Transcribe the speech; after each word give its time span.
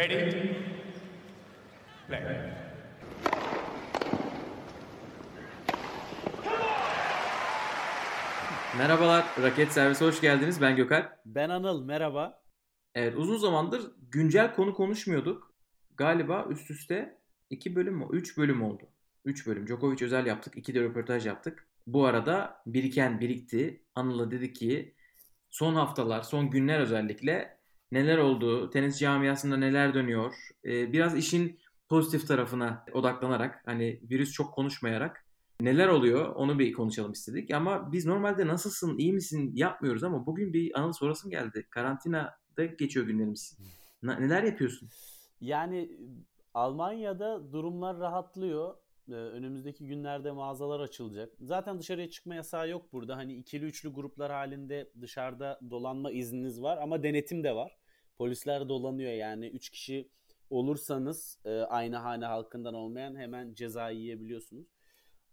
Ready? 0.00 0.56
Play. 2.08 2.22
Merhabalar, 8.78 9.24
Raket 9.42 9.72
Servisi 9.72 10.04
hoş 10.04 10.20
geldiniz. 10.20 10.60
Ben 10.60 10.76
Gökalp. 10.76 11.12
Ben 11.26 11.50
Anıl, 11.50 11.84
merhaba. 11.84 12.42
Evet, 12.94 13.16
uzun 13.16 13.36
zamandır 13.36 13.92
güncel 14.10 14.54
konu 14.54 14.74
konuşmuyorduk. 14.74 15.54
Galiba 15.96 16.46
üst 16.50 16.70
üste 16.70 17.18
2 17.50 17.76
bölüm 17.76 17.94
mü? 17.94 18.06
3 18.10 18.38
bölüm 18.38 18.62
oldu. 18.62 18.88
3 19.24 19.46
bölüm. 19.46 19.66
Djokovic 19.66 20.04
özel 20.04 20.26
yaptık. 20.26 20.56
2 20.56 20.74
de 20.74 20.80
röportaj 20.80 21.26
yaptık. 21.26 21.68
Bu 21.86 22.06
arada 22.06 22.62
biriken 22.66 23.20
birikti. 23.20 23.84
Anıl'a 23.94 24.30
dedi 24.30 24.52
ki 24.52 24.94
son 25.50 25.74
haftalar, 25.74 26.22
son 26.22 26.50
günler 26.50 26.80
özellikle 26.80 27.59
neler 27.92 28.18
oldu, 28.18 28.70
tenis 28.70 28.98
camiasında 28.98 29.56
neler 29.56 29.94
dönüyor. 29.94 30.34
Ee, 30.64 30.92
biraz 30.92 31.16
işin 31.16 31.58
pozitif 31.88 32.28
tarafına 32.28 32.84
odaklanarak, 32.92 33.62
hani 33.64 34.00
virüs 34.10 34.32
çok 34.32 34.54
konuşmayarak 34.54 35.24
neler 35.60 35.88
oluyor 35.88 36.34
onu 36.34 36.58
bir 36.58 36.72
konuşalım 36.72 37.12
istedik. 37.12 37.50
Ama 37.50 37.92
biz 37.92 38.06
normalde 38.06 38.46
nasılsın, 38.46 38.98
iyi 38.98 39.12
misin 39.12 39.52
yapmıyoruz 39.54 40.04
ama 40.04 40.26
bugün 40.26 40.52
bir 40.52 40.80
Anıl 40.80 40.92
sorasım 40.92 41.30
geldi. 41.30 41.66
Karantinada 41.70 42.64
geçiyor 42.78 43.06
günlerimiz. 43.06 43.58
Neler 44.02 44.42
yapıyorsun? 44.42 44.88
Yani 45.40 45.90
Almanya'da 46.54 47.52
durumlar 47.52 47.98
rahatlıyor. 47.98 48.74
Ee, 49.08 49.12
önümüzdeki 49.12 49.86
günlerde 49.86 50.30
mağazalar 50.30 50.80
açılacak. 50.80 51.32
Zaten 51.40 51.78
dışarıya 51.78 52.10
çıkma 52.10 52.34
yasağı 52.34 52.68
yok 52.68 52.92
burada. 52.92 53.16
Hani 53.16 53.34
ikili 53.34 53.64
üçlü 53.64 53.92
gruplar 53.92 54.32
halinde 54.32 54.90
dışarıda 55.00 55.60
dolanma 55.70 56.10
izniniz 56.10 56.62
var 56.62 56.78
ama 56.78 57.02
denetim 57.02 57.44
de 57.44 57.54
var. 57.54 57.79
Polisler 58.20 58.68
dolanıyor 58.68 59.12
yani 59.12 59.46
3 59.46 59.70
kişi 59.70 60.08
olursanız 60.50 61.38
e, 61.44 61.50
aynı 61.50 61.96
hane 61.96 62.24
halkından 62.24 62.74
olmayan 62.74 63.16
hemen 63.16 63.54
ceza 63.54 63.90
yiyebiliyorsunuz. 63.90 64.66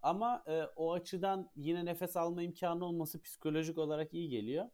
Ama 0.02 0.44
e, 0.48 0.64
o 0.76 0.94
açıdan 0.94 1.50
yine 1.56 1.86
nefes 1.86 2.18
alma 2.18 2.44
imkanı 2.44 2.86
olması 2.86 3.22
psikolojik 3.22 3.78
olarak 3.78 4.14
iyi 4.14 4.30
geliyor. 4.30 4.66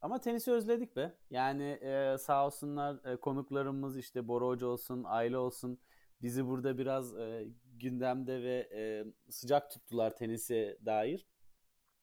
Ama 0.00 0.20
tenisi 0.20 0.52
özledik 0.52 0.96
be. 0.96 1.14
Yani 1.30 1.64
e, 1.64 2.18
sağ 2.18 2.46
olsunlar 2.46 3.12
e, 3.12 3.16
konuklarımız 3.16 3.98
işte 3.98 4.28
Bora 4.28 4.46
Hoca 4.46 4.66
olsun, 4.66 5.04
Aile 5.06 5.38
olsun 5.38 5.78
bizi 6.22 6.46
burada 6.46 6.78
biraz 6.78 7.16
e, 7.16 7.48
gündemde 7.76 8.42
ve 8.42 8.68
e, 8.72 9.04
sıcak 9.30 9.70
tuttular 9.70 10.16
tenise 10.16 10.78
dair. 10.86 11.26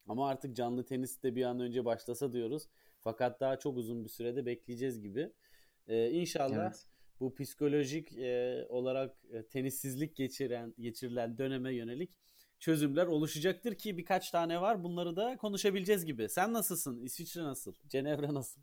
Ama 0.08 0.28
artık 0.28 0.56
canlı 0.56 0.84
tenis 0.84 1.22
de 1.22 1.34
bir 1.34 1.44
an 1.44 1.60
önce 1.60 1.84
başlasa 1.84 2.32
diyoruz. 2.32 2.68
Fakat 3.06 3.40
daha 3.40 3.58
çok 3.58 3.76
uzun 3.76 4.04
bir 4.04 4.08
sürede 4.08 4.46
bekleyeceğiz 4.46 5.00
gibi. 5.00 5.32
E, 5.88 6.10
inşallah 6.10 6.66
Evet. 6.66 6.86
bu 7.20 7.34
psikolojik 7.34 8.12
e, 8.12 8.64
olarak 8.68 9.16
e, 9.32 9.42
tenissizlik 9.46 10.16
geçiren 10.16 10.74
geçirilen 10.78 11.38
döneme 11.38 11.74
yönelik 11.74 12.10
çözümler 12.58 13.06
oluşacaktır 13.06 13.74
ki 13.74 13.98
birkaç 13.98 14.30
tane 14.30 14.60
var. 14.60 14.84
Bunları 14.84 15.16
da 15.16 15.36
konuşabileceğiz 15.36 16.04
gibi. 16.04 16.28
Sen 16.28 16.52
nasılsın? 16.52 17.00
İsviçre 17.02 17.42
nasıl? 17.42 17.74
Cenevre 17.88 18.34
nasıl? 18.34 18.62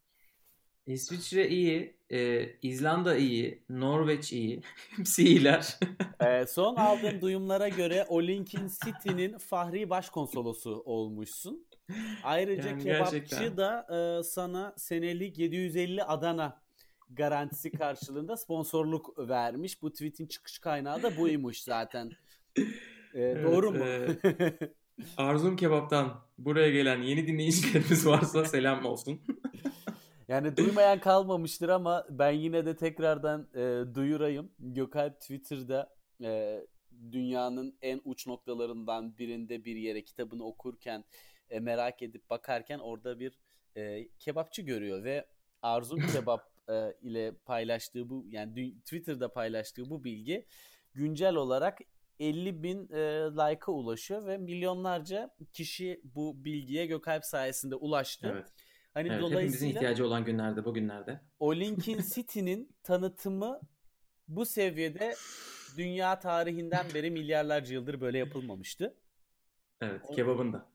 İsviçre 0.88 1.50
iyi, 1.50 1.98
e, 2.12 2.46
İzlanda 2.62 3.16
iyi, 3.16 3.64
Norveç 3.70 4.34
iyi. 4.34 4.62
Hepsi 4.98 5.24
iyiler. 5.24 5.80
Ee, 6.22 6.46
son 6.48 6.76
aldığım 6.76 7.22
duyumlara 7.22 7.70
göre 7.70 8.06
Olinkin 8.10 8.72
City'nin 8.86 9.38
Fahri 9.38 9.90
Başkonsolosu 9.90 10.82
olmuşsun. 10.86 11.68
Ayrıca 12.23 12.70
Yani 12.70 12.84
kebapçı 12.84 13.17
gerçekten. 13.17 13.58
da 13.58 13.88
e, 14.20 14.23
sana 14.23 14.73
senelik 14.78 15.38
750 15.38 16.03
Adana 16.03 16.62
garantisi 17.09 17.72
karşılığında 17.72 18.38
sponsorluk 18.38 19.20
vermiş. 19.30 19.81
Bu 19.81 19.92
tweet'in 19.92 20.28
çıkış 20.28 20.59
kaynağı 20.59 21.03
da 21.03 21.17
buymuş 21.17 21.62
zaten. 21.62 22.12
Ee, 23.16 23.36
doğru 23.44 23.72
mu? 23.72 23.86
e, 23.86 24.08
Arzum 25.17 25.56
Kebap'tan 25.56 26.22
buraya 26.38 26.69
gelen 26.72 27.02
yeni 27.02 27.28
dinleyicilerimiz 27.28 28.08
varsa 28.08 28.46
selam 28.46 28.85
olsun. 28.85 29.22
Yani 30.28 30.58
duymayan 30.58 31.00
kalmamıştır 31.00 31.69
ama 31.69 32.06
ben 32.09 32.31
yine 32.31 32.66
de 32.66 32.75
tekrardan 32.75 33.47
e, 33.56 33.96
duyurayım. 33.96 34.52
Gökalp 34.59 35.22
Twitter'da 35.22 35.96
e, 36.24 36.62
dünyanın 37.12 37.78
en 37.81 38.02
uç 38.06 38.28
noktalarından 38.28 39.18
birinde 39.18 39.66
bir 39.66 39.75
yere 39.75 40.03
kitabını 40.03 40.44
okurken 40.46 41.03
e, 41.53 41.59
merak 41.59 42.02
edip 42.02 42.30
bakarken 42.30 42.80
orada 42.80 43.19
bir 43.19 43.40
e, 43.75 44.08
kebapçı 44.19 44.62
görüyor 44.62 45.03
ve 45.03 45.28
Arzum 45.62 46.00
Kebap 46.14 46.50
e, 46.69 46.94
ile 47.02 47.31
paylaştığı 47.46 48.09
bu 48.09 48.25
yani 48.30 48.80
Twitter'da 48.80 49.34
paylaştığı 49.34 49.90
bu 49.90 50.03
bilgi 50.03 50.46
güncel 50.94 51.36
olarak 51.36 51.80
50 52.19 52.64
bin 52.64 52.90
e, 52.91 53.00
like'a 53.31 53.72
ulaşıyor 53.72 54.25
ve 54.25 54.38
milyonlarca 54.38 55.36
kişi 55.53 56.02
bu 56.03 56.46
bilgiye 56.46 56.86
Gökalp 56.86 57.25
sayesinde 57.25 57.75
ulaştı. 57.75 58.30
Evet. 58.34 58.47
Hani 58.94 59.08
evet 59.08 59.18
hepimizin 59.18 59.35
dolayısıyla 59.35 59.74
ihtiyacı 59.74 60.08
olan 60.08 60.25
günlerde, 60.25 60.66
bugünlerde. 60.66 61.22
o 61.40 61.56
Lincoln 61.56 62.02
City'nin 62.16 62.75
tanıtımı 62.84 63.59
bu 64.28 64.46
seviyede 64.46 65.16
dünya 65.78 66.20
tarihinden 66.20 66.85
beri 66.94 67.12
milyarlarca 67.12 67.74
yıldır 67.74 68.02
böyle 68.02 68.18
yapılmamıştı. 68.18 68.97
Evet, 69.81 70.02
kebabın 70.16 70.53
da. 70.53 70.72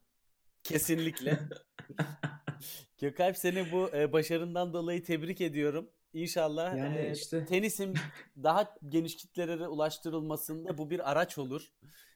Kesinlikle. 0.64 1.38
Gökalp 2.98 3.36
seni 3.36 3.72
bu 3.72 3.90
e, 3.96 4.12
başarından 4.12 4.72
dolayı 4.72 5.04
tebrik 5.04 5.40
ediyorum. 5.40 5.90
İnşallah 6.12 6.76
Yani 6.76 6.98
e, 6.98 7.12
işte- 7.12 7.44
tenisin 7.44 7.94
daha 8.42 8.74
geniş 8.88 9.16
kitlelere 9.16 9.68
ulaştırılmasında 9.68 10.78
bu 10.78 10.90
bir 10.90 11.10
araç 11.10 11.38
olur. 11.38 11.68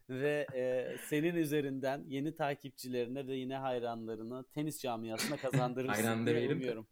Ve 0.08 0.46
e, 0.54 0.86
senin 1.08 1.34
üzerinden 1.34 2.04
yeni 2.08 2.34
takipçilerine 2.34 3.26
ve 3.26 3.34
yine 3.34 3.56
hayranlarına 3.56 4.44
tenis 4.54 4.80
camiasına 4.80 5.36
kazandırırsın 5.36 6.02
Hayran 6.02 6.26
diye 6.26 6.52
umuyorum. 6.52 6.86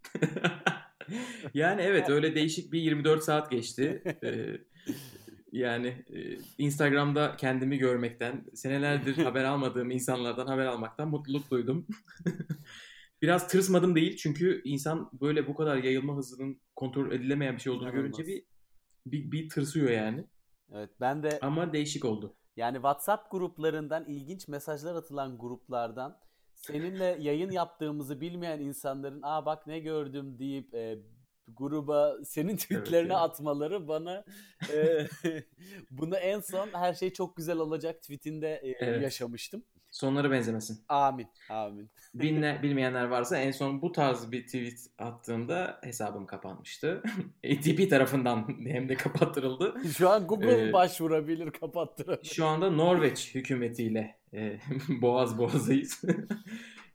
yani 1.55 1.83
evet 1.83 2.09
öyle 2.09 2.35
değişik 2.35 2.73
bir 2.73 2.81
24 2.81 3.23
saat 3.25 3.51
geçti. 3.51 4.03
Ee, 4.25 4.57
yani 5.53 6.05
e, 6.15 6.39
Instagram'da 6.59 7.37
kendimi 7.37 7.79
görmekten, 7.79 8.45
senelerdir 8.55 9.17
haber 9.25 9.45
almadığım 9.45 9.91
insanlardan 9.91 10.47
haber 10.47 10.67
almaktan 10.67 11.09
mutluluk 11.09 11.51
duydum. 11.51 11.87
Biraz 13.23 13.49
tırsmadım 13.49 13.95
değil 13.95 14.17
çünkü 14.17 14.63
insan 14.65 15.11
böyle 15.21 15.47
bu 15.47 15.55
kadar 15.55 15.77
yayılma 15.77 16.17
hızının 16.17 16.61
kontrol 16.77 17.13
edilemeyen 17.13 17.57
bir 17.57 17.61
şey 17.61 17.73
olduğunu 17.73 17.89
İnanılmaz. 17.89 18.17
görünce 18.17 18.27
bir, 18.27 18.45
bir 19.07 19.33
bir 19.33 19.49
tırsıyor 19.49 19.91
yani. 19.91 20.27
Evet 20.73 20.91
ben 21.01 21.23
de 21.23 21.39
Ama 21.43 21.73
değişik 21.73 22.05
oldu. 22.05 22.37
Yani 22.57 22.75
WhatsApp 22.75 23.31
gruplarından 23.31 24.05
ilginç 24.05 24.49
mesajlar 24.49 24.95
atılan 24.95 25.39
gruplardan 25.39 26.19
seninle 26.55 27.17
yayın 27.21 27.51
yaptığımızı 27.51 28.21
bilmeyen 28.21 28.61
insanların 28.61 29.21
aa 29.23 29.47
bak 29.47 29.67
ne 29.67 29.81
gördüm 29.81 30.39
deyip 30.39 30.75
e, 30.75 30.99
gruba 31.57 32.17
senin 32.25 32.57
tweetlerini 32.57 33.13
ya. 33.13 33.19
atmaları 33.19 33.89
bana 33.89 34.25
e, 34.73 35.07
bunu 35.91 36.17
en 36.17 36.41
son 36.41 36.69
her 36.73 36.95
şey 36.95 37.13
çok 37.13 37.37
güzel 37.37 37.59
olacak 37.59 38.03
tweetinde 38.03 38.49
e, 38.63 38.69
Evet. 38.81 39.03
yaşamıştım. 39.03 39.63
Sonları 39.91 40.31
benzemesin. 40.31 40.85
Amin. 40.89 41.27
Amin. 41.51 41.91
Bilne, 42.15 42.63
bilmeyenler 42.63 43.05
varsa 43.05 43.39
en 43.39 43.51
son 43.51 43.83
bu 43.83 43.93
tarz 43.93 44.33
bir 44.33 44.47
tweet 44.47 44.79
attığımda 44.99 45.79
hesabım 45.83 46.27
kapanmıştı. 46.27 47.03
ATP 47.53 47.91
tarafından 47.91 48.47
hem 48.67 48.89
de 48.89 48.95
kapattırıldı. 48.95 49.75
Şu 49.97 50.11
an 50.11 50.27
Google 50.27 50.69
Ee, 50.69 50.73
başvurabilir, 50.73 51.51
kapattırabilir. 51.51 52.25
Şu 52.35 52.47
anda 52.47 52.71
Norveç 52.71 53.35
hükümetiyle 53.35 54.17
e, 54.35 54.59
boğaz 54.89 55.39
boğazayız. 55.39 56.03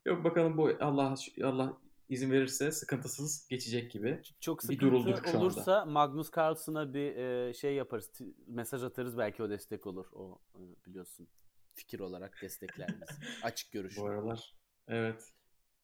Yok 0.05 0.23
bakalım 0.23 0.57
bu 0.57 0.71
Allah 0.81 1.15
Allah 1.43 1.77
izin 2.09 2.31
verirse 2.31 2.71
sıkıntısız 2.71 3.47
geçecek 3.47 3.91
gibi. 3.91 4.21
Çok 4.39 4.57
bir 4.59 4.61
sıkıntı 4.61 4.81
durulduk 4.81 5.17
şu 5.23 5.29
anda. 5.29 5.39
olursa 5.39 5.85
Magnus 5.85 6.31
Carlsen'a 6.37 6.93
bir 6.93 7.15
e, 7.15 7.53
şey 7.53 7.75
yaparız. 7.75 8.11
t- 8.11 8.25
mesaj 8.47 8.83
atarız 8.83 9.17
belki 9.17 9.43
o 9.43 9.49
destek 9.49 9.87
olur. 9.87 10.05
O 10.13 10.39
e, 10.55 10.61
biliyorsun 10.85 11.27
fikir 11.73 11.99
olarak 11.99 12.41
destekler 12.41 12.87
bizi. 12.87 13.27
Açık 13.43 13.71
görüş. 13.71 13.97
Bu 13.97 14.05
aralar 14.05 14.55
evet 14.87 15.33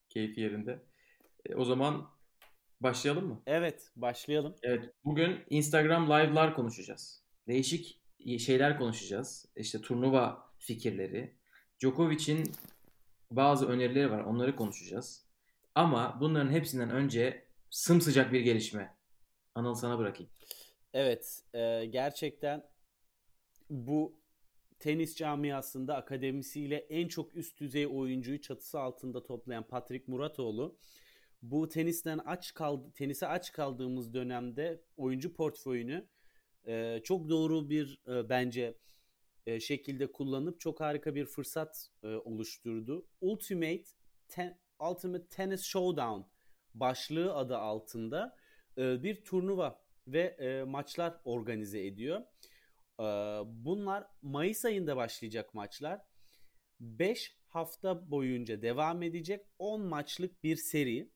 keyfi 0.10 0.42
yerinde. 0.42 0.80
E, 1.46 1.56
o 1.56 1.66
zaman 1.66 2.10
başlayalım 2.82 3.28
mı? 3.28 3.42
Evet, 3.46 3.92
başlayalım. 3.96 4.56
Evet 4.64 4.94
bugün 5.06 5.40
Instagram 5.50 6.06
live'lar 6.06 6.56
konuşacağız. 6.56 7.24
Değişik 7.48 8.02
şeyler 8.40 8.78
konuşacağız. 8.78 9.46
İşte 9.56 9.82
turnuva 9.82 10.52
fikirleri. 10.60 11.38
Djokovic'in 11.80 12.52
bazı 13.32 13.68
önerileri 13.68 14.12
var. 14.12 14.20
Onları 14.24 14.56
konuşacağız. 14.56 15.31
Ama 15.76 16.18
bunların 16.20 16.52
hepsinden 16.52 16.90
önce 16.90 17.46
sımsıcak 17.70 18.34
bir 18.34 18.42
gelişme. 18.42 18.96
Anıl 19.56 19.74
sana 19.74 19.98
bırakayım. 19.98 20.32
Evet, 20.94 21.42
e, 21.54 21.86
gerçekten 21.86 22.64
bu 23.70 24.22
tenis 24.80 25.16
camiasında 25.16 25.96
akademisiyle 25.96 26.76
en 26.78 27.08
çok 27.08 27.36
üst 27.36 27.60
düzey 27.60 27.88
oyuncuyu 27.88 28.42
çatısı 28.42 28.80
altında 28.80 29.24
toplayan 29.24 29.68
Patrick 29.68 30.12
Muratoğlu 30.12 30.78
bu 31.42 31.70
tenisten 31.70 32.18
aç 32.18 32.54
kaldı 32.54 32.92
tenise 32.94 33.28
aç 33.28 33.52
kaldığımız 33.52 34.14
dönemde 34.14 34.82
oyuncu 34.98 35.34
portföyünü 35.34 36.08
e, 36.68 37.02
çok 37.04 37.30
doğru 37.30 37.70
bir 37.70 38.02
e, 38.08 38.30
bence 38.30 38.78
e, 39.46 39.60
şekilde 39.60 40.12
kullanıp 40.12 40.60
çok 40.60 40.82
harika 40.82 41.16
bir 41.16 41.26
fırsat 41.26 41.90
e, 42.04 42.08
oluşturdu. 42.08 43.06
Ultimate 43.22 43.84
ten, 44.28 44.60
Ultimate 44.90 45.28
Tennis 45.28 45.64
Showdown 45.64 46.22
başlığı 46.74 47.36
adı 47.36 47.58
altında 47.58 48.36
e, 48.78 49.04
bir 49.04 49.24
turnuva 49.24 49.82
ve 50.08 50.22
e, 50.22 50.64
maçlar 50.64 51.22
organize 51.26 51.86
ediyor. 51.86 52.22
E, 53.00 53.04
bunlar 53.46 54.08
Mayıs 54.22 54.66
ayında 54.66 54.96
başlayacak 54.96 55.54
maçlar. 55.54 56.02
5 56.80 57.38
hafta 57.48 58.12
boyunca 58.12 58.62
devam 58.62 59.04
edecek 59.04 59.46
10 59.60 59.82
maçlık 59.82 60.44
bir 60.44 60.56
seri. 60.56 61.12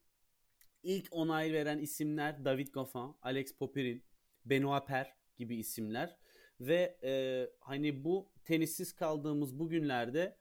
İlk 0.83 1.07
onay 1.11 1.53
veren 1.53 1.79
isimler 1.79 2.45
David 2.45 2.67
Goffin, 2.67 3.15
Alex 3.21 3.57
Popyrin, 3.57 4.03
Benoit 4.45 4.87
Per 4.87 5.15
gibi 5.37 5.55
isimler 5.55 6.17
ve 6.59 6.97
e, 7.03 7.47
hani 7.59 8.03
bu 8.03 8.31
tenissiz 8.43 8.93
kaldığımız 8.93 9.59
bu 9.59 9.69
günlerde 9.69 10.37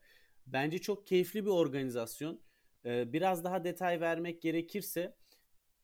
bence 0.47 0.79
çok 0.79 1.07
keyifli 1.07 1.45
bir 1.45 1.49
organizasyon. 1.49 2.41
E, 2.85 3.13
biraz 3.13 3.43
daha 3.43 3.63
detay 3.63 4.01
vermek 4.01 4.41
gerekirse 4.41 5.15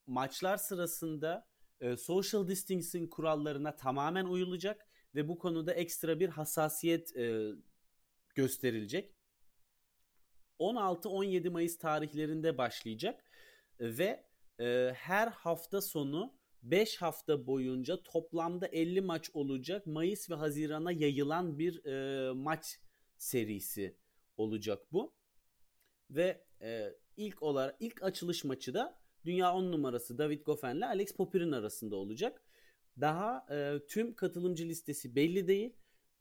maçlar 0.07 0.57
sırasında 0.57 1.47
e, 1.81 1.97
social 1.97 2.47
distancing 2.47 3.09
kurallarına 3.09 3.75
tamamen 3.75 4.25
uyulacak 4.25 4.87
ve 5.15 5.27
bu 5.27 5.39
konuda 5.39 5.73
ekstra 5.73 6.19
bir 6.19 6.29
hassasiyet 6.29 7.17
e, 7.17 7.51
gösterilecek. 8.35 9.15
16-17 10.59 11.49
Mayıs 11.49 11.77
tarihlerinde 11.77 12.57
başlayacak 12.57 13.23
ve 13.79 14.25
e, 14.59 14.91
her 14.95 15.27
hafta 15.27 15.81
sonu 15.81 16.33
5 16.63 16.97
hafta 16.97 17.47
boyunca 17.47 18.03
toplamda 18.03 18.67
50 18.67 19.01
maç 19.01 19.29
olacak. 19.33 19.85
Mayıs 19.87 20.29
ve 20.29 20.35
Haziran'a 20.35 20.91
yayılan 20.91 21.59
bir 21.59 21.85
e, 21.85 22.31
maç 22.33 22.79
serisi 23.17 23.97
olacak 24.37 24.79
bu. 24.91 25.20
Ve 26.11 26.43
e, 26.61 26.93
ilk 27.17 27.43
olarak 27.43 27.75
ilk 27.79 28.03
açılış 28.03 28.43
maçı 28.43 28.73
da 28.73 28.99
dünya 29.25 29.53
10 29.53 29.71
numarası 29.71 30.17
David 30.17 30.41
Goffin 30.45 30.75
ile 30.75 30.85
Alex 30.85 31.15
Popyrin 31.15 31.51
arasında 31.51 31.95
olacak. 31.95 32.43
Daha 33.01 33.45
e, 33.51 33.79
tüm 33.87 34.15
katılımcı 34.15 34.65
listesi 34.65 35.15
belli 35.15 35.47
değil. 35.47 35.73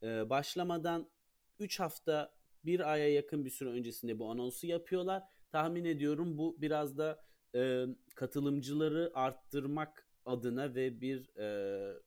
E, 0.03 0.31
başlamadan 0.31 1.11
3 1.59 1.81
hafta 1.81 2.35
bir 2.65 2.93
aya 2.93 3.13
yakın 3.13 3.45
bir 3.45 3.51
süre 3.51 3.69
öncesinde 3.69 4.19
bu 4.19 4.31
anonsu 4.31 4.67
yapıyorlar. 4.67 5.23
Tahmin 5.53 5.85
ediyorum 5.85 6.39
bu 6.39 6.57
biraz 6.61 6.99
da 6.99 7.25
e, 7.55 7.85
katılımcıları 8.15 9.11
arttırmak 9.15 10.09
adına 10.25 10.75
ve 10.75 11.01
bir 11.01 11.37
e, 11.37 12.01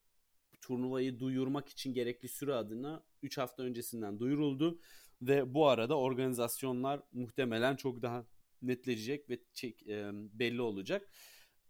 turnuvayı 0.62 1.20
duyurmak 1.20 1.70
için 1.70 1.94
gerekli 1.94 2.28
süre 2.28 2.54
adına 2.54 3.04
3 3.22 3.38
hafta 3.38 3.64
öncesinden 3.64 4.20
duyuruldu 4.20 4.80
ve 5.28 5.54
bu 5.54 5.68
arada 5.68 5.98
organizasyonlar 5.98 7.02
muhtemelen 7.12 7.76
çok 7.76 8.02
daha 8.02 8.26
netleşecek 8.62 9.30
ve 9.30 9.40
çek, 9.54 9.88
e, 9.88 10.10
belli 10.14 10.62
olacak. 10.62 11.10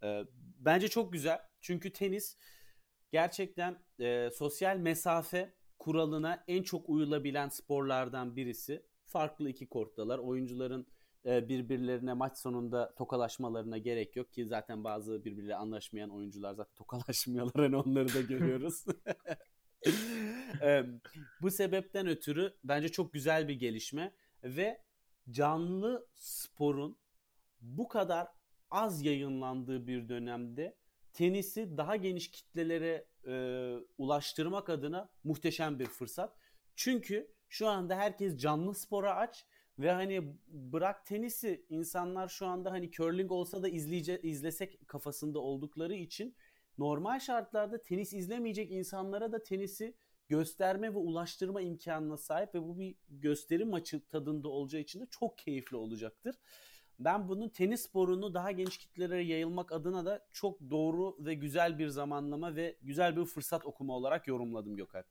E, 0.04 0.24
bence 0.60 0.88
çok 0.88 1.14
güzel 1.14 1.40
çünkü 1.62 1.94
tenis 1.94 2.38
gerçekten 3.12 3.80
e, 4.00 4.30
sosyal 4.34 4.78
mesafe 4.78 5.54
kuralına 5.80 6.44
en 6.48 6.64
çok 6.64 6.90
uyulabilen 6.90 7.50
sporlardan 7.50 8.36
birisi. 8.36 8.86
Farklı 9.06 9.50
iki 9.50 9.68
korttalar. 9.68 10.20
Oyuncuların 10.20 10.88
e, 11.26 11.50
birbirlerine 11.50 12.14
maç 12.14 12.38
sonunda 12.38 12.96
tokalaşmalarına 12.96 13.78
gerek 13.78 14.16
yok 14.16 14.34
ki 14.34 14.46
zaten 14.46 14.84
bazı 14.84 15.26
birbiriyle 15.26 15.56
anlaşmayan 15.56 16.10
oyuncular 16.10 16.54
zaten 16.54 16.76
tokalaşmıyorlar 16.76 17.54
hani 17.66 17.78
onları 17.78 18.14
da 18.14 18.22
görüyoruz. 18.22 18.86
Bu 21.42 21.52
sebepten 21.52 22.08
ötürü 22.08 22.54
bence 22.64 22.90
çok 22.90 23.14
güzel 23.14 23.48
bir 23.48 23.54
gelişme 23.54 24.14
ve 24.44 24.82
canlı 25.32 26.08
sporun 26.16 26.98
bu 27.62 27.88
kadar 27.88 28.28
az 28.72 29.06
yayınlandığı 29.06 29.88
bir 29.88 30.10
dönemde 30.10 30.76
tenisi 31.14 31.78
daha 31.78 31.96
geniş 31.96 32.32
kitlelere 32.32 33.06
e, 33.28 33.76
ulaştırmak 33.98 34.70
adına 34.70 35.10
muhteşem 35.24 35.80
bir 35.80 35.86
fırsat. 35.86 36.38
Çünkü 36.76 37.32
şu 37.50 37.68
anda 37.68 37.96
herkes 37.96 38.38
canlı 38.38 38.76
spora 38.76 39.16
aç 39.16 39.46
ve 39.80 39.92
hani 39.92 40.36
bırak 40.48 41.06
tenisi 41.06 41.66
insanlar 41.70 42.28
şu 42.28 42.46
anda 42.46 42.72
hani 42.72 42.92
curling 42.92 43.32
olsa 43.32 43.64
da 43.64 43.70
izleyece 43.70 44.22
izlesek 44.22 44.88
kafasında 44.88 45.40
oldukları 45.40 45.96
için 45.96 46.36
normal 46.78 47.20
şartlarda 47.20 47.84
tenis 47.84 48.14
izlemeyecek 48.14 48.72
insanlara 48.72 49.32
da 49.32 49.44
tenisi 49.44 49.96
gösterme 50.30 50.94
ve 50.94 50.98
ulaştırma 50.98 51.62
imkanına 51.62 52.18
sahip 52.18 52.56
ve 52.56 52.64
bu 52.64 52.80
bir 52.80 52.96
gösteri 53.10 53.66
maçı 53.66 54.06
tadında 54.06 54.48
olacağı 54.48 54.82
için 54.82 55.00
de 55.02 55.08
çok 55.12 55.38
keyifli 55.38 55.78
olacaktır. 55.78 56.36
Ben 57.00 57.30
bunun 57.30 57.50
tenis 57.50 57.82
sporunu 57.82 58.34
daha 58.34 58.52
genç 58.52 58.78
kitlelere 58.78 59.24
yayılmak 59.24 59.72
adına 59.72 60.06
da 60.06 60.26
çok 60.32 60.60
doğru 60.70 61.26
ve 61.26 61.34
güzel 61.34 61.80
bir 61.80 61.88
zamanlama 61.88 62.56
ve 62.56 62.78
güzel 62.82 63.18
bir 63.18 63.26
fırsat 63.26 63.66
okuma 63.66 63.94
olarak 63.94 64.28
yorumladım 64.28 64.76
Gökhan. 64.76 65.04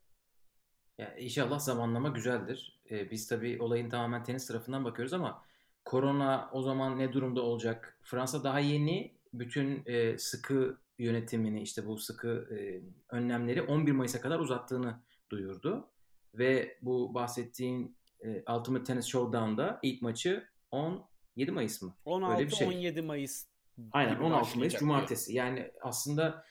Ya 0.98 1.16
inşallah 1.16 1.58
zamanlama 1.58 2.08
güzeldir. 2.08 2.80
Ee, 2.90 3.10
biz 3.10 3.28
tabii 3.28 3.62
olayın 3.62 3.88
tamamen 3.88 4.24
tenis 4.24 4.46
tarafından 4.46 4.84
bakıyoruz 4.84 5.12
ama 5.12 5.44
korona 5.84 6.50
o 6.52 6.62
zaman 6.62 6.98
ne 6.98 7.12
durumda 7.12 7.42
olacak? 7.42 7.98
Fransa 8.02 8.44
daha 8.44 8.60
yeni 8.60 9.14
bütün 9.34 9.82
e, 9.86 10.18
sıkı 10.18 10.78
yönetimini 11.02 11.62
işte 11.62 11.86
bu 11.86 11.98
sıkı 11.98 12.48
e, 12.58 12.82
önlemleri 13.08 13.62
11 13.62 13.92
Mayıs'a 13.92 14.20
kadar 14.20 14.38
uzattığını 14.38 15.00
duyurdu. 15.30 15.88
Ve 16.34 16.78
bu 16.82 17.14
bahsettiğin 17.14 17.96
e, 18.20 18.52
Ultimate 18.52 18.84
Tennis 18.84 19.06
Showdown'da 19.06 19.80
ilk 19.82 20.02
maçı 20.02 20.48
17 20.70 21.50
Mayıs 21.50 21.82
mı? 21.82 21.94
16-17 22.06 22.94
şey. 22.94 23.02
Mayıs. 23.02 23.46
Aynen 23.92 24.16
16 24.16 24.58
Mayıs 24.58 24.74
Cumartesi. 24.74 25.34
Yani 25.34 25.70
aslında 25.82 26.44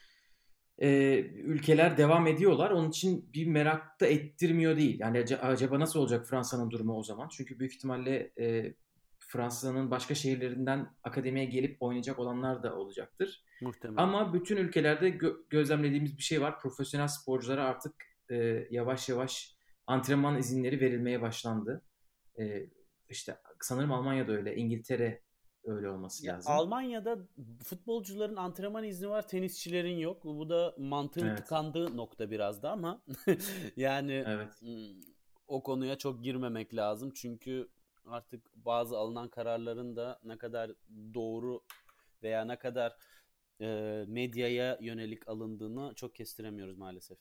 e, 0.77 1.19
ülkeler 1.19 1.97
devam 1.97 2.27
ediyorlar. 2.27 2.71
Onun 2.71 2.89
için 2.89 3.29
bir 3.33 3.47
merak 3.47 4.01
da 4.01 4.07
ettirmiyor 4.07 4.77
değil. 4.77 4.99
Yani 4.99 5.25
acaba 5.41 5.79
nasıl 5.79 5.99
olacak 5.99 6.27
Fransa'nın 6.27 6.71
durumu 6.71 6.97
o 6.97 7.03
zaman? 7.03 7.29
Çünkü 7.29 7.59
büyük 7.59 7.73
ihtimalle 7.73 8.31
e, 8.39 8.73
Fransa'nın 9.31 9.91
başka 9.91 10.15
şehirlerinden 10.15 10.95
akademiye 11.03 11.45
gelip 11.45 11.81
oynayacak 11.83 12.19
olanlar 12.19 12.63
da 12.63 12.75
olacaktır. 12.75 13.43
Muhtemelen. 13.61 14.03
Ama 14.03 14.33
bütün 14.33 14.57
ülkelerde 14.57 15.09
gö- 15.09 15.49
gözlemlediğimiz 15.49 16.17
bir 16.17 16.23
şey 16.23 16.41
var. 16.41 16.59
Profesyonel 16.59 17.07
sporculara 17.07 17.65
artık 17.65 17.93
e, 18.29 18.35
yavaş 18.71 19.09
yavaş 19.09 19.55
antrenman 19.87 20.37
izinleri 20.37 20.81
verilmeye 20.81 21.21
başlandı. 21.21 21.81
E, 22.39 22.65
işte 23.09 23.37
sanırım 23.61 23.91
Almanya'da 23.91 24.31
öyle, 24.31 24.55
İngiltere 24.55 25.21
öyle 25.63 25.89
olması 25.89 26.25
ya, 26.25 26.35
lazım. 26.35 26.51
Almanya'da 26.51 27.17
futbolcuların 27.63 28.35
antrenman 28.35 28.83
izni 28.83 29.09
var, 29.09 29.27
tenisçilerin 29.27 29.97
yok. 29.97 30.23
Bu 30.23 30.49
da 30.49 30.75
mantığın 30.77 31.27
evet. 31.27 31.37
tıkandığı 31.37 31.97
nokta 31.97 32.31
biraz 32.31 32.63
da 32.63 32.71
ama 32.71 33.01
yani 33.75 34.23
evet. 34.27 34.61
o 35.47 35.63
konuya 35.63 35.97
çok 35.97 36.23
girmemek 36.23 36.75
lazım. 36.75 37.11
Çünkü 37.15 37.69
artık 38.05 38.51
bazı 38.55 38.97
alınan 38.97 39.27
kararların 39.27 39.95
da 39.95 40.19
ne 40.23 40.37
kadar 40.37 40.71
doğru 41.13 41.61
veya 42.23 42.45
ne 42.45 42.59
kadar 42.59 42.97
e, 43.61 43.65
medyaya 44.07 44.77
yönelik 44.81 45.27
alındığını 45.27 45.93
çok 45.95 46.15
kestiremiyoruz 46.15 46.77
maalesef. 46.77 47.17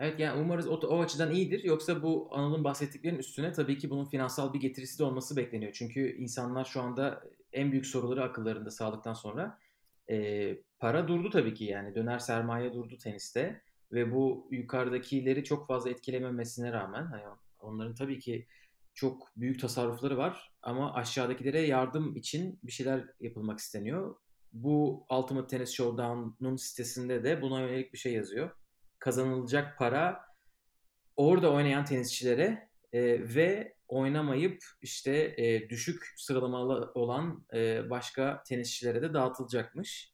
Evet 0.00 0.20
yani 0.20 0.40
umarız 0.40 0.68
o, 0.68 0.74
o 0.74 1.00
açıdan 1.00 1.30
iyidir. 1.30 1.64
Yoksa 1.64 2.02
bu 2.02 2.28
Anıl'ın 2.32 2.64
bahsettiklerinin 2.64 3.18
üstüne 3.18 3.52
tabii 3.52 3.78
ki 3.78 3.90
bunun 3.90 4.04
finansal 4.04 4.54
bir 4.54 4.60
getirisi 4.60 4.98
de 4.98 5.04
olması 5.04 5.36
bekleniyor. 5.36 5.72
Çünkü 5.72 6.16
insanlar 6.16 6.64
şu 6.64 6.80
anda 6.80 7.22
en 7.52 7.72
büyük 7.72 7.86
soruları 7.86 8.22
akıllarında 8.24 8.70
sağlıktan 8.70 9.14
sonra. 9.14 9.58
E, 10.10 10.56
para 10.78 11.08
durdu 11.08 11.30
tabii 11.30 11.54
ki 11.54 11.64
yani 11.64 11.94
döner 11.94 12.18
sermaye 12.18 12.74
durdu 12.74 12.98
teniste 12.98 13.62
ve 13.92 14.12
bu 14.12 14.48
yukarıdakileri 14.50 15.44
çok 15.44 15.66
fazla 15.66 15.90
etkilememesine 15.90 16.72
rağmen 16.72 17.06
hani 17.06 17.22
onların 17.60 17.94
tabii 17.94 18.18
ki 18.18 18.46
çok 18.98 19.32
büyük 19.36 19.60
tasarrufları 19.60 20.16
var 20.16 20.52
ama 20.62 20.94
aşağıdakilere 20.94 21.60
yardım 21.60 22.16
için 22.16 22.58
bir 22.62 22.72
şeyler 22.72 23.04
yapılmak 23.20 23.58
isteniyor. 23.58 24.16
Bu 24.52 25.06
Ultimate 25.10 25.46
Tennis 25.46 25.70
Showdown'un 25.70 26.56
sitesinde 26.56 27.24
de 27.24 27.42
buna 27.42 27.60
yönelik 27.60 27.92
bir 27.92 27.98
şey 27.98 28.12
yazıyor. 28.12 28.50
Kazanılacak 28.98 29.78
para 29.78 30.20
orada 31.16 31.52
oynayan 31.52 31.84
tenisçilere 31.84 32.68
e, 32.92 33.02
ve 33.34 33.74
oynamayıp 33.88 34.62
işte 34.82 35.34
e, 35.36 35.68
düşük 35.68 36.02
sıralamalı 36.16 36.92
olan 36.94 37.46
e, 37.54 37.90
başka 37.90 38.42
tenisçilere 38.48 39.02
de 39.02 39.14
dağıtılacakmış. 39.14 40.12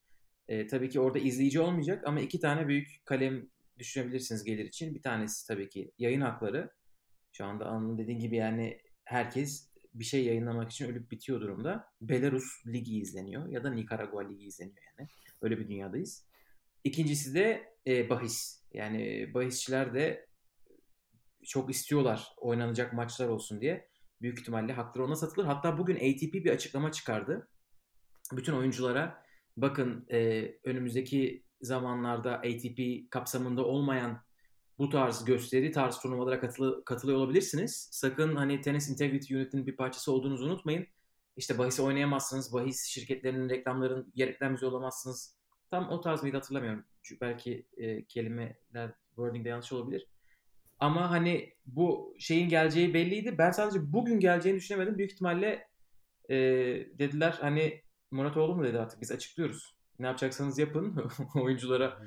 E, 0.48 0.66
tabii 0.66 0.90
ki 0.90 1.00
orada 1.00 1.18
izleyici 1.18 1.60
olmayacak 1.60 2.02
ama 2.06 2.20
iki 2.20 2.40
tane 2.40 2.68
büyük 2.68 2.88
kalem 3.04 3.48
düşünebilirsiniz 3.78 4.44
gelir 4.44 4.64
için. 4.64 4.94
Bir 4.94 5.02
tanesi 5.02 5.46
tabii 5.46 5.68
ki 5.68 5.92
yayın 5.98 6.20
hakları. 6.20 6.70
Şu 7.36 7.44
anda 7.44 7.66
Anıl'ın 7.66 7.98
dediğin 7.98 8.18
gibi 8.18 8.36
yani 8.36 8.80
herkes 9.04 9.70
bir 9.94 10.04
şey 10.04 10.24
yayınlamak 10.24 10.70
için 10.70 10.88
ölüp 10.88 11.10
bitiyor 11.10 11.40
durumda. 11.40 11.88
Belarus 12.00 12.66
Ligi 12.66 12.98
izleniyor 12.98 13.48
ya 13.48 13.64
da 13.64 13.70
Nikaragua 13.70 14.28
Ligi 14.28 14.46
izleniyor 14.46 14.82
yani. 14.98 15.08
Öyle 15.42 15.58
bir 15.58 15.68
dünyadayız. 15.68 16.26
İkincisi 16.84 17.34
de 17.34 17.74
e, 17.86 18.10
bahis. 18.10 18.62
Yani 18.72 19.30
bahisçiler 19.34 19.94
de 19.94 20.26
çok 21.44 21.70
istiyorlar 21.70 22.28
oynanacak 22.36 22.92
maçlar 22.92 23.28
olsun 23.28 23.60
diye. 23.60 23.88
Büyük 24.22 24.40
ihtimalle 24.40 24.72
hakları 24.72 25.04
ona 25.04 25.16
satılır. 25.16 25.46
Hatta 25.46 25.78
bugün 25.78 25.96
ATP 25.96 26.34
bir 26.34 26.50
açıklama 26.50 26.92
çıkardı. 26.92 27.48
Bütün 28.32 28.52
oyunculara 28.52 29.22
bakın 29.56 30.06
e, 30.10 30.50
önümüzdeki 30.64 31.44
zamanlarda 31.60 32.34
ATP 32.34 33.10
kapsamında 33.10 33.64
olmayan 33.64 34.23
bu 34.78 34.90
tarz 34.90 35.24
gösteri 35.24 35.72
tarz 35.72 35.98
turnuvalara 35.98 36.40
katılı, 36.40 36.84
katılıyor 36.84 37.18
olabilirsiniz. 37.18 37.88
Sakın 37.92 38.36
hani 38.36 38.60
Tennis 38.60 38.88
Integrity 38.88 39.34
Unit'in 39.36 39.66
bir 39.66 39.76
parçası 39.76 40.12
olduğunuzu 40.12 40.46
unutmayın. 40.46 40.86
İşte 41.36 41.58
bahis 41.58 41.80
oynayamazsınız. 41.80 42.52
Bahis 42.52 42.84
şirketlerinin 42.84 43.48
reklamların 43.48 44.12
reklam 44.18 44.56
olamazsınız. 44.62 45.36
Tam 45.70 45.88
o 45.88 46.00
tarz 46.00 46.22
mıydı 46.22 46.36
hatırlamıyorum. 46.36 46.84
Belki 47.20 47.66
e, 47.76 48.04
kelimeler 48.04 48.90
wording'de 49.16 49.48
yanlış 49.48 49.72
olabilir. 49.72 50.06
Ama 50.78 51.10
hani 51.10 51.54
bu 51.66 52.14
şeyin 52.18 52.48
geleceği 52.48 52.94
belliydi. 52.94 53.38
Ben 53.38 53.50
sadece 53.50 53.92
bugün 53.92 54.20
geleceğini 54.20 54.58
düşünemedim. 54.58 54.98
Büyük 54.98 55.12
ihtimalle 55.12 55.68
e, 56.30 56.36
dediler 56.98 57.38
hani 57.40 57.82
Muratoğlu 58.10 58.56
mu 58.56 58.64
dedi 58.64 58.78
artık 58.78 59.00
biz 59.00 59.12
açıklıyoruz. 59.12 59.76
Ne 59.98 60.06
yapacaksanız 60.06 60.58
yapın. 60.58 61.10
Oyunculara 61.34 62.02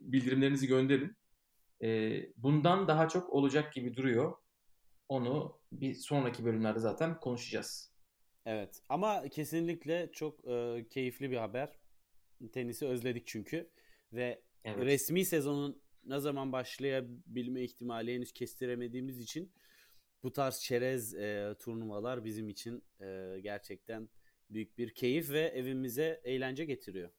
bildirimlerinizi 0.00 0.66
gönderin. 0.66 1.16
E, 1.82 2.20
bundan 2.36 2.88
daha 2.88 3.08
çok 3.08 3.30
olacak 3.30 3.72
gibi 3.72 3.96
duruyor. 3.96 4.34
Onu 5.08 5.58
bir 5.72 5.94
sonraki 5.94 6.44
bölümlerde 6.44 6.80
zaten 6.80 7.20
konuşacağız. 7.20 7.92
Evet 8.46 8.82
ama 8.88 9.28
kesinlikle 9.28 10.12
çok 10.12 10.48
e, 10.48 10.86
keyifli 10.90 11.30
bir 11.30 11.36
haber. 11.36 11.78
Tenisi 12.52 12.86
özledik 12.86 13.26
çünkü 13.26 13.70
ve 14.12 14.42
evet. 14.64 14.84
resmi 14.84 15.24
sezonun 15.24 15.82
ne 16.04 16.20
zaman 16.20 16.52
başlayabilme 16.52 17.62
ihtimali 17.62 18.14
henüz 18.14 18.32
kestiremediğimiz 18.32 19.18
için 19.18 19.52
bu 20.22 20.32
tarz 20.32 20.60
çerez 20.60 21.14
e, 21.14 21.54
turnuvalar 21.58 22.24
bizim 22.24 22.48
için 22.48 22.84
e, 23.00 23.38
gerçekten 23.42 24.08
büyük 24.50 24.78
bir 24.78 24.94
keyif 24.94 25.30
ve 25.30 25.40
evimize 25.40 26.20
eğlence 26.24 26.64
getiriyor. 26.64 27.10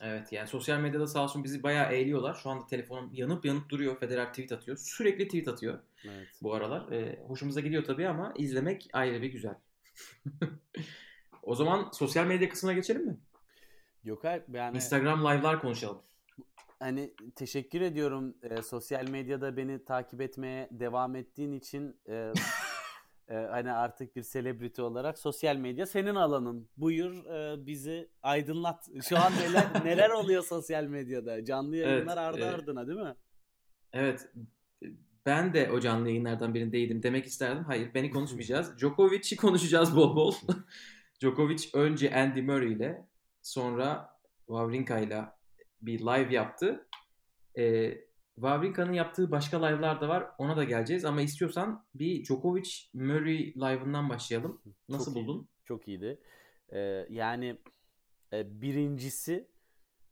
Evet 0.00 0.32
yani 0.32 0.48
sosyal 0.48 0.80
medyada 0.80 1.06
sağ 1.06 1.24
olsun 1.24 1.44
bizi 1.44 1.62
bayağı 1.62 1.92
eğliyorlar. 1.92 2.34
Şu 2.34 2.50
anda 2.50 2.66
telefonum 2.66 3.10
yanıp 3.12 3.44
yanıp 3.44 3.68
duruyor. 3.68 4.00
Federer 4.00 4.28
tweet 4.28 4.52
atıyor. 4.52 4.76
Sürekli 4.76 5.24
tweet 5.24 5.48
atıyor 5.48 5.78
evet. 6.04 6.28
bu 6.42 6.54
aralar. 6.54 6.92
E, 6.92 7.22
hoşumuza 7.26 7.60
gidiyor 7.60 7.84
tabii 7.84 8.08
ama 8.08 8.34
izlemek 8.36 8.88
ayrı 8.92 9.22
bir 9.22 9.32
güzel. 9.32 9.54
o 11.42 11.54
zaman 11.54 11.90
sosyal 11.92 12.26
medya 12.26 12.48
kısmına 12.48 12.72
geçelim 12.72 13.06
mi? 13.06 13.16
Yok 14.04 14.24
yani... 14.52 14.76
Instagram 14.76 15.20
live'lar 15.20 15.60
konuşalım. 15.60 16.02
Hani 16.78 17.14
teşekkür 17.36 17.80
ediyorum 17.80 18.34
e, 18.42 18.62
sosyal 18.62 19.08
medyada 19.08 19.56
beni 19.56 19.84
takip 19.84 20.20
etmeye 20.20 20.68
devam 20.70 21.16
ettiğin 21.16 21.52
için 21.52 21.96
e, 22.08 22.32
e, 23.30 23.34
hani 23.34 23.72
artık 23.72 24.16
bir 24.16 24.22
selebriti 24.22 24.82
olarak 24.82 25.18
sosyal 25.18 25.56
medya 25.56 25.86
senin 25.86 26.14
alanın. 26.14 26.68
Buyur 26.76 27.24
e, 27.24 27.66
bizi 27.66 28.10
aydınlat. 28.22 28.88
Şu 29.08 29.18
an 29.18 29.32
neler 29.32 29.66
neler 29.84 30.10
oluyor 30.10 30.42
sosyal 30.42 30.84
medyada? 30.84 31.44
Canlı 31.44 31.76
yayınlar 31.76 32.16
evet, 32.16 32.18
ardı 32.18 32.40
e, 32.40 32.44
ardına 32.44 32.86
değil 32.86 32.98
mi? 32.98 33.14
Evet. 33.92 34.28
Ben 35.26 35.54
de 35.54 35.70
o 35.70 35.80
canlı 35.80 36.08
yayınlardan 36.08 36.54
birindeydim 36.54 37.02
demek 37.02 37.26
isterdim. 37.26 37.64
Hayır 37.64 37.94
beni 37.94 38.10
konuşmayacağız. 38.16 38.78
Djokovic'i 38.78 39.36
konuşacağız 39.36 39.96
bol 39.96 40.16
bol. 40.16 40.34
Djokovic 41.20 41.68
önce 41.74 42.14
Andy 42.14 42.42
Murray 42.42 42.72
ile 42.72 43.08
sonra 43.42 44.10
Wawrinka 44.46 44.98
ile 44.98 45.24
bir 45.82 46.00
live 46.00 46.34
yaptı. 46.34 46.88
E, 47.58 47.94
Wawrinka'nın 48.40 48.92
yaptığı 48.92 49.30
başka 49.30 49.66
live'lar 49.66 50.00
da 50.00 50.08
var. 50.08 50.26
Ona 50.38 50.56
da 50.56 50.64
geleceğiz 50.64 51.04
ama 51.04 51.22
istiyorsan 51.22 51.86
bir 51.94 52.24
Djokovic 52.24 52.70
Murray 52.94 53.38
live'ından 53.38 54.08
başlayalım. 54.08 54.62
Nasıl 54.88 55.14
Çok 55.14 55.22
buldun? 55.22 55.42
Iyi. 55.42 55.64
Çok 55.64 55.88
iyiydi. 55.88 56.20
Ee, 56.72 57.06
yani 57.10 57.58
e, 58.32 58.60
birincisi 58.60 59.48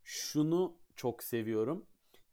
şunu 0.02 0.76
çok 0.96 1.22
seviyorum. 1.22 1.86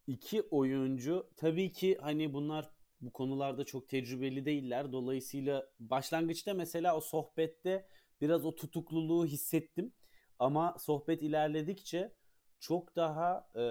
İki 0.08 0.42
oyuncu 0.42 1.30
tabii 1.38 1.72
ki 1.72 1.98
hani 2.02 2.34
bunlar 2.34 2.70
bu 3.02 3.14
konularda 3.14 3.64
çok 3.64 3.90
tecrübeli 3.90 4.46
değiller. 4.46 4.92
Dolayısıyla 4.92 5.68
başlangıçta 5.80 6.54
mesela 6.54 6.98
o 6.98 7.02
sohbette 7.02 7.88
biraz 8.22 8.46
o 8.46 8.56
tutukluluğu 8.56 9.25
hissettim. 9.25 9.94
Ama 10.40 10.75
sohbet 10.80 11.22
ilerledikçe 11.22 12.14
çok 12.60 12.96
daha 12.96 13.48
e, 13.56 13.64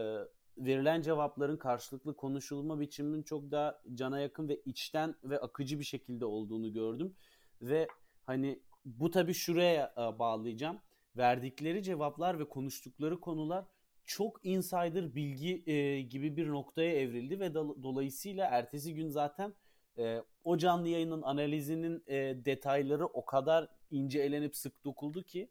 verilen 0.58 1.02
cevapların 1.02 1.56
karşılıklı 1.56 2.16
konuşulma 2.16 2.80
biçiminin 2.80 3.22
çok 3.22 3.50
daha 3.50 3.82
cana 3.94 4.20
yakın 4.20 4.48
ve 4.48 4.60
içten 4.64 5.14
ve 5.24 5.40
akıcı 5.40 5.78
bir 5.78 5.84
şekilde 5.84 6.24
olduğunu 6.24 6.72
gördüm. 6.72 7.16
Ve 7.62 7.88
hani 8.24 8.60
bu 8.84 9.10
tabii 9.10 9.34
şuraya 9.34 9.94
e, 9.96 10.18
bağlayacağım. 10.18 10.78
Verdikleri 11.16 11.82
cevaplar 11.82 12.38
ve 12.38 12.48
konuştukları 12.48 13.20
konular 13.20 13.64
çok 14.04 14.46
insider 14.46 15.14
bilgi 15.14 15.70
e, 15.70 16.00
gibi 16.00 16.36
bir 16.36 16.48
noktaya 16.48 16.92
evrildi 16.92 17.40
ve 17.40 17.46
do- 17.46 17.82
dolayısıyla 17.82 18.46
ertesi 18.46 18.94
gün 18.94 19.08
zaten 19.08 19.54
e, 19.98 20.22
o 20.44 20.58
canlı 20.58 20.88
yayının 20.88 21.22
analizinin 21.22 22.04
e, 22.06 22.14
detayları 22.44 23.06
o 23.06 23.24
kadar 23.24 23.68
ince 23.90 24.20
elenip 24.20 24.56
sık 24.56 24.84
dokuldu 24.84 25.22
ki 25.22 25.48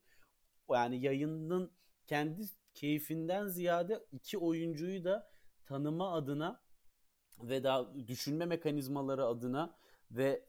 yani 0.71 1.01
yayının 1.01 1.71
kendi 2.07 2.41
keyfinden 2.73 3.47
ziyade 3.47 4.05
iki 4.11 4.37
oyuncuyu 4.37 5.03
da 5.03 5.31
tanıma 5.65 6.13
adına 6.13 6.61
ve 7.43 7.63
daha 7.63 8.07
düşünme 8.07 8.45
mekanizmaları 8.45 9.25
adına 9.25 9.77
ve 10.11 10.45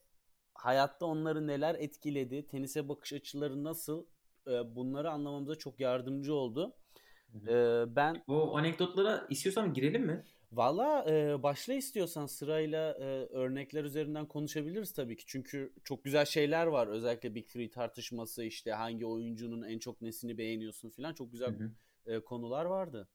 hayatta 0.54 1.07
onları 1.07 1.47
neler 1.47 1.75
etkiledi, 1.75 2.47
tenise 2.47 2.88
bakış 2.88 3.12
açıları 3.12 3.64
nasıl 3.64 4.07
e, 4.47 4.76
bunları 4.76 5.11
anlamamıza 5.11 5.54
çok 5.54 5.81
yardımcı 5.81 6.35
oldu. 6.35 6.76
Ee, 7.49 7.85
ben 7.97 8.23
o 8.26 8.57
anekdotlara 8.57 9.26
istiyorsan 9.31 9.75
girelim 9.75 10.07
mi? 10.07 10.25
Valla 10.52 11.04
e, 11.11 11.43
başla 11.43 11.75
istiyorsan 11.75 12.26
sırayla 12.26 12.93
e, 12.93 13.04
örnekler 13.26 13.85
üzerinden 13.85 14.26
konuşabiliriz 14.26 14.93
tabii 14.93 15.16
ki. 15.16 15.25
Çünkü 15.26 15.73
çok 15.85 16.04
güzel 16.04 16.25
şeyler 16.25 16.66
var. 16.66 16.87
Özellikle 16.87 17.35
Big 17.35 17.49
Three 17.49 17.71
tartışması 17.71 18.45
işte 18.45 18.73
hangi 18.73 19.07
oyuncunun 19.07 19.62
en 19.62 19.78
çok 19.78 20.02
nesini 20.02 20.38
beğeniyorsun 20.38 20.90
falan 20.90 21.14
çok 21.14 21.33
güzel 21.33 21.59
hı 21.59 21.64
hı 21.64 21.71
e, 22.06 22.20
konular 22.20 22.64
vardı. 22.64 23.08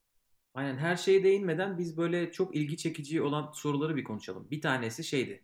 Aynen 0.53 0.77
her 0.77 0.95
şeye 0.95 1.23
değinmeden 1.23 1.77
biz 1.77 1.97
böyle 1.97 2.31
çok 2.31 2.55
ilgi 2.55 2.77
çekici 2.77 3.21
olan 3.21 3.51
soruları 3.51 3.95
bir 3.95 4.03
konuşalım. 4.03 4.51
Bir 4.51 4.61
tanesi 4.61 5.03
şeydi. 5.03 5.43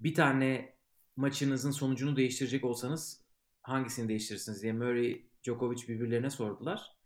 Bir 0.00 0.14
tane 0.14 0.74
maçınızın 1.16 1.70
sonucunu 1.70 2.16
değiştirecek 2.16 2.64
olsanız 2.64 3.22
hangisini 3.62 4.08
değiştirirsiniz 4.08 4.62
diye 4.62 4.72
Murray, 4.72 5.22
Djokovic 5.42 5.88
birbirlerine 5.88 6.30
sordular. 6.30 6.96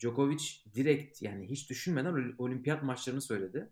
Djokovic 0.00 0.44
direkt 0.74 1.22
yani 1.22 1.50
hiç 1.50 1.70
düşünmeden 1.70 2.34
olimpiyat 2.38 2.82
maçlarını 2.82 3.20
söyledi. 3.20 3.70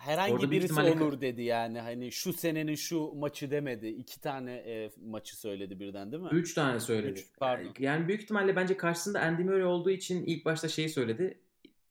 Herhangi 0.00 0.32
Orada 0.32 0.50
birisi 0.50 0.64
ihtimalle... 0.64 1.04
olur 1.04 1.20
dedi 1.20 1.42
yani. 1.42 1.80
Hani 1.80 2.12
şu 2.12 2.32
senenin 2.32 2.74
şu 2.74 3.12
maçı 3.14 3.50
demedi. 3.50 3.86
İki 3.86 4.20
tane 4.20 4.52
e, 4.52 4.90
maçı 5.06 5.36
söyledi 5.36 5.80
birden 5.80 6.12
değil 6.12 6.22
mi? 6.22 6.28
Üç 6.32 6.54
tane 6.54 6.80
söyledi. 6.80 7.20
Üç, 7.20 7.26
pardon. 7.38 7.74
Yani 7.78 8.08
büyük 8.08 8.22
ihtimalle 8.22 8.56
bence 8.56 8.76
karşısında 8.76 9.20
Andy 9.20 9.42
Murray 9.42 9.64
olduğu 9.64 9.90
için 9.90 10.24
ilk 10.26 10.44
başta 10.44 10.68
şeyi 10.68 10.88
söyledi. 10.88 11.40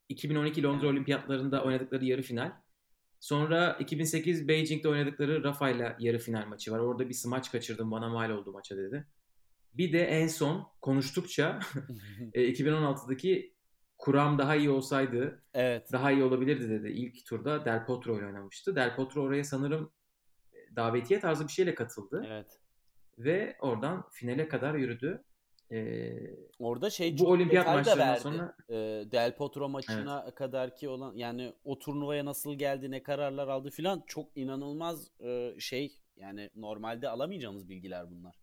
2012 0.08 0.62
Londra 0.62 0.86
yani. 0.86 0.94
Olimpiyatlarında 0.94 1.64
oynadıkları 1.64 2.04
yarı 2.04 2.22
final. 2.22 2.52
Sonra 3.20 3.76
2008 3.80 4.48
Beijing'de 4.48 4.88
oynadıkları 4.88 5.44
Rafa'yla 5.44 5.96
yarı 6.00 6.18
final 6.18 6.46
maçı 6.46 6.72
var. 6.72 6.78
Orada 6.78 7.08
bir 7.08 7.14
smaç 7.14 7.52
kaçırdım 7.52 7.90
bana 7.90 8.08
mal 8.08 8.30
oldu 8.30 8.52
maça 8.52 8.76
dedi. 8.76 9.06
Bir 9.74 9.92
de 9.92 10.04
en 10.04 10.26
son 10.26 10.66
konuştukça 10.80 11.58
2016'daki 12.34 13.52
kuram 13.98 14.38
daha 14.38 14.56
iyi 14.56 14.70
olsaydı 14.70 15.42
evet. 15.54 15.92
daha 15.92 16.12
iyi 16.12 16.22
olabilirdi 16.22 16.70
dedi. 16.70 16.88
İlk 16.88 17.26
turda 17.26 17.64
Del 17.64 17.86
Potro 17.86 18.18
ile 18.18 18.26
oynamıştı. 18.26 18.76
Del 18.76 18.96
Potro 18.96 19.22
oraya 19.22 19.44
sanırım 19.44 19.92
e, 20.52 20.76
davetiye 20.76 21.20
tarzı 21.20 21.44
bir 21.44 21.52
şeyle 21.52 21.74
katıldı. 21.74 22.24
Evet. 22.28 22.60
Ve 23.18 23.56
oradan 23.60 24.08
finale 24.10 24.48
kadar 24.48 24.74
yürüdü. 24.74 25.24
Ee, 25.72 26.36
Orada 26.58 26.90
şey 26.90 27.18
bu 27.18 27.30
olimpiyat 27.30 27.66
maçlarından 27.66 28.14
sonra 28.14 28.56
ee, 28.68 28.74
Del 29.12 29.36
Potro 29.36 29.68
maçına 29.68 30.22
evet. 30.24 30.34
kadar 30.34 30.76
ki 30.76 30.88
olan 30.88 31.16
yani 31.16 31.54
o 31.64 31.78
turnuvaya 31.78 32.24
nasıl 32.24 32.54
geldi, 32.54 32.90
ne 32.90 33.02
kararlar 33.02 33.48
aldı 33.48 33.70
filan 33.70 34.02
çok 34.06 34.36
inanılmaz 34.36 35.10
e, 35.20 35.54
şey 35.58 36.00
yani 36.16 36.50
normalde 36.54 37.08
alamayacağımız 37.08 37.68
bilgiler 37.68 38.10
bunlar. 38.10 38.36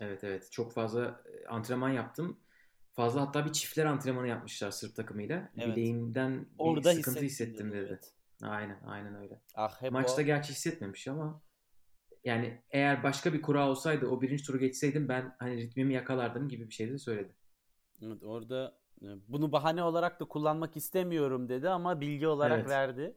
Evet 0.00 0.24
evet 0.24 0.48
çok 0.52 0.72
fazla 0.72 1.04
e, 1.04 1.46
antrenman 1.46 1.90
yaptım 1.90 2.40
fazla 2.96 3.20
hatta 3.20 3.44
bir 3.44 3.52
çiftler 3.52 3.84
antrenmanı 3.84 4.28
yapmışlar 4.28 4.70
Sırp 4.70 4.96
takımıyla. 4.96 5.52
Evet. 5.56 5.76
Bileğimden 5.76 6.40
bir 6.40 6.48
Orada 6.58 6.92
sıkıntı 6.92 7.20
hissettim 7.20 7.72
dedi. 7.72 7.86
Evet. 7.88 8.12
Aynen 8.42 8.80
aynen 8.86 9.14
öyle. 9.14 9.40
Ah, 9.54 9.82
hep 9.82 9.92
Maçta 9.92 10.22
o... 10.22 10.24
gerçi 10.24 10.50
hissetmemiş 10.52 11.08
ama 11.08 11.42
Yani 12.24 12.62
eğer 12.70 13.02
başka 13.02 13.32
bir 13.32 13.42
kura 13.42 13.70
olsaydı 13.70 14.06
o 14.06 14.22
birinci 14.22 14.44
turu 14.44 14.58
geçseydim 14.58 15.08
ben 15.08 15.36
hani 15.38 15.56
ritmimi 15.56 15.94
yakalardım 15.94 16.48
gibi 16.48 16.68
bir 16.68 16.74
şey 16.74 16.90
de 16.90 16.98
söyledi. 16.98 17.34
Evet, 18.02 18.22
orada 18.24 18.78
e, 19.02 19.06
bunu 19.28 19.52
bahane 19.52 19.82
olarak 19.82 20.20
da 20.20 20.24
kullanmak 20.24 20.76
istemiyorum 20.76 21.48
dedi 21.48 21.68
ama 21.68 22.00
bilgi 22.00 22.26
olarak 22.26 22.58
Evet. 22.58 22.68
verdi. 22.68 23.16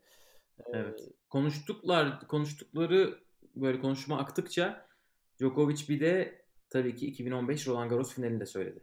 Ee, 0.59 0.63
Evet. 0.73 0.99
Konuştuklar, 1.29 2.27
konuştukları 2.27 3.19
böyle 3.55 3.79
konuşma 3.79 4.19
aktıkça 4.19 4.87
Djokovic 5.39 5.87
bir 5.89 5.99
de 5.99 6.45
tabii 6.69 6.95
ki 6.95 7.07
2015 7.07 7.67
Roland 7.67 7.89
Garros 7.89 8.13
finalinde 8.13 8.45
söyledi. 8.45 8.79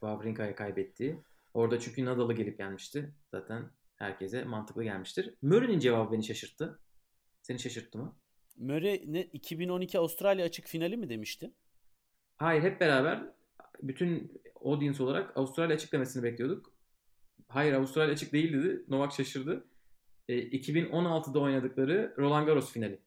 Wawrinka'ya 0.00 0.54
kaybettiği. 0.54 1.16
Orada 1.54 1.80
çünkü 1.80 2.04
Nadal'ı 2.04 2.32
gelip 2.32 2.60
yenmişti. 2.60 3.14
Zaten 3.30 3.70
herkese 3.96 4.44
mantıklı 4.44 4.84
gelmiştir. 4.84 5.34
Murray'nin 5.42 5.78
cevabı 5.78 6.12
beni 6.12 6.24
şaşırttı. 6.24 6.80
Seni 7.42 7.58
şaşırttı 7.58 7.98
mı? 7.98 8.16
Murray 8.56 9.02
ne 9.06 9.22
2012 9.22 9.98
Avustralya 9.98 10.44
açık 10.46 10.66
finali 10.66 10.96
mi 10.96 11.08
demişti? 11.08 11.50
Hayır 12.36 12.62
hep 12.62 12.80
beraber 12.80 13.22
bütün 13.82 14.42
audience 14.64 15.02
olarak 15.02 15.36
Avustralya 15.36 15.76
açık 15.76 15.92
demesini 15.92 16.22
bekliyorduk. 16.22 16.72
Hayır 17.48 17.72
Avustralya 17.72 18.12
açık 18.12 18.32
değil 18.32 18.52
dedi. 18.52 18.84
Novak 18.88 19.12
şaşırdı. 19.12 19.64
E, 20.28 20.34
2016'da 20.38 21.40
oynadıkları 21.40 22.14
Roland 22.18 22.46
Garros 22.46 22.72
finali. 22.72 22.98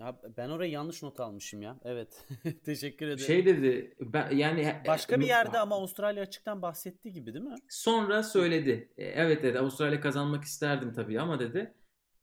Ya 0.00 0.20
ben 0.36 0.48
oraya 0.48 0.70
yanlış 0.70 1.02
not 1.02 1.20
almışım 1.20 1.62
ya. 1.62 1.76
Evet. 1.84 2.26
Teşekkür 2.64 3.06
ederim. 3.06 3.26
Şey 3.26 3.46
dedi 3.46 3.94
ben 4.00 4.36
yani 4.36 4.74
Başka 4.86 5.20
bir 5.20 5.26
yerde 5.26 5.58
ama 5.58 5.76
Avustralya 5.76 6.22
açıktan 6.22 6.62
bahsetti 6.62 7.12
gibi 7.12 7.34
değil 7.34 7.44
mi? 7.44 7.54
sonra 7.68 8.22
söyledi. 8.22 8.88
E, 8.98 9.04
Evet 9.04 9.42
dedi 9.42 9.58
Avustralya 9.58 10.00
kazanmak 10.00 10.44
isterdim 10.44 10.92
tabii 10.92 11.20
ama 11.20 11.40
dedi 11.40 11.74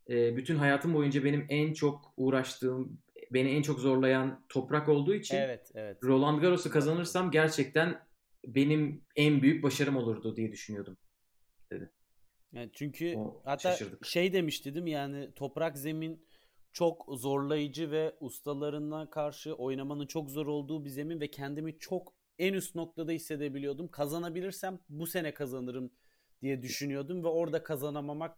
e, 0.10 0.38
bütün 0.38 0.55
hayatım 0.55 0.94
boyunca 0.94 1.24
benim 1.24 1.46
en 1.50 1.74
çok 1.74 2.13
uğraştığım, 2.17 3.01
beni 3.32 3.50
en 3.50 3.62
çok 3.62 3.79
zorlayan 3.79 4.46
toprak 4.50 4.89
olduğu 4.89 5.13
için 5.13 5.38
Evet, 5.38 5.72
evet. 5.75 5.98
Roland 6.03 6.41
Garros'u 6.41 6.70
kazanırsam 6.70 7.32
gerçekten 7.32 8.00
benim 8.48 9.01
en 9.15 9.41
büyük 9.41 9.63
başarım 9.63 9.98
olurdu 9.98 10.36
diye 10.36 10.51
düşünüyordum. 10.51 10.98
Yani 12.53 12.70
çünkü 12.74 13.15
O 13.17 13.41
hatta 13.46 13.72
şaşırdık. 13.72 14.05
şey 14.05 14.34
demişti 14.34 14.74
değil 14.74 14.84
mi? 14.84 14.91
Yani 14.91 15.32
toprak 15.36 15.77
zemin 15.77 16.25
çok 16.75 17.05
zorlayıcı 17.10 17.91
ve 17.91 18.15
ustalarına 18.20 19.10
karşı 19.10 19.53
oynamanın 19.53 20.08
çok 20.08 20.29
zor 20.29 20.48
olduğu 20.48 20.86
bir 20.86 20.89
zemin 20.89 21.20
ve 21.20 21.32
kendimi 21.32 21.79
çok 21.79 22.13
en 22.39 22.53
üst 22.53 22.75
noktada 22.75 23.12
hissedebiliyordum. 23.12 23.88
Kazanabilirsem 23.88 24.79
bu 24.89 25.08
sene 25.08 25.34
kazanırım 25.34 25.91
diye 26.41 26.62
düşünüyordum 26.62 27.24
ve 27.24 27.27
orada 27.27 27.63
kazanamamak 27.63 28.38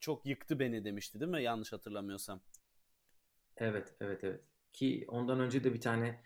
çok 0.00 0.26
yıktı 0.26 0.58
beni 0.58 0.84
demişti 0.84 1.20
değil 1.20 1.30
mi? 1.30 1.42
Yanlış 1.42 1.72
hatırlamıyorsam. 1.72 2.40
Evet, 3.56 3.94
evet, 4.00 4.24
evet. 4.24 4.40
Ki 4.72 5.04
ondan 5.08 5.40
önce 5.40 5.64
de 5.64 5.74
bir 5.74 5.80
tane 5.80 6.20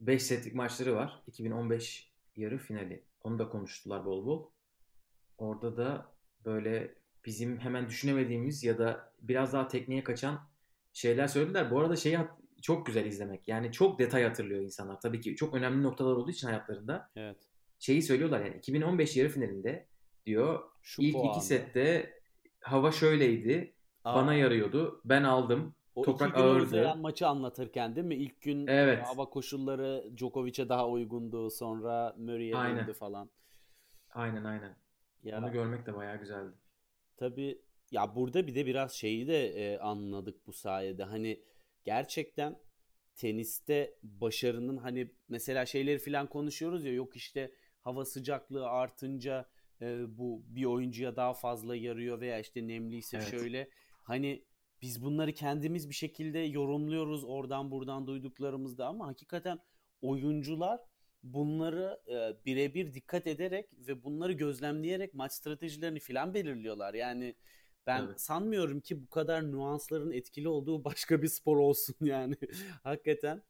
5 0.00 0.22
setlik 0.22 0.54
maçları 0.54 0.94
var. 0.94 1.22
2015 1.26 2.12
yarı 2.36 2.58
finali. 2.58 3.04
Onu 3.24 3.38
da 3.38 3.48
konuştular 3.48 4.04
bol 4.04 4.26
bol. 4.26 4.50
Orada 5.38 5.76
da 5.76 6.12
böyle 6.44 6.94
bizim 7.24 7.58
hemen 7.58 7.88
düşünemediğimiz 7.88 8.64
ya 8.64 8.78
da 8.78 9.12
biraz 9.22 9.52
daha 9.52 9.68
tekniğe 9.68 10.04
kaçan 10.04 10.53
şeyler 10.94 11.26
söylediler. 11.26 11.70
Bu 11.70 11.80
arada 11.80 11.96
şeyi 11.96 12.18
çok 12.62 12.86
güzel 12.86 13.06
izlemek. 13.06 13.48
Yani 13.48 13.72
çok 13.72 13.98
detay 13.98 14.22
hatırlıyor 14.24 14.60
insanlar. 14.60 15.00
Tabii 15.00 15.20
ki 15.20 15.36
çok 15.36 15.54
önemli 15.54 15.82
noktalar 15.82 16.16
olduğu 16.16 16.30
için 16.30 16.46
hayatlarında. 16.48 17.10
Evet. 17.16 17.36
Şeyi 17.78 18.02
söylüyorlar 18.02 18.40
yani 18.44 18.56
2015 18.56 19.16
yarı 19.16 19.28
finalinde 19.28 19.86
diyor 20.26 20.62
Şu 20.82 21.02
ilk 21.02 21.12
puanda. 21.14 21.30
iki 21.36 21.46
sette 21.46 22.18
hava 22.60 22.92
şöyleydi. 22.92 23.74
Aa, 24.04 24.14
Bana 24.14 24.34
yarıyordu. 24.34 25.00
Ben 25.04 25.22
aldım. 25.24 25.74
o 25.94 26.02
toprak 26.02 26.28
iki 26.30 26.38
gün 26.38 26.44
ağırdı. 26.48 26.94
maçı 26.96 27.26
anlatırken 27.28 27.96
değil 27.96 28.06
mi? 28.06 28.14
İlk 28.14 28.40
gün 28.40 28.66
Evet. 28.66 29.02
hava 29.06 29.24
koşulları 29.30 30.04
Djokovic'e 30.16 30.68
daha 30.68 30.88
uygundu. 30.88 31.50
Sonra 31.50 32.14
Murray'e 32.18 32.52
döndü 32.52 32.92
falan. 32.92 33.30
Aynen 34.14 34.44
aynen. 34.44 34.76
Ya, 35.22 35.38
Onu 35.38 35.52
görmek 35.52 35.86
de 35.86 35.94
bayağı 35.94 36.16
güzeldi. 36.20 36.52
Tabii 37.16 37.58
ya 37.90 38.16
burada 38.16 38.46
bir 38.46 38.54
de 38.54 38.66
biraz 38.66 38.92
şeyi 38.92 39.26
de 39.26 39.46
e, 39.48 39.78
anladık 39.78 40.46
bu 40.46 40.52
sayede. 40.52 41.04
Hani 41.04 41.42
gerçekten 41.84 42.58
teniste 43.16 43.94
başarının 44.02 44.76
hani 44.76 45.10
mesela 45.28 45.66
şeyleri 45.66 45.98
falan 45.98 46.26
konuşuyoruz 46.26 46.84
ya 46.84 46.92
yok 46.92 47.16
işte 47.16 47.52
hava 47.80 48.04
sıcaklığı 48.04 48.68
artınca 48.68 49.48
e, 49.80 50.18
bu 50.18 50.42
bir 50.46 50.64
oyuncuya 50.64 51.16
daha 51.16 51.34
fazla 51.34 51.76
yarıyor 51.76 52.20
veya 52.20 52.38
işte 52.38 52.66
nemliyse 52.68 53.16
Evet. 53.16 53.30
şöyle 53.30 53.68
hani 54.02 54.44
biz 54.82 55.02
bunları 55.02 55.32
kendimiz 55.32 55.88
bir 55.88 55.94
şekilde 55.94 56.38
yorumluyoruz 56.38 57.24
oradan 57.24 57.70
buradan 57.70 58.06
duyduklarımızda 58.06 58.86
ama 58.86 59.06
hakikaten 59.06 59.58
oyuncular 60.02 60.80
bunları 61.22 62.00
e, 62.08 62.44
birebir 62.46 62.94
dikkat 62.94 63.26
ederek 63.26 63.68
ve 63.72 64.04
bunları 64.04 64.32
gözlemleyerek 64.32 65.14
maç 65.14 65.32
stratejilerini 65.32 66.00
filan 66.00 66.34
belirliyorlar. 66.34 66.94
Yani 66.94 67.34
ben 67.86 68.02
Evet. 68.06 68.20
sanmıyorum 68.20 68.80
ki 68.80 69.02
bu 69.02 69.08
kadar 69.10 69.52
nüansların 69.52 70.10
etkili 70.10 70.48
olduğu 70.48 70.84
başka 70.84 71.22
bir 71.22 71.28
spor 71.28 71.56
olsun 71.56 71.96
yani. 72.00 72.36
Hakikaten 72.82 73.42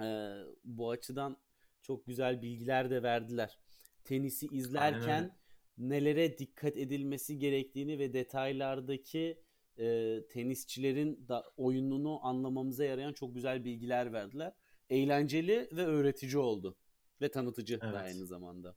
e, 0.00 0.36
bu 0.64 0.90
açıdan 0.90 1.36
çok 1.82 2.06
güzel 2.06 2.42
bilgiler 2.42 2.90
de 2.90 3.02
verdiler. 3.02 3.58
Tenisi 4.04 4.46
izlerken 4.46 5.36
nelere 5.78 6.38
dikkat 6.38 6.76
edilmesi 6.76 7.38
gerektiğini 7.38 7.98
ve 7.98 8.12
detaylardaki 8.12 9.42
e, 9.78 10.18
tenisçilerin 10.30 11.28
da 11.28 11.44
oyununu 11.56 12.26
anlamamıza 12.26 12.84
yarayan 12.84 13.12
çok 13.12 13.34
güzel 13.34 13.64
bilgiler 13.64 14.12
verdiler. 14.12 14.52
Eğlenceli 14.90 15.68
ve 15.72 15.84
öğretici 15.84 16.38
oldu. 16.38 16.76
Ve 17.20 17.30
tanıtıcı 17.30 17.80
da 17.80 17.86
Evet. 17.86 17.96
aynı 17.96 18.26
zamanda. 18.26 18.76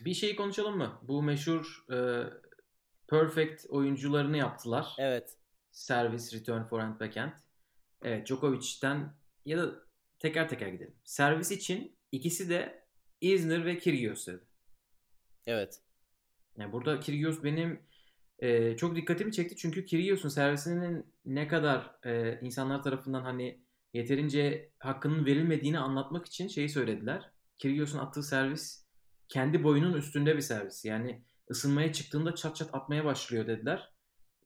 Bir 0.00 0.14
şey 0.14 0.36
konuşalım 0.36 0.76
mı? 0.76 0.98
Bu 1.02 1.22
meşhur 1.22 1.84
e, 1.92 2.24
perfect 3.08 3.66
oyuncularını 3.68 4.36
yaptılar. 4.36 4.96
Evet. 4.98 5.38
Servis, 5.70 6.34
return, 6.34 6.62
forehand, 6.62 7.00
backhand. 7.00 7.32
Evet, 8.02 8.26
Djokovic'ten 8.26 9.14
ya 9.44 9.58
da 9.58 9.74
teker 10.18 10.48
teker 10.48 10.68
gidelim. 10.68 10.94
Servis 11.04 11.50
için 11.50 11.96
ikisi 12.12 12.50
de 12.50 12.84
Isner 13.20 13.64
ve 13.64 13.78
Kyrgios 13.78 14.26
dedi. 14.26 14.44
Evet. 15.46 15.80
Yani 16.56 16.72
burada 16.72 17.00
Kyrgios 17.00 17.42
benim 17.42 17.80
e, 18.38 18.76
çok 18.76 18.96
dikkatimi 18.96 19.32
çekti 19.32 19.56
çünkü 19.56 19.84
Kyrgios'un 19.86 20.28
servisinin 20.28 21.06
ne 21.24 21.48
kadar 21.48 21.96
e, 22.04 22.40
insanlar 22.40 22.82
tarafından 22.82 23.22
hani 23.22 23.60
yeterince 23.92 24.70
hakkının 24.78 25.26
verilmediğini 25.26 25.78
anlatmak 25.78 26.26
için 26.26 26.48
şeyi 26.48 26.68
söylediler. 26.68 27.30
Kyrgios'un 27.58 27.98
attığı 27.98 28.22
servis 28.22 28.86
kendi 29.28 29.64
boyunun 29.64 29.92
üstünde 29.92 30.36
bir 30.36 30.40
servis. 30.40 30.84
Yani 30.84 31.24
ısınmaya 31.50 31.92
çıktığında 31.92 32.34
çat 32.34 32.56
çat 32.56 32.74
atmaya 32.74 33.04
başlıyor 33.04 33.46
dediler. 33.46 33.90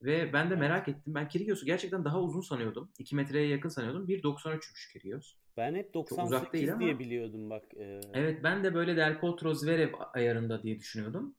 Ve 0.01 0.33
ben 0.33 0.49
de 0.49 0.55
merak 0.55 0.87
ettim. 0.87 1.15
Ben 1.15 1.27
Kyrgios'u 1.27 1.65
gerçekten 1.65 2.05
daha 2.05 2.21
uzun 2.21 2.41
sanıyordum. 2.41 2.91
2 2.99 3.15
metreye 3.15 3.47
yakın 3.47 3.69
sanıyordum. 3.69 4.07
1.93'müş 4.07 4.91
Kyrgios. 4.93 5.33
Ben 5.57 5.75
hep 5.75 5.95
uzak 5.95 6.09
98 6.17 6.53
değil 6.53 6.71
ama- 6.73 6.81
diye 6.81 6.99
biliyordum 6.99 7.49
bak. 7.49 7.63
e, 7.77 8.01
Evet 8.13 8.43
ben 8.43 8.63
de 8.63 8.73
böyle 8.73 8.97
Del 8.97 9.19
Potro 9.19 9.53
Zverev 9.53 9.93
ayarında 10.13 10.63
diye 10.63 10.79
düşünüyordum. 10.79 11.35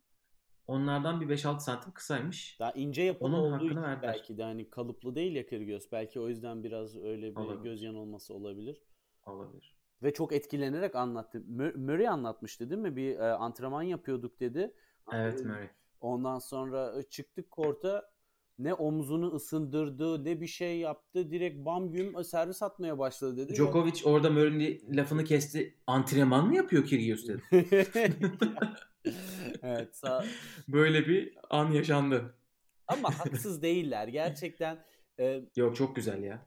Onlardan 0.67 1.21
bir 1.21 1.29
5-6 1.29 1.61
santim 1.61 1.93
kısaymış. 1.93 2.57
Daha 2.61 2.73
ince 2.73 3.03
yapılı 3.03 3.27
Onun 3.29 3.53
olduğu 3.53 3.67
için 3.67 3.83
verdiler. 3.83 4.03
belki 4.03 4.39
de 4.39 4.43
hani 4.43 4.71
kalıplı 4.71 5.15
değil 5.15 5.35
ya 5.35 5.47
Kyrgios. 5.47 5.85
Belki 5.93 6.21
o 6.21 6.29
yüzden 6.29 6.65
biraz 6.65 6.97
öyle 6.97 7.31
bir 7.31 7.37
Olabilir. 7.41 7.63
göz 7.71 7.83
yanılması 7.83 8.35
olabilir. 8.35 8.83
Olabilir. 9.27 9.75
Ve 10.03 10.13
çok 10.13 10.33
etkilenerek 10.33 10.95
anlattı. 10.97 11.39
Mur- 11.39 11.77
Murray 11.79 12.09
anlatmıştı 12.09 12.71
değil 12.71 12.81
mi? 12.81 12.97
Bir 12.97 13.19
e, 13.19 13.33
antrenman 13.33 13.83
yapıyorduk 13.83 14.41
dedi. 14.41 14.75
Evet 15.13 15.41
E, 15.41 15.45
Murray. 15.45 15.69
Ondan 16.01 16.39
sonra 16.39 16.99
e, 16.99 17.03
çıktık 17.03 17.51
korta 17.51 18.11
ne 18.59 18.75
omzunu 18.75 19.35
ısındırdı 19.35 20.25
ne 20.25 20.41
bir 20.41 20.47
şey 20.47 20.79
yaptı. 20.79 21.31
Direkt 21.31 21.65
bam 21.65 21.93
güm 21.93 22.19
e, 22.19 22.25
servis 22.25 22.63
atmaya 22.63 22.99
başladı 22.99 23.37
dedi. 23.37 23.55
Djokovic 23.55 24.01
orada 24.05 24.31
Murray'nin 24.31 24.97
lafını 24.97 25.25
kesti. 25.25 25.75
Antrenman 25.87 26.47
mı 26.47 26.57
yapıyor 26.57 26.87
Kyrgios 26.87 27.29
dedi. 27.29 27.43
evet 29.63 29.97
sağ, 29.97 30.25
Böyle 30.69 31.07
bir 31.09 31.35
an 31.51 31.71
yaşandı. 31.71 32.35
ama 32.89 33.19
haksız 33.19 33.63
değiller. 33.63 34.09
Gerçekten 34.09 34.85
e, 35.21 35.43
Yok 35.57 35.77
çok 35.77 35.97
güzel 35.97 36.23
ya. 36.23 36.47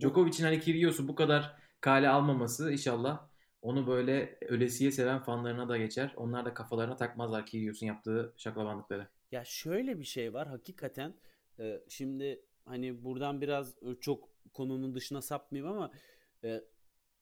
Djokovic'in 0.00 0.44
hani 0.44 0.60
Kyrgios'u 0.60 1.08
bu 1.08 1.14
kadar 1.14 1.56
kale 1.80 2.08
almaması 2.08 2.72
inşallah 2.72 3.28
onu 3.62 3.86
böyle 3.86 4.38
ölesiye 4.48 4.90
seven 4.92 5.18
fanlarına 5.18 5.68
da 5.68 5.76
geçer. 5.76 6.14
Onlar 6.16 6.44
da 6.44 6.54
kafalarına 6.54 6.96
takmazlar 6.96 7.46
Kyrgios'un 7.46 7.86
yaptığı 7.86 8.34
şaklabanlıkları. 8.36 9.08
Ya 9.30 9.44
şöyle 9.44 10.00
bir 10.00 10.04
şey 10.04 10.34
var 10.34 10.48
hakikaten 10.48 11.14
e, 11.58 11.82
şimdi 11.88 12.42
hani 12.64 13.04
buradan 13.04 13.40
biraz 13.40 13.68
e, 13.82 13.94
çok 14.00 14.28
konunun 14.52 14.94
dışına 14.94 15.22
sapmayayım 15.22 15.74
ama 15.74 15.92
e, 16.44 16.60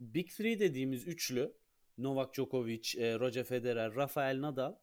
Big 0.00 0.28
Three 0.28 0.60
dediğimiz 0.60 1.08
üçlü 1.08 1.52
Novak 1.98 2.34
Djokovic, 2.34 2.94
e, 2.98 3.18
Roger 3.18 3.44
Federer, 3.44 3.94
Rafael 3.94 4.40
Nadal 4.40 4.74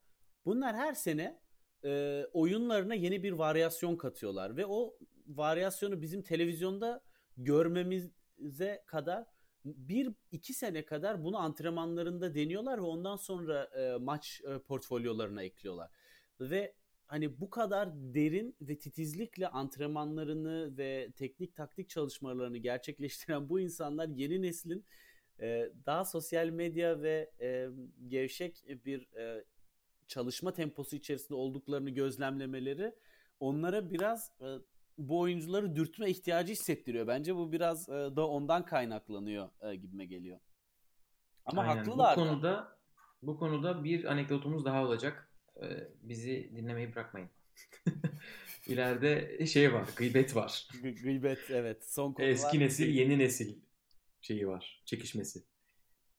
bunlar 0.45 0.75
her 0.75 0.93
sene 0.93 1.39
e, 1.85 2.23
oyunlarına 2.33 2.93
yeni 2.93 3.23
bir 3.23 3.31
varyasyon 3.31 3.95
katıyorlar 3.95 4.57
ve 4.57 4.65
o 4.65 4.97
varyasyonu 5.27 6.01
bizim 6.01 6.21
televizyonda 6.21 7.03
görmemize 7.37 8.83
kadar 8.85 9.25
bir 9.75 10.09
iki 10.31 10.53
sene 10.53 10.85
kadar 10.85 11.23
bunu 11.23 11.37
antrenmanlarında 11.37 12.35
deniyorlar 12.35 12.77
ve 12.77 12.85
ondan 12.85 13.15
sonra 13.15 13.63
e, 13.63 13.97
maç 13.97 14.41
e, 14.47 14.59
portfolyolarına 14.59 15.43
ekliyorlar. 15.43 15.91
Ve 16.39 16.73
hani 17.05 17.41
bu 17.41 17.49
kadar 17.49 17.89
derin 17.95 18.55
ve 18.61 18.77
titizlikle 18.77 19.47
antrenmanlarını 19.47 20.77
ve 20.77 21.11
teknik 21.15 21.55
taktik 21.55 21.89
çalışmalarını 21.89 22.57
gerçekleştiren 22.57 23.49
bu 23.49 23.59
insanlar 23.59 24.07
yeni 24.07 24.41
neslin 24.41 24.85
e, 25.41 25.71
daha 25.85 26.05
sosyal 26.05 26.49
medya 26.49 27.01
ve 27.01 27.31
e, 27.41 27.67
gevşek 28.07 28.63
bir 28.85 29.15
e, 29.15 29.45
çalışma 30.07 30.53
temposu 30.53 30.95
içerisinde 30.95 31.35
olduklarını 31.35 31.89
gözlemlemeleri 31.89 32.95
onlara 33.39 33.89
biraz 33.91 34.31
e, 34.41 34.45
bu 34.97 35.19
oyuncuları 35.19 35.75
dürtme 35.75 36.09
ihtiyacı 36.09 36.51
hissettiriyor. 36.51 37.07
Bence 37.07 37.35
bu 37.35 37.51
biraz 37.51 37.89
e, 37.89 37.91
da 37.91 38.27
ondan 38.27 38.65
kaynaklanıyor 38.65 39.49
e, 39.61 39.75
gibime 39.75 40.05
geliyor. 40.05 40.39
Ama 41.45 41.61
Aynen. 41.61 41.75
haklılar. 41.75 42.17
Bu 42.17 42.21
da. 42.21 42.25
konuda 42.25 42.77
bu 43.21 43.37
konuda 43.37 43.83
bir 43.83 44.11
anekdotumuz 44.11 44.65
daha 44.65 44.85
olacak. 44.85 45.31
Ee, 45.61 45.87
bizi 46.01 46.51
dinlemeyi 46.55 46.93
bırakmayın. 46.95 47.29
İleride 48.67 49.45
şey 49.47 49.73
var, 49.73 49.85
gıybet 49.95 50.35
var. 50.35 50.67
Gı- 50.83 51.01
gıybet 51.01 51.39
evet. 51.49 51.85
Son 51.89 52.13
konular. 52.13 52.31
Eski 52.31 52.59
nesil, 52.59 52.87
yeni 52.87 53.19
nesil 53.19 53.55
şeyi 54.21 54.47
var, 54.47 54.81
çekişmesi. 54.85 55.43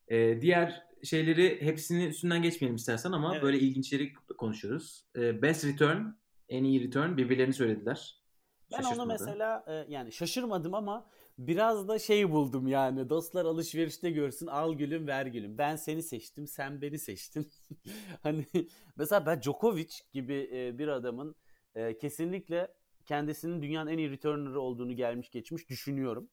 Ee, 0.08 0.38
diğer 0.40 0.82
şeyleri 1.04 1.62
hepsini 1.62 2.06
üstünden 2.06 2.42
geçmeyelim 2.42 2.76
istersen 2.76 3.12
ama 3.12 3.32
Evet. 3.32 3.42
böyle 3.42 3.58
ilginçleri 3.58 4.12
konuşuyoruz. 4.14 5.04
Ee, 5.16 5.42
best 5.42 5.64
return, 5.64 6.06
en 6.48 6.64
iyi 6.64 6.86
return 6.86 7.16
birbirlerini 7.16 7.54
söylediler. 7.54 8.17
Ben 8.72 8.84
onu 8.84 9.06
mesela 9.06 9.64
e, 9.66 9.92
yani 9.92 10.12
şaşırmadım 10.12 10.74
ama 10.74 11.06
biraz 11.38 11.88
da 11.88 11.98
şey 11.98 12.30
buldum 12.30 12.66
yani. 12.66 13.08
Dostlar 13.08 13.44
alışverişte 13.44 14.10
görsün 14.10 14.46
al 14.46 14.74
gülüm 14.74 15.06
ver 15.06 15.26
gülüm. 15.26 15.58
Ben 15.58 15.76
seni 15.76 16.02
seçtim 16.02 16.46
sen 16.46 16.82
beni 16.82 16.98
seçtin. 16.98 17.50
hani 18.22 18.46
mesela 18.96 19.26
ben 19.26 19.42
Djokovic 19.42 19.94
gibi 20.12 20.50
e, 20.52 20.78
bir 20.78 20.88
adamın 20.88 21.34
e, 21.74 21.98
kesinlikle 21.98 22.74
kendisinin 23.06 23.62
dünyanın 23.62 23.90
en 23.90 23.98
iyi 23.98 24.10
returner'ı 24.10 24.60
olduğunu 24.60 24.96
gelmiş 24.96 25.30
geçmiş 25.30 25.68
düşünüyorum. 25.68 26.30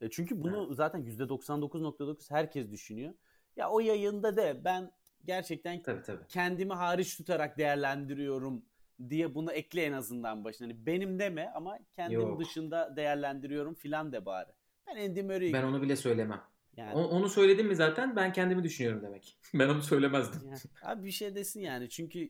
E, 0.00 0.10
çünkü 0.10 0.42
bunu 0.42 0.74
zaten 0.74 1.02
%99.9 1.02 2.30
herkes 2.30 2.70
düşünüyor. 2.70 3.14
Ya 3.56 3.70
o 3.70 3.80
yayında 3.80 4.36
de 4.36 4.64
ben 4.64 4.92
gerçekten 5.24 5.82
Tabii 5.82 6.02
tabii. 6.02 6.26
kendimi 6.28 6.72
hariç 6.72 7.16
tutarak 7.16 7.58
değerlendiriyorum 7.58 8.64
diye 9.08 9.34
bunu 9.34 9.52
ekle 9.52 9.82
en 9.84 9.92
azından 9.92 10.44
başına. 10.44 10.68
Hani 10.68 10.86
benim 10.86 11.18
deme 11.18 11.50
ama 11.54 11.78
kendim 11.96 12.20
Yok. 12.20 12.40
dışında 12.40 12.96
değerlendiriyorum 12.96 13.74
filan 13.74 14.12
de 14.12 14.26
bari. 14.26 14.50
Ben 14.86 15.08
Andy 15.08 15.22
Murray 15.22 15.52
Ben 15.52 15.62
onu 15.62 15.82
bile 15.82 15.96
söylemem. 15.96 16.42
yani, 16.76 16.94
O- 16.94 17.04
Onu 17.08 17.28
söyledim 17.28 17.66
mi 17.66 17.76
zaten 17.76 18.16
ben 18.16 18.32
kendimi 18.32 18.62
düşünüyorum 18.62 19.02
demek. 19.02 19.38
Ben 19.54 19.68
onu 19.68 19.82
söylemezdim. 19.82 20.48
yani 20.48 20.58
abi 20.82 21.04
bir 21.04 21.10
şey 21.10 21.34
desin 21.34 21.60
yani 21.60 21.88
çünkü 21.88 22.28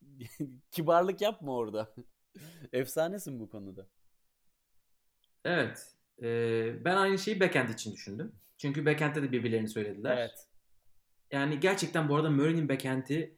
kibarlık 0.70 1.20
yapma 1.20 1.54
orada. 1.56 1.94
Efsanesin 2.72 3.40
bu 3.40 3.48
konuda. 3.50 3.86
Evet. 5.44 5.92
Ee, 6.22 6.84
ben 6.84 6.96
aynı 6.96 7.18
şeyi 7.18 7.40
backhand 7.40 7.68
için 7.68 7.92
düşündüm. 7.92 8.32
Çünkü 8.58 8.86
backhand'de 8.86 9.22
de 9.22 9.32
birbirlerini 9.32 9.68
söylediler. 9.68 10.16
Evet. 10.16 10.46
Yani 11.32 11.60
gerçekten 11.60 12.08
bu 12.08 12.16
arada 12.16 12.30
Murray'nin 12.30 12.68
backhand'i 12.68 13.36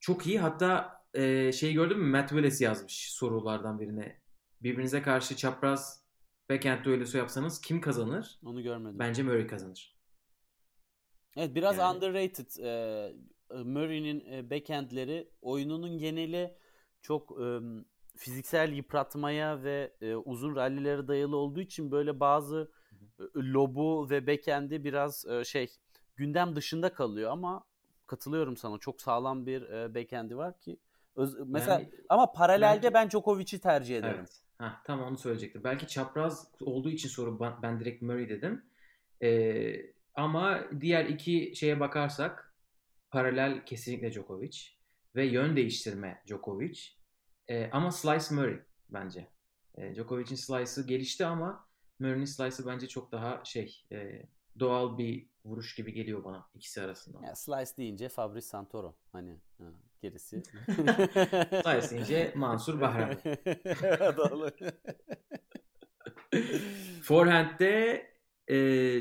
çok 0.00 0.26
iyi. 0.26 0.38
Hatta 0.38 0.97
e, 1.14 1.52
şeyi 1.52 1.74
gördün 1.74 1.98
mü? 1.98 2.06
Matt 2.10 2.28
Wallace 2.28 2.64
yazmış 2.64 3.12
sorulardan 3.12 3.80
birine. 3.80 4.20
Birbirinize 4.62 5.02
karşı 5.02 5.36
çapraz 5.36 6.04
backhand 6.50 6.84
düellosu 6.84 7.18
yapsanız 7.18 7.60
kim 7.60 7.80
kazanır? 7.80 8.38
Onu 8.44 8.62
görmedim. 8.62 8.98
Bence 8.98 9.22
Murray 9.22 9.46
kazanır. 9.46 9.98
Evet 11.36 11.54
biraz 11.54 11.78
Yani- 11.78 11.96
underrated. 11.96 12.64
Ee, 12.64 13.14
Murray'nin 13.64 14.32
e, 14.32 14.50
backhandleri 14.50 15.30
oyununun 15.42 15.98
geneli 15.98 16.54
çok 17.02 17.40
e, 17.40 17.58
fiziksel 18.16 18.72
yıpratmaya 18.72 19.62
ve 19.62 19.92
e, 20.00 20.14
uzun 20.14 20.56
rallilere 20.56 21.08
dayalı 21.08 21.36
olduğu 21.36 21.60
için 21.60 21.90
böyle 21.90 22.20
bazı 22.20 22.70
e, 23.20 23.22
lobu 23.36 24.10
ve 24.10 24.26
backhand'i 24.26 24.84
biraz 24.84 25.26
e, 25.26 25.44
şey 25.44 25.68
gündem 26.16 26.56
dışında 26.56 26.92
kalıyor 26.92 27.30
ama 27.30 27.64
katılıyorum 28.06 28.56
sana 28.56 28.78
çok 28.78 29.00
sağlam 29.00 29.46
bir 29.46 29.62
e, 29.62 29.94
backhand'i 29.94 30.36
var 30.36 30.60
ki 30.60 30.76
öz- 31.18 31.48
mesela 31.48 31.72
Yani- 31.74 31.90
ama 32.08 32.32
paralelde 32.32 32.82
belki- 32.82 32.94
ben 32.94 33.10
Djokovic'i 33.10 33.60
tercih 33.60 33.98
ederim. 33.98 34.16
Evet. 34.18 34.42
Hah, 34.58 34.84
tam 34.84 35.02
onu 35.02 35.18
söyleyecektim. 35.18 35.64
Belki 35.64 35.86
çapraz 35.86 36.48
olduğu 36.60 36.90
için 36.90 37.08
soru 37.08 37.40
ben, 37.40 37.52
ben 37.62 37.80
direkt 37.80 38.02
Murray 38.02 38.28
dedim. 38.28 38.64
Ee, 39.22 39.74
ama 40.14 40.60
diğer 40.80 41.04
iki 41.04 41.52
şeye 41.56 41.80
bakarsak 41.80 42.54
paralel 43.10 43.64
kesinlikle 43.64 44.12
Djokovic 44.12 44.58
ve 45.16 45.26
yön 45.26 45.56
değiştirme 45.56 46.22
Djokovic. 46.26 46.80
Ee, 47.48 47.70
ama 47.72 47.90
slice 47.90 48.34
Murray 48.34 48.60
bence. 48.90 49.28
Ee, 49.78 49.94
Djokovic'in 49.94 50.36
slice'ı 50.36 50.86
gelişti 50.86 51.26
ama 51.26 51.68
Murray'nin 51.98 52.24
slice'ı 52.24 52.66
bence 52.66 52.88
çok 52.88 53.12
daha 53.12 53.44
şey 53.44 53.84
e, 53.92 54.22
doğal 54.60 54.98
bir 54.98 55.28
vuruş 55.44 55.74
gibi 55.74 55.92
geliyor 55.92 56.24
bana 56.24 56.48
ikisi 56.54 56.82
arasında. 56.82 57.26
Ya 57.26 57.34
slice 57.36 57.76
deyince 57.76 58.08
Fabrice 58.08 58.46
Santoro 58.46 58.96
hani 59.12 59.40
ha, 59.58 59.64
gerisi. 60.02 60.42
Slice 61.62 61.90
deyince 61.90 62.32
Mansur 62.36 62.80
Bahram. 62.80 63.10
Forehand'de 67.02 68.06
e, 68.48 68.56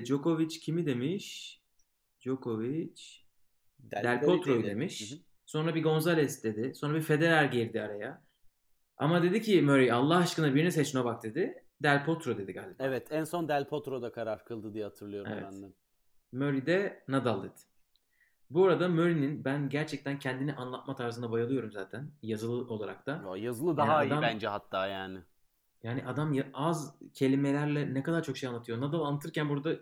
Djokovic 0.06 0.60
kimi 0.60 0.86
demiş? 0.86 1.58
Djokovic 2.22 3.02
Del 3.80 4.22
Potro'yu 4.22 4.64
dedi. 4.64 4.70
demiş. 4.70 5.12
Hı 5.12 5.16
hı. 5.16 5.20
Sonra 5.46 5.76
bir 5.76 5.84
Gonzalez 5.84 6.44
dedi. 6.44 6.76
Sonra 6.76 6.96
bir 6.96 7.02
Federer 7.02 7.46
girdi 7.46 7.82
araya. 7.82 8.24
Ama 8.98 9.24
dedi 9.24 9.42
ki 9.42 9.62
Murray 9.62 9.92
Allah 9.92 10.18
aşkına 10.18 10.56
birini 10.56 10.72
seç 10.72 10.94
Novak 10.94 11.24
dedi. 11.24 11.67
Del 11.84 12.06
Potro 12.06 12.38
dedi 12.38 12.54
galiba. 12.54 12.76
Evet 12.80 13.12
en 13.12 13.24
son 13.24 13.48
Del 13.48 13.68
Potro'da 13.68 14.12
karar 14.12 14.46
kıldı 14.46 14.74
diye 14.74 14.84
hatırlıyorum 14.84 15.32
Evet. 15.34 15.44
ben 15.52 15.62
de. 15.62 15.66
Murray 16.32 16.66
de 16.66 17.04
Nadal 17.08 17.44
dedi. 17.44 17.54
Bu 18.50 18.66
arada 18.66 18.90
Murray'nin 18.90 19.46
ben 19.46 19.70
gerçekten 19.70 20.20
kendini 20.20 20.54
anlatma 20.54 20.96
tarzına 20.96 21.32
bayılıyorum 21.32 21.72
zaten. 21.72 22.12
Yazılı 22.22 22.74
olarak 22.74 23.06
da. 23.06 23.24
Ya 23.28 23.44
yazılı 23.44 23.78
daha 23.78 23.94
Yani 24.04 24.08
iyi 24.10 24.14
adam- 24.14 24.22
bence 24.24 24.48
hatta 24.48 24.88
yani. 24.88 25.20
Yani 25.84 26.06
adam 26.06 26.36
az 26.54 26.96
kelimelerle 27.14 27.94
ne 27.94 28.04
kadar 28.04 28.24
çok 28.24 28.38
şey 28.38 28.50
anlatıyor. 28.50 28.82
Nadal 28.82 29.02
anlatırken 29.02 29.50
burada 29.50 29.76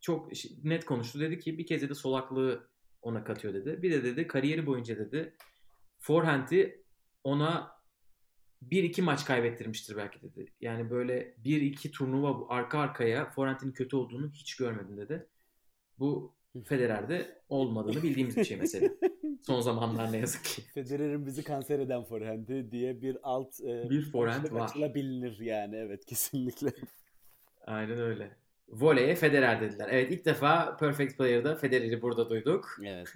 çok 0.00 0.28
net 0.64 0.84
konuştu. 0.84 1.20
Dedi 1.20 1.38
ki 1.38 1.58
bir 1.58 1.66
kez 1.66 1.82
dedi 1.82 1.94
solaklığı 1.94 2.66
ona 3.02 3.24
katıyor 3.24 3.54
dedi. 3.54 3.82
Bir 3.82 3.90
de 3.92 4.04
dedi 4.04 4.26
kariyeri 4.26 4.66
boyunca 4.66 4.98
dedi 4.98 5.34
forehand'i 5.98 6.84
ona 7.24 7.77
1-2 8.62 9.02
maç 9.02 9.24
kaybettirmiştir 9.24 9.96
belki 9.96 10.22
dedi. 10.22 10.46
Yani 10.60 10.90
böyle 10.90 11.34
1-2 11.44 11.90
turnuva 11.90 12.40
bu- 12.40 12.46
arka 12.52 12.78
arkaya 12.78 13.30
forehand'in 13.30 13.72
kötü 13.72 13.96
olduğunu 13.96 14.30
hiç 14.32 14.56
görmedim 14.56 14.96
dedi. 14.96 15.26
Bu 15.98 16.34
Federer'de 16.64 17.42
olmadığını 17.48 18.02
bildiğimiz 18.02 18.36
bir 18.36 18.44
şey 18.44 18.56
mesela. 18.56 18.88
Son 19.42 19.60
zamanlar 19.60 20.12
ne 20.12 20.18
yazık 20.18 20.44
ki. 20.44 20.62
Federer'in 20.62 21.26
bizi 21.26 21.44
kanser 21.44 21.78
eden 21.78 22.04
forehand'i 22.04 22.70
diye 22.70 23.02
bir 23.02 23.16
alt 23.22 23.60
e, 23.60 23.90
Bir 23.90 24.10
forehand 24.10 24.52
var. 24.52 24.64
açılabilir 24.64 25.38
yani 25.40 25.76
evet 25.76 26.04
kesinlikle. 26.06 26.68
Aynen 27.66 27.98
öyle. 27.98 28.36
Voley'e 28.68 29.14
Federer 29.14 29.60
dediler. 29.60 29.88
Evet 29.92 30.12
ilk 30.12 30.24
defa 30.24 30.76
Perfect 30.76 31.16
Player'da 31.18 31.56
Federer'i 31.56 32.02
burada 32.02 32.30
duyduk. 32.30 32.76
Evet. 32.84 33.14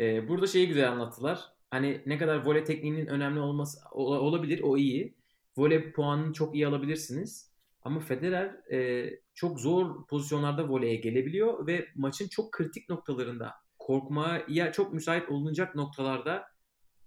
Ee, 0.00 0.28
burada 0.28 0.46
şeyi 0.46 0.68
güzel 0.68 0.92
anlattılar. 0.92 1.53
Hani 1.74 2.02
ne 2.06 2.18
kadar 2.18 2.44
voley 2.46 2.64
tekniğinin 2.64 3.06
önemli 3.06 3.40
olması 3.40 3.78
ola- 3.92 4.20
olabilir 4.20 4.60
o 4.62 4.76
iyi. 4.76 5.14
Voley 5.56 5.92
puanını 5.92 6.32
çok 6.32 6.54
iyi 6.54 6.66
alabilirsiniz. 6.66 7.50
Ama 7.82 8.00
Federer 8.00 8.72
e, 8.72 9.10
çok 9.34 9.60
zor 9.60 10.06
pozisyonlarda 10.06 10.68
voleye 10.68 10.96
gelebiliyor 10.96 11.66
ve 11.66 11.88
maçın 11.94 12.28
çok 12.28 12.52
kritik 12.52 12.88
noktalarında 12.88 13.52
korkmaya 13.78 14.72
çok 14.72 14.92
müsait 14.92 15.28
olunacak 15.28 15.74
noktalarda 15.74 16.44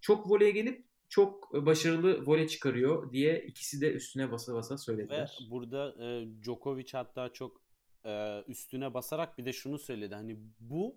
çok 0.01 0.31
voleye 0.31 0.51
gelip 0.51 0.85
çok 1.09 1.53
başarılı 1.65 2.25
voley 2.25 2.47
çıkarıyor 2.47 3.11
diye 3.11 3.45
ikisi 3.47 3.81
de 3.81 3.93
üstüne 3.93 4.31
basa 4.31 4.53
basa 4.53 4.73
Ve 4.73 4.77
söylediler. 4.77 5.37
burada 5.51 5.95
e, 6.05 6.27
Djokovic 6.43 6.89
hatta 6.91 7.33
çok 7.33 7.61
e, 8.05 8.43
üstüne 8.47 8.93
basarak 8.93 9.37
bir 9.37 9.45
de 9.45 9.53
şunu 9.53 9.79
söyledi. 9.79 10.15
Hani 10.15 10.37
bu 10.59 10.95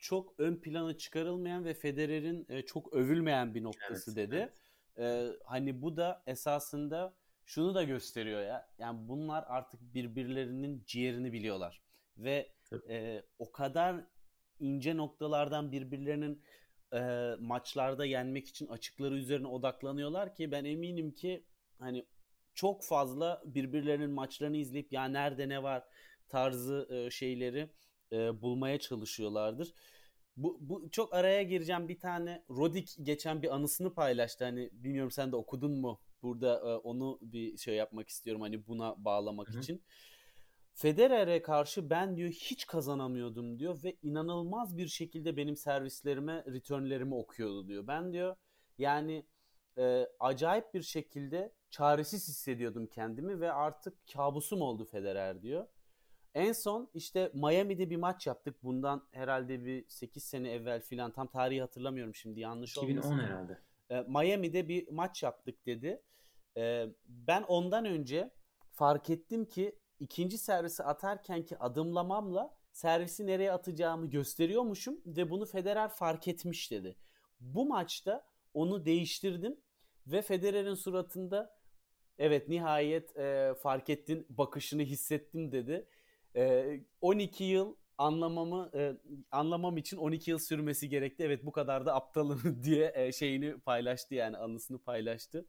çok 0.00 0.34
ön 0.38 0.56
plana 0.56 0.96
çıkarılmayan 0.96 1.64
ve 1.64 1.74
Federer'in 1.74 2.46
e, 2.48 2.62
çok 2.62 2.92
övülmeyen 2.92 3.54
bir 3.54 3.64
noktası 3.64 4.10
Evet, 4.16 4.30
dedi. 4.30 4.52
E, 4.98 5.28
hani 5.44 5.82
bu 5.82 5.96
da 5.96 6.22
esasında 6.26 7.14
şunu 7.44 7.74
da 7.74 7.82
gösteriyor 7.82 8.42
ya. 8.42 8.68
Yani 8.78 9.08
bunlar 9.08 9.44
artık 9.46 9.80
birbirlerinin 9.94 10.84
ciğerini 10.86 11.32
biliyorlar. 11.32 11.82
Ve 12.16 12.52
Tabii. 12.70 12.92
e, 12.92 13.22
o 13.38 13.52
kadar 13.52 13.96
ince 14.60 14.96
noktalardan 14.96 15.72
birbirlerinin 15.72 16.42
e, 16.92 17.00
maçlarda 17.40 18.04
yenmek 18.04 18.48
için 18.48 18.66
açıkları 18.66 19.14
üzerine 19.14 19.46
odaklanıyorlar 19.46 20.34
ki 20.34 20.52
ben 20.52 20.64
eminim 20.64 21.10
ki 21.14 21.44
hani 21.78 22.06
çok 22.54 22.84
fazla 22.84 23.42
birbirlerinin 23.44 24.10
maçlarını 24.10 24.56
izleyip 24.56 24.92
ya 24.92 25.04
nerede 25.04 25.48
ne 25.48 25.62
var 25.62 25.84
tarzı 26.28 26.88
e, 26.90 27.10
şeyleri 27.10 27.70
e, 28.12 28.42
bulmaya 28.42 28.78
çalışıyorlardır. 28.78 29.74
Bu, 30.36 30.58
bu 30.60 30.90
çok 30.90 31.14
araya 31.14 31.42
gireceğim 31.42 31.88
bir 31.88 31.98
tane 31.98 32.44
Rodik 32.50 32.96
geçen 33.02 33.42
bir 33.42 33.54
anısını 33.54 33.94
paylaştı. 33.94 34.44
Hani 34.44 34.70
bilmiyorum 34.72 35.10
sen 35.10 35.32
de 35.32 35.36
okudun 35.36 35.80
mu? 35.80 36.00
Burada 36.22 36.54
e, 36.56 36.76
onu 36.76 37.18
bir 37.22 37.56
şey 37.56 37.74
yapmak 37.74 38.08
istiyorum 38.08 38.42
hani 38.42 38.66
buna 38.66 39.04
bağlamak 39.04 39.48
Hı-hı. 39.48 39.60
için. 39.60 39.82
Federer'e 40.74 41.42
karşı 41.42 41.90
ben 41.90 42.16
diyor 42.16 42.30
hiç 42.30 42.66
kazanamıyordum 42.66 43.58
diyor 43.58 43.82
ve 43.84 43.96
inanılmaz 44.02 44.76
bir 44.78 44.88
şekilde 44.88 45.36
benim 45.36 45.56
servislerime, 45.56 46.44
returnlerimi 46.46 47.14
okuyordu 47.14 47.68
diyor. 47.68 47.86
Ben 47.86 48.12
diyor 48.12 48.36
yani 48.78 49.26
e, 49.78 50.06
acayip 50.20 50.74
bir 50.74 50.82
şekilde 50.82 51.52
çaresiz 51.70 52.28
hissediyordum 52.28 52.86
kendimi 52.86 53.40
ve 53.40 53.52
artık 53.52 53.94
kabusum 54.12 54.60
oldu 54.60 54.84
Federer 54.84 55.42
diyor. 55.42 55.66
En 56.34 56.52
son 56.52 56.90
işte 56.94 57.30
Miami'de 57.34 57.90
bir 57.90 57.96
maç 57.96 58.26
yaptık. 58.26 58.56
Bundan 58.62 59.08
herhalde 59.12 59.64
bir 59.64 59.88
8 59.88 60.24
sene 60.24 60.50
evvel 60.50 60.80
filan 60.82 61.10
tam 61.12 61.26
tarihi 61.26 61.60
hatırlamıyorum 61.60 62.14
şimdi 62.14 62.40
yanlış 62.40 62.70
2010 62.70 62.90
olmasın. 62.90 63.10
2010 63.10 63.28
herhalde. 63.28 63.58
E, 63.90 64.00
Miami'de 64.00 64.68
bir 64.68 64.88
maç 64.88 65.22
yaptık 65.22 65.66
dedi. 65.66 66.02
E, 66.56 66.86
ben 67.06 67.42
ondan 67.42 67.84
önce 67.84 68.30
fark 68.72 69.10
ettim 69.10 69.44
ki 69.44 69.78
ikinci 70.00 70.38
servisi 70.38 70.82
atarken 70.82 71.44
ki 71.44 71.58
adımlamamla 71.58 72.54
servisi 72.72 73.26
nereye 73.26 73.52
atacağımı 73.52 74.10
gösteriyormuşum 74.10 75.00
ve 75.06 75.30
bunu 75.30 75.46
Federer 75.46 75.88
fark 75.88 76.28
etmiş 76.28 76.70
dedi. 76.70 76.96
Bu 77.40 77.66
maçta 77.66 78.26
onu 78.54 78.84
değiştirdim 78.84 79.60
ve 80.06 80.22
Federer'in 80.22 80.74
suratında 80.74 81.56
evet 82.18 82.48
nihayet 82.48 83.16
e, 83.16 83.54
fark 83.62 83.90
ettin 83.90 84.26
bakışını 84.28 84.82
hissettim 84.82 85.52
dedi. 85.52 85.86
E, 86.36 86.80
12 87.00 87.44
yıl 87.44 87.74
anlamamı 87.98 88.70
e, 88.74 88.96
anlamam 89.30 89.76
için 89.76 89.96
12 89.96 90.30
yıl 90.30 90.38
sürmesi 90.38 90.88
gerekti. 90.88 91.22
Evet 91.22 91.46
bu 91.46 91.52
kadar 91.52 91.86
da 91.86 91.94
aptalım 91.94 92.58
diye 92.64 92.92
e, 92.94 93.12
şeyini 93.12 93.58
paylaştı 93.58 94.14
yani 94.14 94.36
anısını 94.36 94.78
paylaştı. 94.78 95.46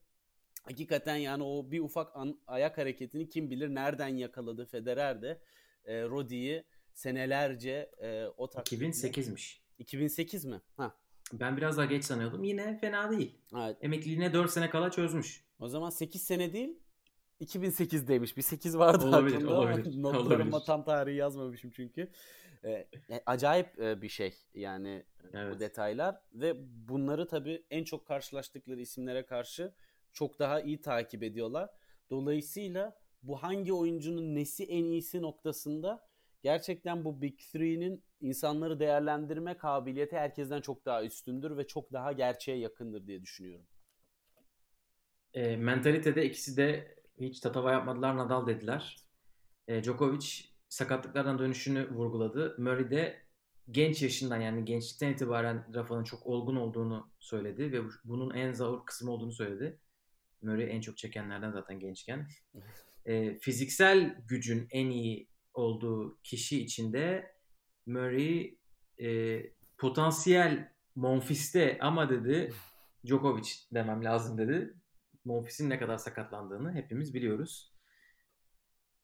Hakikaten 0.64 1.16
yani 1.16 1.44
o 1.44 1.72
bir 1.72 1.80
ufak 1.80 2.16
an, 2.16 2.40
ayak 2.48 2.78
hareketini 2.78 3.30
kim 3.30 3.50
bilir 3.50 3.76
nereden 3.76 4.08
yakaladı 4.08 4.66
Federer 4.66 5.22
de 5.22 5.42
e, 5.86 6.04
Rodi'yi 6.04 6.64
senelerce 6.94 7.92
e, 8.02 8.26
o 8.38 8.50
taktikle. 8.50 8.88
2008'miş. 8.88 9.62
2008 9.80 10.46
mi? 10.46 10.62
Ha. 10.78 10.96
Ben 11.34 11.58
biraz 11.58 11.78
daha 11.78 11.86
geç 11.86 12.06
sanıyordum. 12.06 12.44
Yine 12.44 12.78
fena 12.78 13.12
değil. 13.12 13.38
Evet. 13.56 13.78
Emekliliğine 13.82 14.34
4 14.34 14.52
sene 14.52 14.70
kala 14.70 14.92
çözmüş. 14.92 15.46
O 15.60 15.68
zaman 15.68 15.90
8 15.90 16.22
sene 16.22 16.54
değil 16.54 16.80
2008'deymiş. 17.42 18.38
Bir 18.38 18.42
8 18.42 18.78
vardı 18.78 19.06
olabilir, 19.06 19.36
aklımda. 19.36 19.58
Olabilir, 19.58 20.02
Notlarıma 20.02 20.58
olabilir. 20.58 20.66
tam 20.66 20.84
tarihi 20.84 21.16
yazmamışım 21.16 21.72
çünkü. 21.72 22.08
Ee, 22.64 22.88
acayip 23.26 23.80
e, 23.80 24.02
bir 24.02 24.10
şey 24.10 24.34
yani 24.54 25.06
evet. 25.34 25.56
bu 25.56 25.60
detaylar 25.60 26.22
ve 26.34 26.54
bunları 26.90 27.28
tabii 27.28 27.64
en 27.70 27.84
çok 27.84 28.08
karşılaştıkları 28.08 28.82
isimlere 28.82 29.26
karşı 29.26 29.74
çok 30.14 30.40
daha 30.40 30.62
iyi 30.62 30.82
takip 30.82 31.24
ediyorlar. 31.24 31.70
Dolayısıyla 32.10 33.02
bu 33.24 33.44
hangi 33.44 33.74
oyuncunun 33.74 34.36
nesi 34.36 34.64
en 34.64 34.84
iyisi 34.84 35.22
noktasında 35.22 36.08
gerçekten 36.42 37.06
bu 37.06 37.22
Big 37.22 37.40
Three'nin 37.52 38.04
insanları 38.22 38.80
değerlendirme 38.80 39.58
kabiliyeti 39.58 40.16
herkesten 40.16 40.62
çok 40.62 40.86
daha 40.86 41.04
üstündür 41.04 41.58
ve 41.58 41.68
çok 41.68 41.94
daha 41.94 42.12
gerçeğe 42.12 42.58
yakındır 42.58 43.08
diye 43.08 43.22
düşünüyorum. 43.22 43.66
E, 45.34 45.56
mentalitede 45.56 46.26
ikisi 46.26 46.58
de 46.58 46.96
hiç 47.30 47.40
tatava 47.40 47.72
yapmadılar 47.72 48.18
Nadal 48.18 48.48
dediler. 48.48 48.98
E, 49.68 49.84
Djokovic 49.84 50.26
sakatlıklardan 50.70 51.40
dönüşünü 51.40 51.90
vurguladı. 51.90 52.56
Murray 52.58 52.92
de 52.92 53.22
genç 53.72 54.02
yaşından 54.02 54.42
yani 54.42 54.66
gençlikten 54.66 55.14
itibaren 55.14 55.76
Rafa'nın 55.76 56.04
çok 56.04 56.28
olgun 56.28 56.56
olduğunu 56.56 57.12
söyledi 57.20 57.72
ve 57.72 57.82
bunun 58.04 58.34
en 58.34 58.54
zor 58.54 58.86
kısmı 58.86 59.12
olduğunu 59.12 59.32
söyledi. 59.32 59.80
Murray 60.42 60.76
en 60.76 60.82
çok 60.82 60.98
çekenlerden 60.98 61.52
zaten 61.52 61.80
gençken. 61.80 62.28
E, 63.06 63.40
fiziksel 63.40 64.16
gücün 64.28 64.68
en 64.72 64.90
iyi 64.90 65.28
olduğu 65.54 66.18
kişi 66.24 66.64
içinde 66.64 67.36
Murray 67.86 68.58
e, 69.02 69.42
potansiyel 69.78 70.72
Monfis'te 70.96 71.78
ama 71.82 72.10
dedi 72.10 72.54
Djokovic 73.06 73.50
demem 73.74 74.04
lazım 74.04 74.38
dedi. 74.38 74.74
Monfis'in 75.26 75.70
ne 75.70 75.80
kadar 75.80 75.98
sakatlandığını 75.98 76.74
hepimiz 76.74 77.14
biliyoruz. 77.14 77.74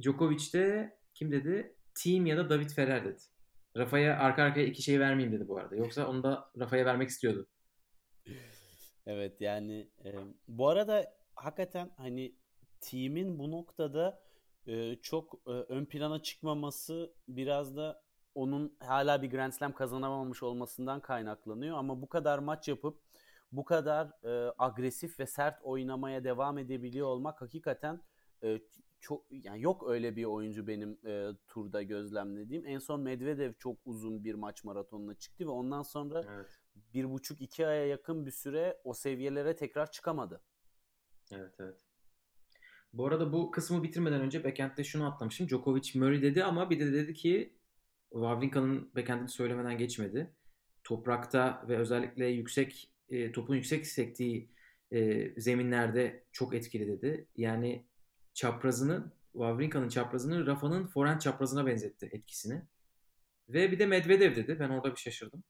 Djokovic 0.01 0.53
de 0.53 0.97
kim 1.13 1.31
dedi? 1.31 1.75
Team 1.93 2.25
ya 2.25 2.37
da 2.37 2.49
David 2.49 2.69
Ferrer 2.69 3.05
dedi. 3.05 3.21
Rafa'ya 3.77 4.19
arka 4.19 4.43
arkaya 4.43 4.65
iki 4.65 4.81
şey 4.81 4.99
vermeyeyim 4.99 5.39
dedi 5.39 5.47
bu 5.47 5.57
arada. 5.57 5.75
Yoksa 5.75 6.07
onu 6.07 6.23
da 6.23 6.51
Rafa'ya 6.59 6.85
vermek 6.85 7.09
istiyordu. 7.09 7.47
Evet 9.05 9.41
yani 9.41 9.89
e, 10.05 10.15
bu 10.47 10.69
arada 10.69 11.13
hakikaten 11.35 11.91
hani 11.97 12.35
team'in 12.81 13.39
bu 13.39 13.51
noktada 13.51 14.21
e, 14.67 14.95
çok 14.95 15.33
e, 15.47 15.51
ön 15.51 15.85
plana 15.85 16.23
çıkmaması 16.23 17.13
biraz 17.27 17.77
da 17.77 18.03
onun 18.35 18.77
hala 18.79 19.21
bir 19.21 19.29
Grand 19.29 19.51
Slam 19.51 19.73
kazanamamış 19.73 20.43
olmasından 20.43 20.99
kaynaklanıyor. 20.99 21.77
Ama 21.77 22.01
bu 22.01 22.09
kadar 22.09 22.39
maç 22.39 22.67
yapıp 22.67 22.99
bu 23.51 23.65
kadar 23.65 24.11
e, 24.23 24.53
agresif 24.57 25.19
ve 25.19 25.25
sert 25.25 25.61
oynamaya 25.63 26.23
devam 26.23 26.57
edebiliyor 26.57 27.07
olmak 27.07 27.41
hakikaten 27.41 28.01
e, 28.43 28.59
çok 28.99 29.25
yani 29.29 29.61
yok 29.61 29.89
öyle 29.89 30.15
bir 30.15 30.25
oyuncu 30.25 30.67
benim 30.67 30.99
e, 31.05 31.29
turda 31.47 31.83
gözlemlediğim. 31.83 32.65
En 32.65 32.79
son 32.79 33.01
Medvedev 33.01 33.53
çok 33.53 33.77
uzun 33.85 34.23
bir 34.23 34.35
maç 34.35 34.63
maratonuna 34.63 35.13
çıktı 35.13 35.45
ve 35.45 35.49
ondan 35.49 35.81
sonra 35.81 36.23
evet. 36.29 36.59
bir 36.93 37.11
buçuk 37.11 37.41
iki 37.41 37.67
aya 37.67 37.85
yakın 37.85 38.25
bir 38.25 38.31
süre 38.31 38.81
o 38.83 38.93
seviyelere 38.93 39.55
tekrar 39.55 39.91
çıkamadı. 39.91 40.41
Evet 41.31 41.55
evet. 41.59 41.85
Bu 42.93 43.07
arada 43.07 43.33
bu 43.33 43.51
kısmı 43.51 43.83
bitirmeden 43.83 44.21
önce 44.21 44.43
backend'de 44.43 44.83
şunu 44.83 45.07
atlamışım. 45.07 45.47
Djokovic 45.47 45.99
Murray 45.99 46.21
dedi 46.21 46.43
ama 46.43 46.69
bir 46.69 46.79
de 46.79 46.93
dedi 46.93 47.13
ki 47.13 47.57
Wawrinka'nın 48.11 48.91
backend'ini 48.95 49.29
söylemeden 49.29 49.77
geçmedi. 49.77 50.35
Toprakta 50.83 51.65
ve 51.67 51.77
özellikle 51.77 52.25
yüksek 52.25 52.91
e, 53.09 53.31
topun 53.31 53.55
yüksek 53.55 53.87
sektiği 53.87 54.49
e, 54.91 55.31
zeminlerde 55.41 56.23
çok 56.31 56.55
etkili 56.55 56.87
dedi. 56.87 57.27
Yani 57.35 57.85
çaprazını 58.33 59.11
Wawrinka'nın 59.31 59.89
çaprazını 59.89 60.47
Rafa'nın 60.47 60.87
forehand 60.87 61.21
çaprazına 61.21 61.65
benzetti 61.65 62.09
etkisini. 62.11 62.61
Ve 63.49 63.71
bir 63.71 63.79
de 63.79 63.85
Medvedev 63.85 64.35
dedi. 64.35 64.57
Ben 64.59 64.69
orada 64.69 64.91
bir 64.91 64.99
şaşırdım. 64.99 65.43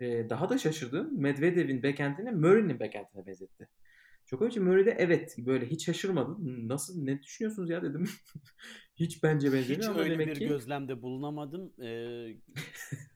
E, 0.00 0.30
daha 0.30 0.48
da 0.48 0.58
şaşırdım. 0.58 1.20
Medvedev'in 1.20 1.82
backendini 1.82 2.30
Murray'nin 2.30 2.80
backendine 2.80 3.26
benzetti. 3.26 3.68
Djokovic 4.26 4.60
Murray'de 4.60 4.96
evet 4.98 5.34
böyle 5.38 5.66
hiç 5.66 5.86
şaşırmadım. 5.86 6.68
Nasıl 6.68 7.02
ne 7.02 7.22
düşünüyorsunuz 7.22 7.70
ya 7.70 7.82
dedim. 7.82 8.08
hiç 8.96 9.22
bence 9.22 9.52
benzemiyor 9.52 9.82
hiç 9.82 9.88
ama 9.88 10.00
öyle 10.00 10.12
demek 10.12 10.28
bir 10.28 10.34
ki... 10.34 10.48
gözlemde 10.48 11.02
bulunamadım. 11.02 11.72
Ee, 11.82 12.26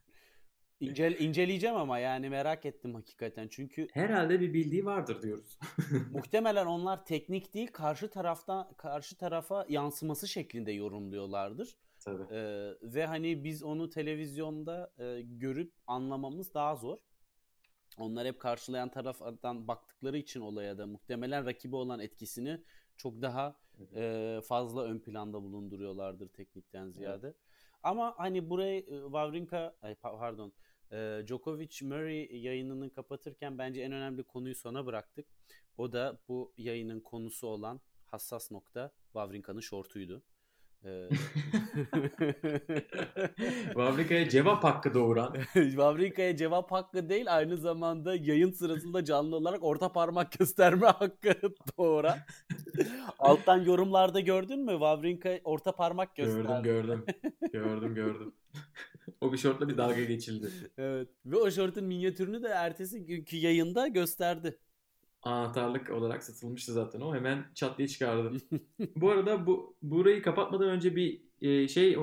İncel, 0.81 1.21
inceleyeceğim 1.21 1.77
ama 1.77 1.99
yani 1.99 2.31
merak 2.31 2.67
ettim 2.67 2.95
hakikaten. 2.95 3.49
Çünkü 3.49 3.89
herhalde 3.93 4.41
bir 4.41 4.55
bildiği 4.55 4.85
vardır 4.85 5.23
diyoruz. 5.23 5.59
muhtemelen 6.13 6.67
onlar 6.67 7.05
teknik 7.05 7.55
değil, 7.55 7.69
karşı 7.73 8.11
taraftan 8.11 8.73
karşı 8.77 9.17
tarafa 9.17 9.67
yansıması 9.69 10.29
şeklinde 10.29 10.73
yorumluyorlardır. 10.73 11.77
Tabii. 12.01 12.35
Ee, 12.35 12.73
ve 12.83 13.07
hani 13.07 13.45
biz 13.45 13.63
onu 13.63 13.91
televizyonda 13.91 14.93
e, 14.99 15.23
görüp 15.23 15.73
anlamamız 15.87 16.55
daha 16.55 16.77
zor. 16.77 16.99
Onlar 17.99 18.27
hep 18.27 18.41
karşılayan 18.41 18.91
taraftan 18.91 19.69
baktıkları 19.69 20.19
için 20.19 20.41
olaya 20.41 20.79
da 20.79 20.87
muhtemelen 20.87 21.47
rakibi 21.47 21.77
olan 21.77 22.01
etkisini 22.01 22.61
çok 22.97 23.23
daha 23.23 23.57
e, 23.95 24.41
fazla 24.49 24.85
ön 24.85 24.99
planda 24.99 25.43
bulunduruyorlardır 25.43 26.29
teknikten 26.29 26.91
ziyade. 26.91 27.27
Evet. 27.27 27.37
Ama 27.85 28.15
hani 28.17 28.51
burayı 28.51 28.81
e, 28.81 29.03
Wawrinka, 29.03 29.77
pardon, 30.03 30.53
e, 30.93 31.23
Djokovic 31.27 31.83
Murray 31.83 32.29
yayınını 32.33 32.91
kapatırken 32.91 33.59
bence 33.59 33.81
en 33.81 33.93
önemli 33.93 34.23
konuyu 34.23 34.55
sona 34.55 34.87
bıraktık. 34.87 35.27
O 35.79 35.93
da 35.93 36.19
bu 36.29 36.53
yayının 36.57 37.01
konusu 37.01 37.47
olan 37.47 37.81
hassas 38.07 38.51
nokta 38.51 38.93
Wawrinka'nın 39.13 39.61
şortuydu. 39.61 40.23
Ee, 40.85 41.09
Wawrinka'ya 43.65 44.29
cevap 44.29 44.65
hakkı 44.65 44.95
doğuran. 44.95 45.35
Wawrinka'ya 45.53 46.37
cevap 46.37 46.73
hakkı 46.73 47.09
değil 47.09 47.37
aynı 47.37 47.57
zamanda 47.57 48.15
yayın 48.15 48.51
sırasında 48.51 49.05
canlı 49.05 49.37
olarak 49.37 49.65
orta 49.65 49.93
parmak 49.93 50.39
gösterme 50.39 50.87
hakkı 50.99 51.35
doğuran. 51.79 52.19
Alttan 53.19 53.65
yorumlarda 53.65 54.21
gördün 54.21 54.61
mü? 54.61 54.73
Wawrinka 54.73 55.39
orta 55.45 55.73
parmak 55.73 56.17
gösterdi. 56.17 56.63
Gördüm 56.63 56.63
gördüm. 56.63 57.05
gördüm 57.53 57.95
gördüm. 57.95 58.35
o 59.21 59.33
bir 59.33 59.39
şortla 59.39 59.69
bir 59.69 59.77
dalga 59.77 60.05
geçildi. 60.05 60.51
Evet. 60.79 61.09
Ve 61.27 61.37
o 61.37 61.51
şortun 61.51 61.85
minyatürünü 61.85 62.43
de 62.43 62.49
ertesi 62.49 63.07
günkü 63.07 63.37
yayında 63.37 63.89
gösterdi. 63.89 64.59
Anahtarlık 65.25 65.91
olarak 65.91 66.23
satılmıştı 66.23 66.73
zaten 66.73 67.01
o. 67.01 67.15
Hemen 67.15 67.45
çat 67.55 67.79
diye 67.79 67.89
çıkardı. 67.89 68.37
bu 68.97 69.11
arada 69.11 69.47
bu 69.47 69.77
burayı 69.83 70.23
kapatmadan 70.23 70.69
önce 70.69 70.97
bir 70.97 71.23
e, 71.41 71.69
şey 71.69 71.97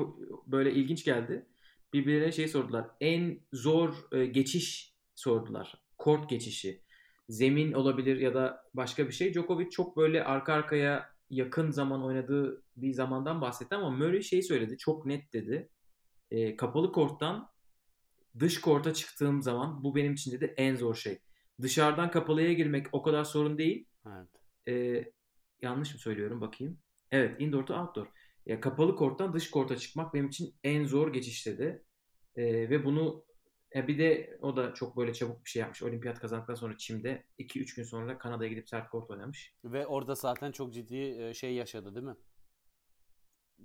böyle 0.47 0.73
ilginç 0.73 1.05
geldi. 1.05 1.45
Birbirine 1.93 2.31
şey 2.31 2.47
sordular. 2.47 2.88
En 3.01 3.39
zor 3.53 3.93
e, 4.12 4.25
geçiş 4.25 4.95
sordular. 5.15 5.73
Kort 5.97 6.29
geçişi. 6.29 6.81
Zemin 7.29 7.73
olabilir 7.73 8.17
ya 8.19 8.34
da 8.34 8.63
başka 8.73 9.07
bir 9.07 9.13
şey. 9.13 9.34
Djokovic 9.34 9.69
çok 9.69 9.97
böyle 9.97 10.23
arka 10.23 10.53
arkaya 10.53 11.10
yakın 11.29 11.71
zaman 11.71 12.03
oynadığı 12.03 12.63
bir 12.77 12.93
zamandan 12.93 13.41
bahsetti 13.41 13.75
ama 13.75 13.89
Murray 13.89 14.21
şey 14.21 14.41
söyledi. 14.41 14.77
Çok 14.77 15.05
net 15.05 15.34
dedi. 15.34 15.69
E, 16.31 16.55
kapalı 16.55 16.91
korttan 16.91 17.49
dış 18.39 18.62
korta 18.62 18.93
çıktığım 18.93 19.41
zaman 19.41 19.84
bu 19.84 19.95
benim 19.95 20.13
için 20.13 20.31
dedi 20.31 20.53
en 20.57 20.75
zor 20.75 20.95
şey. 20.95 21.19
Dışarıdan 21.62 22.12
kapalıya 22.12 22.54
girmek 22.54 22.88
o 22.91 23.02
kadar 23.02 23.24
sorun 23.24 23.58
değil. 23.58 23.88
Evet. 24.08 24.28
E, 24.67 25.06
yanlış 25.62 25.93
mı 25.93 26.00
söylüyorum 26.00 26.41
bakayım. 26.41 26.80
Evet 27.12 27.41
indoor 27.41 27.65
to 27.65 27.76
outdoor. 27.76 28.08
Ya 28.45 28.62
kapalı 28.62 28.95
korttan 28.95 29.34
dış 29.34 29.52
korta 29.52 29.78
çıkmak 29.78 30.13
benim 30.13 30.28
için 30.28 30.56
en 30.63 30.86
zor 30.86 31.13
geçiş 31.13 31.45
dedi. 31.45 31.84
E, 32.36 32.69
ve 32.69 32.86
bunu 32.86 33.26
e, 33.76 33.88
bir 33.88 33.97
de 33.97 34.38
o 34.41 34.56
da 34.56 34.74
çok 34.74 34.97
böyle 34.97 35.13
çabuk 35.13 35.45
bir 35.45 35.50
şey 35.50 35.60
yapmış. 35.60 35.84
Olimpiyat 35.84 36.19
kazandıktan 36.19 36.56
sonra 36.56 36.78
Çim'de 36.78 37.24
2-3 37.39 37.76
gün 37.76 37.84
sonra 37.84 38.17
Kanada'ya 38.17 38.50
gidip 38.50 38.69
sert 38.69 38.89
kort 38.89 39.10
oynamış. 39.10 39.56
Ve 39.63 39.88
orada 39.88 40.15
zaten 40.15 40.52
çok 40.52 40.74
ciddi 40.74 41.32
şey 41.36 41.54
yaşadı 41.54 41.95
değil 41.95 42.06
mi? 42.06 42.15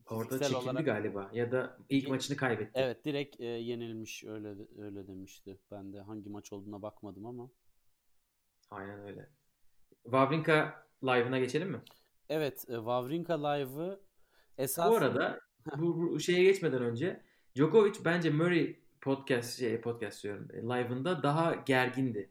Orada 0.06 0.24
Fiziksel 0.24 0.48
çekildi 0.48 0.70
olarak... 0.70 0.86
galiba 0.86 1.30
ya 1.32 1.52
da 1.52 1.78
ilk 1.88 2.08
maçını 2.08 2.36
kaybetti. 2.36 2.70
Evet 2.74 3.04
direkt 3.04 3.40
e, 3.40 3.44
yenilmiş 3.44 4.24
öyle 4.24 4.54
öyle 4.78 5.06
demişti. 5.06 5.58
Ben 5.70 5.92
de 5.92 6.00
hangi 6.00 6.30
maç 6.30 6.52
olduğuna 6.52 6.82
bakmadım 6.82 7.26
ama. 7.26 7.50
Aynen 8.70 9.00
öyle. 9.00 9.30
Wawrinka 10.02 10.86
live'ına 11.04 11.38
geçelim 11.38 11.70
mi? 11.70 11.80
Evet, 12.28 12.64
e, 12.68 12.74
Wawrinka 12.74 13.48
live'ı 13.48 14.00
esas... 14.58 14.90
Bu 14.90 14.96
arada 14.96 15.40
bu, 15.76 15.96
bu 15.98 16.20
şeye 16.20 16.42
geçmeden 16.42 16.82
önce 16.82 17.22
Djokovic 17.56 17.94
bence 18.04 18.30
Murray 18.30 18.80
podcast 19.00 19.58
şey 19.58 19.80
podcast 19.80 20.24
diyorum. 20.24 20.48
E, 20.52 20.56
live'ında 20.62 21.22
daha 21.22 21.54
gergindi. 21.54 22.30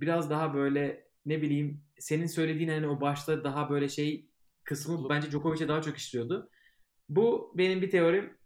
Biraz 0.00 0.30
daha 0.30 0.54
böyle 0.54 1.08
ne 1.26 1.42
bileyim 1.42 1.84
senin 1.98 2.26
söylediğin 2.26 2.68
hani 2.68 2.88
o 2.88 3.00
başta 3.00 3.44
daha 3.44 3.70
böyle 3.70 3.88
şey 3.88 4.26
kısmı 4.64 5.08
bence 5.08 5.30
Djokovic'e 5.30 5.68
daha 5.68 5.82
çok 5.82 5.96
işliyordu. 5.96 6.50
Bu 7.08 7.52
benim 7.54 7.82
bir 7.82 7.90
teorim. 7.90 8.36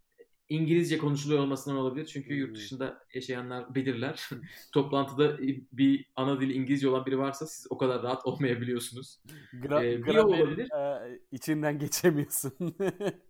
İngilizce 0.49 0.99
konuşuluyor 0.99 1.41
olmasından 1.41 1.79
olabilir. 1.79 2.07
Çünkü 2.07 2.35
yurt 2.35 2.57
dışında 2.57 3.03
yaşayanlar 3.15 3.75
bilirler. 3.75 4.29
Toplantıda 4.73 5.39
bir 5.73 6.11
ana 6.17 6.41
dil 6.41 6.55
İngilizce 6.55 6.89
olan 6.89 7.07
biri 7.07 7.19
varsa 7.19 7.47
siz 7.47 7.67
o 7.71 7.79
kadar 7.79 8.03
rahat 8.03 8.27
olmayabiliyorsunuz. 8.27 9.23
Gra- 9.53 9.85
ee, 9.85 10.07
bir 10.07 10.17
olabilir. 10.17 10.71
E, 10.73 11.21
içinden 11.33 11.79
geçemiyorsun. 11.79 12.53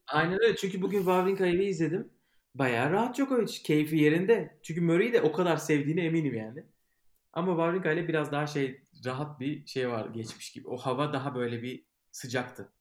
Aynen 0.06 0.42
öyle. 0.42 0.56
Çünkü 0.56 0.82
bugün 0.82 0.98
Wawrinka'yı 0.98 1.62
izledim. 1.62 2.10
Bayağı 2.54 2.90
rahat 2.90 3.16
Djokovic. 3.16 3.62
Keyfi 3.64 3.96
yerinde. 3.96 4.58
Çünkü 4.62 4.80
Murray'i 4.80 5.12
de 5.12 5.20
o 5.20 5.32
kadar 5.32 5.56
sevdiğine 5.56 6.04
eminim 6.04 6.34
yani. 6.34 6.64
Ama 7.32 7.52
Wawrinka 7.52 7.92
ile 7.92 8.08
biraz 8.08 8.32
daha 8.32 8.46
şey 8.46 8.80
rahat 9.04 9.40
bir 9.40 9.66
şey 9.66 9.88
var 9.88 10.06
geçmiş 10.06 10.52
gibi. 10.52 10.68
O 10.68 10.76
hava 10.76 11.12
daha 11.12 11.34
böyle 11.34 11.62
bir 11.62 11.86
sıcaktı. 12.10 12.72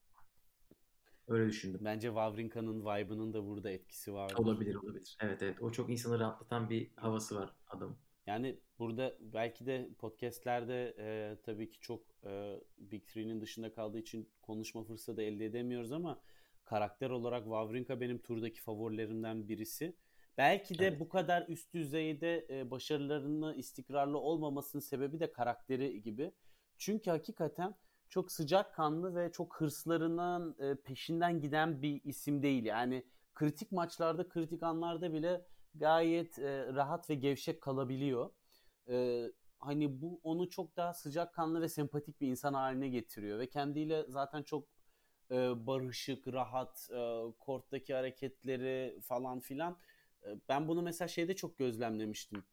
Öyle 1.27 1.47
düşündüm. 1.47 1.81
Bence 1.83 2.07
Wawrinka'nın 2.07 2.81
vibe'ının 2.81 3.33
da 3.33 3.45
burada 3.45 3.69
etkisi 3.69 4.13
var. 4.13 4.33
Olabilir 4.37 4.75
olabilir. 4.75 5.17
Evet 5.21 5.43
evet. 5.43 5.61
O 5.61 5.71
çok 5.71 5.89
insanı 5.89 6.19
rahatlatan 6.19 6.69
bir 6.69 6.91
havası 6.95 7.35
var 7.35 7.53
adamın. 7.67 7.97
Yani 8.27 8.59
burada 8.79 9.15
belki 9.19 9.65
de 9.65 9.89
podcastlerde 9.97 10.95
e, 10.99 11.37
tabii 11.43 11.69
ki 11.69 11.79
çok 11.79 12.01
e, 12.25 12.61
Big 12.77 13.07
Three'nin 13.07 13.41
dışında 13.41 13.73
kaldığı 13.73 13.97
için 13.97 14.29
konuşma 14.41 14.83
fırsatı 14.83 15.21
elde 15.21 15.45
edemiyoruz 15.45 15.91
ama 15.91 16.21
karakter 16.65 17.09
olarak 17.09 17.43
Wawrinka 17.43 18.01
benim 18.01 18.17
turdaki 18.17 18.61
favorilerimden 18.61 19.47
birisi. 19.47 19.95
Belki 20.37 20.79
de 20.79 20.87
evet. 20.87 20.99
bu 20.99 21.09
kadar 21.09 21.47
üst 21.47 21.73
düzeyde 21.73 22.47
e, 22.49 22.71
başarılarını 22.71 23.55
istikrarlı 23.55 24.17
olmamasının 24.17 24.81
sebebi 24.81 25.19
de 25.19 25.31
karakteri 25.31 26.01
gibi. 26.01 26.31
Çünkü 26.77 27.11
hakikaten 27.11 27.75
çok 28.15 28.31
sıcakkanlı 28.31 29.15
ve 29.15 29.31
çok 29.31 29.61
hırslarının 29.61 30.55
e, 30.59 30.75
peşinden 30.75 31.39
giden 31.39 31.81
bir 31.81 32.01
isim 32.03 32.43
değil. 32.43 32.65
Yani 32.65 33.03
kritik 33.33 33.71
maçlarda, 33.71 34.29
kritik 34.29 34.63
anlarda 34.63 35.13
bile 35.13 35.45
gayet 35.75 36.39
e, 36.39 36.73
rahat 36.73 37.09
ve 37.09 37.15
gevşek 37.15 37.61
kalabiliyor. 37.61 38.29
E, 38.89 39.25
hani 39.59 40.01
bu 40.01 40.19
onu 40.23 40.49
çok 40.49 40.77
daha 40.77 40.93
sıcakkanlı 40.93 41.61
ve 41.61 41.69
sempatik 41.69 42.21
bir 42.21 42.27
insan 42.27 42.53
haline 42.53 42.89
getiriyor 42.89 43.39
ve 43.39 43.49
kendiyle 43.49 44.05
zaten 44.09 44.43
çok 44.43 44.67
barışık, 45.67 46.27
rahat, 46.27 46.89
e, 46.91 47.21
korttaki 47.39 47.93
hareketleri 47.93 48.99
falan 49.01 49.39
filan. 49.39 49.77
Ben 50.49 50.67
bunu 50.67 50.81
mesela 50.81 51.07
şeyde 51.07 51.35
çok 51.35 51.57
gözlemlemiştim. 51.57 52.43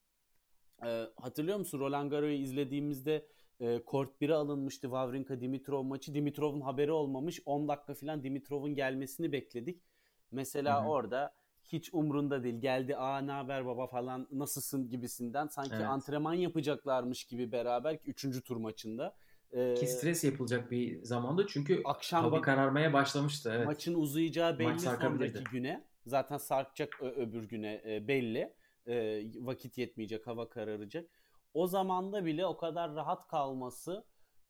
Hatırlıyor 1.17 1.59
musun 1.59 1.81
Roland 1.81 2.11
Garros'u 2.11 2.31
izlediğimizde 2.31 3.27
e, 3.63 3.83
Kort 3.85 4.23
1'e 4.23 4.35
alınmıştı 4.35 4.83
Wawrinka 4.83 5.41
Dimitrov 5.41 5.83
maçı. 5.83 6.15
Dimitrov'un 6.15 6.61
haberi 6.61 6.93
olmamış. 6.93 7.41
10 7.47 7.69
dakika 7.69 7.95
falan 7.95 8.23
Dimitrov'un 8.23 8.75
gelmesini 8.75 9.33
bekledik. 9.33 9.83
Mesela 10.31 10.81
Hı-hı. 10.81 10.89
orada 10.89 11.35
hiç 11.65 11.95
umrunda 11.95 12.43
değil. 12.43 12.61
Geldi 12.61 12.97
aa 12.97 13.19
ne 13.19 13.33
haber 13.33 13.67
baba 13.67 13.87
falan 13.87 14.29
nasılsın 14.33 14.89
gibisinden. 14.89 15.47
Sanki 15.47 15.75
evet. 15.75 15.87
antrenman 15.87 16.35
yapacaklarmış 16.35 17.25
gibi 17.25 17.53
beraber 17.53 17.99
3. 18.07 18.45
tur 18.45 18.57
maçında. 18.57 19.17
Ee, 19.53 19.75
Ki 19.75 19.87
stres 19.87 20.25
yapılacak 20.25 20.71
bir 20.71 21.03
zamandı 21.03 21.47
çünkü 21.49 21.83
akşam 21.85 22.25
hava 22.25 22.41
kararmaya 22.41 22.93
başlamıştı. 22.93 23.53
Evet. 23.57 23.67
Maçın 23.67 23.95
uzayacağı 23.95 24.59
belli 24.59 24.69
Maç 24.69 24.81
sonraki 24.81 25.45
güne. 25.53 25.85
Zaten 26.07 26.37
sarkacak 26.37 27.03
öbür 27.03 27.45
güne 27.45 27.83
e, 27.87 28.09
belli. 28.09 28.55
E, 28.87 29.25
vakit 29.41 29.79
yetmeyecek, 29.79 30.27
hava 30.27 30.49
kararacak 30.49 31.22
o 31.55 31.67
zamanda 31.67 32.25
bile 32.25 32.47
o 32.47 32.57
kadar 32.57 32.95
rahat 32.95 33.29
kalması 33.29 34.05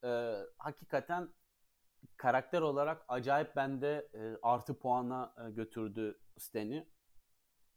e, 0.04 0.34
hakikaten 0.58 1.28
karakter 2.16 2.60
olarak 2.60 3.04
acayip 3.08 3.56
bende 3.56 4.08
e, 4.14 4.36
artı 4.42 4.78
puana 4.78 5.34
e, 5.46 5.50
götürdü 5.50 6.20
Stan'i. 6.38 6.88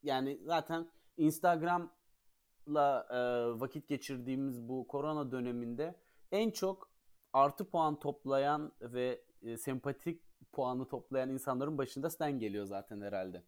Yani 0.04 0.40
zaten 0.44 0.90
Instagram'la 1.18 3.08
e, 3.10 3.18
vakit 3.60 3.88
geçirdiğimiz 3.88 4.70
bu 4.70 4.88
korona 4.88 5.32
döneminde 5.32 5.96
en 6.32 6.52
çok 6.52 6.92
artı 7.34 7.70
puan 7.70 8.00
toplayan 8.00 8.72
ve 8.82 9.22
e, 9.42 9.58
sempatik 9.58 10.22
puanı 10.52 10.88
toplayan 10.88 11.30
insanların 11.30 11.78
başında 11.78 12.10
Stan 12.10 12.40
geliyor 12.40 12.66
zaten 12.66 13.02
herhalde. 13.02 13.44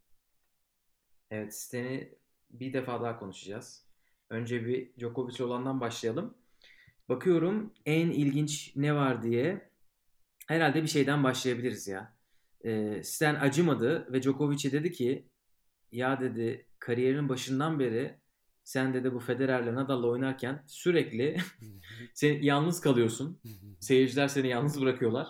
Evet 1.31 1.55
Stan'i 1.55 2.17
bir 2.49 2.73
defa 2.73 3.01
daha 3.01 3.19
konuşacağız. 3.19 3.86
Önce 4.29 4.65
bir 4.65 4.91
Djokovic 4.99 5.43
olandan 5.43 5.81
başlayalım. 5.81 6.37
Bakıyorum 7.09 7.73
en 7.85 8.09
ilginç 8.11 8.75
ne 8.75 8.95
var 8.95 9.23
diye. 9.23 9.69
Herhalde 10.47 10.83
bir 10.83 10.87
şeyden 10.87 11.23
başlayabiliriz 11.23 11.87
ya. 11.87 12.17
Ee, 12.65 13.01
Stan 13.03 13.35
acımadı 13.35 14.13
ve 14.13 14.21
Djokovic'e 14.21 14.71
dedi 14.71 14.91
ki 14.91 15.27
ya 15.91 16.19
dedi 16.19 16.67
kariyerinin 16.79 17.29
başından 17.29 17.79
beri 17.79 18.19
sen 18.63 18.93
dedi 18.93 19.13
bu 19.13 19.19
Federer'le 19.19 19.75
Nadal'la 19.75 20.07
oynarken 20.07 20.63
sürekli 20.67 21.37
sen 22.13 22.41
yalnız 22.41 22.81
kalıyorsun. 22.81 23.41
Seyirciler 23.79 24.27
seni 24.27 24.47
yalnız 24.47 24.81
bırakıyorlar. 24.81 25.27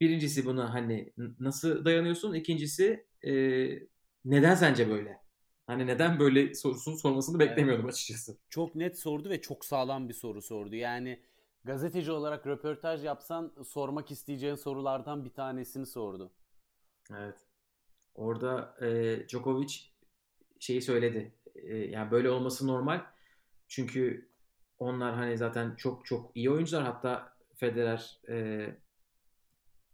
Birincisi 0.00 0.44
buna 0.44 0.74
hani 0.74 1.12
nasıl 1.40 1.84
dayanıyorsun? 1.84 2.34
İkincisi 2.34 3.06
e, 3.26 3.32
neden 4.24 4.54
sence 4.54 4.90
böyle? 4.90 5.23
Hani 5.66 5.86
neden 5.86 6.18
böyle 6.18 6.54
sorusunu 6.54 6.96
sormasını 6.96 7.38
beklemiyordum 7.38 7.84
evet. 7.84 7.94
açıkçası. 7.94 8.36
Çok 8.48 8.74
net 8.74 8.98
sordu 8.98 9.30
ve 9.30 9.40
çok 9.40 9.64
sağlam 9.64 10.08
bir 10.08 10.14
soru 10.14 10.42
sordu. 10.42 10.74
Yani 10.74 11.20
gazeteci 11.64 12.12
olarak 12.12 12.46
röportaj 12.46 13.04
yapsan 13.04 13.52
sormak 13.64 14.10
isteyeceğin 14.10 14.54
sorulardan 14.54 15.24
bir 15.24 15.30
tanesini 15.30 15.86
sordu. 15.86 16.32
Evet. 17.10 17.36
Orada 18.14 18.76
e, 18.80 19.18
Djokovic 19.28 19.74
şeyi 20.60 20.82
söyledi. 20.82 21.34
E, 21.54 21.76
yani 21.76 22.10
böyle 22.10 22.30
olması 22.30 22.66
normal. 22.66 23.00
Çünkü 23.68 24.28
onlar 24.78 25.14
hani 25.14 25.38
zaten 25.38 25.74
çok 25.76 26.06
çok 26.06 26.36
iyi 26.36 26.50
oyuncular. 26.50 26.82
Hatta 26.82 27.36
Federer 27.54 28.20
e, 28.28 28.66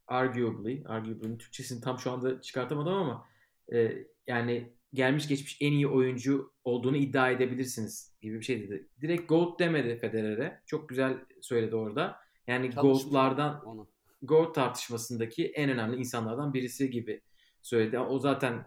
arguably, 0.07 0.85
arguably'nin 0.87 1.39
Türkçesini 1.39 1.81
tam 1.81 1.99
şu 1.99 2.11
anda 2.11 2.41
çıkartamadım 2.41 2.93
ama 2.93 3.29
e, 3.73 4.07
yani 4.27 4.73
gelmiş 4.95 5.29
geçmiş 5.29 5.57
en 5.61 5.73
iyi 5.73 5.89
oyuncu 5.89 6.53
olduğunu 6.65 6.97
iddia 6.97 7.31
edebilirsiniz 7.31 8.17
gibi 8.21 8.39
bir 8.39 8.45
şey 8.45 8.63
dedi. 8.63 8.89
Direkt 9.01 9.29
GOAT 9.29 9.59
demedi 9.59 9.99
Federer'e. 9.99 10.61
Çok 10.67 10.89
güzel 10.89 11.19
söyledi 11.41 11.77
orada. 11.77 12.17
Yani 12.47 12.71
GOAT'lardan 12.71 13.87
GOAT 14.23 14.55
tartışmasındaki 14.55 15.47
en 15.47 15.71
önemli 15.71 15.97
insanlardan 15.97 16.55
birisi 16.55 16.91
gibi 16.91 17.21
söyledi. 17.63 17.99
O 17.99 18.19
zaten 18.19 18.67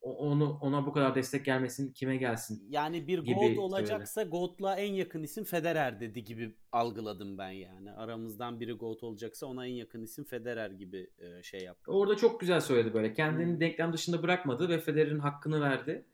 onu 0.00 0.58
ona 0.60 0.86
bu 0.86 0.92
kadar 0.92 1.14
destek 1.14 1.44
gelmesin 1.44 1.92
kime 1.92 2.16
gelsin? 2.16 2.66
Yani 2.68 3.06
bir 3.06 3.18
gibi 3.18 3.34
GOAT 3.34 3.58
olacaksa 3.58 4.22
GOAT'la 4.22 4.76
en 4.76 4.92
yakın 4.92 5.22
isim 5.22 5.44
Federer 5.44 6.00
dedi 6.00 6.24
gibi 6.24 6.56
algıladım 6.72 7.38
ben 7.38 7.50
yani. 7.50 7.92
Aramızdan 7.92 8.60
biri 8.60 8.72
GOAT 8.72 9.02
olacaksa 9.02 9.46
ona 9.46 9.66
en 9.66 9.72
yakın 9.72 10.02
isim 10.02 10.24
Federer 10.24 10.70
gibi 10.70 11.10
e, 11.18 11.42
şey 11.42 11.62
yaptı. 11.64 11.92
Orada 11.92 12.16
çok 12.16 12.40
güzel 12.40 12.60
söyledi 12.60 12.94
böyle. 12.94 13.12
Kendini 13.12 13.52
Hmm. 13.52 13.60
denklem 13.60 13.92
dışında 13.92 14.22
bırakmadı 14.22 14.68
ve 14.68 14.78
Federer'in 14.78 15.18
hakkını 15.18 15.60
verdi. 15.60 16.04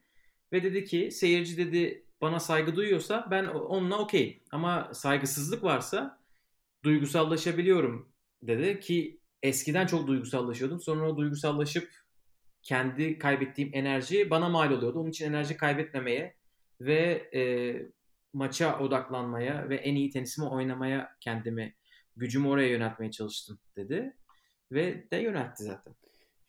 Ve 0.53 0.63
dedi 0.63 0.85
ki 0.85 1.11
seyirci 1.11 1.57
dedi 1.57 2.07
bana 2.21 2.41
saygı 2.41 2.77
duyuyorsa 2.77 3.29
ben 3.31 3.45
onunla 3.45 3.99
okey. 3.99 4.43
Ama 4.51 4.91
saygısızlık 4.95 5.65
varsa 5.65 6.21
duygusallaşabiliyorum 6.85 8.13
dedi 8.43 8.81
ki 8.81 9.21
eskiden 9.43 9.87
çok 9.87 10.07
duygusallaşıyordum. 10.07 10.81
Sonra 10.81 11.11
o 11.13 11.17
duygusallaşıp 11.17 11.91
kendi 12.63 13.19
kaybettiğim 13.19 13.71
enerji 13.73 14.31
bana 14.31 14.49
mal 14.49 14.71
oluyordu. 14.71 15.01
Onun 15.01 15.11
için 15.11 15.27
enerji 15.27 15.57
kaybetmemeye 15.57 16.35
ve 16.81 17.31
e, 17.35 17.43
maça 18.33 18.79
odaklanmaya 18.79 19.69
ve 19.69 19.77
en 19.77 19.95
iyi 19.95 20.11
tenisimi 20.11 20.47
oynamaya 20.47 21.11
kendimi 21.21 21.75
gücümü 22.17 22.49
oraya 22.49 22.69
yöneltmeye 22.69 23.11
çalıştım 23.11 23.59
dedi. 23.77 24.17
Ve 24.73 25.11
de 25.11 25.17
yöneltti 25.17 25.63
zaten. 25.65 25.95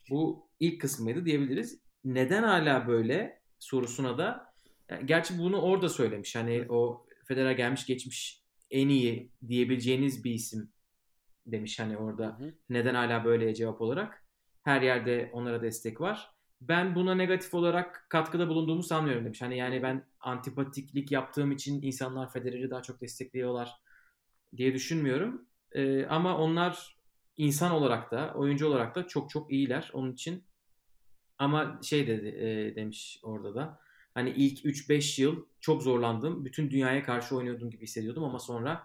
Bu 0.10 0.50
ilk 0.60 0.82
kısmıydı 0.82 1.26
diyebiliriz. 1.26 1.82
Neden 2.04 2.44
hala 2.44 2.88
böyle 2.88 3.42
sorusuna 3.60 4.18
da 4.18 4.54
yani 4.90 5.06
gerçi 5.06 5.38
bunu 5.38 5.62
orada 5.62 5.90
söylemiş. 5.90 6.36
Hani 6.36 6.66
o 6.70 7.06
Federer 7.28 7.52
gelmiş 7.52 7.86
geçmiş 7.86 8.44
en 8.72 8.90
iyi 8.90 9.32
diyebileceğiniz 9.48 10.24
bir 10.24 10.32
isim 10.32 10.72
demiş 11.46 11.80
hani 11.80 11.98
orada. 11.98 12.40
Hı 12.40 12.44
hı. 12.44 12.54
Neden 12.70 12.96
hala 12.96 13.26
böyle 13.26 13.56
cevap 13.56 13.82
olarak? 13.82 14.21
Her 14.64 14.82
yerde 14.82 15.30
onlara 15.34 15.62
destek 15.62 16.02
var. 16.02 16.32
Ben 16.62 16.96
buna 16.96 17.16
negatif 17.16 17.54
olarak 17.54 18.06
katkıda 18.10 18.50
bulunduğumu 18.50 18.84
sanmıyorum 18.84 19.26
demiş. 19.26 19.42
Hani 19.42 19.58
yani 19.58 19.84
ben 19.84 20.06
antipatiklik 20.20 21.12
yaptığım 21.12 21.52
için 21.52 21.82
insanlar 21.82 22.34
Federer'i 22.34 22.70
daha 22.70 22.82
çok 22.82 23.02
destekliyorlar 23.02 23.72
diye 24.58 24.74
düşünmüyorum. 24.74 25.46
Ee, 25.72 26.06
ama 26.06 26.38
onlar 26.38 26.98
insan 27.38 27.72
olarak 27.72 28.12
da, 28.12 28.34
oyuncu 28.36 28.68
olarak 28.68 28.96
da 28.96 29.08
çok 29.08 29.30
çok 29.30 29.52
iyiler. 29.52 29.92
Onun 29.94 30.14
için 30.14 30.44
ama 31.38 31.80
şey 31.84 32.08
dedi 32.08 32.28
e, 32.28 32.76
demiş 32.76 33.20
orada 33.24 33.56
da. 33.56 33.80
Hani 34.14 34.30
ilk 34.30 34.66
3-5 34.66 35.22
yıl 35.22 35.46
çok 35.60 35.84
zorlandım. 35.84 36.46
Bütün 36.46 36.72
dünyaya 36.72 37.04
karşı 37.04 37.36
oynuyordum 37.36 37.70
gibi 37.70 37.84
hissediyordum 37.84 38.24
ama 38.24 38.40
sonra 38.40 38.84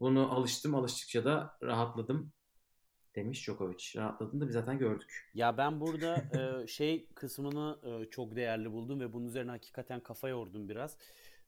bunu 0.00 0.32
alıştım. 0.32 0.74
Alıştıkça 0.74 1.24
da 1.24 1.58
rahatladım 1.62 2.32
demiş 3.18 3.46
Djokovic. 3.46 3.92
Rahatladığını 3.96 4.40
da 4.40 4.46
biz 4.46 4.54
zaten 4.54 4.78
gördük. 4.78 5.30
Ya 5.34 5.56
ben 5.56 5.80
burada 5.80 6.16
e, 6.16 6.66
şey 6.66 7.06
kısmını 7.14 7.78
e, 7.82 8.10
çok 8.10 8.36
değerli 8.36 8.72
buldum 8.72 9.00
ve 9.00 9.12
bunun 9.12 9.26
üzerine 9.26 9.50
hakikaten 9.50 10.00
kafa 10.00 10.28
yordum 10.28 10.68
biraz. 10.68 10.96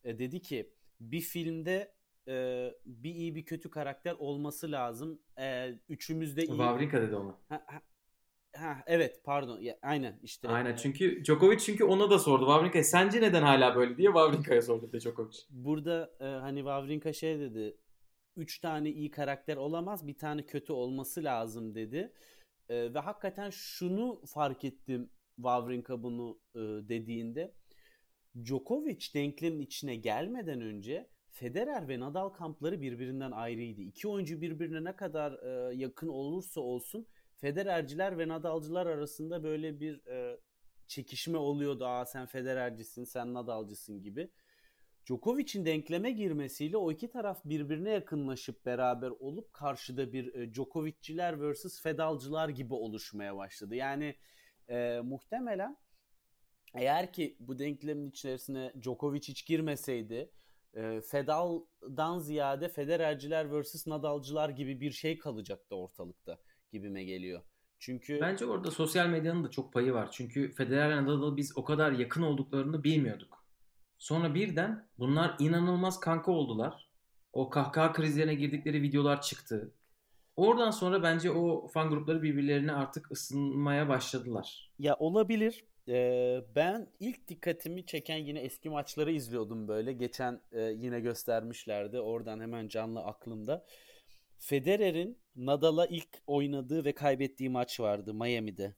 E, 0.03 0.19
dedi 0.19 0.41
ki 0.41 0.73
bir 0.99 1.21
filmde 1.21 1.93
e, 2.27 2.67
bir 2.85 3.15
iyi 3.15 3.35
bir 3.35 3.45
kötü 3.45 3.69
karakter 3.69 4.15
olması 4.19 4.71
lazım. 4.71 5.21
E, 5.39 5.69
üçümüz 5.89 6.37
de 6.37 6.41
iyi. 6.41 6.47
Wawrinka 6.47 7.01
dedi 7.01 7.15
ona. 7.15 7.37
Ha, 7.49 7.65
ha, 7.67 7.81
ha, 8.55 8.83
evet 8.87 9.21
pardon. 9.23 9.59
Ya, 9.59 9.79
aynen 9.81 10.19
işte. 10.23 10.47
Aynen 10.47 10.75
çünkü 10.75 11.23
Djokovic 11.23 11.57
çünkü 11.57 11.83
ona 11.83 12.09
da 12.09 12.19
sordu. 12.19 12.45
Wawrinka'ya 12.45 12.83
sence 12.83 13.21
neden 13.21 13.41
hala 13.41 13.75
böyle 13.75 13.97
diye 13.97 14.07
Wawrinka'ya 14.07 14.61
sordu 14.61 14.91
de 14.91 14.99
Djokovic. 14.99 15.37
Burada 15.49 16.13
e, 16.19 16.25
hani 16.25 16.59
Wawrinka 16.59 17.13
şey 17.13 17.39
dedi. 17.39 17.77
Üç 18.35 18.59
tane 18.59 18.89
iyi 18.89 19.11
karakter 19.11 19.57
olamaz, 19.57 20.07
bir 20.07 20.17
tane 20.17 20.45
kötü 20.45 20.73
olması 20.73 21.23
lazım 21.23 21.75
dedi. 21.75 22.13
E, 22.69 22.93
ve 22.93 22.99
hakikaten 22.99 23.49
şunu 23.49 24.21
fark 24.25 24.65
ettim 24.65 25.09
Wawrinka 25.35 26.03
bunu 26.03 26.39
e, 26.55 26.59
dediğinde. 26.59 27.53
Djokovic 28.45 29.13
denklemin 29.13 29.59
içine 29.59 29.95
gelmeden 29.95 30.61
önce 30.61 31.09
Federer 31.29 31.87
ve 31.87 31.99
Nadal 31.99 32.29
kampları 32.29 32.81
birbirinden 32.81 33.31
ayrıydı. 33.31 33.81
İki 33.81 34.07
oyuncu 34.07 34.41
birbirine 34.41 34.83
ne 34.83 34.95
kadar 34.95 35.31
e, 35.31 35.75
yakın 35.75 36.07
olursa 36.07 36.61
olsun 36.61 37.07
Federerciler 37.37 38.17
ve 38.17 38.27
Nadalcılar 38.27 38.85
arasında 38.87 39.43
böyle 39.43 39.79
bir 39.79 40.05
e, 40.07 40.39
çekişme 40.87 41.37
oluyordu. 41.37 41.85
Aa 41.85 42.05
sen 42.05 42.25
Federercisin, 42.25 43.03
sen 43.03 43.33
Nadalcısın 43.33 44.01
gibi. 44.01 44.29
Djokovic'in 45.05 45.65
denkleme 45.65 46.11
girmesiyle 46.11 46.77
o 46.77 46.91
iki 46.91 47.09
taraf 47.09 47.45
birbirine 47.45 47.89
yakınlaşıp 47.89 48.65
beraber 48.65 49.09
olup 49.09 49.53
karşıda 49.53 50.13
bir 50.13 50.33
e, 50.33 50.53
Djokovic'ciler 50.53 51.51
vs 51.51 51.81
Fedalcılar 51.81 52.49
gibi 52.49 52.73
oluşmaya 52.73 53.37
başladı. 53.37 53.75
Yani 53.75 54.15
e, 54.69 54.99
muhtemelen 55.03 55.77
eğer 56.73 57.13
ki 57.13 57.37
bu 57.39 57.59
denklemin 57.59 58.09
içerisine 58.09 58.73
Djokovic 58.81 59.21
hiç 59.21 59.45
girmeseydi 59.45 60.31
e, 60.73 61.01
Fedal'dan 61.01 62.19
ziyade 62.19 62.69
Federerciler 62.69 63.61
vs 63.61 63.87
Nadalcılar 63.87 64.49
gibi 64.49 64.81
bir 64.81 64.91
şey 64.91 65.17
kalacaktı 65.17 65.75
ortalıkta 65.75 66.39
gibime 66.71 67.03
geliyor. 67.03 67.41
Çünkü 67.79 68.19
Bence 68.21 68.45
orada 68.45 68.71
sosyal 68.71 69.07
medyanın 69.07 69.43
da 69.43 69.49
çok 69.49 69.73
payı 69.73 69.93
var. 69.93 70.09
Çünkü 70.11 70.51
Federer 70.51 71.05
Nadal'ı 71.05 71.37
biz 71.37 71.57
o 71.57 71.63
kadar 71.63 71.91
yakın 71.91 72.21
olduklarını 72.21 72.83
bilmiyorduk. 72.83 73.40
Sonra 74.01 74.33
birden 74.33 74.87
bunlar 74.99 75.35
inanılmaz 75.39 75.99
kanka 75.99 76.31
oldular. 76.31 76.87
O 77.33 77.49
kahkaha 77.49 77.93
krizlerine 77.93 78.33
girdikleri 78.33 78.81
videolar 78.81 79.21
çıktı. 79.21 79.71
Oradan 80.35 80.71
sonra 80.71 81.03
bence 81.03 81.31
o 81.31 81.67
fan 81.67 81.89
grupları 81.89 82.23
birbirlerine 82.23 82.71
artık 82.71 83.11
ısınmaya 83.11 83.89
başladılar. 83.89 84.71
Ya 84.79 84.95
olabilir. 84.95 85.63
Ee, 85.87 86.41
ben 86.55 86.87
ilk 86.99 87.27
dikkatimi 87.27 87.85
çeken 87.85 88.17
yine 88.17 88.39
eski 88.39 88.69
maçları 88.69 89.11
izliyordum 89.11 89.67
böyle. 89.67 89.93
Geçen 89.93 90.41
e, 90.51 90.61
yine 90.61 90.99
göstermişlerdi. 90.99 91.99
Oradan 91.99 92.39
hemen 92.39 92.67
canlı 92.67 92.99
aklımda. 92.99 93.65
Federer'in 94.37 95.17
Nadal'a 95.35 95.85
ilk 95.85 96.09
oynadığı 96.27 96.85
ve 96.85 96.91
kaybettiği 96.91 97.49
maç 97.49 97.79
vardı 97.79 98.13
Miami'de. 98.13 98.75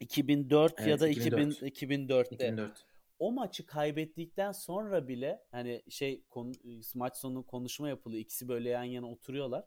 2004 0.00 0.74
Evet, 0.78 0.88
ya 0.88 1.00
da 1.00 1.08
2004. 1.08 1.62
2000 1.62 2.06
2004'te. 2.08 2.34
2004. 2.34 2.95
O 3.18 3.32
maçı 3.32 3.66
kaybettikten 3.66 4.52
sonra 4.52 5.08
bile 5.08 5.42
hani 5.50 5.82
şey 5.88 6.24
konu, 6.28 6.52
maç 6.94 7.16
sonu 7.16 7.46
konuşma 7.46 7.88
yapılıyor. 7.88 8.22
İkisi 8.22 8.48
böyle 8.48 8.68
yan 8.68 8.84
yana 8.84 9.10
oturuyorlar. 9.10 9.64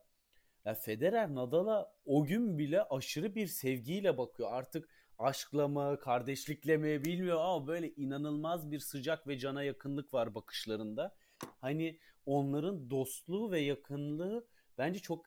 Ya 0.65 0.73
Federer 0.73 1.35
Nadal'a 1.35 1.93
o 2.05 2.25
gün 2.25 2.57
bile 2.57 2.83
aşırı 2.83 3.35
bir 3.35 3.47
sevgiyle 3.47 4.17
bakıyor. 4.17 4.49
Artık 4.51 4.89
aşkla 5.17 5.67
mı, 5.67 5.99
kardeşlikle 5.99 6.77
mi 6.77 7.05
bilmiyor 7.05 7.39
ama 7.39 7.67
böyle 7.67 7.95
inanılmaz 7.95 8.71
bir 8.71 8.79
sıcak 8.79 9.27
ve 9.27 9.37
cana 9.37 9.63
yakınlık 9.63 10.13
var 10.13 10.35
bakışlarında. 10.35 11.15
Hani 11.61 11.99
onların 12.25 12.89
dostluğu 12.89 13.51
ve 13.51 13.59
yakınlığı 13.59 14.47
bence 14.77 14.99
çok 14.99 15.25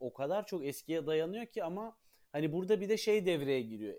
o 0.00 0.12
kadar 0.12 0.46
çok 0.46 0.64
eskiye 0.64 1.06
dayanıyor 1.06 1.46
ki 1.46 1.64
ama 1.64 1.96
hani 2.32 2.52
burada 2.52 2.80
bir 2.80 2.88
de 2.88 2.96
şey 2.96 3.26
devreye 3.26 3.62
giriyor. 3.62 3.98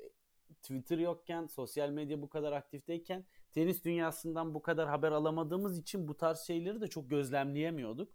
Twitter 0.62 0.98
yokken, 0.98 1.48
sosyal 1.48 1.90
medya 1.90 2.22
bu 2.22 2.30
kadar 2.30 2.52
aktifteyken 2.52 3.26
tenis 3.54 3.86
dünyasından 3.86 4.54
bu 4.54 4.62
kadar 4.62 4.90
haber 4.90 5.12
alamadığımız 5.12 5.80
için 5.80 6.08
bu 6.08 6.18
tarz 6.18 6.40
şeyleri 6.40 6.82
de 6.82 6.88
çok 6.88 7.10
gözlemleyemiyorduk. 7.10 8.14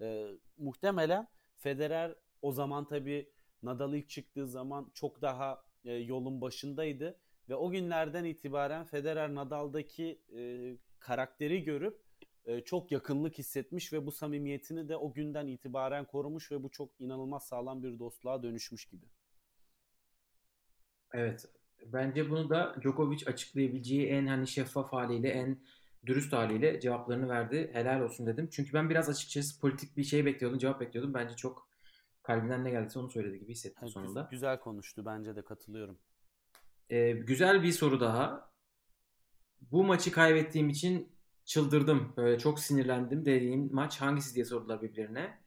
Ee, 0.00 0.26
muhtemelen 0.58 1.28
Federer 1.56 2.14
o 2.42 2.52
zaman 2.52 2.88
tabii 2.88 3.30
Nadal 3.62 3.94
ilk 3.94 4.08
çıktığı 4.08 4.46
zaman 4.46 4.90
çok 4.94 5.22
daha 5.22 5.62
e, 5.84 5.92
yolun 5.92 6.40
başındaydı 6.40 7.18
ve 7.48 7.54
o 7.54 7.70
günlerden 7.70 8.24
itibaren 8.24 8.84
Federer 8.84 9.34
Nadal'daki 9.34 10.20
e, 10.36 10.76
karakteri 10.98 11.62
görüp 11.64 12.00
e, 12.44 12.60
çok 12.60 12.92
yakınlık 12.92 13.38
hissetmiş 13.38 13.92
ve 13.92 14.06
bu 14.06 14.12
samimiyetini 14.12 14.88
de 14.88 14.96
o 14.96 15.12
günden 15.12 15.46
itibaren 15.46 16.04
korumuş 16.04 16.52
ve 16.52 16.62
bu 16.62 16.70
çok 16.70 17.00
inanılmaz 17.00 17.46
sağlam 17.46 17.82
bir 17.82 17.98
dostluğa 17.98 18.42
dönüşmüş 18.42 18.86
gibi. 18.86 19.06
Evet. 21.12 21.59
Bence 21.86 22.30
bunu 22.30 22.50
da 22.50 22.76
Djokovic 22.82 23.26
açıklayabileceği 23.26 24.06
en 24.06 24.26
hani 24.26 24.46
şeffaf 24.46 24.92
haliyle, 24.92 25.28
en 25.28 25.58
dürüst 26.06 26.32
haliyle 26.32 26.80
cevaplarını 26.80 27.28
verdi. 27.28 27.70
Helal 27.72 28.00
olsun 28.00 28.26
dedim. 28.26 28.48
Çünkü 28.52 28.72
ben 28.72 28.90
biraz 28.90 29.08
açıkçası 29.08 29.60
politik 29.60 29.96
bir 29.96 30.04
şey 30.04 30.24
bekliyordum, 30.24 30.58
cevap 30.58 30.80
bekliyordum. 30.80 31.14
Bence 31.14 31.36
çok 31.36 31.68
kalbinden 32.22 32.64
ne 32.64 32.70
geldiyse 32.70 32.98
onu 32.98 33.10
söyledi 33.10 33.38
gibi 33.38 33.52
hissettim 33.52 33.78
Yani 33.82 33.90
sonunda. 33.90 34.28
Güzel 34.30 34.60
konuştu 34.60 35.06
bence 35.06 35.36
de 35.36 35.42
katılıyorum. 35.42 35.98
Ee, 36.90 37.12
güzel 37.12 37.62
bir 37.62 37.72
soru 37.72 38.00
daha. 38.00 38.50
Bu 39.60 39.84
maçı 39.84 40.12
kaybettiğim 40.12 40.68
için 40.68 41.08
çıldırdım. 41.44 42.12
Böyle 42.16 42.38
çok 42.38 42.60
sinirlendim 42.60 43.24
dediğin 43.24 43.74
maç 43.74 44.00
hangisi 44.00 44.34
diye 44.34 44.44
sordular 44.44 44.82
birbirine. 44.82 45.38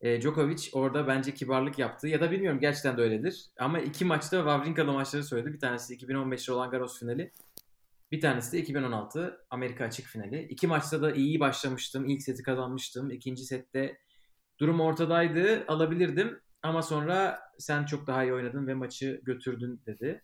Ee, 0.00 0.20
Djokovic 0.20 0.68
orada 0.72 1.06
bence 1.06 1.34
kibarlık 1.34 1.78
yaptı. 1.78 2.08
Ya 2.08 2.20
da 2.20 2.30
bilmiyorum 2.30 2.60
gerçekten 2.60 2.96
de 2.96 3.02
öyledir. 3.02 3.46
Ama 3.58 3.78
iki 3.80 4.04
maçta 4.04 4.36
Wawrinka'lı 4.36 4.92
maçları 4.92 5.24
söyledi. 5.24 5.52
Bir 5.52 5.60
tanesi 5.60 5.94
2015 5.94 6.48
Roland 6.48 6.70
Garros 6.70 7.00
finali. 7.00 7.32
Bir 8.12 8.20
tanesi 8.20 8.52
de 8.52 8.58
2016 8.58 9.40
Amerika 9.50 9.84
açık 9.84 10.06
finali. 10.06 10.42
İki 10.42 10.66
maçta 10.66 11.02
da 11.02 11.12
iyi 11.12 11.40
başlamıştım. 11.40 12.06
İlk 12.08 12.22
seti 12.22 12.42
kazanmıştım. 12.42 13.10
İkinci 13.10 13.44
sette 13.44 13.98
durum 14.58 14.80
ortadaydı. 14.80 15.64
Alabilirdim. 15.68 16.40
Ama 16.62 16.82
sonra 16.82 17.40
sen 17.58 17.84
çok 17.84 18.06
daha 18.06 18.24
iyi 18.24 18.32
oynadın 18.32 18.66
ve 18.66 18.74
maçı 18.74 19.20
götürdün 19.24 19.80
dedi. 19.86 20.22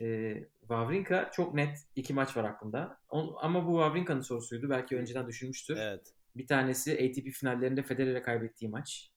E, 0.00 0.34
Wawrinka 0.60 1.30
çok 1.32 1.54
net 1.54 1.78
iki 1.96 2.14
maç 2.14 2.36
var 2.36 2.44
aklımda. 2.44 2.98
Ama 3.40 3.66
bu 3.66 3.72
Wawrinka'nın 3.72 4.20
sorusuydu. 4.20 4.70
Belki 4.70 4.96
önceden 4.96 5.26
düşünmüştür. 5.26 5.76
Evet. 5.76 6.14
Bir 6.36 6.46
tanesi 6.46 6.92
ATP 6.92 7.30
finallerinde 7.30 7.82
Federer'e 7.82 8.22
kaybettiği 8.22 8.70
maç. 8.70 9.12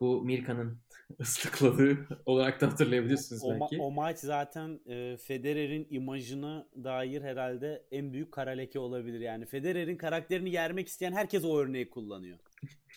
Bu 0.00 0.22
Mirka'nın 0.22 0.80
ıslıkladığı 1.20 2.22
olarak 2.26 2.60
da 2.60 2.66
hatırlayabilirsiniz 2.66 3.44
o, 3.44 3.50
belki. 3.50 3.76
Ma- 3.76 3.80
o 3.80 3.90
maç 3.90 4.18
zaten 4.18 4.80
e, 4.86 5.16
Federer'in 5.16 5.86
imajına 5.90 6.68
dair 6.84 7.22
herhalde 7.22 7.86
en 7.90 8.12
büyük 8.12 8.32
kara 8.32 8.50
leke 8.50 8.78
olabilir. 8.78 9.20
Yani 9.20 9.46
Federer'in 9.46 9.96
karakterini 9.96 10.50
yermek 10.50 10.88
isteyen 10.88 11.12
herkes 11.12 11.44
o 11.44 11.58
örneği 11.58 11.90
kullanıyor. 11.90 12.38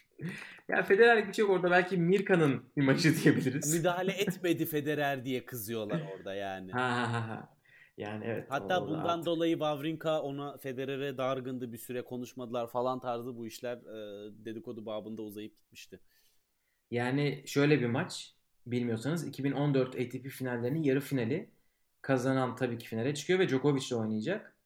ya 0.69 0.83
Federer 0.83 1.27
birçok 1.27 1.49
orada 1.49 1.71
belki 1.71 1.97
Mirka'nın 1.97 2.63
imajı 2.75 3.23
diyebiliriz. 3.23 3.73
Müdahale 3.73 4.11
etmedi 4.11 4.65
Federer 4.65 5.25
diye 5.25 5.45
kızıyorlar 5.45 6.01
orada 6.15 6.35
yani. 6.35 6.71
Ha 6.71 7.13
ha, 7.13 7.27
ha. 7.27 7.53
Yani 7.97 8.25
evet. 8.25 8.45
Hatta 8.49 8.87
bundan 8.87 9.05
artık- 9.05 9.25
dolayı 9.25 9.53
Wawrinka 9.53 10.21
ona 10.21 10.57
Federer'e 10.57 11.17
dargındı 11.17 11.71
bir 11.71 11.77
süre 11.77 12.01
konuşmadılar 12.01 12.67
falan 12.67 12.99
tarzı 12.99 13.37
bu 13.37 13.47
işler 13.47 13.77
e, 13.77 14.31
dedikodu 14.45 14.85
babında 14.85 15.21
uzayıp 15.21 15.57
gitmişti. 15.57 15.99
Yani 16.91 17.43
şöyle 17.45 17.81
bir 17.81 17.85
maç. 17.85 18.33
Bilmiyorsanız 18.65 19.27
2014 19.27 19.95
ATP 19.95 20.29
finallerinin 20.29 20.83
yarı 20.83 20.99
finali. 20.99 21.49
Kazanan 22.01 22.55
tabii 22.55 22.77
ki 22.77 22.87
finale 22.87 23.15
çıkıyor 23.15 23.39
ve 23.39 23.49
Djokovic 23.49 23.87
ile 23.87 23.95
oynayacak. 23.95 24.57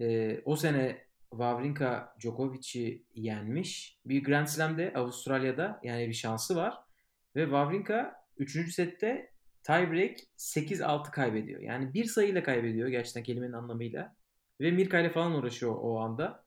Ee, 0.00 0.42
o 0.44 0.56
sene 0.56 1.06
Wawrinka 1.30 2.14
Djokovic'i 2.20 3.04
yenmiş. 3.14 3.98
Bir 4.06 4.24
Grand 4.24 4.46
Slam'de 4.46 4.92
Avustralya'da 4.94 5.80
yani 5.82 6.08
bir 6.08 6.14
şansı 6.14 6.56
var. 6.56 6.78
Ve 7.36 7.42
Wawrinka 7.42 8.24
3. 8.36 8.72
sette 8.72 9.31
tiebreak 9.62 10.18
8-6 10.36 11.10
kaybediyor. 11.10 11.60
Yani 11.60 11.94
bir 11.94 12.04
sayıyla 12.04 12.42
kaybediyor 12.42 12.88
gerçekten 12.88 13.22
kelimenin 13.22 13.52
anlamıyla. 13.52 14.16
Ve 14.60 14.70
Mirka 14.70 15.00
ile 15.00 15.10
falan 15.10 15.32
uğraşıyor 15.32 15.74
o 15.80 15.98
anda. 16.00 16.44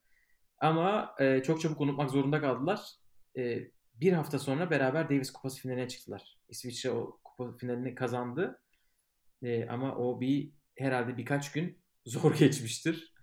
Ama 0.58 1.16
e, 1.20 1.44
çok 1.44 1.62
çabuk 1.62 1.82
unutmak 1.82 2.12
zorunda 2.12 2.42
kaldılar. 2.42 2.80
E, 3.38 3.72
bir 3.94 4.14
hafta 4.14 4.40
sonra 4.40 4.70
beraber 4.70 5.10
Davis 5.10 5.32
Kupası 5.32 5.62
finaline 5.62 5.88
çıktılar. 5.88 6.38
İsviçre 6.50 6.92
o 6.92 7.20
kupa 7.24 7.58
finalini 7.58 7.96
kazandı. 7.96 8.62
E, 9.44 9.68
ama 9.68 9.96
o 9.96 10.22
bir 10.22 10.52
herhalde 10.78 11.18
birkaç 11.18 11.52
gün 11.52 11.80
zor 12.06 12.36
geçmiştir. 12.36 13.14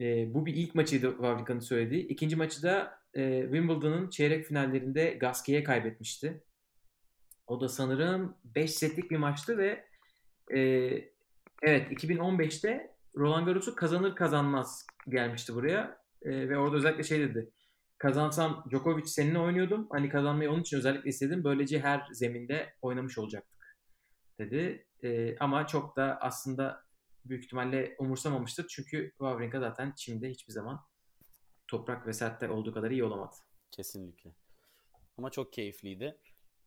E, 0.00 0.34
bu 0.34 0.46
bir 0.46 0.54
ilk 0.54 0.74
maçıydı 0.74 1.10
Wawrinka'nın 1.10 1.60
söylediği. 1.60 2.06
İkinci 2.06 2.36
maçı 2.36 2.62
da 2.62 2.98
e, 3.14 3.42
Wimbledon'ın 3.42 4.10
çeyrek 4.10 4.44
finallerinde 4.44 5.10
Gasquet'e 5.10 5.64
kaybetmişti. 5.64 6.44
O 7.46 7.60
da 7.60 7.68
sanırım 7.68 8.36
5 8.44 8.74
setlik 8.74 9.10
bir 9.10 9.16
maçtı 9.16 9.58
ve 9.58 9.84
e, 10.54 10.60
evet 11.62 11.92
2015'te 11.92 12.96
Roland 13.16 13.46
Garros'u 13.46 13.74
kazanır 13.74 14.14
kazanmaz 14.14 14.86
gelmişti 15.08 15.54
buraya. 15.54 16.02
E, 16.22 16.48
ve 16.48 16.58
orada 16.58 16.76
özellikle 16.76 17.02
şey 17.02 17.20
dedi. 17.20 17.50
Kazansam 17.98 18.64
Djokovic 18.70 19.06
seninle 19.06 19.38
oynuyordum. 19.38 19.86
Hani 19.90 20.08
kazanmayı 20.08 20.50
onun 20.50 20.60
için 20.60 20.76
özellikle 20.76 21.08
istedim. 21.08 21.44
Böylece 21.44 21.80
her 21.80 22.06
zeminde 22.12 22.74
oynamış 22.82 23.18
olacaktık 23.18 23.76
dedi. 24.38 24.86
E, 25.02 25.36
ama 25.38 25.66
çok 25.66 25.96
da 25.96 26.18
aslında 26.20 26.84
büyük 27.24 27.44
ihtimalle 27.44 27.96
umursamamıştır. 27.98 28.66
Çünkü 28.68 29.10
Wawrinka 29.10 29.60
zaten 29.60 29.92
çimde 29.96 30.30
hiçbir 30.30 30.52
zaman 30.52 30.80
toprak 31.68 32.06
ve 32.06 32.12
sertte 32.12 32.48
olduğu 32.48 32.74
kadar 32.74 32.90
iyi 32.90 33.04
olamadı. 33.04 33.36
Kesinlikle. 33.70 34.30
Ama 35.18 35.30
çok 35.30 35.52
keyifliydi. 35.52 36.18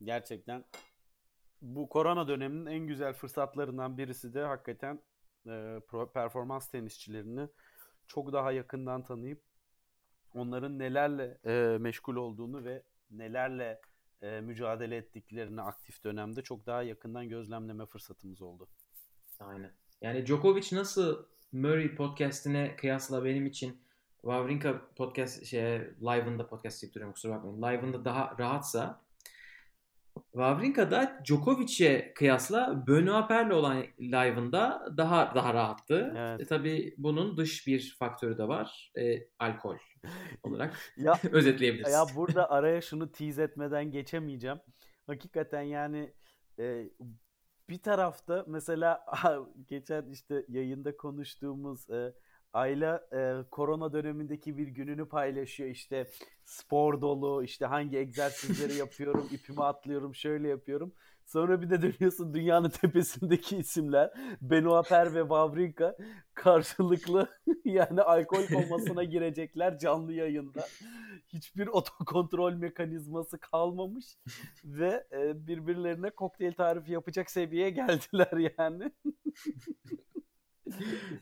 Gerçekten 0.03 0.63
bu 1.61 1.89
korona 1.89 2.27
döneminin 2.27 2.65
en 2.65 2.87
güzel 2.87 3.13
fırsatlarından 3.13 3.97
birisi 3.97 4.33
de 4.33 4.43
hakikaten 4.43 4.99
e, 5.47 5.79
performans 6.13 6.71
tenisçilerini 6.71 7.47
çok 8.07 8.33
daha 8.33 8.51
yakından 8.51 9.03
tanıyıp 9.03 9.41
onların 10.33 10.79
nelerle 10.79 11.37
e, 11.45 11.77
meşgul 11.77 12.15
olduğunu 12.15 12.63
ve 12.63 12.83
nelerle 13.11 13.81
e, 14.21 14.41
mücadele 14.41 14.97
ettiklerini 14.97 15.61
aktif 15.61 16.03
dönemde 16.03 16.41
çok 16.41 16.65
daha 16.65 16.83
yakından 16.83 17.29
gözlemleme 17.29 17.85
fırsatımız 17.85 18.41
oldu. 18.41 18.67
Aynen. 19.39 19.71
Yani 20.01 20.25
Djokovic 20.25 20.67
nasıl 20.71 21.25
Murray 21.51 21.95
podcastine 21.95 22.75
kıyasla 22.75 23.25
benim 23.25 23.45
için 23.45 23.81
Wawrinka 24.21 24.81
podcast 24.95 25.45
şey 25.45 25.79
live'ında 26.01 26.47
podcast 26.47 26.81
deyip 26.81 26.95
duruyorum 26.95 27.13
kusura 27.13 27.35
bakmayın. 27.35 27.57
Live'ında 27.57 28.05
daha 28.05 28.35
rahatsa 28.39 29.04
Wawrinka 30.35 30.91
da 30.91 31.21
Djokovic'e 31.25 32.13
kıyasla 32.13 32.87
Benoit 32.87 33.27
Pair'le 33.27 33.51
olan 33.51 33.83
live'ında 33.99 34.87
daha 34.97 35.35
daha 35.35 35.53
rahattı. 35.53 36.13
Evet. 36.17 36.41
E, 36.41 36.45
tabii 36.45 36.95
bunun 36.97 37.37
dış 37.37 37.67
bir 37.67 37.95
faktörü 37.99 38.37
de 38.37 38.47
var. 38.47 38.91
E, 38.97 39.27
alkol 39.39 39.77
olarak 40.43 40.73
Ya 40.97 41.19
özetleyebiliriz. 41.31 41.93
Ya 41.93 42.05
burada 42.15 42.51
araya 42.51 42.81
şunu 42.81 43.11
tease 43.11 43.43
etmeden 43.43 43.91
geçemeyeceğim. 43.91 44.57
Hakikaten 45.07 45.61
yani 45.61 46.13
e, 46.59 46.89
bir 47.69 47.77
tarafta 47.77 48.45
mesela 48.47 49.05
geçen 49.67 50.09
işte 50.09 50.45
yayında 50.47 50.97
konuştuğumuz 50.97 51.89
e, 51.89 52.13
Ayla 52.55 53.07
e, 53.13 53.49
korona 53.51 53.93
dönemindeki 53.93 54.57
bir 54.57 54.67
gününü 54.67 55.09
paylaşıyor 55.09 55.69
işte 55.69 56.07
spor 56.45 57.01
dolu 57.01 57.43
işte 57.43 57.65
hangi 57.65 57.97
egzersizleri 57.97 58.73
yapıyorum 58.77 59.27
ipimi 59.31 59.63
atlıyorum 59.63 60.15
şöyle 60.15 60.47
yapıyorum. 60.47 60.93
Sonra 61.25 61.61
bir 61.61 61.69
de 61.69 61.81
dönüyorsun 61.81 62.33
dünyanın 62.33 62.69
tepesindeki 62.69 63.57
isimler 63.57 64.11
Benoit 64.41 64.89
Paire 64.89 65.13
ve 65.13 65.19
Wawrinka 65.19 65.97
karşılıklı 66.33 67.29
yani 67.65 68.01
alkol 68.01 68.45
komasına 68.47 69.03
girecekler 69.03 69.79
canlı 69.79 70.13
yayında. 70.13 70.65
Hiçbir 71.27 71.67
otokontrol 71.67 72.53
mekanizması 72.53 73.39
kalmamış 73.39 74.05
ve 74.65 75.07
e, 75.11 75.47
birbirlerine 75.47 76.09
kokteyl 76.09 76.53
tarifi 76.53 76.91
yapacak 76.91 77.31
seviyeye 77.31 77.69
geldiler 77.69 78.53
yani. 78.57 78.91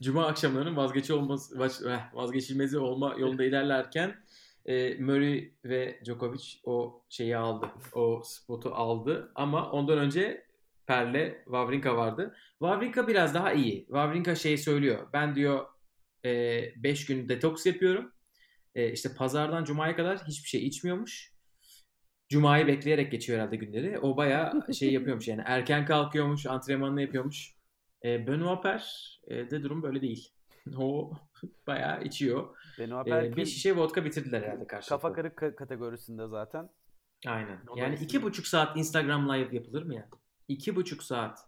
Cuma 0.01 0.27
akşamlarının 0.27 0.75
vazgeçi 0.75 1.13
olması, 1.13 1.89
eh, 1.89 2.15
vazgeçilmezi 2.15 2.77
olma 2.77 3.15
yolunda 3.19 3.43
ilerlerken 3.43 4.23
e, 4.65 4.95
Murray 4.95 5.51
ve 5.65 5.99
Djokovic 6.05 6.43
o 6.63 7.03
şeyi 7.09 7.37
aldı. 7.37 7.71
O 7.93 8.21
spotu 8.25 8.69
aldı. 8.69 9.31
Ama 9.35 9.71
ondan 9.71 9.97
önce 9.97 10.47
Perle 10.87 11.41
Wawrinka 11.45 11.97
vardı. 11.97 12.35
Wawrinka 12.59 13.07
biraz 13.07 13.33
daha 13.33 13.53
iyi. 13.53 13.85
Wawrinka 13.85 14.35
şey 14.35 14.57
söylüyor. 14.57 15.07
Ben 15.13 15.35
diyor 15.35 15.65
5 16.23 17.05
gün 17.05 17.29
detoks 17.29 17.65
yapıyorum. 17.65 18.11
E, 18.75 18.91
işte 18.91 19.09
pazardan 19.17 19.63
cumaya 19.63 19.95
kadar 19.95 20.19
hiçbir 20.27 20.49
şey 20.49 20.67
içmiyormuş. 20.67 21.33
Cuma'yı 22.29 22.67
bekleyerek 22.67 23.11
geçiyor 23.11 23.39
herhalde 23.39 23.55
günleri. 23.55 23.99
O 23.99 24.17
bayağı 24.17 24.73
şey 24.73 24.93
yapıyormuş 24.93 25.27
yani. 25.27 25.41
Erken 25.45 25.85
kalkıyormuş, 25.85 26.45
antrenmanını 26.45 27.01
yapıyormuş. 27.01 27.55
E, 28.06 28.28
Benoit 28.28 28.64
Paire 28.64 28.84
e, 29.28 29.49
de 29.51 29.64
durum 29.64 29.84
böyle 29.84 30.01
değil. 30.01 30.30
O 30.78 31.12
bayağı 31.68 32.04
içiyor. 32.04 32.58
Benoit 32.80 33.08
E, 33.08 33.10
Paire 33.10 33.36
bir 33.36 33.45
şişe 33.45 33.76
vodka 33.76 34.06
bitirdiler 34.06 34.41
herhalde 34.41 34.68
karşılıklı. 34.68 34.95
kafa 35.01 35.14
kırık 35.14 35.38
ka- 35.38 35.56
kategorisinde 35.56 36.28
zaten. 36.28 36.70
Aynen. 37.28 37.49
Yani 37.49 37.68
Dolayısıyla- 37.68 38.04
iki 38.06 38.24
buçuk 38.24 38.47
saat 38.47 38.78
Instagram 38.78 39.30
live 39.30 39.56
yapılır 39.56 39.84
mı 39.84 39.95
ya? 39.95 40.10
İki 40.47 40.76
buçuk 40.76 41.04
saat. 41.04 41.39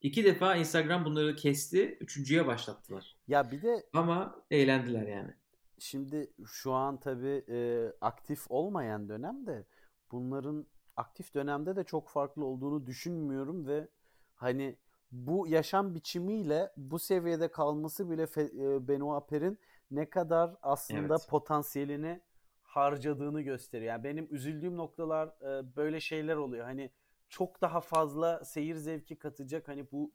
İki 0.00 0.24
defa 0.24 0.56
Instagram 0.56 1.04
bunları 1.04 1.34
kesti. 1.36 1.98
Üçüncüye 2.00 2.46
başlattılar. 2.46 3.16
Ya 3.28 3.50
bir 3.50 3.62
de 3.62 3.86
Ama 3.92 4.44
eğlendiler 4.50 5.06
yani. 5.06 5.34
Şimdi 5.78 6.30
şu 6.46 6.72
an 6.72 7.00
tabii 7.00 7.44
e, 7.48 7.86
aktif 8.00 8.46
olmayan 8.48 9.08
dönemde 9.08 9.66
bunların 10.10 10.66
aktif 10.96 11.34
dönemde 11.34 11.76
de 11.76 11.84
çok 11.84 12.08
farklı 12.08 12.44
olduğunu 12.44 12.86
düşünmüyorum 12.86 13.66
ve 13.66 13.88
hani 14.34 14.76
bu 15.12 15.46
yaşam 15.48 15.94
biçimiyle 15.94 16.72
bu 16.76 16.98
seviyede 16.98 17.48
kalması 17.50 18.10
bile 18.10 18.22
e, 18.22 18.88
Benoit 18.88 19.28
Paire'in 19.28 19.58
ne 19.90 20.10
kadar 20.10 20.54
aslında 20.62 21.14
Evet. 21.14 21.26
potansiyelini 21.28 22.20
harcadığını 22.62 23.40
gösteriyor. 23.42 23.92
Yani 23.92 24.04
benim 24.04 24.28
üzüldüğüm 24.30 24.76
noktalar 24.76 25.28
e, 25.28 25.76
böyle 25.76 26.00
şeyler 26.00 26.36
oluyor. 26.36 26.64
Hani 26.64 26.90
çok 27.28 27.60
daha 27.62 27.80
fazla 27.80 28.44
seyir 28.44 28.74
zevki 28.74 29.16
katacak 29.18 29.68
hani 29.68 29.90
bu 29.92 30.12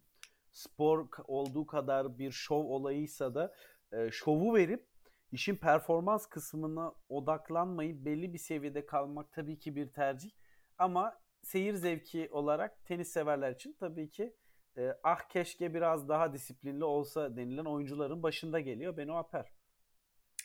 spor 0.51 1.07
olduğu 1.27 1.65
kadar 1.65 2.17
bir 2.17 2.31
şov 2.31 2.63
olayıysa 2.65 3.35
da 3.35 3.53
e, 3.91 4.11
şovu 4.11 4.55
verip 4.55 4.87
işin 5.31 5.55
performans 5.55 6.25
kısmına 6.25 6.93
odaklanmayıp 7.09 8.05
belli 8.05 8.33
bir 8.33 8.37
seviyede 8.39 8.85
kalmak 8.85 9.31
tabii 9.31 9.59
ki 9.59 9.75
bir 9.75 9.93
tercih. 9.93 10.31
Ama 10.77 11.19
seyir 11.43 11.73
zevki 11.73 12.29
olarak 12.31 12.85
tenis 12.85 13.07
severler 13.09 13.51
için 13.51 13.75
tabii 13.79 14.09
ki 14.09 14.35
e, 14.77 14.93
ah 15.03 15.29
keşke 15.29 15.73
biraz 15.73 16.09
daha 16.09 16.33
disiplinli 16.33 16.83
olsa 16.83 17.35
denilen 17.37 17.65
oyuncuların 17.65 18.23
başında 18.23 18.59
geliyor 18.59 18.97
Benoit 18.97 19.31
Paire. 19.31 19.47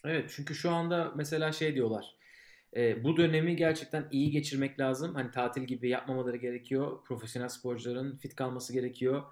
Evet 0.05 0.33
çünkü 0.37 0.55
şu 0.55 0.71
anda 0.71 1.13
mesela 1.17 1.53
şey 1.53 1.75
diyorlar. 1.75 2.17
e, 2.77 3.05
bu 3.05 3.17
dönemi 3.17 3.57
gerçekten 3.57 4.09
iyi 4.11 4.31
geçirmek 4.31 4.81
lazım. 4.81 5.15
Hani 5.15 5.31
tatil 5.31 5.63
gibi 5.63 5.89
yapmamaları 5.89 6.37
gerekiyor. 6.37 7.05
Profesyonel 7.05 7.49
sporcuların 7.49 8.17
fit 8.17 8.35
kalması 8.35 8.73
gerekiyor. 8.73 9.23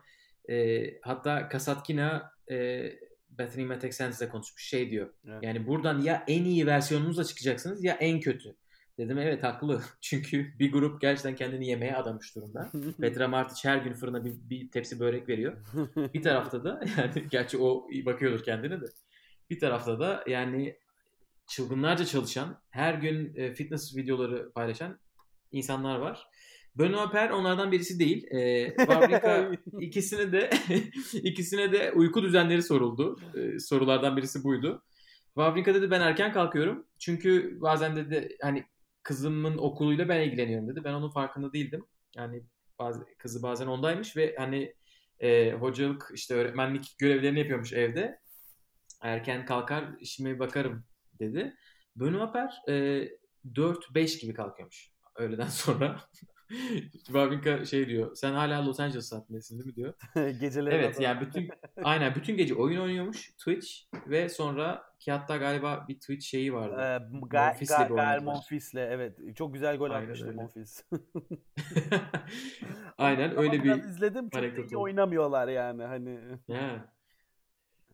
E, 0.50 0.84
hatta 1.00 1.48
Kasatkina 1.48 2.32
e, 2.50 2.90
Bethany 3.38 3.66
Mattek 3.66 3.92
konuşmuş. 4.32 4.68
Şey 4.68 4.90
diyor. 4.90 5.10
Evet. 5.28 5.42
Yani 5.42 5.66
buradan 5.66 6.00
ya 6.00 6.24
en 6.28 6.44
iyi 6.44 6.66
versiyonunuzla 6.66 7.24
çıkacaksınız 7.24 7.84
ya 7.84 7.94
en 7.94 8.20
kötü. 8.20 8.56
Dedim 8.98 9.18
evet 9.18 9.42
haklı. 9.42 9.82
Çünkü 10.00 10.58
bir 10.58 10.72
grup 10.72 11.00
gerçekten 11.00 11.36
kendini 11.36 11.66
yemeye 11.66 11.96
adamış 11.96 12.36
durumda. 12.36 12.70
Petra 13.00 13.28
Martic 13.28 13.68
her 13.68 13.76
gün 13.76 13.92
fırına 13.92 14.24
bir, 14.24 14.34
bir 14.50 14.70
tepsi 14.70 15.00
börek 15.00 15.28
veriyor. 15.28 15.56
Bir 16.14 16.22
tarafta 16.22 16.64
da 16.64 16.80
yani 16.98 17.28
gerçi 17.30 17.58
o 17.58 17.88
bakıyordur 18.06 18.44
kendine 18.44 18.80
de. 18.80 18.86
Bir 19.50 19.58
tarafta 19.58 20.00
da 20.00 20.24
yani 20.26 20.78
çılgınlarca 21.46 22.04
çalışan, 22.04 22.60
her 22.70 22.94
gün 22.94 23.34
e, 23.36 23.54
fitness 23.54 23.96
videoları 23.96 24.52
paylaşan 24.52 24.98
insanlar 25.52 25.98
var. 25.98 26.26
Benoît 26.78 27.12
Per 27.12 27.30
onlardan 27.30 27.72
birisi 27.72 27.98
değil. 27.98 28.26
E, 28.30 28.74
Fabrika 28.86 29.50
ikisine 29.80 30.32
de 30.32 30.50
ikisine 31.12 31.72
de 31.72 31.92
uyku 31.92 32.22
düzenleri 32.22 32.62
soruldu. 32.62 33.18
E, 33.34 33.58
sorulardan 33.58 34.16
birisi 34.16 34.44
buydu. 34.44 34.82
Fabrika 35.34 35.74
dedi 35.74 35.90
ben 35.90 36.00
erken 36.00 36.32
kalkıyorum. 36.32 36.86
Çünkü 36.98 37.60
bazen 37.60 37.96
dedi 37.96 38.36
hani 38.42 38.64
kızımın 39.04 39.58
okuluyla 39.58 40.08
ben 40.08 40.20
ilgileniyorum 40.20 40.68
dedi. 40.68 40.84
Ben 40.84 40.92
onun 40.92 41.10
farkında 41.10 41.52
değildim. 41.52 41.86
Yani 42.16 42.42
bazı, 42.78 43.06
kızı 43.18 43.42
bazen 43.42 43.66
ondaymış 43.66 44.16
ve 44.16 44.34
hani 44.38 44.74
e, 45.20 45.52
hocalık 45.52 46.10
işte 46.14 46.34
öğretmenlik 46.34 46.94
görevlerini 46.98 47.38
yapıyormuş 47.38 47.72
evde. 47.72 48.20
Erken 49.02 49.46
kalkar 49.46 49.84
işime 50.00 50.38
bakarım 50.38 50.84
dedi. 51.18 51.56
Benoît 51.96 52.32
Per 52.32 52.62
e, 52.68 53.08
4-5 53.54 54.20
gibi 54.20 54.34
kalkıyormuş 54.34 54.90
öğleden 55.16 55.46
sonra. 55.46 56.00
Wawrinka 56.92 57.64
şey 57.64 57.88
diyor. 57.88 58.16
Sen 58.16 58.32
hala 58.32 58.66
Los 58.66 58.80
Angeles 58.80 59.08
saatindesin 59.08 59.58
değil 59.58 59.66
mi 59.66 59.76
diyor. 59.76 59.94
Geceleri 60.40 60.74
Evet 60.74 61.00
yani 61.00 61.20
bütün 61.20 61.48
aynen 61.82 62.14
bütün 62.14 62.36
gece 62.36 62.54
oyun 62.54 62.80
oynuyormuş 62.80 63.32
Twitch 63.32 63.68
ve 64.06 64.28
sonra 64.28 64.82
ki 64.98 65.12
hatta 65.12 65.36
galiba 65.36 65.84
bir 65.88 65.94
Twitch 65.94 66.26
şeyi 66.26 66.54
vardı. 66.54 66.76
Ee, 66.78 67.16
Ga- 67.26 67.48
Monfis'le 67.48 67.70
Ga- 67.70 67.88
Ga- 67.88 68.24
Monfis'le 68.24 68.74
evet. 68.74 69.36
Çok 69.36 69.54
güzel 69.54 69.76
gol 69.76 69.90
aynen 69.90 70.04
atmıştı 70.04 70.26
öyle. 70.26 70.36
Monfis. 70.36 70.84
aynen 72.98 73.30
ama 73.30 73.42
öyle 73.42 73.64
bir 73.64 73.84
izledim 73.84 74.30
çok 74.30 74.72
iyi 74.72 74.76
oynamıyorlar 74.76 75.48
yani 75.48 75.82
hani. 75.82 76.18
Ya. 76.48 76.94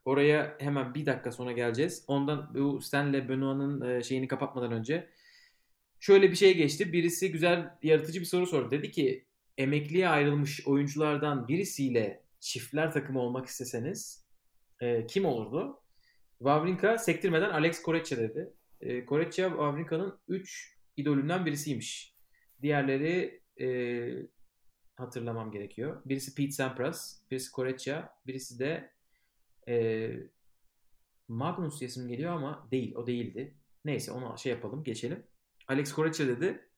Oraya 0.05 0.57
hemen 0.59 0.95
bir 0.95 1.07
dakika 1.07 1.33
sonra 1.33 1.53
geleceğiz. 1.53 2.05
Ondan 2.09 2.55
bu 2.55 2.81
Stanley 2.81 3.29
Benoit'ın 3.29 4.01
şeyini 4.01 4.29
kapatmadan 4.29 4.73
önce 4.73 5.11
şöyle 6.01 6.31
bir 6.31 6.37
şey 6.37 6.57
geçti. 6.57 6.93
Birisi 6.93 7.33
güzel 7.33 7.79
yaratıcı 7.83 8.21
bir 8.21 8.27
soru 8.27 8.47
sordu. 8.47 8.71
Dedi 8.71 8.91
ki 8.91 9.25
emekliye 9.59 10.09
ayrılmış 10.09 10.67
oyunculardan 10.67 11.49
birisiyle 11.49 12.25
çiftler 12.41 12.93
takımı 12.93 13.21
olmak 13.21 13.47
isteseniz 13.47 14.27
e, 14.81 15.07
kim 15.07 15.25
olurdu? 15.25 15.81
Wawrinka 16.39 16.99
sektirmeden 16.99 17.51
Alex 17.51 17.83
Korecha 17.83 18.17
dedi. 18.17 18.53
E, 18.81 19.05
Korecha 19.05 19.49
Wawrinka'nın 19.49 20.19
3 20.29 20.77
idolünden 20.97 21.47
birisiymiş. 21.47 22.17
Diğerleri 22.63 23.43
e, 23.61 23.69
hatırlamam 24.95 25.51
gerekiyor. 25.51 26.03
Birisi 26.05 26.35
Pete 26.35 26.51
Sampras, 26.51 27.21
birisi 27.31 27.53
Korecha, 27.53 28.15
birisi 28.27 28.59
de 28.59 28.93
e, 29.69 30.11
Magnus 31.29 31.83
isim 31.83 32.09
geliyor 32.09 32.33
ama 32.33 32.69
değil. 32.71 32.95
O 32.95 33.07
değildi. 33.07 33.55
Neyse 33.85 34.13
onu 34.13 34.39
şey 34.39 34.53
yapalım 34.53 34.85
geçelim. 34.85 35.27
Alex 35.71 35.93
Korecha 35.93 36.27
dedi. 36.27 36.69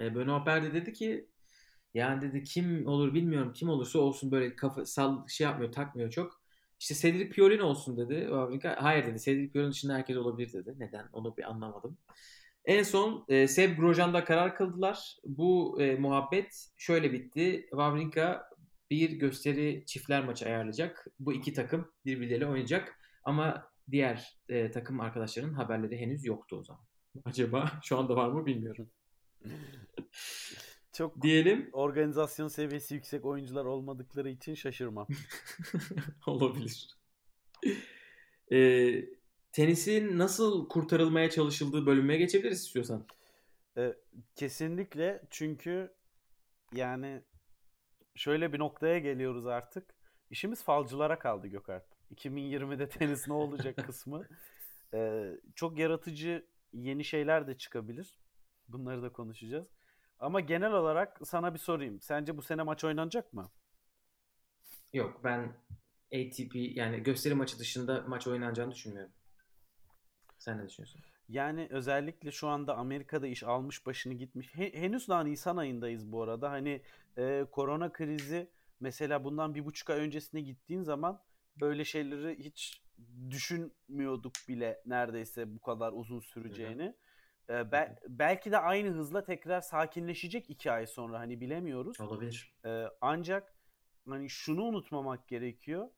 E, 0.00 0.14
Benoît 0.14 0.44
Père 0.44 0.74
dedi 0.74 0.92
ki 0.92 1.28
yani 1.94 2.22
dedi 2.22 2.44
kim 2.44 2.86
olur 2.86 3.14
bilmiyorum 3.14 3.52
kim 3.52 3.68
olursa 3.68 3.98
olsun 3.98 4.30
böyle 4.30 4.56
kafa 4.56 4.86
sal 4.86 5.26
şey 5.28 5.44
yapmıyor 5.44 5.72
takmıyor 5.72 6.10
çok. 6.10 6.42
İşte 6.80 6.94
Cedric 6.94 7.28
Piorin 7.30 7.58
olsun 7.58 7.96
dedi. 7.96 8.30
Hayır 8.76 9.06
dedi. 9.06 9.20
Cedric 9.20 9.52
Piorin 9.52 9.70
dışında 9.70 9.94
herkes 9.94 10.16
olabilir 10.16 10.52
dedi. 10.52 10.74
Neden? 10.78 11.08
Onu 11.12 11.36
bir 11.36 11.50
anlamadım. 11.50 11.98
En 12.64 12.82
son 12.82 13.24
e, 13.28 13.48
Seb 13.48 13.78
Grosjean'da 13.78 14.24
karar 14.24 14.56
kıldılar. 14.56 15.16
Bu 15.24 15.82
e, 15.82 15.96
muhabbet 15.96 16.68
şöyle 16.76 17.12
bitti. 17.12 17.66
Wawrinka 17.70 18.50
bir 18.90 19.10
gösteri 19.10 19.84
çiftler 19.86 20.24
maçı 20.24 20.46
ayarlayacak. 20.46 21.06
Bu 21.20 21.32
iki 21.32 21.52
takım 21.52 21.92
birbirleriyle 22.06 22.46
oynayacak. 22.46 22.98
Ama 23.24 23.70
diğer 23.90 24.38
e, 24.48 24.70
takım 24.70 25.00
arkadaşlarının 25.00 25.54
haberleri 25.54 25.98
henüz 25.98 26.24
yoktu 26.24 26.56
o 26.60 26.64
zaman. 26.64 26.91
Acaba 27.24 27.72
şu 27.82 27.98
anda 27.98 28.16
var 28.16 28.28
mı 28.28 28.46
bilmiyorum. 28.46 28.90
Çok 30.92 31.22
diyelim 31.22 31.70
organizasyon 31.72 32.48
seviyesi 32.48 32.94
yüksek 32.94 33.24
oyuncular 33.24 33.64
olmadıkları 33.64 34.30
için 34.30 34.54
şaşırmam. 34.54 35.06
Olabilir. 36.26 36.88
Ee, 38.52 39.04
tenisin 39.52 40.18
nasıl 40.18 40.68
kurtarılmaya 40.68 41.30
çalışıldığı 41.30 41.86
bölümüne 41.86 42.16
geçebiliriz 42.16 42.60
istiyorsan. 42.60 43.06
Ee, 43.76 43.94
kesinlikle 44.34 45.22
çünkü 45.30 45.92
yani 46.74 47.22
şöyle 48.14 48.52
bir 48.52 48.58
noktaya 48.58 48.98
geliyoruz 48.98 49.46
artık. 49.46 49.94
İşimiz 50.30 50.62
falcılara 50.62 51.18
kaldı 51.18 51.46
Gökalp. 51.46 51.84
2020'de 52.14 52.88
tenis 52.88 53.28
ne 53.28 53.34
olacak 53.34 53.76
kısmı. 53.86 54.28
Ee, 54.94 55.30
çok 55.54 55.78
yaratıcı 55.78 56.46
yeni 56.72 57.04
şeyler 57.04 57.46
de 57.46 57.56
çıkabilir. 57.56 58.18
Bunları 58.68 59.02
da 59.02 59.12
konuşacağız. 59.12 59.66
Ama 60.18 60.40
genel 60.40 60.72
olarak 60.72 61.20
sana 61.24 61.54
bir 61.54 61.58
sorayım. 61.58 62.00
Sence 62.00 62.36
bu 62.36 62.42
sene 62.42 62.62
maç 62.62 62.84
oynanacak 62.84 63.32
mı? 63.32 63.50
Yok 64.92 65.20
ben 65.24 65.52
ATP 66.14 66.54
yani 66.54 67.02
gösteri 67.02 67.34
maçı 67.34 67.58
dışında 67.58 68.04
maç 68.08 68.26
oynanacağını 68.26 68.72
düşünmüyorum. 68.72 69.12
Sen 70.38 70.58
ne 70.58 70.68
düşünüyorsun? 70.68 71.00
Yani 71.28 71.68
özellikle 71.70 72.30
şu 72.30 72.48
anda 72.48 72.76
Amerika'da 72.76 73.26
iş 73.26 73.42
almış 73.42 73.86
başını 73.86 74.14
gitmiş. 74.14 74.54
H- 74.54 74.74
henüz 74.74 75.08
daha 75.08 75.24
Nisan 75.24 75.56
ayındayız 75.56 76.12
bu 76.12 76.22
arada. 76.22 76.50
Hani 76.50 76.82
e, 77.18 77.46
korona 77.52 77.92
krizi 77.92 78.50
mesela 78.80 79.24
bundan 79.24 79.54
bir 79.54 79.64
buçuk 79.64 79.90
ay 79.90 80.00
öncesine 80.00 80.40
gittiğin 80.40 80.82
zaman 80.82 81.22
böyle 81.60 81.84
şeyleri 81.84 82.38
hiç 82.38 82.82
düşünmüyorduk 83.30 84.32
bile 84.48 84.82
neredeyse 84.86 85.54
bu 85.54 85.60
kadar 85.60 85.92
uzun 85.92 86.20
süreceğini. 86.20 86.94
Ee, 87.50 87.72
be- 87.72 87.96
belki 88.08 88.52
de 88.52 88.58
aynı 88.58 88.88
hızla 88.88 89.24
tekrar 89.24 89.60
sakinleşecek 89.60 90.50
iki 90.50 90.72
ay 90.72 90.86
sonra 90.86 91.18
hani 91.18 91.40
bilemiyoruz. 91.40 92.00
Olabilir. 92.00 92.54
Ee, 92.64 92.84
ancak 93.00 93.54
hani 94.08 94.30
şunu 94.30 94.62
unutmamak 94.62 95.28
gerekiyor. 95.28 95.90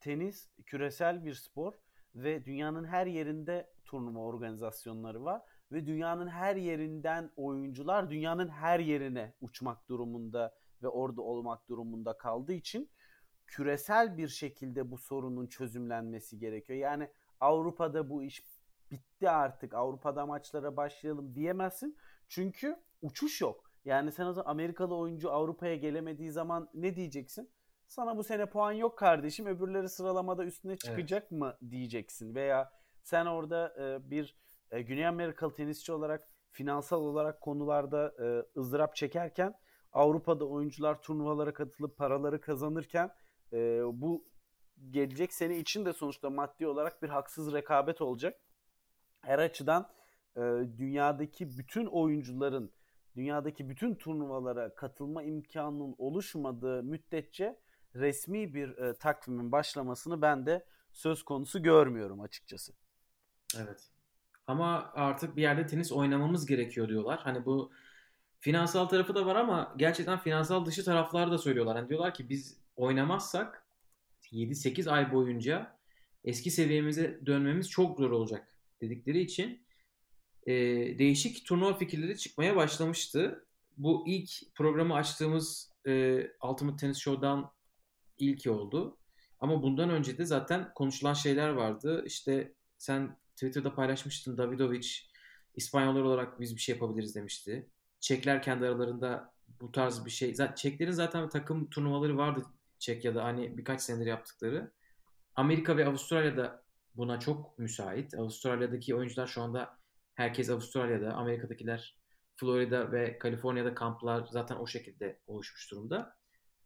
Tenis 0.00 0.48
küresel 0.66 1.24
bir 1.24 1.34
spor 1.34 1.74
ve 2.14 2.44
dünyanın 2.44 2.84
her 2.84 3.06
yerinde 3.06 3.70
turnuva 3.84 4.18
organizasyonları 4.18 5.24
var 5.24 5.42
ve 5.72 5.86
dünyanın 5.86 6.28
her 6.28 6.56
yerinden 6.56 7.30
oyuncular 7.36 8.10
dünyanın 8.10 8.48
her 8.48 8.80
yerine 8.80 9.34
uçmak 9.40 9.88
durumunda 9.88 10.54
ve 10.82 10.88
orada 10.88 11.22
olmak 11.22 11.68
durumunda 11.68 12.16
kaldığı 12.18 12.52
için 12.52 12.90
küresel 13.46 14.16
bir 14.16 14.28
şekilde 14.28 14.90
bu 14.90 14.98
sorunun 14.98 15.46
çözümlenmesi 15.46 16.38
gerekiyor. 16.38 16.78
Yani 16.78 17.10
Avrupa'da 17.40 18.10
bu 18.10 18.22
iş 18.22 18.44
bitti 18.90 19.30
artık 19.30 19.74
Avrupa'da 19.74 20.26
maçlara 20.26 20.76
başlayalım 20.76 21.34
diyemezsin. 21.34 21.96
Çünkü 22.28 22.76
uçuş 23.02 23.40
yok. 23.40 23.70
Yani 23.84 24.12
sen 24.12 24.26
o 24.26 24.32
zaman 24.32 24.50
Amerikalı 24.50 24.96
oyuncu 24.96 25.30
Avrupa'ya 25.30 25.76
gelemediği 25.76 26.30
zaman 26.30 26.70
ne 26.74 26.96
diyeceksin? 26.96 27.50
Sana 27.86 28.16
bu 28.16 28.24
sene 28.24 28.46
puan 28.46 28.72
yok 28.72 28.98
kardeşim 28.98 29.46
öbürleri 29.46 29.88
sıralamada 29.88 30.44
üstüne 30.44 30.76
çıkacak 30.76 31.22
evet. 31.22 31.30
mı 31.30 31.56
diyeceksin. 31.70 32.34
Veya 32.34 32.72
sen 33.02 33.26
orada 33.26 33.74
e, 33.78 34.10
bir 34.10 34.36
e, 34.70 34.82
Güney 34.82 35.06
Amerikalı 35.06 35.54
tenisçi 35.54 35.92
olarak 35.92 36.28
finansal 36.50 37.00
olarak 37.00 37.40
konularda 37.40 38.14
e, 38.24 38.58
ızdırap 38.60 38.96
çekerken 38.96 39.54
Avrupa'da 39.92 40.44
oyuncular 40.44 41.02
turnuvalara 41.02 41.52
katılıp 41.52 41.96
paraları 41.96 42.40
kazanırken 42.40 43.10
e, 43.54 43.80
bu 43.84 44.24
gelecek 44.90 45.32
sene 45.32 45.58
için 45.58 45.84
de 45.84 45.92
sonuçta 45.92 46.30
maddi 46.30 46.66
olarak 46.66 47.02
bir 47.02 47.08
haksız 47.08 47.52
rekabet 47.52 48.00
olacak. 48.00 48.40
Her 49.20 49.38
açıdan 49.38 49.90
e, 50.36 50.40
dünyadaki 50.78 51.58
bütün 51.58 51.86
oyuncuların 51.86 52.72
dünyadaki 53.16 53.68
bütün 53.68 53.94
turnuvalara 53.94 54.74
katılma 54.74 55.22
imkanının 55.22 55.94
oluşmadığı 55.98 56.82
müddetçe 56.82 57.60
resmi 57.94 58.54
bir 58.54 58.78
e, 58.78 58.94
takvimin 58.94 59.52
başlamasını 59.52 60.22
ben 60.22 60.46
de 60.46 60.66
söz 60.92 61.22
konusu 61.22 61.62
görmüyorum 61.62 62.20
açıkçası. 62.20 62.72
Evet. 63.58 63.90
Ama 64.46 64.92
artık 64.94 65.36
bir 65.36 65.42
yerde 65.42 65.66
tenis 65.66 65.92
oynamamız 65.92 66.46
gerekiyor 66.46 66.88
diyorlar. 66.88 67.20
Hani 67.22 67.44
bu 67.44 67.72
finansal 68.40 68.86
tarafı 68.86 69.14
da 69.14 69.26
var 69.26 69.36
ama 69.36 69.74
gerçekten 69.76 70.18
finansal 70.18 70.66
dışı 70.66 70.84
taraflar 70.84 71.30
da 71.30 71.38
söylüyorlar. 71.38 71.76
Hani 71.76 71.88
diyorlar 71.88 72.14
ki 72.14 72.28
biz 72.28 72.63
oynamazsak 72.76 73.66
7-8 74.32 74.90
ay 74.90 75.12
boyunca 75.12 75.78
eski 76.24 76.50
seviyemize 76.50 77.20
dönmemiz 77.26 77.70
çok 77.70 77.98
zor 77.98 78.10
olacak 78.10 78.58
dedikleri 78.80 79.20
için 79.20 79.66
e, 80.46 80.54
değişik 80.98 81.46
turnuva 81.46 81.74
fikirleri 81.74 82.18
çıkmaya 82.18 82.56
başlamıştı. 82.56 83.46
Bu 83.76 84.04
ilk 84.06 84.54
programı 84.54 84.94
açtığımız 84.94 85.72
e, 85.86 86.22
Ultimate 86.42 86.76
Tennis 86.76 86.98
Show'dan 86.98 87.50
ilki 88.18 88.50
oldu. 88.50 88.98
Ama 89.40 89.62
bundan 89.62 89.90
önce 89.90 90.18
de 90.18 90.24
zaten 90.24 90.72
konuşulan 90.74 91.14
şeyler 91.14 91.48
vardı. 91.48 92.04
İşte 92.06 92.54
sen 92.78 93.16
Twitter'da 93.34 93.74
paylaşmıştın 93.74 94.38
Davidovic 94.38 94.88
İspanyollar 95.54 96.02
olarak 96.02 96.40
biz 96.40 96.56
bir 96.56 96.60
şey 96.60 96.74
yapabiliriz 96.74 97.14
demişti. 97.14 97.68
Çekler 98.00 98.42
kendi 98.42 98.64
aralarında 98.64 99.32
bu 99.60 99.72
tarz 99.72 100.04
bir 100.04 100.10
şey. 100.10 100.34
Çeklerin 100.56 100.92
zaten 100.92 101.28
takım 101.28 101.70
turnuvaları 101.70 102.16
vardı 102.16 102.44
Çekya'da 102.84 103.24
hani 103.24 103.58
birkaç 103.58 103.80
senedir 103.80 104.06
yaptıkları. 104.06 104.72
Amerika 105.34 105.76
ve 105.76 105.86
Avustralya'da 105.86 106.64
buna 106.94 107.20
çok 107.20 107.58
müsait. 107.58 108.14
Avustralya'daki 108.14 108.94
oyuncular 108.94 109.26
şu 109.26 109.42
anda 109.42 109.78
herkes 110.14 110.50
Avustralya'da, 110.50 111.14
Amerika'dakiler 111.14 111.98
Florida 112.36 112.92
ve 112.92 113.18
Kaliforniya'da 113.18 113.74
kamplar 113.74 114.26
zaten 114.30 114.56
o 114.56 114.66
şekilde 114.66 115.20
oluşmuş 115.26 115.70
durumda. 115.70 116.16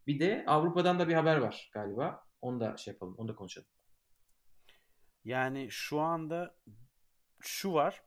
Bir 0.07 0.21
de 0.21 0.45
Avrupa'dan 0.47 0.99
da 0.99 1.09
bir 1.09 1.15
haber 1.15 1.37
var 1.37 1.71
galiba. 1.73 2.25
Onu 2.41 2.61
da 2.61 2.77
şey 2.77 2.93
yapalım, 2.93 3.15
onu 3.19 3.29
da 3.29 3.35
konuşalım. 3.35 3.69
Yani 5.25 5.71
şu 5.71 6.01
anda 6.01 6.57
şu 7.41 7.73
var. 7.73 8.03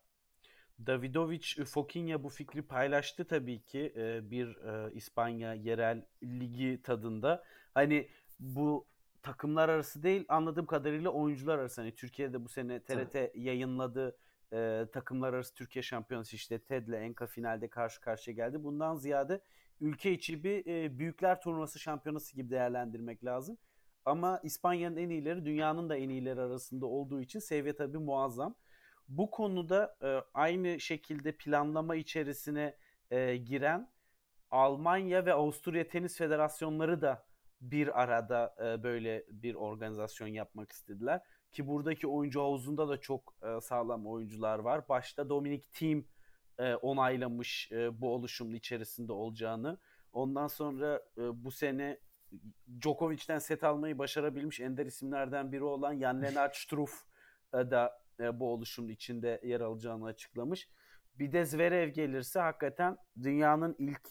Davidovic 0.88 1.66
Fokinya 1.66 2.24
bu 2.24 2.30
fikri 2.30 2.62
paylaştı 2.62 3.28
tabii 3.28 3.64
ki 3.64 3.93
e, 3.95 4.32
bir 4.32 4.55
e, 4.55 4.93
İspanya 4.93 5.53
yerel 5.53 6.05
ligi 6.24 6.82
tadında. 6.84 7.43
Hani 7.74 8.09
bu 8.39 8.88
takımlar 9.24 9.69
arası 9.69 10.03
değil 10.03 10.26
anladığım 10.30 10.65
kadarıyla 10.65 11.09
oyuncular 11.09 11.59
arası. 11.59 11.82
Hani 11.82 11.95
Türkiye'de 11.95 12.43
bu 12.43 12.49
sene 12.49 12.84
TRT 12.84 13.15
evet. 13.15 13.36
yayınladı 13.36 14.17
e, 14.53 14.86
takımlar 14.93 15.34
arası 15.34 15.53
Türkiye 15.53 15.84
Şampiyonası 15.84 16.36
işte 16.36 16.59
TED'le 16.59 16.93
Enka 16.93 17.28
finalde 17.28 17.67
karşı 17.67 18.01
karşıya 18.01 18.36
geldi. 18.36 18.63
Bundan 18.63 18.95
ziyade 18.95 19.41
ülke 19.82 20.11
içi 20.11 20.43
bir 20.43 20.65
e, 20.65 20.99
büyükler 20.99 21.41
turnuvası 21.41 21.80
şampiyonası 21.80 22.36
gibi 22.36 22.49
değerlendirmek 22.49 23.26
lazım. 23.26 23.57
Ama 24.05 24.39
İspanya'nın 24.43 24.97
en 24.97 25.09
iyileri 25.09 25.45
dünyanın 25.45 25.89
da 25.89 25.95
en 25.95 26.09
iyileri 26.09 26.41
arasında 26.41 26.86
olduğu 26.86 27.22
için 27.22 27.39
seviye 27.39 27.76
tabii 27.76 27.97
muazzam. 27.97 28.55
Bu 29.07 29.32
konuda 29.32 29.97
e, 30.03 30.22
aynı 30.34 30.80
şekilde 30.80 31.32
planlama 31.32 31.95
içerisine 31.95 32.76
e, 33.11 33.38
giren 33.38 33.91
Almanya 34.51 35.26
ve 35.26 35.34
Avusturya 35.34 35.88
Tenis 35.88 36.17
Federasyonları 36.17 37.01
da 37.01 37.26
bir 37.62 38.01
arada 38.01 38.55
e, 38.59 38.84
böyle 38.84 39.26
bir 39.30 39.55
organizasyon 39.55 40.28
yapmak 40.28 40.72
istediler. 40.72 41.22
Ki 41.51 41.68
buradaki 41.68 42.07
oyuncu 42.07 42.41
havuzunda 42.41 42.89
da 42.89 42.97
çok 42.97 43.36
e, 43.43 43.62
sağlam 43.62 44.07
oyuncular 44.07 44.59
var. 44.59 44.89
Başta 44.89 45.30
Dominic 45.30 45.68
Thiem 45.74 46.05
e, 46.59 46.76
onaylamış 46.76 47.72
e, 47.72 48.01
bu 48.01 48.14
oluşumun 48.14 48.53
içerisinde 48.53 49.14
olacağını. 49.14 49.78
Ondan 50.14 50.47
sonra 50.47 51.01
e, 51.18 51.43
bu 51.43 51.51
sene 51.51 51.99
Djokovic'ten 52.82 53.39
set 53.39 53.64
almayı 53.64 53.97
başarabilmiş 53.97 54.59
ender 54.59 54.86
isimlerden 54.86 55.51
biri 55.51 55.64
olan 55.64 55.99
Jan 55.99 56.22
Lennart 56.22 56.55
Struff 56.55 57.03
e, 57.53 57.57
da 57.57 58.01
e, 58.20 58.39
bu 58.39 58.53
oluşumun 58.53 58.89
içinde 58.89 59.41
yer 59.43 59.62
alacağını 59.62 60.05
açıklamış. 60.05 60.70
Bir 61.20 61.32
de 61.32 61.45
Zverev 61.45 61.89
gelirse 61.89 62.39
hakikaten 62.39 62.97
dünyanın 63.24 63.76
ilk 63.80 64.01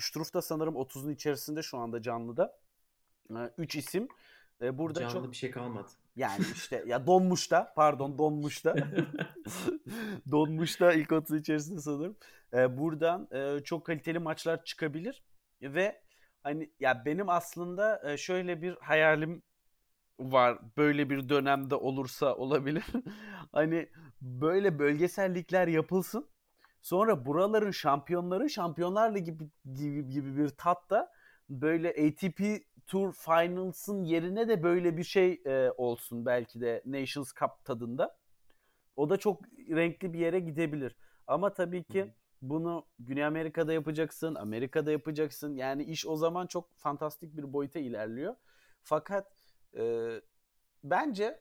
Struff 0.00 0.34
da 0.34 0.42
sanırım 0.42 0.74
30'un 0.74 1.10
içerisinde 1.10 1.62
şu 1.62 1.78
anda 1.78 2.02
canlıda. 2.02 2.58
3 3.58 3.76
e, 3.76 3.78
isim. 3.78 4.08
E, 4.62 4.78
burada 4.78 5.00
Canlı 5.00 5.12
çok 5.12 5.30
bir 5.30 5.36
şey 5.36 5.50
kalmadı. 5.50 5.88
Yani 6.16 6.44
işte 6.54 6.84
ya 6.86 7.06
donmuş 7.06 7.50
da 7.50 7.72
pardon 7.76 8.18
donmuş 8.18 8.64
da 8.64 8.74
donmuş 10.30 10.80
da 10.80 10.92
ilk 10.92 11.12
30 11.12 11.40
içerisinde 11.40 11.80
sanırım. 11.80 12.16
Ee, 12.54 12.78
buradan 12.78 13.28
e, 13.32 13.64
çok 13.64 13.86
kaliteli 13.86 14.18
maçlar 14.18 14.64
çıkabilir 14.64 15.24
ve 15.62 16.02
hani 16.42 16.70
ya 16.80 17.02
benim 17.04 17.28
aslında 17.28 18.12
e, 18.12 18.16
şöyle 18.16 18.62
bir 18.62 18.76
hayalim 18.76 19.42
var 20.18 20.58
böyle 20.76 21.10
bir 21.10 21.28
dönemde 21.28 21.74
olursa 21.74 22.36
olabilir. 22.36 22.84
hani 23.52 23.88
böyle 24.20 24.78
bölgesellikler 24.78 25.68
yapılsın. 25.68 26.28
Sonra 26.86 27.26
buraların 27.26 27.70
şampiyonları 27.70 28.50
Şampiyonlar 28.50 29.14
Ligi 29.14 29.24
gibi, 29.24 29.44
gibi, 29.74 30.08
gibi 30.08 30.36
bir 30.36 30.48
tatta 30.48 31.12
böyle 31.50 31.88
ATP 31.90 32.40
Tour 32.86 33.12
Finals'ın 33.12 34.04
yerine 34.04 34.48
de 34.48 34.62
böyle 34.62 34.96
bir 34.96 35.04
şey 35.04 35.42
e, 35.46 35.70
olsun 35.76 36.26
belki 36.26 36.60
de 36.60 36.82
Nations 36.86 37.32
Cup 37.34 37.64
tadında. 37.64 38.16
O 38.96 39.10
da 39.10 39.16
çok 39.16 39.42
renkli 39.70 40.12
bir 40.12 40.18
yere 40.18 40.40
gidebilir. 40.40 40.96
Ama 41.26 41.52
tabii 41.52 41.84
ki 41.84 42.14
bunu 42.42 42.86
Güney 42.98 43.24
Amerika'da 43.24 43.72
yapacaksın, 43.72 44.34
Amerika'da 44.34 44.92
yapacaksın. 44.92 45.56
Yani 45.56 45.84
iş 45.84 46.06
o 46.06 46.16
zaman 46.16 46.46
çok 46.46 46.76
fantastik 46.76 47.36
bir 47.36 47.52
boyuta 47.52 47.78
ilerliyor. 47.78 48.34
Fakat 48.82 49.32
e, 49.78 50.10
bence 50.84 51.40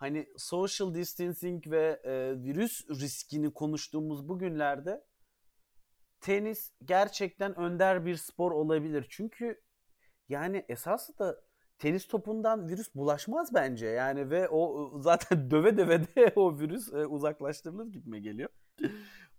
hani 0.00 0.26
social 0.36 0.94
distancing 0.94 1.66
ve 1.66 2.00
e, 2.04 2.42
virüs 2.42 2.90
riskini 2.90 3.52
konuştuğumuz 3.52 4.28
bu 4.28 4.38
günlerde 4.38 5.04
tenis 6.20 6.72
gerçekten 6.84 7.58
önder 7.58 8.06
bir 8.06 8.16
spor 8.16 8.52
olabilir. 8.52 9.06
Çünkü 9.10 9.60
yani 10.28 10.64
esası 10.68 11.18
da 11.18 11.40
tenis 11.78 12.06
topundan 12.06 12.68
virüs 12.68 12.94
bulaşmaz 12.94 13.54
bence. 13.54 13.86
Yani 13.86 14.30
ve 14.30 14.48
o 14.48 14.90
zaten 15.00 15.50
döve 15.50 15.76
döve 15.76 16.00
de 16.00 16.32
o 16.36 16.58
virüs 16.58 16.92
e, 16.92 17.06
uzaklaştırılır 17.06 17.86
gibi 17.86 18.10
mi 18.10 18.22
geliyor? 18.22 18.48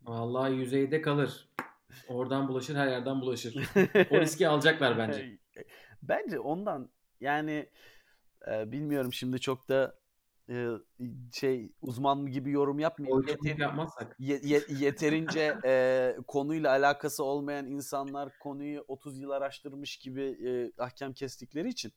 Vallahi 0.02 0.54
yüzeyde 0.54 1.02
kalır. 1.02 1.50
Oradan 2.08 2.48
bulaşır, 2.48 2.76
her 2.76 2.88
yerden 2.88 3.22
bulaşır. 3.22 3.70
O 4.12 4.20
riski 4.22 4.48
alacaklar 4.48 4.98
bence. 4.98 5.38
Bence 6.02 6.40
ondan 6.40 6.90
yani 7.22 7.70
e, 8.48 8.72
bilmiyorum 8.72 9.14
şimdi 9.14 9.40
çok 9.40 9.70
da 9.70 10.01
e, 10.52 10.68
şey 11.34 11.72
uzman 11.82 12.26
gibi 12.26 12.52
yorum 12.52 12.80
yapmayayım. 12.80 13.28
Yeter, 13.28 13.58
yapmazsak. 13.58 14.16
Ye, 14.20 14.40
ye, 14.44 14.62
yeterince 14.70 15.58
e, 15.66 16.16
konuyla 16.28 16.70
alakası 16.70 17.24
olmayan 17.24 17.68
insanlar 17.68 18.40
konuyu 18.40 18.86
30 18.88 19.20
yıl 19.20 19.30
araştırmış 19.30 19.98
gibi 19.98 20.22
e, 20.22 20.82
ahkam 20.84 21.14
kestikleri 21.14 21.70
için. 21.70 21.94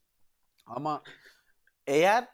Ama 0.67 1.03
eğer 1.87 2.29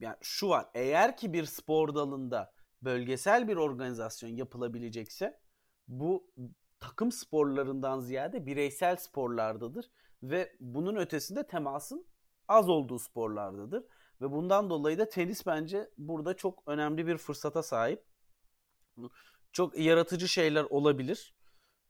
yani 0.00 0.16
şu 0.20 0.48
var. 0.48 0.66
Eğer 0.74 1.16
ki 1.16 1.32
bir 1.32 1.44
spor 1.44 1.94
dalında 1.94 2.52
bölgesel 2.82 3.48
bir 3.48 3.56
organizasyon 3.56 4.30
yapılabilecekse 4.30 5.40
bu 5.88 6.32
takım 6.80 7.12
sporlarından 7.12 8.00
ziyade 8.00 8.46
bireysel 8.46 8.96
sporlardadır 8.96 9.90
ve 10.22 10.56
bunun 10.60 10.96
ötesinde 10.96 11.46
temasın 11.46 12.06
az 12.48 12.68
olduğu 12.68 12.98
sporlardadır. 12.98 13.84
Ve 14.22 14.32
bundan 14.32 14.70
dolayı 14.70 14.98
da 14.98 15.08
tenis 15.08 15.46
bence 15.46 15.90
burada 15.98 16.34
çok 16.34 16.62
önemli 16.66 17.06
bir 17.06 17.18
fırsata 17.18 17.62
sahip. 17.62 18.04
Çok 19.52 19.78
yaratıcı 19.78 20.28
şeyler 20.28 20.64
olabilir. 20.64 21.34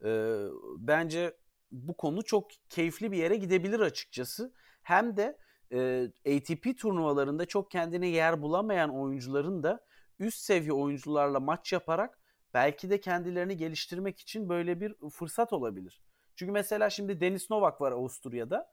Ee, 0.05 0.45
bence 0.77 1.37
bu 1.73 1.97
konu 1.97 2.23
çok 2.25 2.51
keyifli 2.69 3.13
bir 3.13 3.17
yere 3.17 3.37
gidebilir 3.37 3.81
açıkçası. 3.81 4.53
Hem 4.83 5.17
de 5.17 5.39
e, 5.73 6.11
ATP 6.37 6.79
turnuvalarında 6.79 7.47
çok 7.47 7.71
kendine 7.71 8.09
yer 8.09 8.43
bulamayan 8.43 8.91
oyuncuların 8.91 9.63
da 9.63 9.85
üst 10.19 10.39
seviye 10.39 10.73
oyuncularla 10.73 11.41
maç 11.41 11.73
yaparak 11.73 12.19
belki 12.55 12.91
de 12.91 13.01
kendilerini 13.01 13.57
geliştirmek 13.57 14.21
için 14.21 14.49
böyle 14.49 14.81
bir 14.81 14.95
fırsat 15.11 15.53
olabilir. 15.53 16.03
Çünkü 16.37 16.53
mesela 16.53 16.91
şimdi 16.91 17.21
Denis 17.21 17.51
Novak 17.51 17.81
var 17.81 17.93
Avusturya'da. 17.93 18.73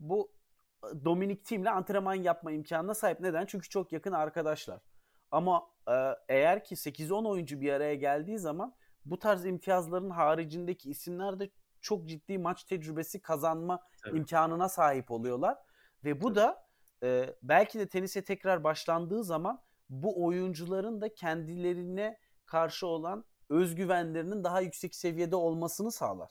Bu 0.00 0.32
Dominic 1.04 1.42
Thiem'le 1.42 1.66
antrenman 1.66 2.14
yapma 2.14 2.52
imkanına 2.52 2.94
sahip. 2.94 3.20
Neden? 3.20 3.46
Çünkü 3.46 3.68
çok 3.68 3.92
yakın 3.92 4.12
arkadaşlar. 4.12 4.80
Ama 5.30 5.66
e, 5.88 5.94
eğer 6.28 6.64
ki 6.64 6.74
8-10 6.74 7.28
oyuncu 7.28 7.60
bir 7.60 7.72
araya 7.72 7.94
geldiği 7.94 8.38
zaman 8.38 8.74
bu 9.04 9.18
tarz 9.18 9.46
imtiyazların 9.46 10.10
haricindeki 10.10 10.90
isimler 10.90 11.40
de 11.40 11.50
çok 11.80 12.08
ciddi 12.08 12.38
maç 12.38 12.64
tecrübesi 12.64 13.20
kazanma 13.22 13.80
Tabii. 14.04 14.18
imkanına 14.18 14.68
sahip 14.68 15.10
oluyorlar. 15.10 15.58
Ve 16.04 16.20
bu 16.20 16.26
Tabii. 16.26 16.34
da 16.34 16.66
e, 17.02 17.34
belki 17.42 17.78
de 17.78 17.88
tenise 17.88 18.24
tekrar 18.24 18.64
başlandığı 18.64 19.24
zaman 19.24 19.62
bu 19.88 20.24
oyuncuların 20.24 21.00
da 21.00 21.14
kendilerine 21.14 22.18
karşı 22.46 22.86
olan 22.86 23.24
özgüvenlerinin 23.48 24.44
daha 24.44 24.60
yüksek 24.60 24.94
seviyede 24.94 25.36
olmasını 25.36 25.92
sağlar. 25.92 26.30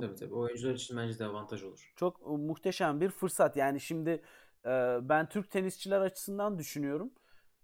Tabii 0.00 0.14
tabii. 0.14 0.34
Oyuncular 0.34 0.74
için 0.74 0.96
bence 0.96 1.18
de 1.18 1.24
avantaj 1.24 1.62
olur. 1.62 1.92
Çok 1.96 2.20
e, 2.20 2.30
muhteşem 2.30 3.00
bir 3.00 3.10
fırsat. 3.10 3.56
Yani 3.56 3.80
şimdi 3.80 4.22
e, 4.66 4.98
ben 5.02 5.28
Türk 5.28 5.50
tenisçiler 5.50 6.00
açısından 6.00 6.58
düşünüyorum. 6.58 7.12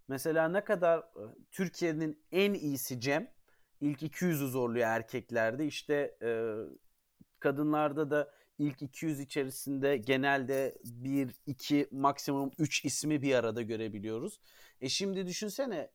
Mesela 0.09 0.49
ne 0.49 0.65
kadar 0.65 1.05
Türkiye'nin 1.51 2.23
en 2.33 2.55
iyisi 2.55 3.01
Cem 3.01 3.31
ilk 3.81 4.03
200'ü 4.03 4.47
zorluyor 4.47 4.87
erkeklerde. 4.87 5.67
İşte 5.67 6.19
kadınlarda 7.41 8.11
da 8.11 8.33
ilk 8.59 8.83
200 8.83 9.21
içerisinde 9.21 9.97
genelde 9.97 10.79
1, 10.85 11.35
2, 11.47 11.89
maksimum 11.91 12.51
3 12.59 12.85
ismi 12.85 13.23
bir 13.23 13.35
arada 13.35 13.63
görebiliyoruz. 13.63 14.41
E 14.81 14.89
şimdi 14.89 15.27
düşünsene 15.27 15.91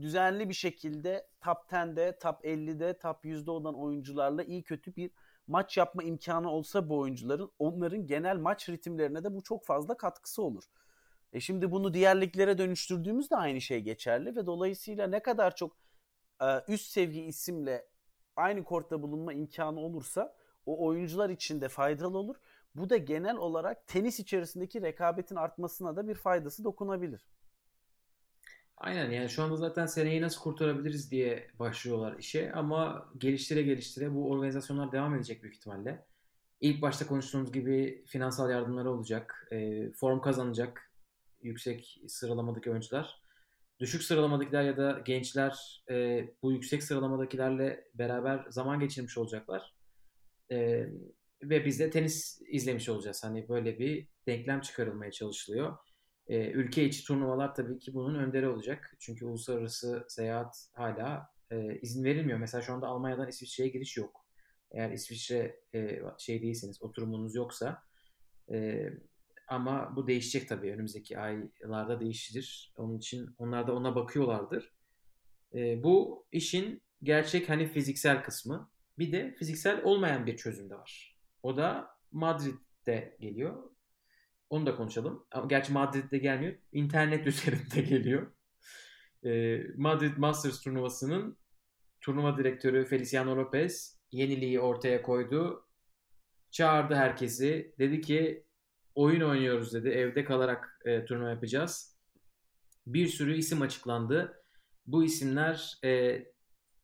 düzenli 0.00 0.48
bir 0.48 0.54
şekilde 0.54 1.28
top 1.40 1.58
10'de, 1.70 2.18
top 2.18 2.44
50'de, 2.44 2.98
top 2.98 3.24
100'de 3.24 3.50
olan 3.50 3.74
oyuncularla 3.74 4.42
iyi 4.42 4.62
kötü 4.62 4.96
bir 4.96 5.10
maç 5.50 5.76
yapma 5.76 6.02
imkanı 6.02 6.50
olsa 6.50 6.88
bu 6.88 6.98
oyuncuların 6.98 7.50
onların 7.58 8.06
genel 8.06 8.36
maç 8.36 8.68
ritimlerine 8.68 9.24
de 9.24 9.34
bu 9.34 9.42
çok 9.42 9.66
fazla 9.66 9.96
katkısı 9.96 10.42
olur. 10.42 10.64
E 11.32 11.40
şimdi 11.40 11.70
bunu 11.70 11.94
diğer 11.94 12.20
liglere 12.20 12.58
dönüştürdüğümüzde 12.58 13.36
aynı 13.36 13.60
şey 13.60 13.80
geçerli 13.80 14.36
ve 14.36 14.46
dolayısıyla 14.46 15.06
ne 15.06 15.22
kadar 15.22 15.56
çok 15.56 15.76
e, 16.42 16.46
üst 16.68 16.90
seviye 16.90 17.24
isimle 17.24 17.86
aynı 18.36 18.64
kortta 18.64 19.02
bulunma 19.02 19.32
imkanı 19.32 19.80
olursa 19.80 20.34
o 20.66 20.86
oyuncular 20.86 21.30
için 21.30 21.60
de 21.60 21.68
faydalı 21.68 22.18
olur. 22.18 22.36
Bu 22.74 22.90
da 22.90 22.96
genel 22.96 23.36
olarak 23.36 23.86
tenis 23.86 24.20
içerisindeki 24.20 24.82
rekabetin 24.82 25.36
artmasına 25.36 25.96
da 25.96 26.08
bir 26.08 26.14
faydası 26.14 26.64
dokunabilir. 26.64 27.26
Aynen 28.80 29.10
yani 29.10 29.28
şu 29.28 29.42
anda 29.42 29.56
zaten 29.56 29.86
seneyi 29.86 30.22
nasıl 30.22 30.40
kurtarabiliriz 30.40 31.10
diye 31.10 31.50
başlıyorlar 31.58 32.18
işe 32.18 32.52
ama 32.52 33.08
geliştire 33.18 33.62
geliştire 33.62 34.14
bu 34.14 34.30
organizasyonlar 34.30 34.92
devam 34.92 35.14
edecek 35.14 35.42
büyük 35.42 35.56
ihtimalle. 35.56 36.06
İlk 36.60 36.82
başta 36.82 37.06
konuştuğumuz 37.06 37.52
gibi 37.52 38.04
finansal 38.06 38.50
yardımları 38.50 38.90
olacak, 38.90 39.48
e, 39.52 39.90
form 39.92 40.20
kazanacak 40.20 40.92
yüksek 41.42 42.00
sıralamadaki 42.08 42.70
oyuncular. 42.70 43.20
Düşük 43.80 44.02
sıralamadakiler 44.02 44.62
ya 44.62 44.76
da 44.76 45.02
gençler 45.04 45.84
e, 45.90 46.24
bu 46.42 46.52
yüksek 46.52 46.82
sıralamadakilerle 46.82 47.88
beraber 47.94 48.46
zaman 48.48 48.80
geçirmiş 48.80 49.18
olacaklar. 49.18 49.74
E, 50.50 50.86
ve 51.42 51.64
biz 51.64 51.80
de 51.80 51.90
tenis 51.90 52.40
izlemiş 52.48 52.88
olacağız. 52.88 53.24
Hani 53.24 53.48
böyle 53.48 53.78
bir 53.78 54.08
denklem 54.26 54.60
çıkarılmaya 54.60 55.10
çalışılıyor. 55.10 55.76
E, 56.30 56.50
ülke 56.50 56.84
içi 56.84 57.04
turnuvalar 57.04 57.54
tabii 57.54 57.78
ki 57.78 57.94
bunun 57.94 58.14
önderi 58.14 58.48
olacak. 58.48 58.96
Çünkü 58.98 59.24
uluslararası 59.24 60.04
seyahat 60.08 60.68
hala 60.72 61.30
e, 61.50 61.78
izin 61.82 62.04
verilmiyor. 62.04 62.38
Mesela 62.38 62.62
şu 62.62 62.72
anda 62.72 62.86
Almanya'dan 62.86 63.28
İsviçre'ye 63.28 63.68
giriş 63.68 63.96
yok. 63.96 64.26
Eğer 64.70 64.90
İsviçre 64.90 65.60
e, 65.74 66.02
şey 66.18 66.42
değilseniz, 66.42 66.82
oturumunuz 66.82 67.34
yoksa 67.34 67.82
e, 68.50 68.88
ama 69.48 69.96
bu 69.96 70.06
değişecek 70.06 70.48
tabii. 70.48 70.72
Önümüzdeki 70.72 71.18
aylarda 71.18 72.00
değişir. 72.00 72.72
Onun 72.76 72.98
için 72.98 73.34
onlar 73.38 73.66
da 73.66 73.74
ona 73.74 73.94
bakıyorlardır. 73.94 74.72
E, 75.54 75.82
bu 75.82 76.26
işin 76.32 76.82
gerçek 77.02 77.48
hani 77.48 77.66
fiziksel 77.66 78.22
kısmı. 78.22 78.70
Bir 78.98 79.12
de 79.12 79.34
fiziksel 79.38 79.84
olmayan 79.84 80.26
bir 80.26 80.36
çözüm 80.36 80.70
de 80.70 80.74
var. 80.74 81.16
O 81.42 81.56
da 81.56 81.88
Madrid'de 82.12 83.16
geliyor. 83.20 83.69
Onu 84.50 84.66
da 84.66 84.76
konuşalım. 84.76 85.26
Ama 85.32 85.46
gerçi 85.46 85.72
Madrid'de 85.72 86.18
gelmiyor. 86.18 86.54
İnternet 86.72 87.26
üzerinde 87.26 87.80
geliyor. 87.80 88.32
E, 89.24 89.60
Madrid 89.76 90.16
Masters 90.16 90.60
turnuvasının 90.60 91.38
turnuva 92.00 92.38
direktörü 92.38 92.84
Feliciano 92.84 93.36
Lopez 93.36 94.00
yeniliği 94.12 94.60
ortaya 94.60 95.02
koydu. 95.02 95.66
Çağırdı 96.50 96.94
herkesi. 96.94 97.74
Dedi 97.78 98.00
ki 98.00 98.46
oyun 98.94 99.20
oynuyoruz 99.20 99.72
dedi. 99.72 99.88
Evde 99.88 100.24
kalarak 100.24 100.80
e, 100.84 101.04
turnuva 101.04 101.30
yapacağız. 101.30 101.96
Bir 102.86 103.06
sürü 103.06 103.36
isim 103.36 103.62
açıklandı. 103.62 104.42
Bu 104.86 105.04
isimler 105.04 105.78
e, 105.84 106.22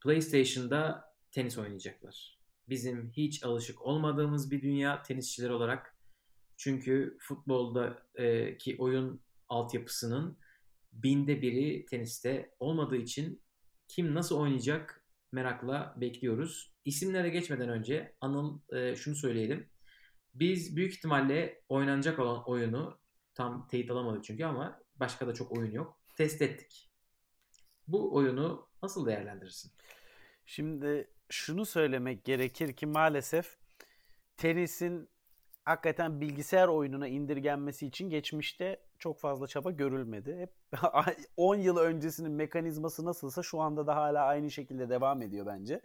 PlayStation'da 0.03 1.05
tenis 1.31 1.59
oynayacaklar. 1.59 2.39
Bizim 2.69 3.11
hiç 3.11 3.45
alışık 3.45 3.83
olmadığımız 3.83 4.51
bir 4.51 4.63
dünya 4.63 5.03
tenisçiler 5.03 5.51
olarak. 5.51 5.96
Çünkü 6.57 7.17
futboldaki 7.21 8.77
oyun 8.79 9.21
altyapısının 9.49 10.39
binde 10.93 11.43
biri 11.43 11.87
teniste 11.87 12.55
olmadığı 12.61 12.97
için 12.97 13.43
kim 13.89 14.15
nasıl 14.15 14.39
oynayacak 14.39 15.05
merakla 15.33 15.95
bekliyoruz. 15.97 16.73
İsimlere 16.85 17.29
geçmeden 17.29 17.69
önce 17.69 18.15
Anıl 18.21 18.61
şunu 18.97 19.15
söyleyelim. 19.15 19.69
Biz 20.35 20.77
büyük 20.77 20.93
ihtimalle 20.93 21.63
oynanacak 21.69 22.19
olan 22.19 22.49
oyunu 22.49 22.99
tam 23.35 23.69
teyit 23.69 23.91
alamadık 23.91 24.25
çünkü 24.25 24.45
ama 24.45 24.81
başka 24.97 25.27
da 25.27 25.35
çok 25.35 25.59
oyun 25.59 25.73
yok. 25.73 26.01
Test 26.17 26.43
ettik. 26.43 26.91
Bu 27.89 28.15
oyunu 28.15 28.69
nasıl 28.83 29.07
değerlendirirsin? 29.07 29.73
Şimdi 30.47 31.11
şunu 31.29 31.67
söylemek 31.67 32.25
gerekir 32.25 32.73
ki 32.73 32.87
maalesef 32.87 33.57
tenisin 34.37 35.09
hakikaten 35.67 36.21
bilgisayar 36.21 36.69
oyununa 36.69 37.09
indirgenmesi 37.09 37.87
için 37.87 38.11
geçmişte 38.11 38.81
çok 38.99 39.21
fazla 39.21 39.47
çaba 39.47 39.71
görülmedi. 39.71 40.37
Hep 40.39 40.53
10 41.37 41.55
yıl 41.55 41.77
öncesinin 41.77 42.33
mekanizması 42.33 43.05
nasılsa 43.05 43.43
şu 43.43 43.61
anda 43.61 43.87
da 43.87 43.97
hala 43.97 44.25
aynı 44.25 44.51
şekilde 44.51 44.89
devam 44.89 45.23
ediyor 45.23 45.47
bence. 45.47 45.81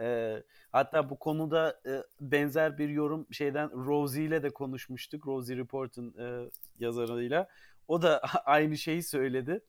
E, 0.00 0.36
hatta 0.72 1.10
bu 1.10 1.18
konuda 1.18 1.80
e, 1.86 2.02
benzer 2.20 2.78
bir 2.78 2.88
yorum 2.88 3.26
şeyden 3.32 3.70
Rosie 3.86 4.24
ile 4.24 4.42
de 4.42 4.50
konuşmuştuk. 4.50 5.26
Rosie 5.26 5.56
Report'un 5.56 6.14
e, 6.18 6.50
yazarıyla. 6.78 7.48
O 7.88 8.02
da 8.02 8.20
aynı 8.44 8.78
şeyi 8.78 9.02
söyledi. 9.02 9.64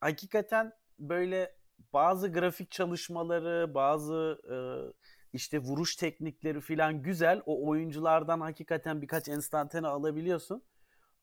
Hakikaten 0.00 0.72
böyle 0.98 1.54
bazı 1.92 2.32
grafik 2.32 2.70
çalışmaları, 2.70 3.74
bazı 3.74 4.40
e, 4.50 4.56
işte 5.32 5.58
vuruş 5.58 5.96
teknikleri 5.96 6.60
filan 6.60 7.02
güzel. 7.02 7.42
O 7.46 7.68
oyunculardan 7.68 8.40
hakikaten 8.40 9.02
birkaç 9.02 9.28
enstantane 9.28 9.88
alabiliyorsun. 9.88 10.62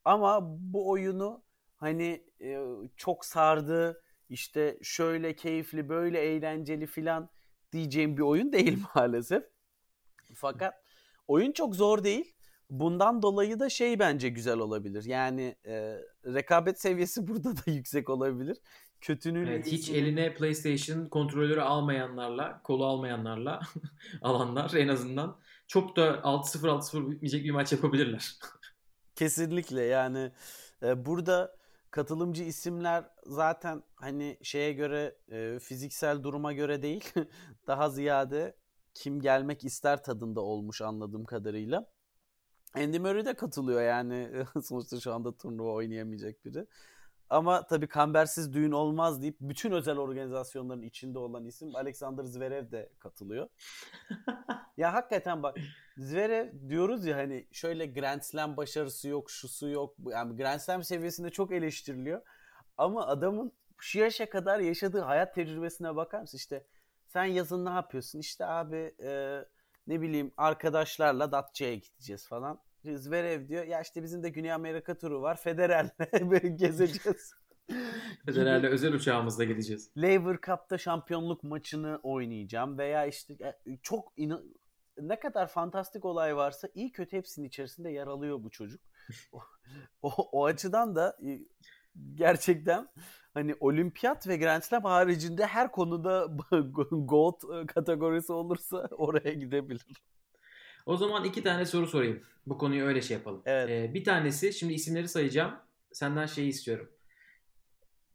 Ama 0.06 0.40
bu 0.44 0.90
oyunu 0.90 1.44
hani 1.76 2.26
e, 2.42 2.60
çok 2.98 3.26
sardı, 3.26 4.02
işte 4.30 4.80
şöyle 4.82 5.36
keyifli, 5.36 5.90
böyle 5.90 6.20
eğlenceli 6.20 6.88
filan 6.88 7.30
diyeceğim 7.72 8.18
bir 8.18 8.22
oyun 8.22 8.54
değil 8.54 8.84
maalesef. 8.96 9.44
Fakat 10.36 10.74
oyun 11.28 11.52
çok 11.52 11.76
zor 11.76 12.04
değil. 12.04 12.34
Bundan 12.70 13.22
dolayı 13.22 13.60
da 13.60 13.70
şey 13.70 14.00
bence 14.00 14.30
güzel 14.30 14.58
olabilir. 14.58 15.04
Yani 15.06 15.56
e, 15.66 15.98
rekabet 16.26 16.82
seviyesi 16.82 17.28
burada 17.28 17.58
da 17.58 17.72
yüksek 17.72 18.10
olabilir. 18.10 18.58
Kötünün 19.02 19.48
evet, 19.48 19.68
hiç 19.68 19.90
eline 19.90 20.34
PlayStation 20.34 21.06
kontrolörü 21.06 21.62
almayanlarla, 21.62 22.62
kolu 22.64 22.86
almayanlarla 22.86 23.60
alanlar 24.22 24.74
en 24.74 24.88
azından 24.88 25.40
çok 25.68 25.96
da 25.96 26.08
6-0 26.08 26.68
6-0 26.68 27.12
bitmeyecek 27.12 27.44
bir 27.44 27.52
maç 27.52 27.72
yapabilirler. 27.72 28.36
Kesinlikle 29.16 29.84
yani 29.84 30.32
e, 30.84 31.06
burada 31.06 31.58
katılımcı 31.92 32.44
isimler 32.44 33.06
zaten 33.26 33.84
hani 33.96 34.38
şeye 34.44 34.74
göre 34.74 35.16
e, 35.32 35.60
fiziksel 35.60 36.24
duruma 36.24 36.54
göre 36.54 36.82
değil 36.82 37.14
daha 37.68 37.90
ziyade 37.90 38.56
kim 38.94 39.22
gelmek 39.22 39.66
ister 39.66 40.04
tadında 40.04 40.42
olmuş 40.42 40.82
anladığım 40.82 41.26
kadarıyla. 41.26 41.92
Andy 42.74 43.00
Murray 43.00 43.26
de 43.26 43.34
katılıyor 43.34 43.82
yani 43.82 44.46
sonuçta 44.64 45.00
şu 45.00 45.14
anda 45.14 45.38
turnuva 45.38 45.72
oynayamayacak 45.72 46.46
biri. 46.46 46.68
Ama 47.30 47.68
tabii 47.68 47.88
kambersiz 47.88 48.54
düğün 48.54 48.72
olmaz 48.72 49.22
deyip 49.22 49.38
bütün 49.42 49.72
özel 49.72 49.98
organizasyonların 49.98 50.82
içinde 50.82 51.20
olan 51.20 51.46
isim 51.46 51.76
Alexander 51.76 52.24
Zverev 52.24 52.72
de 52.72 52.90
katılıyor. 53.00 53.50
ya 54.78 54.94
hakikaten 54.94 55.44
bak 55.44 55.58
Zverev 55.98 56.70
diyoruz 56.70 57.06
ya 57.06 57.18
hani 57.18 57.48
şöyle 57.52 57.86
Grand 57.86 58.22
Slam 58.22 58.58
başarısı 58.58 59.08
yok, 59.08 59.32
şusu 59.32 59.70
yok. 59.70 59.96
Yani 60.06 60.38
Grand 60.38 60.60
Slam 60.60 60.84
seviyesinde 60.84 61.30
çok 61.30 61.52
eleştiriliyor. 61.52 62.22
Ama 62.78 63.08
adamın 63.08 63.52
şu 63.78 64.00
yaşa 64.00 64.30
kadar 64.30 64.60
yaşadığı 64.60 65.02
hayat 65.02 65.36
tecrübesine 65.36 65.96
bakar 65.96 66.22
mısın? 66.22 66.38
İşte 66.38 66.66
sen 67.08 67.26
yazın 67.26 67.66
ne 67.66 67.70
yapıyorsun? 67.70 68.20
İşte 68.20 68.46
abi 68.46 68.96
e, 69.04 69.40
ne 69.88 70.02
bileyim 70.02 70.32
arkadaşlarla 70.38 71.32
Datça'ya 71.32 71.76
gideceğiz 71.76 72.28
falan. 72.28 72.60
Zverev 72.84 73.48
diyor 73.48 73.66
ya 73.66 73.82
işte 73.82 74.04
bizim 74.04 74.24
de 74.24 74.30
Güney 74.30 74.54
Amerika 74.54 74.98
turu 74.98 75.22
var. 75.22 75.36
Federer'le 75.42 75.92
böyle 76.32 76.48
gezeceğiz. 76.48 77.34
Federer'le 78.26 78.64
özel 78.64 78.94
uçağımızla 78.94 79.44
gideceğiz. 79.44 79.92
Laver 79.98 80.38
Cup'ta 80.46 80.78
şampiyonluk 80.78 81.44
maçını 81.44 82.00
oynayacağım 82.04 82.78
veya 82.78 83.06
işte 83.06 83.56
çok 83.82 84.14
ne 85.02 85.20
kadar 85.20 85.48
fantastik 85.48 86.06
olay 86.06 86.36
varsa 86.36 86.70
iyi 86.74 86.92
kötü 86.92 87.18
hepsinin 87.18 87.48
içerisinde 87.48 87.90
yer 87.90 88.08
alıyor 88.08 88.44
bu 88.44 88.50
çocuk. 88.50 88.82
o, 89.32 89.40
o, 90.02 90.10
o 90.32 90.46
açıdan 90.46 90.96
da 90.96 91.18
e, 91.26 91.40
gerçekten 92.14 92.88
hani 93.34 93.56
olimpiyat 93.60 94.28
ve 94.28 94.38
Grand 94.38 94.62
Slam 94.62 94.84
haricinde 94.84 95.46
her 95.46 95.72
konuda 95.72 96.28
GOAT 96.92 97.42
kategorisi 97.68 98.34
olursa 98.34 98.88
oraya 98.92 99.34
gidebilir. 99.34 100.04
O 100.88 100.98
zaman 100.98 101.26
iki 101.26 101.44
tane 101.44 101.66
soru 101.66 101.88
sorayım. 101.88 102.24
Bu 102.46 102.58
konuyu 102.58 102.86
öyle 102.86 103.02
şey 103.02 103.18
yapalım. 103.18 103.42
Evet. 103.46 103.70
Ee, 103.70 103.94
bir 103.94 104.04
tanesi 104.04 104.54
şimdi 104.54 104.74
isimleri 104.74 105.08
sayacağım. 105.08 105.56
Senden 105.92 106.26
şeyi 106.26 106.50
istiyorum. 106.50 106.92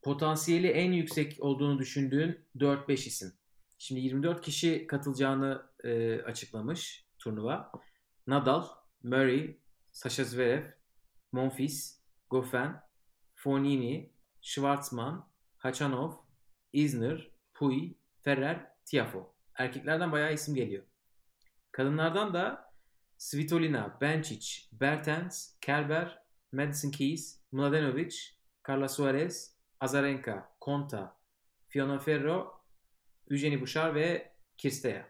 Potansiyeli 0.02 0.68
en 0.68 0.92
yüksek 0.92 1.36
olduğunu 1.40 1.78
düşündüğün 1.78 2.38
4-5 2.56 2.92
isim. 2.92 3.32
Şimdi 3.78 4.00
24 4.00 4.40
kişi 4.40 4.86
katılacağını 4.86 5.62
e, 5.84 6.22
açıklamış 6.22 7.06
turnuva. 7.18 7.72
Nadal, 8.26 8.68
Murray, 9.02 9.56
Sasha 9.92 10.24
Zverev, 10.24 10.64
Monfils, 11.32 11.98
Goffin, 12.30 12.70
Fonini, 13.34 14.12
Schwartzman, 14.40 15.28
Hachanov, 15.58 16.12
Isner, 16.72 17.30
Pui, 17.54 17.94
Ferrer, 18.20 18.66
Tiafo. 18.84 19.34
Erkeklerden 19.54 20.12
bayağı 20.12 20.34
isim 20.34 20.54
geliyor. 20.54 20.84
Kadınlardan 21.72 22.34
da 22.34 22.72
Svitolina, 23.16 23.98
Bencic, 24.00 24.46
Bertens, 24.72 25.58
Kerber, 25.60 26.18
Madison 26.52 26.90
Keys, 26.90 27.40
Mladenovic, 27.52 28.16
Carla 28.68 28.88
Suarez, 28.88 29.56
Azarenka, 29.80 30.52
Konta, 30.60 31.16
Fiona 31.68 31.98
Ferro, 31.98 32.52
Eugenie 33.30 33.60
Bouchard 33.60 33.94
ve 33.94 34.32
Kirsteya. 34.56 35.08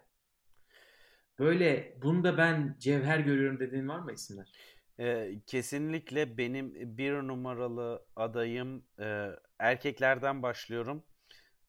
Böyle 1.38 1.98
bunda 2.02 2.38
ben 2.38 2.76
cevher 2.78 3.18
görüyorum 3.18 3.60
dediğin 3.60 3.88
var 3.88 3.98
mı 3.98 4.12
isimler? 4.12 4.52
Ee, 5.00 5.40
kesinlikle 5.46 6.38
benim 6.38 6.96
bir 6.98 7.12
numaralı 7.12 8.06
adayım 8.16 8.84
e, 9.00 9.28
erkeklerden 9.58 10.42
başlıyorum. 10.42 11.04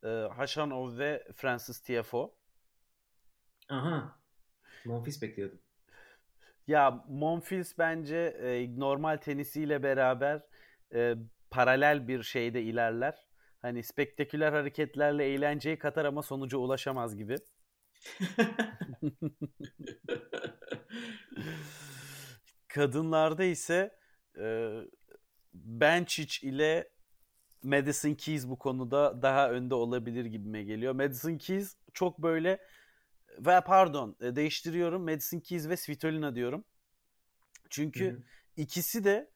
E, 0.03 0.07
Haşanov 0.07 0.97
ve 0.97 1.27
Francis 1.35 1.81
Tiafoe. 1.81 2.31
Aha. 3.69 4.22
Monfils 4.85 5.21
bekliyordum. 5.21 5.59
Ya 6.67 7.05
Monfils 7.09 7.77
bence 7.77 8.17
e, 8.17 8.79
normal 8.79 9.17
tenisiyle 9.17 9.83
beraber 9.83 10.41
e, 10.93 11.15
paralel 11.51 12.07
bir 12.07 12.23
şeyde 12.23 12.61
ilerler. 12.61 13.27
Hani 13.61 13.83
spektaküler 13.83 14.53
hareketlerle 14.53 15.25
eğlenceyi 15.25 15.77
katar 15.79 16.05
ama 16.05 16.21
sonuca 16.21 16.57
ulaşamaz 16.57 17.17
gibi. 17.17 17.35
Kadınlarda 22.67 23.43
ise 23.43 23.97
e, 24.39 24.79
Bencic 25.53 26.47
ile 26.47 26.89
Madison 27.63 28.13
Keys 28.13 28.47
bu 28.47 28.57
konuda 28.57 29.21
daha 29.21 29.51
önde 29.51 29.75
olabilir 29.75 30.25
gibime 30.25 30.63
geliyor. 30.63 30.93
Madison 30.93 31.37
Keys 31.37 31.77
çok 31.93 32.19
böyle 32.19 32.59
ve 33.39 33.61
pardon 33.61 34.15
e, 34.21 34.35
değiştiriyorum. 34.35 35.03
Madison 35.03 35.39
Keys 35.39 35.69
ve 35.69 35.77
Svitolina 35.77 36.35
diyorum. 36.35 36.63
Çünkü 37.69 38.11
hı 38.11 38.17
hı. 38.17 38.21
ikisi 38.57 39.03
de 39.03 39.29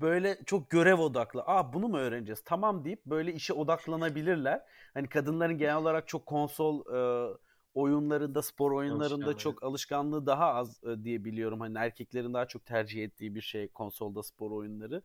böyle 0.00 0.38
çok 0.46 0.70
görev 0.70 0.98
odaklı. 0.98 1.42
Aa 1.46 1.72
bunu 1.72 1.88
mu 1.88 1.98
öğreneceğiz? 1.98 2.42
Tamam 2.44 2.84
deyip 2.84 3.06
böyle 3.06 3.32
işe 3.32 3.52
odaklanabilirler. 3.52 4.62
Hani 4.94 5.08
kadınların 5.08 5.58
genel 5.58 5.76
olarak 5.76 6.08
çok 6.08 6.26
konsol 6.26 6.80
e, 6.94 7.34
oyunlarında, 7.74 8.42
spor 8.42 8.72
oyunlarında 8.72 9.36
çok 9.36 9.62
alışkanlığı 9.62 10.26
daha 10.26 10.54
az 10.54 10.84
e, 10.84 11.04
diye 11.04 11.24
biliyorum. 11.24 11.60
Hani 11.60 11.78
erkeklerin 11.78 12.34
daha 12.34 12.48
çok 12.48 12.66
tercih 12.66 13.04
ettiği 13.04 13.34
bir 13.34 13.40
şey 13.40 13.68
konsolda 13.68 14.22
spor 14.22 14.50
oyunları. 14.50 15.02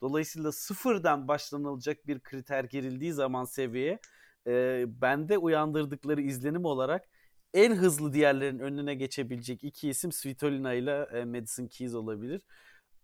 Dolayısıyla 0.00 0.52
sıfırdan 0.52 1.28
başlanılacak 1.28 2.06
bir 2.06 2.20
kriter 2.20 2.64
girildiği 2.64 3.12
zaman 3.12 3.44
seviyeye 3.44 3.98
e, 4.46 4.84
bende 4.88 5.38
uyandırdıkları 5.38 6.20
izlenim 6.20 6.64
olarak 6.64 7.08
en 7.56 7.74
hızlı 7.74 8.12
diğerlerin 8.12 8.58
önüne 8.58 8.94
geçebilecek 8.94 9.64
iki 9.64 9.88
isim 9.88 10.12
Svitolina 10.12 10.72
ile 10.72 11.08
e, 11.12 11.24
Madison 11.24 11.66
Keys 11.66 11.94
olabilir. 11.94 12.40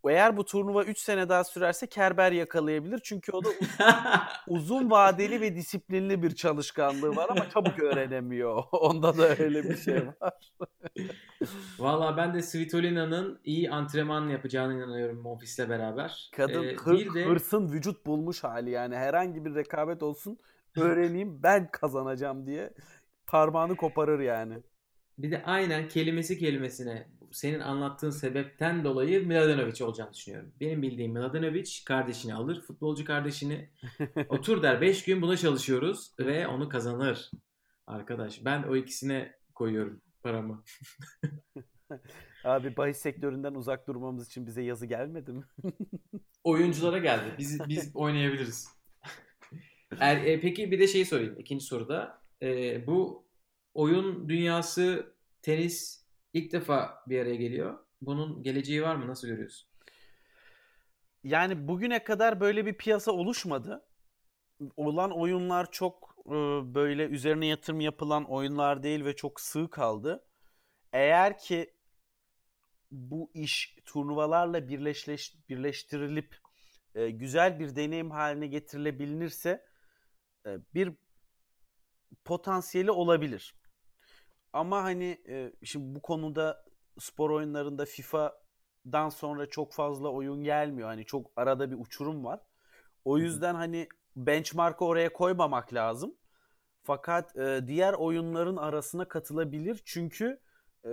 Eğer 0.08 0.36
bu 0.36 0.44
turnuva 0.44 0.84
3 0.84 0.98
sene 0.98 1.28
daha 1.28 1.44
sürerse 1.44 1.86
Kerber 1.86 2.32
yakalayabilir. 2.32 3.00
Çünkü 3.04 3.32
o 3.32 3.44
da 3.44 3.48
uzun 4.48 4.90
vadeli 4.90 5.40
ve 5.40 5.54
disiplinli 5.54 6.22
bir 6.22 6.34
çalışkanlığı 6.34 7.16
var 7.16 7.26
ama 7.30 7.50
çabuk 7.50 7.82
öğrenemiyor. 7.82 8.62
Onda 8.72 9.18
da 9.18 9.36
öyle 9.36 9.64
bir 9.64 9.76
şey 9.76 10.06
var. 10.06 10.52
Valla 11.78 12.16
ben 12.16 12.34
de 12.34 12.42
Svitolina'nın 12.42 13.40
iyi 13.44 13.70
antrenman 13.70 14.28
yapacağına 14.28 14.72
inanıyorum 14.72 15.18
Monfils'le 15.18 15.68
beraber. 15.68 16.30
Kadın 16.36 16.64
ee, 16.64 16.74
hır, 16.74 16.98
bir 16.98 17.14
de... 17.14 17.24
hırsın 17.24 17.72
vücut 17.72 18.06
bulmuş 18.06 18.44
hali 18.44 18.70
yani 18.70 18.96
herhangi 18.96 19.44
bir 19.44 19.54
rekabet 19.54 20.02
olsun 20.02 20.38
öğreneyim 20.76 21.42
ben 21.42 21.70
kazanacağım 21.70 22.46
diye 22.46 22.72
parmağını 23.32 23.76
koparır 23.76 24.20
yani. 24.20 24.54
Bir 25.18 25.30
de 25.30 25.42
aynen 25.44 25.88
kelimesi 25.88 26.38
kelimesine 26.38 27.08
senin 27.30 27.60
anlattığın 27.60 28.10
sebepten 28.10 28.84
dolayı 28.84 29.26
Mladenovic 29.26 29.84
olacağını 29.84 30.14
düşünüyorum. 30.14 30.52
Benim 30.60 30.82
bildiğim 30.82 31.12
Mladenovic 31.12 31.70
kardeşini 31.86 32.34
alır, 32.34 32.62
futbolcu 32.62 33.04
kardeşini 33.04 33.70
otur 34.28 34.62
der 34.62 34.80
5 34.80 35.04
gün 35.04 35.22
buna 35.22 35.36
çalışıyoruz 35.36 36.14
ve 36.18 36.46
onu 36.46 36.68
kazanır. 36.68 37.30
Arkadaş 37.86 38.44
ben 38.44 38.62
o 38.62 38.76
ikisine 38.76 39.34
koyuyorum 39.54 40.00
paramı. 40.22 40.62
Abi 42.44 42.76
bahis 42.76 42.96
sektöründen 42.96 43.54
uzak 43.54 43.88
durmamız 43.88 44.26
için 44.26 44.46
bize 44.46 44.62
yazı 44.62 44.86
gelmedi 44.86 45.32
mi? 45.32 45.44
Oyunculara 46.44 46.98
geldi. 46.98 47.34
Biz 47.38 47.68
biz 47.68 47.90
oynayabiliriz. 47.94 48.68
Er, 50.00 50.16
e, 50.16 50.40
peki 50.40 50.70
bir 50.70 50.78
de 50.78 50.86
şey 50.86 51.04
sorayım 51.04 51.34
ikinci 51.38 51.64
soruda. 51.64 52.22
E, 52.42 52.86
bu 52.86 53.21
oyun 53.74 54.28
dünyası 54.28 55.14
tenis 55.42 56.04
ilk 56.32 56.52
defa 56.52 57.02
bir 57.06 57.20
araya 57.20 57.36
geliyor. 57.36 57.78
Bunun 58.00 58.42
geleceği 58.42 58.82
var 58.82 58.96
mı? 58.96 59.08
Nasıl 59.08 59.28
görüyorsun? 59.28 59.68
Yani 61.24 61.68
bugüne 61.68 62.04
kadar 62.04 62.40
böyle 62.40 62.66
bir 62.66 62.74
piyasa 62.74 63.12
oluşmadı. 63.12 63.84
Olan 64.76 65.10
oyunlar 65.10 65.70
çok 65.70 66.16
e, 66.26 66.30
böyle 66.74 67.06
üzerine 67.06 67.46
yatırım 67.46 67.80
yapılan 67.80 68.24
oyunlar 68.24 68.82
değil 68.82 69.04
ve 69.04 69.16
çok 69.16 69.40
sığ 69.40 69.70
kaldı. 69.70 70.24
Eğer 70.92 71.38
ki 71.38 71.74
bu 72.90 73.30
iş 73.34 73.78
turnuvalarla 73.84 74.68
birleşleş, 74.68 75.48
birleştirilip 75.48 76.38
e, 76.94 77.10
güzel 77.10 77.60
bir 77.60 77.76
deneyim 77.76 78.10
haline 78.10 78.46
getirilebilirse 78.46 79.66
e, 80.46 80.58
bir 80.74 80.92
potansiyeli 82.24 82.90
olabilir. 82.90 83.61
Ama 84.52 84.82
hani 84.82 85.18
e, 85.28 85.52
şimdi 85.64 85.94
bu 85.94 86.02
konuda 86.02 86.64
spor 86.98 87.30
oyunlarında 87.30 87.84
FIFA'dan 87.84 89.08
sonra 89.08 89.46
çok 89.46 89.72
fazla 89.72 90.08
oyun 90.08 90.44
gelmiyor. 90.44 90.88
Hani 90.88 91.04
çok 91.04 91.30
arada 91.36 91.70
bir 91.70 91.76
uçurum 91.78 92.24
var. 92.24 92.40
O 93.04 93.18
yüzden 93.18 93.54
hani 93.54 93.88
benchmark'ı 94.16 94.84
oraya 94.84 95.12
koymamak 95.12 95.74
lazım. 95.74 96.14
Fakat 96.82 97.36
e, 97.36 97.60
diğer 97.66 97.92
oyunların 97.92 98.56
arasına 98.56 99.08
katılabilir. 99.08 99.82
Çünkü 99.84 100.40
e, 100.84 100.90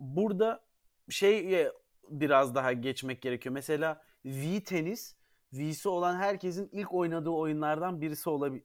burada 0.00 0.64
şey 1.08 1.68
biraz 2.08 2.54
daha 2.54 2.72
geçmek 2.72 3.22
gerekiyor. 3.22 3.52
Mesela 3.52 4.02
V 4.24 4.64
tenis 4.64 5.16
V'si 5.52 5.88
olan 5.88 6.16
herkesin 6.16 6.68
ilk 6.72 6.94
oynadığı 6.94 7.30
oyunlardan 7.30 8.00
birisi 8.00 8.30
olabilir 8.30 8.64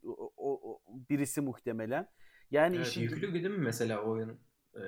birisi 0.87 1.41
muhtemelen. 1.41 2.09
Yani 2.51 2.75
evet, 2.75 2.87
işin 2.87 3.01
yüklü 3.01 3.33
değil 3.33 3.49
mi 3.49 3.57
mesela 3.57 4.01
oyun? 4.01 4.39
Ee, 4.75 4.79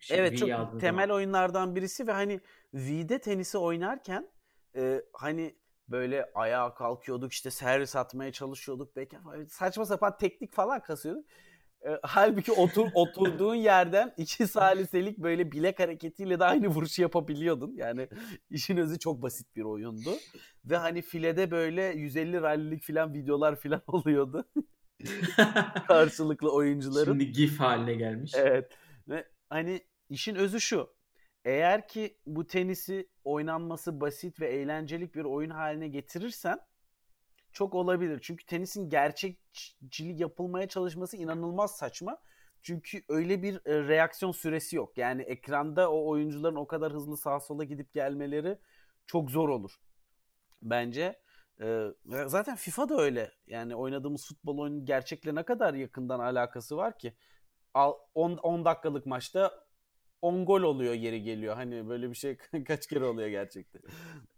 şey, 0.00 0.18
evet 0.18 0.38
çok 0.38 0.80
temel 0.80 1.06
zaman. 1.06 1.16
oyunlardan 1.16 1.76
birisi 1.76 2.06
ve 2.06 2.12
hani 2.12 2.40
V'de 2.74 3.18
tenisi 3.18 3.58
oynarken 3.58 4.28
e, 4.76 5.02
hani 5.12 5.54
böyle 5.88 6.30
ayağa 6.34 6.74
kalkıyorduk 6.74 7.32
işte 7.32 7.50
servis 7.50 7.96
atmaya 7.96 8.32
çalışıyorduk 8.32 8.96
belki 8.96 9.16
saçma 9.48 9.84
sapan 9.84 10.16
teknik 10.18 10.54
falan 10.54 10.82
kasıyorduk. 10.82 11.24
E, 11.86 11.98
halbuki 12.02 12.52
otur 12.52 12.86
oturduğun 12.94 13.54
yerden 13.54 14.14
iki 14.16 14.46
saliselik 14.46 15.18
böyle 15.18 15.52
bilek 15.52 15.80
hareketiyle 15.80 16.38
de 16.40 16.44
aynı 16.44 16.68
vuruşu 16.68 17.02
yapabiliyordun. 17.02 17.72
Yani 17.76 18.08
işin 18.50 18.76
özü 18.76 18.98
çok 18.98 19.22
basit 19.22 19.56
bir 19.56 19.62
oyundu. 19.62 20.10
Ve 20.64 20.76
hani 20.76 21.02
filede 21.02 21.50
böyle 21.50 21.82
150 21.82 22.42
rallilik 22.42 22.82
falan 22.82 23.14
videolar 23.14 23.56
falan 23.56 23.82
oluyordu. 23.86 24.44
Karşılıklı 25.86 26.52
oyuncuların. 26.52 27.12
Şimdi 27.12 27.32
gif 27.32 27.60
haline 27.60 27.94
gelmiş. 27.94 28.32
Evet. 28.36 28.72
Ve 29.08 29.28
hani 29.50 29.80
işin 30.10 30.34
özü 30.34 30.60
şu. 30.60 30.94
Eğer 31.44 31.88
ki 31.88 32.18
bu 32.26 32.46
tenisi 32.46 33.08
oynanması 33.24 34.00
basit 34.00 34.40
ve 34.40 34.48
eğlencelik 34.48 35.14
bir 35.14 35.24
oyun 35.24 35.50
haline 35.50 35.88
getirirsen 35.88 36.60
çok 37.52 37.74
olabilir. 37.74 38.18
Çünkü 38.22 38.46
tenisin 38.46 38.88
gerçekçili 38.88 40.22
yapılmaya 40.22 40.68
çalışması 40.68 41.16
inanılmaz 41.16 41.76
saçma. 41.76 42.18
Çünkü 42.62 43.02
öyle 43.08 43.42
bir 43.42 43.54
e, 43.54 43.88
reaksiyon 43.88 44.32
süresi 44.32 44.76
yok. 44.76 44.98
Yani 44.98 45.22
ekranda 45.22 45.90
o 45.90 46.08
oyuncuların 46.08 46.56
o 46.56 46.66
kadar 46.66 46.92
hızlı 46.92 47.16
sağa 47.16 47.40
sola 47.40 47.64
gidip 47.64 47.92
gelmeleri 47.92 48.58
çok 49.06 49.30
zor 49.30 49.48
olur. 49.48 49.80
Bence. 50.62 51.23
Ee, 51.60 51.86
zaten 52.26 52.56
FIFA 52.56 52.88
da 52.88 53.00
öyle. 53.00 53.32
Yani 53.46 53.76
oynadığımız 53.76 54.26
futbol 54.26 54.58
oyunun 54.58 54.84
gerçekle 54.84 55.34
ne 55.34 55.42
kadar 55.42 55.74
yakından 55.74 56.20
alakası 56.20 56.76
var 56.76 56.98
ki? 56.98 57.14
10, 57.74 58.36
10 58.36 58.64
dakikalık 58.64 59.06
maçta 59.06 59.64
10 60.22 60.44
gol 60.44 60.62
oluyor 60.62 60.94
yeri 60.94 61.22
geliyor. 61.22 61.54
Hani 61.54 61.88
böyle 61.88 62.10
bir 62.10 62.14
şey 62.14 62.36
kaç 62.66 62.86
kere 62.86 63.04
oluyor 63.04 63.28
gerçekten. 63.28 63.82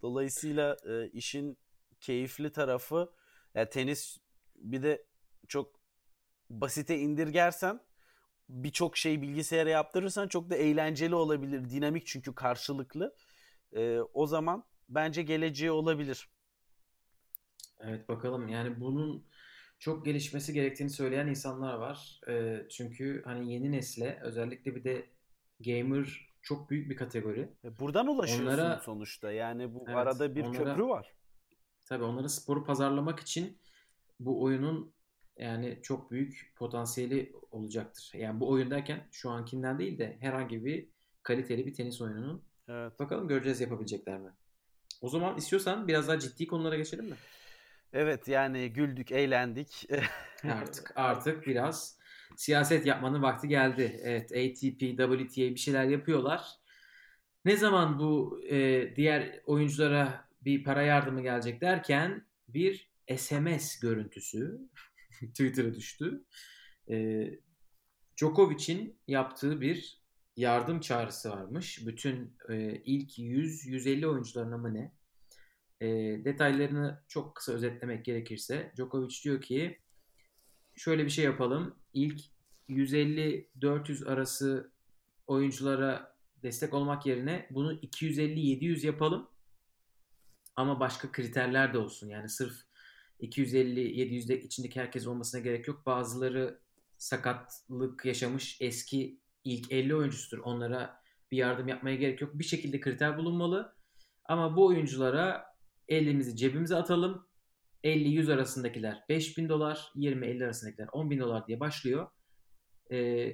Dolayısıyla 0.03 0.77
e, 0.89 1.09
işin 1.09 1.59
keyifli 2.01 2.53
tarafı 2.53 3.13
ya 3.55 3.69
tenis 3.69 4.19
bir 4.57 4.83
de 4.83 5.07
çok 5.49 5.81
basite 6.51 6.99
indirgersen 6.99 7.81
birçok 8.49 8.97
şey 8.97 9.23
bilgisayara 9.23 9.71
yaptırırsan 9.71 10.29
çok 10.29 10.51
da 10.51 10.57
eğlenceli 10.57 11.15
olabilir. 11.15 11.71
Dinamik 11.71 12.07
çünkü 12.07 12.35
karşılıklı. 12.35 13.17
E, 13.77 13.99
o 14.01 14.27
zaman 14.27 14.65
bence 14.89 15.23
geleceği 15.23 15.71
olabilir. 15.71 16.31
Evet 17.81 18.09
bakalım 18.09 18.49
yani 18.49 18.81
bunun 18.81 19.25
çok 19.79 20.05
gelişmesi 20.05 20.53
gerektiğini 20.53 20.91
söyleyen 20.91 21.27
insanlar 21.27 21.75
var. 21.75 22.21
E, 22.29 22.63
çünkü 22.71 23.23
hani 23.25 23.53
yeni 23.53 23.73
nesle 23.73 24.19
özellikle 24.23 24.75
bir 24.77 24.85
de 24.85 25.07
gamer 25.61 26.27
çok 26.43 26.71
büyük 26.71 26.91
bir 26.91 26.97
kategori. 26.97 27.49
E, 27.65 27.79
buradan 27.79 28.07
ulaşıyorsun 28.07 28.47
Onlara- 28.47 28.81
sonuçta. 28.85 29.33
Yani 29.33 29.75
bu 29.75 29.85
Evet, 29.87 29.97
arada 29.97 30.35
bir 30.35 30.43
onlara- 30.45 30.65
köprü 30.65 30.85
var. 30.85 31.13
Tabii 31.85 32.05
onlara 32.05 32.29
sporu 32.29 32.65
pazarlamak 32.65 33.21
için 33.21 33.59
bu 34.21 34.43
oyunun 34.43 34.93
yani 35.39 35.79
çok 35.83 36.11
büyük 36.11 36.53
potansiyeli 36.57 37.33
olacaktır. 37.51 38.11
Yani 38.15 38.41
bu 38.41 38.49
oyun 38.51 38.71
derken 38.71 39.09
şu 39.13 39.31
ankinden 39.31 39.79
değil 39.79 39.99
de 39.99 40.17
herhangi 40.21 40.65
bir 40.65 40.89
kaliteli 41.23 41.67
bir 41.67 41.75
tenis 41.75 42.01
oyununun. 42.01 42.43
Evet. 42.69 42.99
Bakalım 43.01 43.29
göreceğiz 43.29 43.61
yapabilecekler 43.61 44.19
mi? 44.19 44.31
O 45.01 45.09
zaman 45.09 45.37
istiyorsan 45.37 45.89
biraz 45.89 46.09
daha 46.09 46.19
ciddi 46.19 46.47
konulara 46.47 46.77
geçelim 46.77 47.05
mi? 47.05 47.15
Evet 47.93 48.29
yani 48.29 48.73
güldük, 48.73 49.13
eğlendik. 49.13 49.89
Artık 50.45 50.93
artık 50.97 51.47
biraz 51.47 51.99
siyaset 52.37 52.87
yapmanın 52.87 53.23
vakti 53.23 53.49
geldi. 53.49 54.01
Evet 54.03 54.33
ATP, 54.33 54.81
WTA 54.81 55.43
bir 55.43 55.57
şeyler 55.57 55.85
yapıyorlar. 55.85 56.47
Ne 57.45 57.57
zaman 57.57 57.99
bu 57.99 58.41
e, 58.49 58.93
diğer 58.97 59.41
oyunculara 59.47 60.29
bir 60.45 60.65
para 60.65 60.83
yardımı 60.83 61.23
gelecek 61.23 61.61
derken 61.61 62.27
bir 62.49 62.91
SMS 63.17 63.81
görüntüsü 63.81 64.59
Twitter'a 65.21 65.75
düştü. 65.75 66.25
E, 66.91 67.27
Djokovic'in 68.17 68.99
yaptığı 69.09 69.61
bir 69.61 70.03
yardım 70.37 70.81
çağrısı 70.81 71.31
varmış. 71.31 71.87
Bütün 71.87 72.37
e, 72.49 72.83
ilk 72.85 73.19
100-150 73.19 74.07
oyuncularına 74.07 74.59
mı 74.59 74.75
ne? 74.75 74.93
E, 75.81 75.87
detaylarını 76.25 77.03
çok 77.09 77.37
kısa 77.37 77.53
özetlemek 77.53 78.05
gerekirse 78.05 78.73
Djokovic 78.77 79.23
diyor 79.25 79.41
ki 79.41 79.79
şöyle 80.75 81.05
bir 81.05 81.11
şey 81.11 81.25
yapalım. 81.25 81.75
İlk 81.93 82.21
150-400 82.69 84.07
arası 84.07 84.73
oyunculara 85.27 86.17
destek 86.43 86.75
olmak 86.75 87.07
yerine 87.07 87.47
bunu 87.51 87.73
250-700 87.75 88.87
yapalım. 88.87 89.29
Ama 90.57 90.81
başka 90.81 91.13
kriterler 91.13 91.75
de 91.75 91.79
olsun. 91.79 92.09
Yani 92.09 92.29
sırf 92.29 92.55
250-700'de 93.21 94.41
içindeki 94.41 94.81
herkes 94.81 95.07
olmasına 95.07 95.41
gerek 95.41 95.69
yok. 95.69 95.87
Bazıları 95.87 96.61
sakatlık 96.99 98.05
yaşamış 98.05 98.57
eski 98.61 99.21
ilk 99.45 99.73
50 99.73 99.95
oyuncusudur. 99.97 100.39
Onlara 100.39 101.03
bir 101.31 101.37
yardım 101.37 101.69
yapmaya 101.69 101.97
gerek 101.97 102.21
yok. 102.21 102.31
Bir 102.35 102.45
şekilde 102.45 102.81
kriter 102.81 103.19
bulunmalı. 103.19 103.77
Ama 104.25 104.57
bu 104.57 104.67
oyunculara 104.67 105.56
elimizi 105.89 106.37
cebimize 106.37 106.77
atalım. 106.77 107.27
50-100 107.85 108.33
arasındakiler 108.33 109.05
5000 109.09 109.49
dolar, 109.49 109.93
20-50 109.97 110.45
arasındakiler 110.45 110.89
10 110.93 111.11
bin 111.11 111.21
dolar 111.21 111.47
diye 111.47 111.61
başlıyor. 111.61 112.09
Ee, 112.93 113.33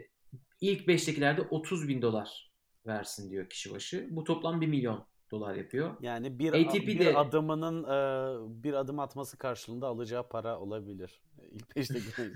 ilk 0.61 0.89
5'tekiler 0.89 1.37
de 1.37 1.43
30 1.43 1.89
bin 1.89 2.03
dolar 2.03 2.53
versin 2.87 3.31
diyor 3.31 3.49
kişi 3.49 3.75
başı. 3.75 4.09
Bu 4.11 4.25
toplam 4.25 4.61
1 4.61 4.67
milyon 4.67 5.07
dolar 5.31 5.55
yapıyor. 5.55 5.97
Yani 6.01 6.39
bir, 6.39 6.53
ATP 6.53 6.87
bir 6.87 7.21
adımının 7.21 7.85
e, 7.85 8.63
bir 8.63 8.73
adım 8.73 8.99
atması 8.99 9.39
karşılığında 9.39 9.87
alacağı 9.87 10.29
para 10.29 10.61
olabilir. 10.61 11.23
İlk 11.51 11.77
beşteki. 11.77 12.07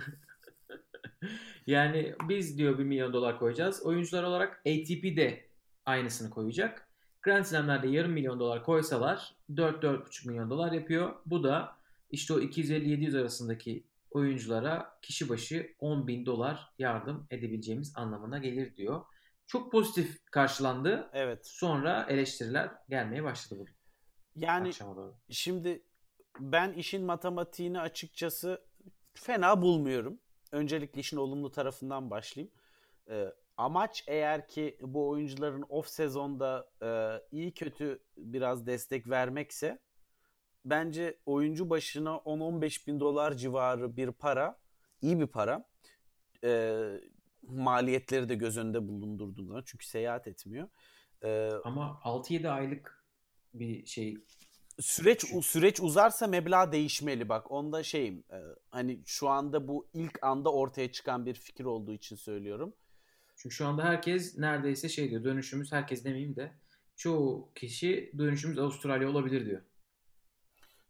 Yani 1.66 2.14
biz 2.28 2.58
diyor 2.58 2.78
1 2.78 2.84
milyon 2.84 3.12
dolar 3.12 3.38
koyacağız. 3.38 3.82
Oyuncular 3.82 4.22
olarak 4.22 4.56
ATP 4.66 5.16
de 5.16 5.50
aynısını 5.84 6.30
koyacak. 6.30 6.85
Grand 7.26 7.44
Slam'lerde 7.44 7.88
yarım 7.88 8.12
milyon 8.12 8.40
dolar 8.40 8.64
koysalar 8.64 9.34
4-4,5 9.50 10.28
milyon 10.28 10.50
dolar 10.50 10.72
yapıyor. 10.72 11.14
Bu 11.26 11.44
da 11.44 11.76
işte 12.10 12.34
o 12.34 12.40
250-700 12.40 13.20
arasındaki 13.20 13.84
oyunculara 14.10 14.98
kişi 15.02 15.28
başı 15.28 15.74
10 15.80 16.06
bin 16.06 16.26
dolar 16.26 16.72
yardım 16.78 17.26
edebileceğimiz 17.30 17.92
anlamına 17.96 18.38
gelir 18.38 18.76
diyor. 18.76 19.00
Çok 19.46 19.72
pozitif 19.72 20.30
karşılandı. 20.30 21.10
evet. 21.12 21.46
Sonra 21.46 22.06
eleştiriler 22.08 22.70
gelmeye 22.88 23.24
başladı 23.24 23.60
bugün. 23.60 23.74
Yani. 24.36 24.70
Şimdi 25.30 25.82
ben 26.40 26.72
işin 26.72 27.04
matematiğini 27.04 27.80
açıkçası 27.80 28.64
fena 29.14 29.62
bulmuyorum. 29.62 30.18
Öncelikle 30.52 31.00
işin 31.00 31.16
olumlu 31.16 31.50
tarafından 31.50 32.10
başlayayım. 32.10 32.52
Ee, 33.10 33.32
amaç 33.56 34.04
eğer 34.06 34.48
ki 34.48 34.78
bu 34.80 35.08
oyuncuların 35.08 35.64
off 35.68 35.88
sezonda 35.88 36.70
e, 36.82 37.20
iyi 37.36 37.54
kötü 37.54 38.02
biraz 38.16 38.66
destek 38.66 39.08
vermekse 39.08 39.78
bence 40.66 41.18
oyuncu 41.26 41.70
başına 41.70 42.10
10-15 42.10 42.86
bin 42.86 43.00
dolar 43.00 43.34
civarı 43.34 43.96
bir 43.96 44.12
para, 44.12 44.58
iyi 45.02 45.20
bir 45.20 45.26
para. 45.26 45.68
Ee, 46.44 47.00
maliyetleri 47.42 48.28
de 48.28 48.34
göz 48.34 48.58
önünde 48.58 48.88
bulundurduğunda 48.88 49.62
çünkü 49.64 49.86
seyahat 49.86 50.26
etmiyor. 50.26 50.68
Ee, 51.22 51.50
Ama 51.64 52.00
6-7 52.04 52.48
aylık 52.48 53.04
bir 53.54 53.86
şey 53.86 54.16
süreç 54.80 55.24
süreç 55.42 55.80
uzarsa 55.80 56.26
meblağ 56.26 56.72
değişmeli 56.72 57.28
bak. 57.28 57.50
Onda 57.50 57.82
şeyim 57.82 58.24
e, 58.30 58.38
hani 58.70 59.02
şu 59.06 59.28
anda 59.28 59.68
bu 59.68 59.88
ilk 59.94 60.22
anda 60.22 60.52
ortaya 60.52 60.92
çıkan 60.92 61.26
bir 61.26 61.34
fikir 61.34 61.64
olduğu 61.64 61.92
için 61.92 62.16
söylüyorum. 62.16 62.74
Çünkü 63.36 63.54
şu 63.54 63.66
anda 63.66 63.84
herkes 63.84 64.38
neredeyse 64.38 64.88
şey 64.88 65.10
diyor. 65.10 65.24
Dönüşümüz 65.24 65.72
herkes 65.72 66.04
demeyeyim 66.04 66.36
de 66.36 66.52
çoğu 66.96 67.52
kişi 67.54 68.12
dönüşümüz 68.18 68.58
Avustralya 68.58 69.10
olabilir 69.10 69.46
diyor. 69.46 69.62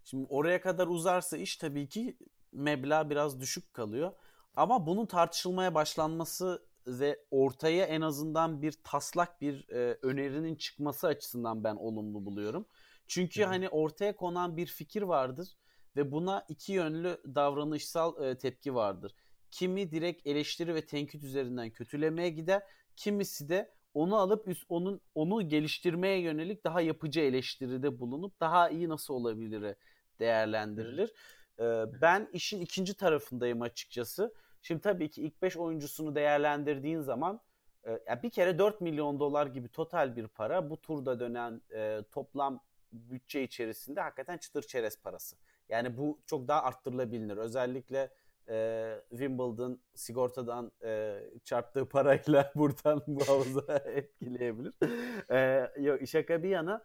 Şimdi 0.04 0.26
oraya 0.28 0.60
kadar 0.60 0.86
uzarsa 0.86 1.36
iş 1.36 1.56
tabii 1.56 1.88
ki 1.88 2.18
meblağ 2.52 3.10
biraz 3.10 3.40
düşük 3.40 3.74
kalıyor. 3.74 4.12
Ama 4.56 4.86
bunun 4.86 5.06
tartışılmaya 5.06 5.74
başlanması 5.74 6.66
ve 6.86 7.24
ortaya 7.30 7.86
en 7.86 8.00
azından 8.00 8.62
bir 8.62 8.74
taslak 8.84 9.40
bir 9.40 9.68
e, 9.68 9.98
önerinin 10.02 10.54
çıkması 10.54 11.06
açısından 11.06 11.64
ben 11.64 11.76
olumlu 11.76 12.24
buluyorum. 12.24 12.66
Çünkü 13.06 13.42
hı. 13.42 13.46
hani 13.46 13.68
ortaya 13.68 14.16
konan 14.16 14.56
bir 14.56 14.66
fikir 14.66 15.02
vardır 15.02 15.56
ve 15.96 16.12
buna 16.12 16.44
iki 16.48 16.72
yönlü 16.72 17.20
davranışsal 17.34 18.24
e, 18.24 18.38
tepki 18.38 18.74
vardır. 18.74 19.14
Kimi 19.50 19.90
direkt 19.90 20.26
eleştiri 20.26 20.74
ve 20.74 20.86
tenkit 20.86 21.24
üzerinden 21.24 21.70
kötülemeye 21.70 22.30
gider, 22.30 22.62
kimisi 22.96 23.48
de 23.48 23.70
onu 23.94 24.16
alıp 24.16 24.48
üst, 24.48 24.64
onun 24.68 25.00
onu 25.14 25.48
geliştirmeye 25.48 26.20
yönelik 26.20 26.64
daha 26.64 26.80
yapıcı 26.80 27.20
eleştiride 27.20 28.00
bulunup 28.00 28.40
daha 28.40 28.68
iyi 28.70 28.88
nasıl 28.88 29.14
olabilir 29.14 29.76
değerlendirilir. 30.20 31.12
Ee, 31.60 31.84
ben 32.02 32.28
işin 32.32 32.60
ikinci 32.60 32.94
tarafındayım 32.94 33.62
açıkçası. 33.62 34.34
Şimdi 34.62 34.80
tabii 34.80 35.10
ki 35.10 35.22
ilk 35.22 35.42
5 35.42 35.56
oyuncusunu 35.56 36.14
değerlendirdiğin 36.14 37.00
zaman 37.00 37.40
e, 37.84 37.90
ya 38.06 38.22
bir 38.22 38.30
kere 38.30 38.58
4 38.58 38.80
milyon 38.80 39.20
dolar 39.20 39.46
gibi 39.46 39.68
total 39.68 40.16
bir 40.16 40.28
para 40.28 40.70
bu 40.70 40.80
turda 40.80 41.20
dönen 41.20 41.62
e, 41.74 42.02
toplam 42.12 42.60
bütçe 42.92 43.42
içerisinde 43.42 44.00
hakikaten 44.00 44.38
çıtır 44.38 44.62
çerez 44.62 45.02
parası. 45.02 45.36
Yani 45.68 45.96
bu 45.96 46.20
çok 46.26 46.48
daha 46.48 46.62
arttırılabilir. 46.62 47.36
Özellikle 47.36 48.10
e, 48.48 48.94
Wimbledon 49.10 49.80
sigortadan 49.94 50.72
e, 50.84 51.20
çarptığı 51.44 51.88
parayla 51.88 52.52
buradan 52.54 53.02
bu 53.06 53.28
havuza 53.28 53.76
etkileyebilir. 53.86 54.74
E, 55.30 55.70
yok, 55.82 56.08
şaka 56.08 56.42
bir 56.42 56.48
yana 56.48 56.82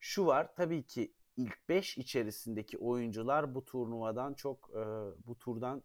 şu 0.00 0.26
var 0.26 0.54
tabii 0.56 0.82
ki 0.86 1.14
ilk 1.36 1.68
5 1.68 1.98
içerisindeki 1.98 2.78
oyuncular 2.78 3.54
bu 3.54 3.64
turnuvadan 3.64 4.34
çok 4.34 4.70
e, 4.70 4.82
bu 5.26 5.38
turdan 5.38 5.82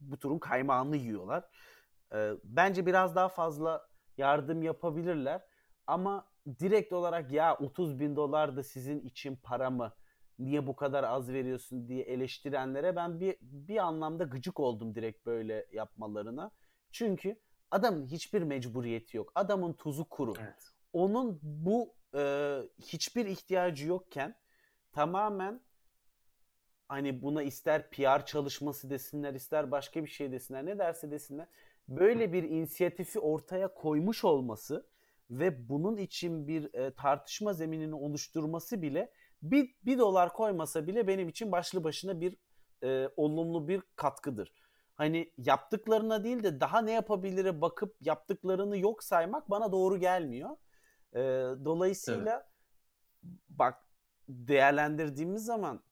bu 0.00 0.18
turun 0.18 0.38
kaymağını 0.38 0.96
yiyorlar. 0.96 1.44
E, 2.14 2.32
bence 2.44 2.86
biraz 2.86 3.16
daha 3.16 3.28
fazla 3.28 3.88
yardım 4.16 4.62
yapabilirler 4.62 5.42
ama 5.86 6.28
direkt 6.60 6.92
olarak 6.92 7.32
ya 7.32 7.56
30 7.56 8.00
bin 8.00 8.16
dolar 8.16 8.56
da 8.56 8.62
sizin 8.62 9.00
için 9.00 9.36
para 9.36 9.70
mı? 9.70 9.92
Niye 10.38 10.66
bu 10.66 10.76
kadar 10.76 11.04
az 11.04 11.32
veriyorsun 11.32 11.88
diye 11.88 12.02
eleştirenlere 12.02 12.96
ben 12.96 13.20
bir 13.20 13.36
bir 13.40 13.76
anlamda 13.76 14.24
gıcık 14.24 14.60
oldum 14.60 14.94
direkt 14.94 15.26
böyle 15.26 15.66
yapmalarına. 15.72 16.50
Çünkü 16.92 17.36
adamın 17.70 18.06
hiçbir 18.06 18.42
mecburiyeti 18.42 19.16
yok. 19.16 19.32
Adamın 19.34 19.72
tuzu 19.72 20.04
kuru 20.04 20.34
Evet. 20.40 20.72
onun 20.92 21.40
bu 21.42 21.94
e, 22.14 22.62
hiçbir 22.82 23.26
ihtiyacı 23.26 23.88
yokken 23.88 24.34
tamamen 24.92 25.60
hani 26.88 27.22
buna 27.22 27.42
ister 27.42 27.90
PR 27.90 28.26
çalışması 28.26 28.90
desinler 28.90 29.34
ister 29.34 29.70
başka 29.70 30.04
bir 30.04 30.08
şey 30.08 30.32
desinler 30.32 30.66
ne 30.66 30.78
derse 30.78 31.10
desinler 31.10 31.46
böyle 31.88 32.32
bir 32.32 32.42
inisiyatifi 32.42 33.20
ortaya 33.20 33.74
koymuş 33.74 34.24
olması 34.24 34.86
ve 35.30 35.68
bunun 35.68 35.96
için 35.96 36.48
bir 36.48 36.74
e, 36.74 36.94
tartışma 36.94 37.52
zeminini 37.52 37.94
oluşturması 37.94 38.82
bile 38.82 39.12
bir, 39.42 39.74
bir 39.84 39.98
dolar 39.98 40.32
koymasa 40.32 40.86
bile 40.86 41.06
benim 41.06 41.28
için 41.28 41.52
başlı 41.52 41.84
başına 41.84 42.20
bir 42.20 42.36
e, 42.82 43.08
olumlu 43.16 43.68
bir 43.68 43.82
katkıdır. 43.96 44.52
Hani 44.94 45.32
yaptıklarına 45.38 46.24
değil 46.24 46.42
de 46.42 46.60
daha 46.60 46.80
ne 46.80 46.92
yapabilire 46.92 47.60
bakıp 47.60 47.96
yaptıklarını 48.00 48.78
yok 48.78 49.04
saymak 49.04 49.50
bana 49.50 49.72
doğru 49.72 49.98
gelmiyor. 49.98 50.50
E, 51.14 51.20
dolayısıyla 51.64 52.48
bak 53.48 53.74
değerlendirdiğimiz 54.28 55.44
zaman 55.44 55.82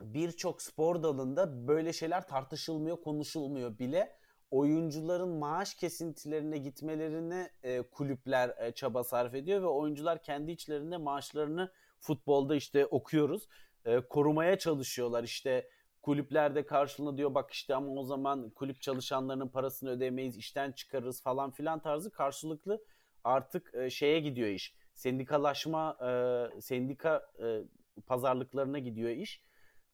birçok 0.00 0.62
spor 0.62 1.02
dalında 1.02 1.68
böyle 1.68 1.92
şeyler 1.92 2.28
tartışılmıyor, 2.28 3.00
konuşulmuyor 3.00 3.78
bile. 3.78 4.16
oyuncuların 4.50 5.28
maaş 5.28 5.74
kesintilerine 5.74 6.58
gitmelerine 6.58 7.50
e, 7.62 7.82
kulüpler 7.82 8.54
e, 8.58 8.72
çaba 8.72 9.04
sarf 9.04 9.34
ediyor 9.34 9.62
ve 9.62 9.66
oyuncular 9.66 10.22
kendi 10.22 10.52
içlerinde 10.52 10.96
maaşlarını 10.96 11.72
futbolda 12.04 12.56
işte 12.56 12.86
okuyoruz 12.86 13.48
e, 13.84 14.00
korumaya 14.00 14.58
çalışıyorlar. 14.58 15.24
İşte 15.24 15.68
kulüplerde 16.02 16.66
karşılığında 16.66 17.16
diyor 17.16 17.34
bak 17.34 17.50
işte 17.50 17.74
ama 17.74 17.92
o 17.92 18.04
zaman 18.04 18.50
kulüp 18.50 18.82
çalışanlarının 18.82 19.48
parasını 19.48 19.90
ödemeyiz, 19.90 20.36
işten 20.36 20.72
çıkarırız 20.72 21.22
falan 21.22 21.50
filan 21.50 21.82
tarzı 21.82 22.10
karşılıklı 22.10 22.84
artık 23.24 23.74
e, 23.74 23.90
şeye 23.90 24.20
gidiyor 24.20 24.48
iş. 24.48 24.74
Sendikalaşma, 24.94 25.96
e, 26.00 26.60
sendika 26.60 27.32
e, 27.42 27.62
pazarlıklarına 28.06 28.78
gidiyor 28.78 29.10
iş. 29.10 29.44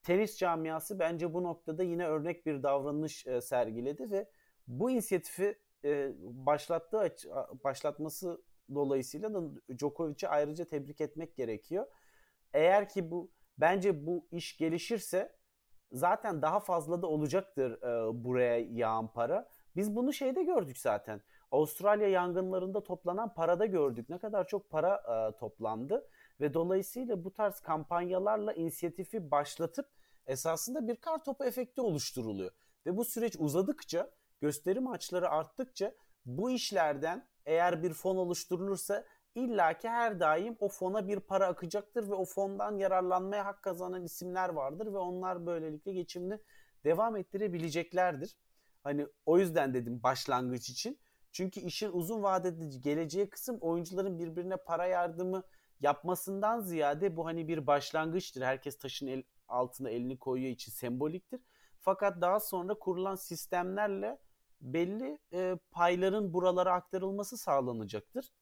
Tenis 0.02 0.38
camiası 0.38 0.98
bence 0.98 1.34
bu 1.34 1.42
noktada 1.42 1.82
yine 1.82 2.06
örnek 2.06 2.46
bir 2.46 2.62
davranış 2.62 3.26
e, 3.26 3.40
sergiledi 3.40 4.10
ve 4.10 4.30
bu 4.66 4.90
inisiyatifi 4.90 5.58
e, 5.84 6.12
başlattığı 6.20 7.16
başlatması 7.64 8.42
dolayısıyla 8.74 9.34
da 9.34 9.42
Djokovic'i 9.78 10.28
ayrıca 10.28 10.64
tebrik 10.64 11.00
etmek 11.00 11.36
gerekiyor. 11.36 11.86
Eğer 12.52 12.88
ki 12.88 13.10
bu 13.10 13.30
bence 13.58 14.06
bu 14.06 14.26
iş 14.30 14.56
gelişirse 14.56 15.36
zaten 15.92 16.42
daha 16.42 16.60
fazla 16.60 17.02
da 17.02 17.06
olacaktır 17.06 17.82
e, 17.82 18.24
buraya 18.24 18.58
yağan 18.58 19.12
para. 19.12 19.48
Biz 19.76 19.96
bunu 19.96 20.12
şeyde 20.12 20.42
gördük 20.42 20.78
zaten. 20.78 21.20
Avustralya 21.50 22.08
yangınlarında 22.08 22.82
toplanan 22.82 23.34
parada 23.34 23.66
gördük. 23.66 24.08
Ne 24.08 24.18
kadar 24.18 24.46
çok 24.46 24.70
para 24.70 24.94
e, 24.96 25.38
toplandı 25.38 26.08
ve 26.40 26.54
dolayısıyla 26.54 27.24
bu 27.24 27.32
tarz 27.32 27.60
kampanyalarla 27.60 28.52
inisiyatifi 28.52 29.30
başlatıp 29.30 29.88
esasında 30.26 30.88
bir 30.88 30.96
kar 30.96 31.24
topu 31.24 31.44
efekti 31.44 31.80
oluşturuluyor. 31.80 32.50
Ve 32.86 32.96
bu 32.96 33.04
süreç 33.04 33.36
uzadıkça, 33.38 34.10
gösteri 34.40 34.80
maçları 34.80 35.30
arttıkça 35.30 35.94
bu 36.26 36.50
işlerden 36.50 37.28
eğer 37.46 37.82
bir 37.82 37.92
fon 37.92 38.16
oluşturulursa 38.16 39.04
illaki 39.34 39.88
her 39.88 40.20
daim 40.20 40.56
o 40.60 40.68
fona 40.68 41.08
bir 41.08 41.20
para 41.20 41.46
akacaktır 41.46 42.08
ve 42.08 42.14
o 42.14 42.24
fondan 42.24 42.78
yararlanmaya 42.78 43.46
hak 43.46 43.62
kazanan 43.62 44.04
isimler 44.04 44.48
vardır 44.48 44.86
ve 44.86 44.98
onlar 44.98 45.46
böylelikle 45.46 45.92
geçimini 45.92 46.38
devam 46.84 47.16
ettirebileceklerdir. 47.16 48.36
Hani 48.82 49.06
o 49.26 49.38
yüzden 49.38 49.74
dedim 49.74 50.02
başlangıç 50.02 50.70
için. 50.70 50.98
Çünkü 51.32 51.60
işin 51.60 51.92
uzun 51.92 52.22
vadede 52.22 52.78
geleceği 52.78 53.30
kısım 53.30 53.58
oyuncuların 53.60 54.18
birbirine 54.18 54.56
para 54.56 54.86
yardımı 54.86 55.42
yapmasından 55.80 56.60
ziyade 56.60 57.16
bu 57.16 57.26
hani 57.26 57.48
bir 57.48 57.66
başlangıçtır. 57.66 58.42
Herkes 58.42 58.78
taşın 58.78 59.06
el, 59.06 59.22
altına 59.48 59.90
elini 59.90 60.18
koyuyor 60.18 60.52
için 60.52 60.72
semboliktir. 60.72 61.40
Fakat 61.80 62.20
daha 62.20 62.40
sonra 62.40 62.74
kurulan 62.74 63.16
sistemlerle 63.16 64.18
belli 64.60 65.18
e, 65.32 65.58
payların 65.70 66.32
buralara 66.32 66.72
aktarılması 66.72 67.36
sağlanacaktır 67.36 68.32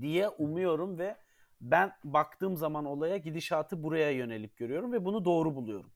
diye 0.00 0.28
umuyorum 0.28 0.98
ve 0.98 1.16
ben 1.60 1.92
baktığım 2.04 2.56
zaman 2.56 2.84
olaya 2.84 3.16
gidişatı 3.16 3.82
buraya 3.82 4.10
yönelik 4.10 4.56
görüyorum 4.56 4.92
ve 4.92 5.04
bunu 5.04 5.24
doğru 5.24 5.54
buluyorum. 5.54 5.92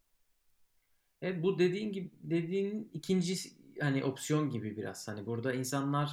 Evet 1.23 1.43
bu 1.43 1.59
dediğin 1.59 1.93
gibi 1.93 2.11
dediğin 2.23 2.91
ikinci 2.93 3.35
hani 3.81 4.05
opsiyon 4.05 4.51
gibi 4.51 4.77
biraz 4.77 5.09
hani 5.09 5.27
burada 5.27 5.55
insanlar 5.55 6.11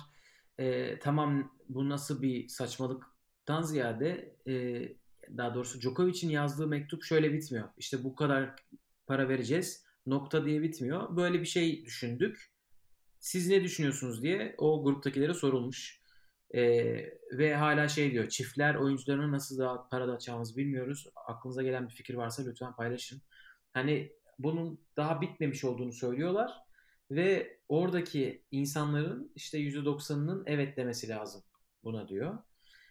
e, 0.57 0.99
tamam 0.99 1.51
bu 1.69 1.89
nasıl 1.89 2.21
bir 2.21 2.47
saçmalıktan 2.47 3.61
ziyade 3.61 4.35
e, 4.47 4.83
daha 5.37 5.55
doğrusu 5.55 5.81
Djokovic'in 5.81 6.29
yazdığı 6.29 6.67
mektup 6.67 7.03
şöyle 7.03 7.33
bitmiyor. 7.33 7.69
İşte 7.77 8.03
bu 8.03 8.15
kadar 8.15 8.55
para 9.07 9.29
vereceğiz 9.29 9.85
nokta 10.05 10.45
diye 10.45 10.61
bitmiyor. 10.61 11.15
Böyle 11.15 11.41
bir 11.41 11.45
şey 11.45 11.85
düşündük. 11.85 12.51
Siz 13.19 13.47
ne 13.47 13.63
düşünüyorsunuz 13.63 14.23
diye 14.23 14.55
o 14.57 14.83
gruptakilere 14.83 15.33
sorulmuş. 15.33 16.00
E, 16.53 16.61
ve 17.31 17.55
hala 17.55 17.87
şey 17.87 18.11
diyor 18.11 18.29
çiftler 18.29 18.75
oyuncularına 18.75 19.31
nasıl 19.31 19.59
daha 19.59 19.89
para 19.89 20.07
dağıtacağımızı 20.07 20.57
bilmiyoruz. 20.57 21.07
Aklınıza 21.27 21.63
gelen 21.63 21.89
bir 21.89 21.93
fikir 21.93 22.13
varsa 22.13 22.43
lütfen 22.43 22.75
paylaşın. 22.75 23.21
Hani 23.73 24.11
bunun 24.39 24.79
daha 24.97 25.21
bitmemiş 25.21 25.63
olduğunu 25.63 25.93
söylüyorlar 25.93 26.51
ve 27.11 27.57
oradaki 27.69 28.43
insanların 28.51 29.31
işte 29.35 29.59
%90'ının 29.59 30.43
evet 30.45 30.77
demesi 30.77 31.09
lazım 31.09 31.43
buna 31.83 32.07
diyor. 32.07 32.37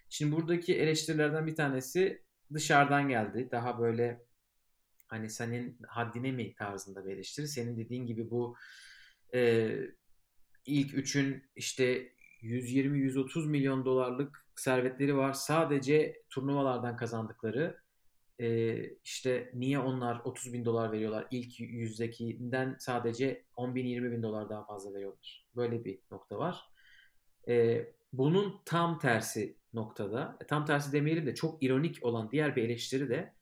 Şimdi 0.09 0.37
buradaki 0.37 0.77
eleştirilerden 0.77 1.47
bir 1.47 1.57
tanesi 1.57 2.23
dışarıdan 2.55 3.09
geldi. 3.09 3.49
Daha 3.53 3.81
böyle 3.81 4.27
hani 5.09 5.31
senin 5.31 5.79
haddine 5.89 6.33
mi 6.33 6.55
tarzında 6.55 7.07
bir 7.07 7.13
eleştiri. 7.13 7.49
Senin 7.49 7.77
dediğin 7.77 8.07
gibi 8.07 8.31
bu 8.31 8.57
e, 9.35 9.71
ilk 10.67 10.95
üçün 10.95 11.51
işte 11.57 12.13
120-130 12.43 13.49
milyon 13.49 13.85
dolarlık 13.85 14.47
servetleri 14.57 15.17
var. 15.17 15.33
Sadece 15.33 16.23
turnuvalardan 16.31 16.97
kazandıkları. 16.97 17.81
Ee, 18.41 18.91
işte 19.05 19.51
niye 19.55 19.79
onlar 19.79 20.21
30 20.25 20.53
bin 20.53 20.65
dolar 20.65 20.93
veriyorlar? 20.93 21.27
İlk 21.31 21.61
yüzdekinden 21.61 22.77
sadece 22.79 23.45
10 23.57 23.75
bin 23.75 23.87
20 23.87 24.13
bin 24.13 24.23
dolar 24.23 24.49
daha 24.49 24.65
fazla 24.65 24.95
veriyorlar. 24.95 25.47
Böyle 25.57 25.85
bir 25.85 25.99
nokta 26.11 26.39
var. 26.39 26.61
Ee, 27.49 27.93
bunun 28.13 28.61
tam 28.65 28.99
tersi 28.99 29.57
noktada, 29.73 30.37
e, 30.41 30.47
tam 30.47 30.67
tersi 30.67 30.93
demeyelim 30.93 31.27
de 31.27 31.35
çok 31.35 31.63
ironik 31.63 32.05
olan 32.05 32.31
diğer 32.31 32.57
bir 32.57 32.63
eleştiri 32.63 33.09
de 33.09 33.35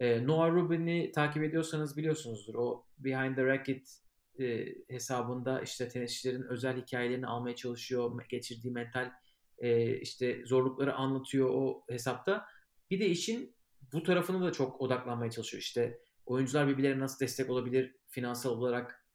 e, 0.00 0.26
Noah 0.26 0.50
Rubin'i 0.50 1.12
takip 1.12 1.42
ediyorsanız 1.42 1.96
biliyorsunuzdur. 1.96 2.54
O 2.54 2.84
Behind 2.98 3.36
the 3.36 3.44
Racket 3.44 4.07
e, 4.40 4.74
hesabında 4.88 5.60
işte 5.60 5.88
tenisçilerin 5.88 6.42
özel 6.42 6.82
hikayelerini 6.82 7.26
almaya 7.26 7.56
çalışıyor. 7.56 8.24
Geçirdiği 8.28 8.72
mental 8.72 9.10
e, 9.58 9.96
işte 9.96 10.46
zorlukları 10.46 10.94
anlatıyor 10.94 11.50
o 11.52 11.84
hesapta. 11.88 12.46
Bir 12.90 13.00
de 13.00 13.06
işin 13.06 13.56
bu 13.92 14.02
tarafını 14.02 14.46
da 14.46 14.52
çok 14.52 14.80
odaklanmaya 14.80 15.30
çalışıyor. 15.30 15.62
İşte 15.62 16.00
oyuncular 16.26 16.68
birbirlerine 16.68 17.00
nasıl 17.00 17.20
destek 17.20 17.50
olabilir, 17.50 17.96
finansal 18.08 18.50
olarak 18.50 19.06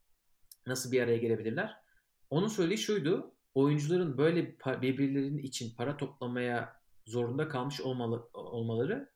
nasıl 0.67 0.91
bir 0.91 1.01
araya 1.01 1.17
gelebilirler. 1.17 1.75
Onun 2.29 2.47
söylediği 2.47 2.77
şuydu. 2.77 3.35
Oyuncuların 3.53 4.17
böyle 4.17 4.57
birbirlerinin 4.81 5.37
için 5.37 5.75
para 5.75 5.97
toplamaya 5.97 6.81
zorunda 7.05 7.47
kalmış 7.47 7.81
olmalı, 7.81 8.29
olmaları 8.33 9.13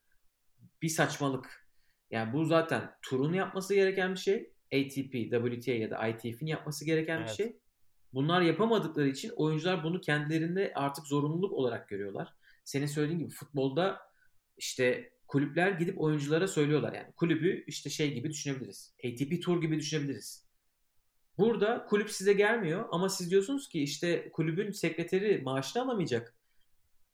bir 0.81 0.89
saçmalık. 0.89 1.67
Yani 2.11 2.33
bu 2.33 2.45
zaten 2.45 2.91
turun 3.01 3.33
yapması 3.33 3.73
gereken 3.75 4.11
bir 4.11 4.19
şey. 4.19 4.53
ATP, 4.73 5.13
WTA 5.31 5.71
ya 5.71 5.91
da 5.91 6.07
ITF'in 6.07 6.45
yapması 6.45 6.85
gereken 6.85 7.17
evet. 7.17 7.29
bir 7.29 7.33
şey. 7.33 7.59
Bunlar 8.13 8.41
yapamadıkları 8.41 9.09
için 9.09 9.29
oyuncular 9.35 9.83
bunu 9.83 10.01
kendilerinde 10.01 10.71
artık 10.75 11.07
zorunluluk 11.07 11.53
olarak 11.53 11.89
görüyorlar. 11.89 12.33
Senin 12.63 12.85
söylediğin 12.85 13.19
gibi 13.19 13.29
futbolda 13.29 13.99
işte 14.57 15.11
kulüpler 15.27 15.71
gidip 15.71 16.01
oyunculara 16.01 16.47
söylüyorlar 16.47 16.93
yani. 16.93 17.11
Kulübü 17.15 17.63
işte 17.67 17.89
şey 17.89 18.13
gibi 18.13 18.29
düşünebiliriz. 18.29 18.95
ATP 19.05 19.43
Tour 19.43 19.61
gibi 19.61 19.79
düşünebiliriz. 19.79 20.47
Burada 21.37 21.85
kulüp 21.85 22.11
size 22.11 22.33
gelmiyor 22.33 22.85
ama 22.91 23.09
siz 23.09 23.31
diyorsunuz 23.31 23.69
ki 23.69 23.83
işte 23.83 24.29
kulübün 24.33 24.71
sekreteri 24.71 25.41
maaşını 25.41 25.83
alamayacak. 25.83 26.35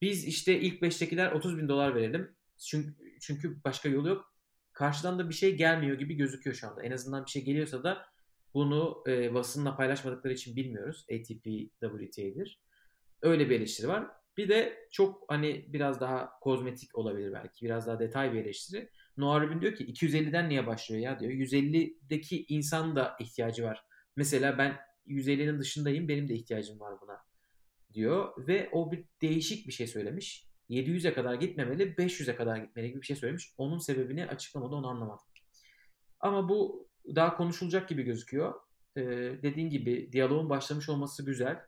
Biz 0.02 0.26
işte 0.26 0.60
ilk 0.60 0.82
beştekiler 0.82 1.32
30 1.32 1.58
bin 1.58 1.68
dolar 1.68 1.96
verelim. 1.96 2.36
Çünkü, 2.58 2.96
çünkü 3.22 3.64
başka 3.64 3.90
yolu 3.90 4.10
yok 4.10 4.33
karşıdan 4.74 5.20
da 5.20 5.30
bir 5.30 5.34
şey 5.34 5.56
gelmiyor 5.56 5.98
gibi 5.98 6.16
gözüküyor 6.16 6.56
şu 6.56 6.68
anda. 6.68 6.84
En 6.84 6.92
azından 6.92 7.26
bir 7.26 7.32
şey 7.32 7.44
geliyorsa 7.44 7.84
da 7.84 8.06
bunu 8.54 9.04
e, 9.08 9.34
basınla 9.34 9.76
paylaşmadıkları 9.76 10.34
için 10.34 10.56
bilmiyoruz. 10.56 11.06
ATP, 11.12 11.44
WTA'dir. 11.82 12.60
Öyle 13.22 13.50
bir 13.50 13.56
eleştiri 13.56 13.88
var. 13.88 14.08
Bir 14.38 14.50
de 14.50 14.88
çok 14.92 15.24
hani 15.28 15.66
biraz 15.74 16.02
daha 16.02 16.40
kozmetik 16.40 16.98
olabilir 16.98 17.34
belki. 17.34 17.66
Biraz 17.66 17.88
daha 17.88 18.00
detay 18.00 18.34
bir 18.34 18.42
eleştiri. 18.42 18.90
Noah 19.18 19.42
Rubin 19.42 19.62
diyor 19.62 19.76
ki 19.76 19.86
250'den 19.86 20.50
niye 20.50 20.68
başlıyor 20.68 21.02
ya 21.02 21.20
diyor. 21.20 21.32
150'deki 21.32 22.46
insan 22.50 22.96
da 22.96 23.16
ihtiyacı 23.20 23.64
var. 23.64 23.86
Mesela 24.16 24.58
ben 24.58 24.78
150'nin 25.08 25.60
dışındayım 25.60 26.08
benim 26.08 26.28
de 26.28 26.34
ihtiyacım 26.34 26.80
var 26.80 27.02
buna 27.02 27.18
diyor. 27.94 28.48
Ve 28.48 28.70
o 28.72 28.92
bir 28.92 29.06
değişik 29.22 29.68
bir 29.68 29.74
şey 29.74 29.88
söylemiş. 29.88 30.53
700'e 30.74 31.14
kadar 31.14 31.34
gitmemeli, 31.34 31.84
500'e 31.84 32.36
kadar 32.36 32.58
gitmeli 32.58 32.90
gibi 32.90 33.02
bir 33.02 33.06
şey 33.06 33.16
söylemiş. 33.16 33.54
Onun 33.58 33.78
sebebini 33.78 34.28
açıklamadı, 34.28 34.76
onu 34.76 34.88
anlamadım. 34.88 35.26
Ama 36.20 36.50
bu 36.50 36.88
daha 37.16 37.38
konuşulacak 37.38 37.90
gibi 37.90 38.04
gözüküyor. 38.04 38.54
Ee, 38.98 39.02
dediğin 39.44 39.70
gibi 39.70 40.10
diyaloğun 40.12 40.50
başlamış 40.50 40.90
olması 40.90 41.26
güzel. 41.26 41.60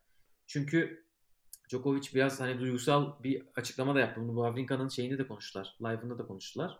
Çünkü 0.48 1.06
Djokovic 1.69 2.10
biraz 2.14 2.40
hani 2.40 2.60
duygusal 2.60 3.23
bir 3.23 3.44
açıklama 3.56 3.95
da 3.95 3.99
yaptı. 3.99 4.22
Bunu 4.22 4.36
bu 4.36 4.40
Wawrinka'nın 4.40 4.88
şeyinde 4.88 5.18
de 5.18 5.27
konuştular. 5.27 5.77
Live'ında 5.82 6.18
da 6.18 6.27
konuştular. 6.27 6.80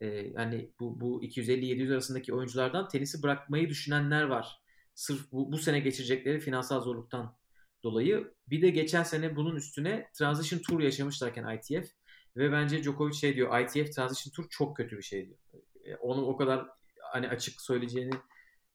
Ee, 0.00 0.32
hani 0.34 0.72
bu, 0.80 1.00
bu 1.00 1.22
250-700 1.24 1.92
arasındaki 1.92 2.34
oyunculardan 2.34 2.88
tenisi 2.88 3.22
bırakmayı 3.22 3.68
düşünenler 3.68 4.22
var. 4.22 4.60
Sırf 4.94 5.32
bu, 5.32 5.52
bu 5.52 5.58
sene 5.58 5.80
geçirecekleri 5.80 6.40
finansal 6.40 6.80
zorluktan 6.80 7.36
dolayı. 7.82 8.34
Bir 8.50 8.62
de 8.62 8.70
geçen 8.70 9.02
sene 9.02 9.36
bunun 9.36 9.56
üstüne 9.56 10.10
Transition 10.12 10.60
Tour 10.68 10.80
yaşamışlarken 10.80 11.56
ITF 11.56 11.90
ve 12.36 12.52
bence 12.52 12.82
Djokovic 12.82 13.12
şey 13.14 13.34
diyor 13.36 13.58
ITF 13.60 13.92
Transition 13.94 14.32
Tour 14.32 14.46
çok 14.50 14.76
kötü 14.76 14.96
bir 14.98 15.02
şey 15.02 15.26
diyor. 15.26 15.38
E, 15.84 15.96
onu 15.96 16.26
o 16.26 16.36
kadar 16.36 16.66
hani 17.12 17.28
açık 17.28 17.60
söyleyeceğini 17.60 18.14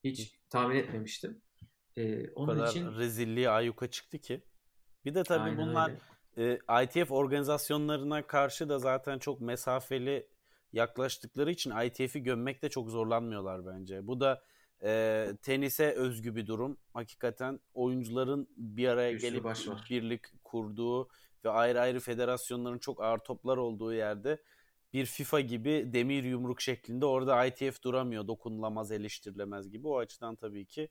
hiç 0.04 0.40
tahmin 0.50 0.76
etmemiştim. 0.76 1.42
E, 1.98 2.30
O 2.30 2.32
onun 2.36 2.56
kadar 2.56 2.70
için 2.70 2.96
rezilliği 2.96 3.50
ayyuka 3.50 3.88
çıktı 3.90 4.18
ki. 4.20 4.42
Bir 5.06 5.16
de 5.16 5.24
tabii 5.24 5.44
Aynen 5.44 5.58
bunlar 5.58 5.92
öyle. 6.38 6.60
e, 6.78 6.84
ITF 6.84 7.12
organizasyonlarına 7.12 8.28
karşı 8.28 8.70
da 8.70 8.80
zaten 8.80 9.20
çok 9.20 9.42
mesafeli 9.42 10.28
yaklaştıkları 10.74 11.52
için 11.52 11.74
ITF'i 11.86 12.24
gömmekte 12.24 12.70
çok 12.70 12.90
zorlanmıyorlar 12.90 13.66
bence. 13.66 14.08
Bu 14.08 14.20
da 14.20 14.44
e, 14.86 15.28
tenise 15.42 15.92
özgü 15.92 16.36
bir 16.36 16.48
durum. 16.48 16.78
Hakikaten 16.94 17.60
oyuncuların 17.74 18.48
bir 18.58 18.88
araya 18.88 19.20
sürü 19.20 19.30
gelip 19.30 19.44
baş 19.44 19.68
var. 19.68 19.88
birlik 19.90 20.22
kurduğu 20.44 21.10
ve 21.46 21.50
ayrı 21.50 21.82
ayrı 21.82 22.00
federasyonların 22.00 22.78
çok 22.78 23.04
ağır 23.04 23.20
toplar 23.20 23.58
olduğu 23.58 23.94
yerde 23.94 24.42
bir 24.94 25.06
FIFA 25.06 25.40
gibi 25.40 25.90
demir 25.94 26.24
yumruk 26.24 26.62
şeklinde 26.62 27.06
orada 27.06 27.46
ITF 27.46 27.84
duramıyor. 27.84 28.28
Dokunulamaz, 28.28 28.92
eleştirilemez 28.92 29.72
gibi. 29.72 29.88
O 29.88 29.98
açıdan 29.98 30.36
tabii 30.36 30.66
ki 30.66 30.90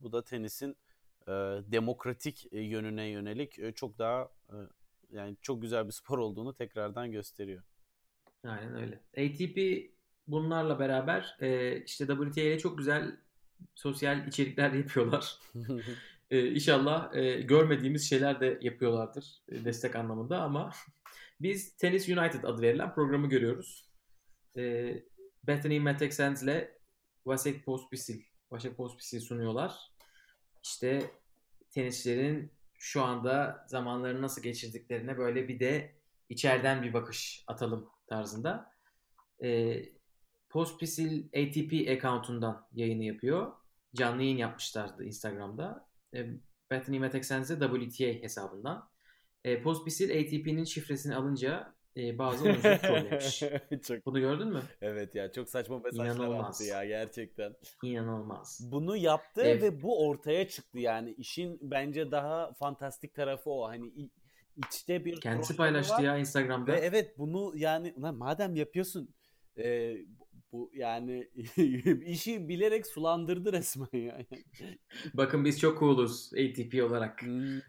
bu 0.00 0.12
da 0.12 0.24
tenisin 0.24 0.76
e, 1.26 1.32
demokratik 1.66 2.52
e, 2.52 2.60
yönüne 2.60 3.06
yönelik 3.06 3.58
e, 3.58 3.72
çok 3.72 3.98
daha 3.98 4.30
e, 4.48 4.56
yani 5.10 5.36
çok 5.42 5.62
güzel 5.62 5.86
bir 5.86 5.92
spor 5.92 6.18
olduğunu 6.18 6.54
tekrardan 6.54 7.12
gösteriyor. 7.12 7.62
Aynen 8.44 8.74
öyle. 8.74 9.00
ATP 9.16 9.58
bunlarla 10.26 10.78
beraber 10.78 11.36
e, 11.40 11.76
işte 11.84 12.06
WTA 12.06 12.40
ile 12.40 12.58
çok 12.58 12.78
güzel 12.78 13.16
sosyal 13.74 14.26
içerikler 14.26 14.72
yapıyorlar. 14.72 15.38
E, 16.30 16.50
inşallah 16.50 17.16
e, 17.16 17.40
görmediğimiz 17.40 18.08
şeyler 18.08 18.40
de 18.40 18.58
yapıyorlardır 18.60 19.42
e, 19.48 19.64
destek 19.64 19.96
anlamında 19.96 20.42
ama 20.42 20.70
biz 21.40 21.76
Tennis 21.76 22.08
United 22.08 22.42
adı 22.42 22.62
verilen 22.62 22.94
programı 22.94 23.28
görüyoruz. 23.28 23.90
E, 24.56 24.94
Bethany 25.46 25.78
Mattek-Sands 25.78 26.42
ile 26.42 26.78
Vasek 27.26 27.64
Pospisil, 27.64 28.22
Vasek 28.50 28.76
Pospisil 28.76 29.20
sunuyorlar. 29.20 29.74
İşte 30.62 31.10
tenisçilerin 31.70 32.52
şu 32.78 33.02
anda 33.02 33.64
zamanlarını 33.68 34.22
nasıl 34.22 34.42
geçirdiklerine 34.42 35.18
böyle 35.18 35.48
bir 35.48 35.60
de 35.60 35.94
içeriden 36.28 36.82
bir 36.82 36.92
bakış 36.92 37.44
atalım 37.46 37.88
tarzında. 38.06 38.72
E, 39.42 39.82
Pospisil 40.50 41.26
ATP 41.26 41.88
account'undan 41.90 42.66
yayını 42.72 43.04
yapıyor. 43.04 43.52
Canlı 43.94 44.22
yayın 44.22 44.36
yapmışlardı 44.36 45.04
Instagram'da. 45.04 45.88
E, 46.14 46.26
Bethany 46.70 47.00
de 47.02 47.10
WTA 47.88 48.22
hesabından. 48.22 48.88
E, 49.44 49.62
Pospisil 49.62 50.10
ATP'nin 50.20 50.64
şifresini 50.64 51.14
alınca 51.14 51.74
e, 51.96 52.18
bazı 52.18 52.44
oyuncuları 52.44 52.78
trollemiş. 52.82 53.42
çok, 53.86 54.06
Bunu 54.06 54.20
gördün 54.20 54.48
mü? 54.48 54.62
evet 54.82 55.14
ya 55.14 55.32
çok 55.32 55.48
saçma 55.48 55.78
mesajlar 55.78 56.04
İnanılmaz. 56.04 56.54
attı 56.54 56.64
ya 56.64 56.84
gerçekten. 56.84 57.54
İnanılmaz. 57.82 58.60
Bunu 58.72 58.96
yaptı 58.96 59.40
Evet. 59.44 59.62
ve 59.62 59.82
bu 59.82 60.08
ortaya 60.08 60.48
çıktı 60.48 60.78
yani 60.78 61.12
işin 61.12 61.58
bence 61.62 62.10
daha 62.10 62.52
fantastik 62.52 63.14
tarafı 63.14 63.50
o 63.50 63.68
hani 63.68 64.10
içte 64.56 65.04
bir 65.04 65.20
Kendisi 65.20 65.56
paylaştı 65.56 65.94
var. 65.94 66.00
ya 66.00 66.18
Instagram'da. 66.18 66.72
Ve 66.72 66.76
evet 66.76 67.18
bunu 67.18 67.52
yani 67.56 67.94
madem 67.96 68.56
yapıyorsun 68.56 69.14
e, 69.58 69.96
bu 70.52 70.70
yani 70.74 71.28
işi 72.06 72.48
bilerek 72.48 72.86
sulandırdı 72.86 73.52
resmen 73.52 73.88
yani. 73.92 74.26
Bakın 75.14 75.44
biz 75.44 75.60
çok 75.60 75.78
cooluz 75.78 76.30
ATP 76.32 76.84
olarak. 76.84 77.22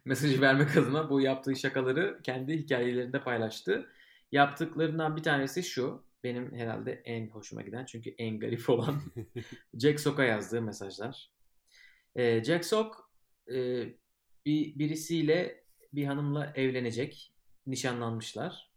Mesajı 0.06 0.42
vermek 0.42 0.78
adına 0.78 1.10
bu 1.10 1.22
yaptığı 1.22 1.56
şakaları 1.56 2.20
kendi 2.24 2.58
hikayelerinde 2.58 3.24
paylaştı. 3.24 3.88
Yaptıklarından 4.32 5.16
bir 5.16 5.24
tanesi 5.24 5.64
şu. 5.64 6.04
Benim 6.24 6.56
herhalde 6.56 7.02
en 7.06 7.28
hoşuma 7.28 7.62
giden 7.62 7.86
çünkü 7.86 8.10
en 8.18 8.40
garip 8.40 8.70
olan 8.70 9.02
Jack 9.74 10.00
Sock'a 10.00 10.24
yazdığı 10.24 10.62
mesajlar. 10.62 11.32
Ee, 12.16 12.44
Jack 12.44 12.66
Sock 12.66 12.96
e, 13.54 13.86
bir 14.46 14.80
birisiyle 14.80 15.64
bir 15.94 16.06
hanımla 16.06 16.54
evlenecek. 16.56 17.34
Nişanlanmışlar. 17.68 18.71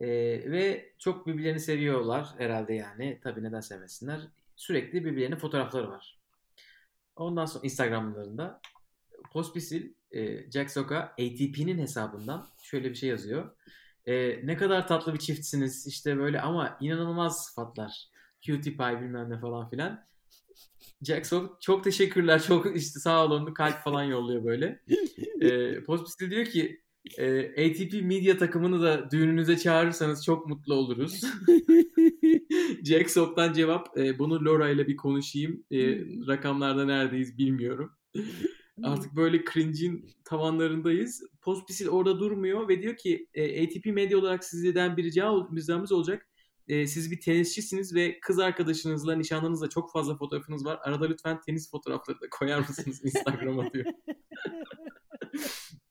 Ee, 0.00 0.06
ve 0.52 0.92
çok 0.98 1.26
birbirlerini 1.26 1.60
seviyorlar 1.60 2.28
herhalde 2.38 2.74
yani. 2.74 3.20
Tabii 3.22 3.42
neden 3.42 3.60
sevmesinler. 3.60 4.20
Sürekli 4.56 5.04
birbirlerinin 5.04 5.36
fotoğrafları 5.36 5.90
var. 5.90 6.20
Ondan 7.16 7.46
sonra 7.46 7.64
Instagramlarında 7.64 8.60
Pospisil 9.32 9.92
e, 10.10 10.50
Jack 10.50 10.70
Sock'a 10.70 10.98
ATP'nin 10.98 11.78
hesabından 11.78 12.48
şöyle 12.62 12.90
bir 12.90 12.94
şey 12.94 13.08
yazıyor. 13.08 13.56
E, 14.06 14.40
ne 14.46 14.56
kadar 14.56 14.88
tatlı 14.88 15.14
bir 15.14 15.18
çiftsiniz 15.18 15.86
işte 15.86 16.18
böyle 16.18 16.40
ama 16.40 16.78
inanılmaz 16.80 17.44
sıfatlar. 17.44 18.08
Cutie 18.42 18.76
pie 18.76 19.00
bilmem 19.00 19.30
ne 19.30 19.40
falan 19.40 19.70
filan. 19.70 20.06
Jack 21.02 21.26
Sock 21.26 21.60
çok 21.62 21.84
teşekkürler 21.84 22.42
çok 22.42 22.76
işte 22.76 23.00
sağ 23.00 23.24
olun 23.24 23.54
kalp 23.54 23.78
falan 23.78 24.04
yolluyor 24.04 24.44
böyle. 24.44 24.80
E, 25.40 25.80
Pospisil 25.84 26.30
diyor 26.30 26.44
ki 26.44 26.80
e, 27.18 27.50
ATP 27.50 28.02
medya 28.02 28.38
takımını 28.38 28.82
da 28.82 29.10
düğününüze 29.10 29.58
çağırırsanız 29.58 30.24
çok 30.24 30.46
mutlu 30.46 30.74
oluruz. 30.74 31.20
Jack 32.84 33.10
Sock'tan 33.10 33.52
cevap 33.52 33.98
e, 33.98 34.18
bunu 34.18 34.44
Laura 34.44 34.68
ile 34.68 34.86
bir 34.86 34.96
konuşayım. 34.96 35.64
E, 35.70 35.78
rakamlarda 36.26 36.84
neredeyiz 36.84 37.38
bilmiyorum. 37.38 37.92
Artık 38.82 39.16
böyle 39.16 39.44
cringe'in 39.52 40.10
tavanlarındayız. 40.24 41.22
Pospisil 41.42 41.88
orada 41.88 42.20
durmuyor 42.20 42.68
ve 42.68 42.82
diyor 42.82 42.96
ki 42.96 43.28
e, 43.34 43.64
ATP 43.64 43.86
medya 43.86 44.18
olarak 44.18 44.44
sizden 44.44 44.96
bir 44.96 45.04
rica 45.04 45.32
ricamız 45.56 45.92
olacak. 45.92 46.26
E, 46.68 46.86
siz 46.86 47.10
bir 47.10 47.20
tenisçisiniz 47.20 47.94
ve 47.94 48.20
kız 48.20 48.38
arkadaşınızla, 48.38 49.16
nişanlınızla 49.16 49.68
çok 49.68 49.92
fazla 49.92 50.16
fotoğrafınız 50.16 50.64
var. 50.64 50.78
Arada 50.82 51.06
lütfen 51.06 51.40
tenis 51.40 51.70
fotoğrafları 51.70 52.20
da 52.20 52.26
koyar 52.30 52.58
mısınız 52.58 53.04
Instagram'a 53.04 53.72
diyor. 53.72 53.86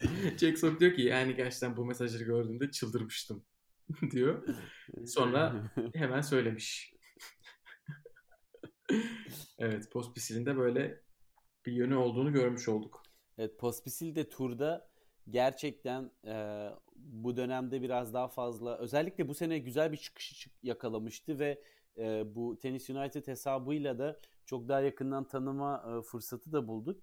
Jack 0.38 0.58
Sock 0.58 0.80
diyor 0.80 0.94
ki 0.94 1.02
yani 1.02 1.36
gerçekten 1.36 1.76
bu 1.76 1.84
mesajları 1.84 2.24
gördüğümde 2.24 2.70
çıldırmıştım 2.70 3.44
diyor. 4.10 4.48
Sonra 5.06 5.72
hemen 5.94 6.20
söylemiş. 6.20 6.94
evet 9.58 9.92
Pospisil'in 9.92 10.46
de 10.46 10.56
böyle 10.56 11.00
bir 11.66 11.72
yönü 11.72 11.94
olduğunu 11.94 12.32
görmüş 12.32 12.68
olduk. 12.68 13.02
Evet 13.38 13.58
Pospisil 13.58 14.14
de 14.14 14.28
turda 14.28 14.90
gerçekten 15.30 16.10
e, 16.26 16.66
bu 16.96 17.36
dönemde 17.36 17.82
biraz 17.82 18.14
daha 18.14 18.28
fazla 18.28 18.78
özellikle 18.78 19.28
bu 19.28 19.34
sene 19.34 19.58
güzel 19.58 19.92
bir 19.92 19.96
çıkış 19.96 20.40
çık- 20.40 20.64
yakalamıştı 20.64 21.38
ve 21.38 21.62
e, 21.98 22.34
bu 22.34 22.58
Tennis 22.58 22.90
United 22.90 23.26
hesabıyla 23.26 23.98
da 23.98 24.20
çok 24.46 24.68
daha 24.68 24.80
yakından 24.80 25.28
tanıma 25.28 25.98
e, 25.98 26.02
fırsatı 26.02 26.52
da 26.52 26.68
bulduk. 26.68 27.02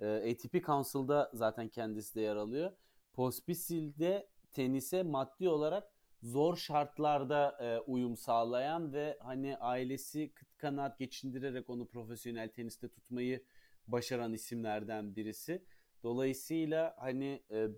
E, 0.00 0.32
ATP 0.32 0.66
Council'da 0.66 1.30
zaten 1.34 1.68
kendisi 1.68 2.14
de 2.14 2.20
yer 2.20 2.36
alıyor. 2.36 2.72
Pospisil 3.12 3.98
de 3.98 4.28
tenise 4.52 5.02
maddi 5.02 5.48
olarak 5.48 5.92
zor 6.22 6.56
şartlarda 6.56 7.56
e, 7.60 7.78
uyum 7.80 8.16
sağlayan 8.16 8.92
ve 8.92 9.18
hani 9.20 9.56
ailesi 9.56 10.32
kıt 10.34 10.56
kanaat 10.56 10.98
geçindirerek 10.98 11.70
onu 11.70 11.86
profesyonel 11.86 12.48
teniste 12.48 12.88
tutmayı 12.88 13.44
başaran 13.86 14.32
isimlerden 14.32 15.16
birisi. 15.16 15.64
Dolayısıyla 16.02 16.96
hani 16.98 17.42
e, 17.50 17.68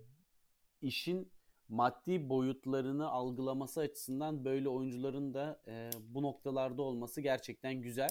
işin 0.81 1.31
maddi 1.69 2.29
boyutlarını 2.29 3.09
algılaması 3.09 3.81
açısından 3.81 4.45
böyle 4.45 4.69
oyuncuların 4.69 5.33
da 5.33 5.61
e, 5.67 5.89
bu 6.07 6.21
noktalarda 6.21 6.81
olması 6.81 7.21
gerçekten 7.21 7.81
güzel. 7.81 8.09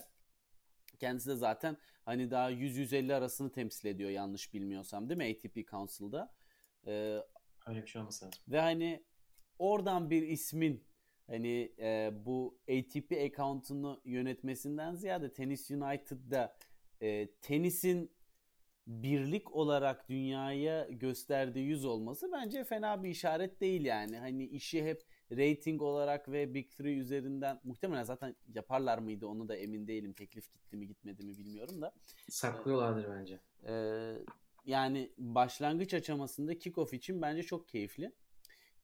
Kendisi 1.02 1.30
de 1.30 1.36
zaten 1.36 1.76
hani 2.04 2.30
daha 2.30 2.50
100-150 2.50 3.14
arasını 3.14 3.52
temsil 3.52 3.88
ediyor 3.88 4.10
yanlış 4.10 4.54
bilmiyorsam 4.54 5.08
değil 5.08 5.18
mi 5.18 5.36
ATP 5.36 5.70
Council'da. 5.70 6.32
E, 6.86 7.18
Öyle 7.66 7.82
bir 7.82 7.86
şey 7.86 8.00
olması 8.02 8.24
lazım. 8.26 8.40
ve 8.48 8.60
hani 8.60 9.04
oradan 9.58 10.10
bir 10.10 10.22
ismin 10.22 10.84
hani 11.26 11.72
e, 11.78 12.10
bu 12.24 12.58
ATP 12.62 13.12
account'unu 13.12 14.00
yönetmesinden 14.04 14.94
ziyade 14.94 15.32
Tennis 15.32 15.70
United'da 15.70 16.56
e, 17.00 17.28
tenisin 17.32 18.12
birlik 18.86 19.52
olarak 19.56 20.08
dünyaya 20.08 20.88
gösterdiği 20.90 21.66
yüz 21.66 21.84
olması 21.84 22.32
bence 22.32 22.64
fena 22.64 23.02
bir 23.02 23.08
işaret 23.10 23.60
değil 23.60 23.84
yani. 23.84 24.18
Hani 24.18 24.44
işi 24.46 24.84
hep 24.84 25.02
rating 25.36 25.82
olarak 25.82 26.28
ve 26.28 26.54
Big 26.54 26.70
Three 26.70 26.96
üzerinden 26.98 27.60
muhtemelen 27.64 28.04
zaten 28.04 28.36
yaparlar 28.54 28.98
mıydı 28.98 29.26
onu 29.26 29.48
da 29.48 29.56
emin 29.56 29.86
değilim. 29.86 30.12
Teklif 30.12 30.52
gitti 30.52 30.76
mi 30.76 30.86
gitmedi 30.86 31.22
mi 31.24 31.38
bilmiyorum 31.38 31.82
da. 31.82 31.92
Saklıyorlardır 32.28 33.10
bence. 33.10 33.40
Ee, 33.66 34.14
yani 34.66 35.12
başlangıç 35.18 35.94
aşamasında 35.94 36.58
kickoff 36.58 36.94
için 36.94 37.22
bence 37.22 37.42
çok 37.42 37.68
keyifli. 37.68 38.12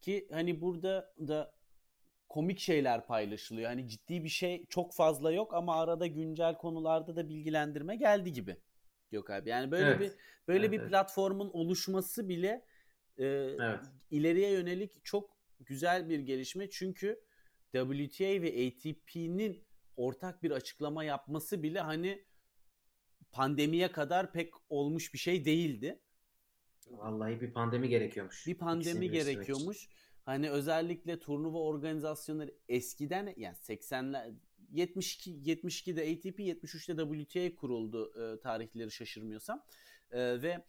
Ki 0.00 0.28
hani 0.30 0.60
burada 0.60 1.14
da 1.28 1.54
komik 2.28 2.58
şeyler 2.58 3.06
paylaşılıyor. 3.06 3.68
Hani 3.68 3.88
ciddi 3.88 4.24
bir 4.24 4.28
şey 4.28 4.66
çok 4.66 4.94
fazla 4.94 5.32
yok 5.32 5.54
ama 5.54 5.80
arada 5.80 6.06
güncel 6.06 6.54
konularda 6.58 7.16
da 7.16 7.28
bilgilendirme 7.28 7.96
geldi 7.96 8.32
gibi. 8.32 8.56
Yok 9.12 9.30
abi. 9.30 9.50
Yani 9.50 9.70
böyle 9.70 9.90
Evet. 9.90 10.00
bir 10.00 10.12
böyle 10.48 10.66
Evet, 10.66 10.80
bir 10.80 10.88
platformun 10.88 11.50
oluşması 11.52 12.28
bile 12.28 12.64
e, 13.18 13.24
Evet. 13.26 13.80
ileriye 14.10 14.50
yönelik 14.50 15.04
çok 15.04 15.37
güzel 15.60 16.08
bir 16.08 16.20
gelişme. 16.20 16.70
Çünkü 16.70 17.20
WTA 17.72 18.42
ve 18.42 18.66
ATP'nin 18.66 19.64
ortak 19.96 20.42
bir 20.42 20.50
açıklama 20.50 21.04
yapması 21.04 21.62
bile 21.62 21.80
hani 21.80 22.24
pandemiye 23.32 23.92
kadar 23.92 24.32
pek 24.32 24.54
olmuş 24.68 25.14
bir 25.14 25.18
şey 25.18 25.44
değildi. 25.44 26.00
Vallahi 26.90 27.40
bir 27.40 27.52
pandemi 27.52 27.88
gerekiyormuş. 27.88 28.46
Bir 28.46 28.54
pandemi 28.54 29.10
gerekiyormuş. 29.10 29.88
Hani 30.24 30.50
özellikle 30.50 31.18
turnuva 31.18 31.58
organizasyonları 31.58 32.54
eskiden 32.68 33.34
yani 33.36 33.56
80'ler 33.56 34.34
72 34.70 35.30
72'de 35.30 36.00
ATP 36.00 36.38
73'te 36.38 37.24
WTA 37.24 37.54
kuruldu 37.60 38.12
e, 38.22 38.40
tarihleri 38.40 38.90
şaşırmıyorsam. 38.90 39.64
E, 40.10 40.42
ve 40.42 40.64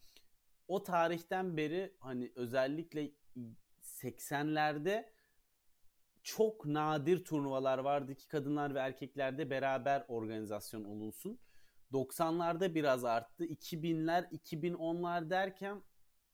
o 0.68 0.82
tarihten 0.82 1.56
beri 1.56 1.96
hani 2.00 2.32
özellikle 2.34 3.10
80'lerde 4.02 5.10
çok 6.22 6.66
nadir 6.66 7.24
turnuvalar 7.24 7.78
vardı 7.78 8.14
ki 8.14 8.28
kadınlar 8.28 8.74
ve 8.74 8.78
erkeklerde 8.78 9.50
beraber 9.50 10.04
organizasyon 10.08 10.84
olunsun. 10.84 11.38
90'larda 11.92 12.74
biraz 12.74 13.04
arttı. 13.04 13.44
2000'ler, 13.44 14.30
2010'lar 14.30 15.30
derken 15.30 15.82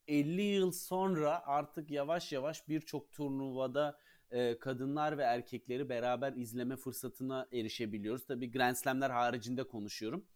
50 0.08 0.42
yıl 0.42 0.72
sonra 0.72 1.46
artık 1.46 1.90
yavaş 1.90 2.32
yavaş 2.32 2.68
birçok 2.68 3.12
turnuvada 3.12 3.98
e, 4.30 4.58
kadınlar 4.58 5.18
ve 5.18 5.22
erkekleri 5.22 5.88
beraber 5.88 6.32
izleme 6.32 6.76
fırsatına 6.76 7.48
erişebiliyoruz. 7.52 8.26
Tabii 8.26 8.50
Grand 8.50 8.76
Slam'ler 8.76 9.10
haricinde 9.10 9.68
konuşuyorum. 9.68 10.26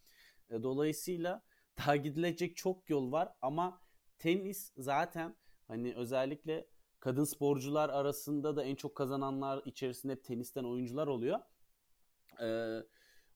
E, 0.51 0.63
dolayısıyla 0.63 1.43
daha 1.79 1.97
gidilecek 1.97 2.57
çok 2.57 2.91
yol 2.91 3.13
var 3.13 3.33
ama 3.43 3.81
tenis 4.19 4.73
zaten 4.77 5.37
hani 5.69 5.95
özellikle 5.95 6.67
kadın 7.01 7.25
sporcular 7.25 7.89
arasında 7.89 8.57
da 8.57 8.65
en 8.65 8.75
çok 8.75 8.95
kazananlar 8.95 9.63
içerisinde 9.65 10.13
hep 10.13 10.25
tenisten 10.25 10.65
oyuncular 10.65 11.07
oluyor. 11.07 11.39
Ee, 12.43 12.79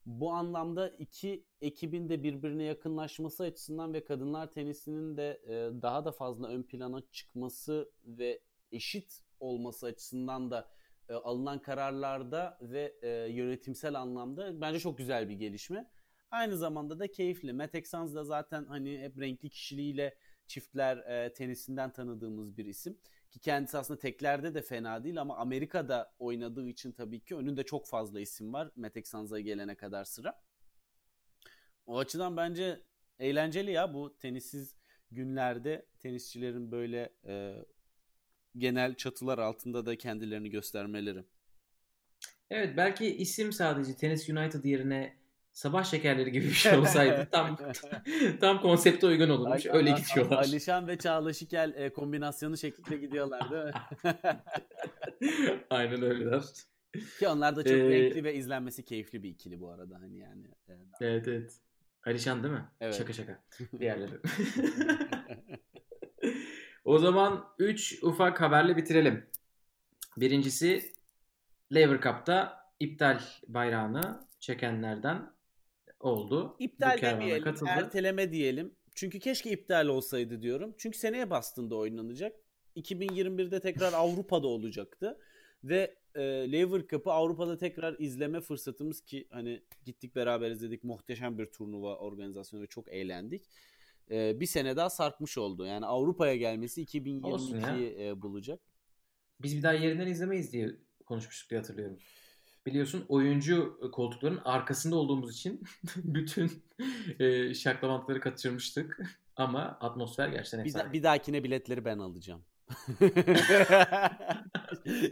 bu 0.06 0.32
anlamda 0.32 0.88
iki 0.88 1.44
ekibin 1.60 2.08
de 2.08 2.22
birbirine 2.22 2.64
yakınlaşması 2.64 3.44
açısından 3.44 3.94
ve 3.94 4.04
kadınlar 4.04 4.52
tenisinin 4.52 5.16
de 5.16 5.40
e, 5.46 5.82
daha 5.82 6.04
da 6.04 6.12
fazla 6.12 6.48
ön 6.48 6.62
plana 6.62 7.02
çıkması 7.12 7.92
ve 8.04 8.40
eşit 8.72 9.20
olması 9.40 9.86
açısından 9.86 10.50
da 10.50 10.68
e, 11.08 11.14
alınan 11.14 11.62
kararlarda 11.62 12.58
ve 12.60 12.94
e, 13.02 13.08
yönetimsel 13.08 13.94
anlamda 13.94 14.60
bence 14.60 14.80
çok 14.80 14.98
güzel 14.98 15.28
bir 15.28 15.34
gelişme. 15.34 15.90
Aynı 16.30 16.56
zamanda 16.56 16.98
da 16.98 17.10
keyifli. 17.10 17.52
Matt 17.52 17.74
da 17.74 18.24
zaten 18.24 18.64
hani 18.64 18.98
hep 18.98 19.20
renkli 19.20 19.50
kişiliğiyle 19.50 20.14
çiftler 20.46 20.96
e, 20.96 21.32
tenisinden 21.32 21.92
tanıdığımız 21.92 22.56
bir 22.56 22.64
isim. 22.64 22.98
Ki 23.34 23.40
kendisi 23.40 23.78
aslında 23.78 24.00
teklerde 24.00 24.54
de 24.54 24.62
fena 24.62 25.04
değil 25.04 25.20
ama 25.20 25.36
Amerika'da 25.36 26.14
oynadığı 26.18 26.68
için 26.68 26.92
tabii 26.92 27.20
ki 27.20 27.36
önünde 27.36 27.62
çok 27.62 27.86
fazla 27.86 28.20
isim 28.20 28.52
var. 28.52 28.70
Metek 28.76 29.08
Sanza'ya 29.08 29.42
gelene 29.42 29.74
kadar 29.74 30.04
sıra. 30.04 30.42
O 31.86 31.98
açıdan 31.98 32.36
bence 32.36 32.82
eğlenceli 33.18 33.70
ya 33.70 33.94
bu 33.94 34.16
tenissiz 34.18 34.76
günlerde 35.10 35.86
tenisçilerin 35.98 36.72
böyle 36.72 37.12
e, 37.26 37.64
genel 38.56 38.94
çatılar 38.94 39.38
altında 39.38 39.86
da 39.86 39.98
kendilerini 39.98 40.50
göstermeleri. 40.50 41.24
Evet 42.50 42.76
belki 42.76 43.16
isim 43.16 43.52
sadece 43.52 43.96
Tennis 43.96 44.28
United 44.28 44.64
yerine 44.64 45.16
sabah 45.54 45.84
şekerleri 45.84 46.32
gibi 46.32 46.44
bir 46.44 46.50
şey 46.50 46.78
olsaydı 46.78 47.28
tam 47.32 47.58
tam 48.40 48.60
konsepte 48.60 49.06
uygun 49.06 49.28
olurmuş. 49.28 49.66
Öyle 49.66 49.90
gidiyorlar. 49.90 50.38
Alişan 50.38 50.88
ve 50.88 50.98
Çağla 50.98 51.32
Şikel 51.32 51.74
e, 51.76 51.92
kombinasyonu 51.92 52.56
şeklinde 52.56 52.96
gidiyorlar 52.96 53.50
değil 53.50 53.64
mi? 53.64 53.72
Aynen 55.70 56.02
öyleler. 56.02 56.42
Ki 57.18 57.28
onlar 57.28 57.56
da 57.56 57.64
çok 57.64 57.72
ee, 57.72 57.90
renkli 57.90 58.24
ve 58.24 58.34
izlenmesi 58.34 58.84
keyifli 58.84 59.22
bir 59.22 59.28
ikili 59.28 59.60
bu 59.60 59.70
arada 59.70 60.00
hani 60.00 60.18
yani. 60.18 60.46
E, 60.68 60.72
evet 61.00 61.28
evet. 61.28 61.60
Alişan 62.06 62.42
değil 62.42 62.54
mi? 62.54 62.64
Evet. 62.80 62.94
Şaka 62.94 63.12
şaka. 63.12 63.44
Diğerleri. 63.78 64.20
o 66.84 66.98
zaman 66.98 67.44
3 67.58 68.02
ufak 68.02 68.40
haberle 68.40 68.76
bitirelim. 68.76 69.26
Birincisi 70.16 70.92
Lever 71.74 72.00
Cup'ta 72.00 72.64
iptal 72.80 73.20
bayrağını 73.48 74.20
çekenlerden 74.40 75.33
oldu. 76.04 76.56
İptal 76.58 76.98
demeyelim, 77.02 77.44
katıldı. 77.44 77.70
erteleme 77.70 78.32
diyelim. 78.32 78.74
Çünkü 78.94 79.18
keşke 79.18 79.50
iptal 79.50 79.86
olsaydı 79.86 80.42
diyorum. 80.42 80.74
Çünkü 80.78 80.98
seneye 80.98 81.30
Boston'da 81.30 81.76
oynanacak. 81.76 82.36
2021'de 82.76 83.60
tekrar 83.60 83.92
Avrupa'da 83.96 84.46
olacaktı. 84.46 85.18
Ve 85.64 85.96
e, 86.14 86.22
Lever 86.22 86.86
Cup'ı 86.86 87.12
Avrupa'da 87.12 87.58
tekrar 87.58 87.96
izleme 87.98 88.40
fırsatımız 88.40 89.00
ki 89.00 89.28
hani 89.30 89.62
gittik 89.84 90.16
beraber 90.16 90.50
izledik. 90.50 90.84
Muhteşem 90.84 91.38
bir 91.38 91.46
turnuva 91.46 91.96
organizasyonu 91.96 92.62
ve 92.62 92.66
çok 92.66 92.92
eğlendik. 92.92 93.44
E, 94.10 94.40
bir 94.40 94.46
sene 94.46 94.76
daha 94.76 94.90
sarkmış 94.90 95.38
oldu. 95.38 95.66
Yani 95.66 95.86
Avrupa'ya 95.86 96.36
gelmesi 96.36 96.84
2022'yi 96.84 98.06
e, 98.06 98.22
bulacak. 98.22 98.60
Biz 99.42 99.56
bir 99.56 99.62
daha 99.62 99.72
yerinden 99.72 100.06
izlemeyiz 100.06 100.52
diye 100.52 100.76
konuşmuştuk 101.06 101.50
diye 101.50 101.60
hatırlıyorum 101.60 101.98
biliyorsun 102.66 103.04
oyuncu 103.08 103.78
koltukların 103.92 104.40
arkasında 104.44 104.96
olduğumuz 104.96 105.32
için 105.32 105.62
bütün 105.96 106.62
e, 107.18 107.54
şaklamantıları 107.54 108.20
kaçırmıştık. 108.20 109.00
Ama 109.36 109.78
atmosfer 109.80 110.28
gerçekten. 110.28 110.86
Bir, 110.86 110.92
bir 110.92 111.02
dahakine 111.02 111.44
biletleri 111.44 111.84
ben 111.84 111.98
alacağım. 111.98 112.42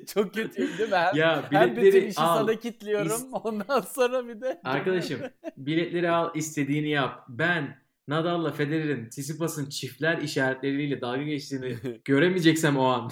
Çok 0.06 0.34
kötüyüm 0.34 0.78
değil 0.78 0.90
mi? 0.90 0.96
Hem, 0.96 1.16
ya 1.16 1.48
biletleri 1.50 1.70
hem 1.70 1.76
bütün 1.76 2.06
işi 2.06 2.20
al. 2.20 2.38
sana 2.38 2.54
kilitliyorum. 2.54 3.12
İst... 3.12 3.26
Ondan 3.32 3.80
sonra 3.80 4.28
bir 4.28 4.40
de... 4.40 4.60
Arkadaşım 4.64 5.20
biletleri 5.56 6.10
al 6.10 6.30
istediğini 6.34 6.88
yap. 6.88 7.24
Ben 7.28 7.82
Nadal'la 8.08 8.52
Federer'in 8.52 9.08
Tsitsipas'ın 9.08 9.68
çiftler 9.68 10.18
işaretleriyle 10.18 11.00
dalga 11.00 11.22
geçtiğini 11.22 11.76
göremeyeceksem 12.04 12.76
o 12.76 12.84
an 12.84 13.10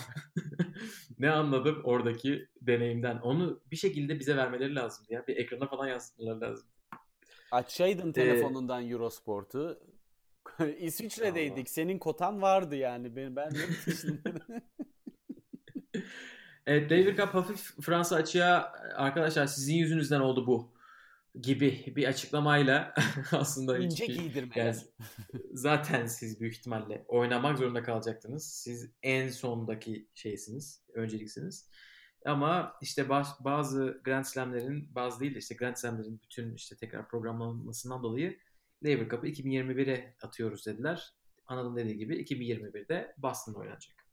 ne 1.18 1.30
anladım 1.30 1.80
oradaki 1.84 2.48
deneyimden. 2.60 3.18
Onu 3.18 3.60
bir 3.70 3.76
şekilde 3.76 4.18
bize 4.18 4.36
vermeleri 4.36 4.74
lazım 4.74 5.06
ya. 5.08 5.26
Bir 5.26 5.36
ekrana 5.36 5.66
falan 5.66 5.86
yansıtmaları 5.86 6.40
lazım. 6.40 6.68
Açsaydın 7.50 8.10
ee, 8.10 8.12
telefonundan 8.12 8.90
Eurosport'u. 8.90 9.80
İsviçre'deydik. 10.78 11.58
Allah. 11.58 11.64
Senin 11.66 11.98
kotan 11.98 12.42
vardı 12.42 12.76
yani. 12.76 13.16
Ben, 13.16 13.36
ben 13.36 13.52
Evet 16.66 16.90
David 16.90 17.16
Cup 17.18 17.34
hafif 17.34 17.80
Fransa 17.80 18.16
açığa 18.16 18.72
arkadaşlar 18.96 19.46
sizin 19.46 19.74
yüzünüzden 19.74 20.20
oldu 20.20 20.46
bu 20.46 20.72
gibi 21.34 21.92
bir 21.96 22.08
açıklamayla 22.08 22.94
aslında 23.32 23.78
ince 23.78 24.04
hiçbir, 24.04 24.22
giydirmeler. 24.22 24.64
Yani, 24.64 24.76
zaten 25.52 26.06
siz 26.06 26.40
büyük 26.40 26.54
ihtimalle 26.54 27.04
oynamak 27.08 27.58
zorunda 27.58 27.82
kalacaktınız. 27.82 28.52
Siz 28.52 28.90
en 29.02 29.28
sondaki 29.28 30.08
şeysiniz, 30.14 30.84
önceliksiniz. 30.94 31.70
Ama 32.24 32.78
işte 32.82 33.08
bazı 33.40 34.00
Grand 34.04 34.24
Slam'lerin, 34.24 34.94
bazı 34.94 35.20
değil 35.20 35.34
de 35.34 35.38
işte 35.38 35.54
Grand 35.54 35.76
Slam'lerin 35.76 36.20
bütün 36.22 36.54
işte 36.54 36.76
tekrar 36.76 37.08
programlanmasından 37.08 38.02
dolayı 38.02 38.38
Lever 38.84 39.08
Cup'ı 39.08 39.26
2021'e 39.26 40.16
atıyoruz 40.22 40.66
dediler. 40.66 41.14
Anadolu 41.46 41.76
dediği 41.76 41.98
gibi 41.98 42.22
2021'de 42.22 43.14
Boston'da 43.18 43.58
oynanacak. 43.58 44.06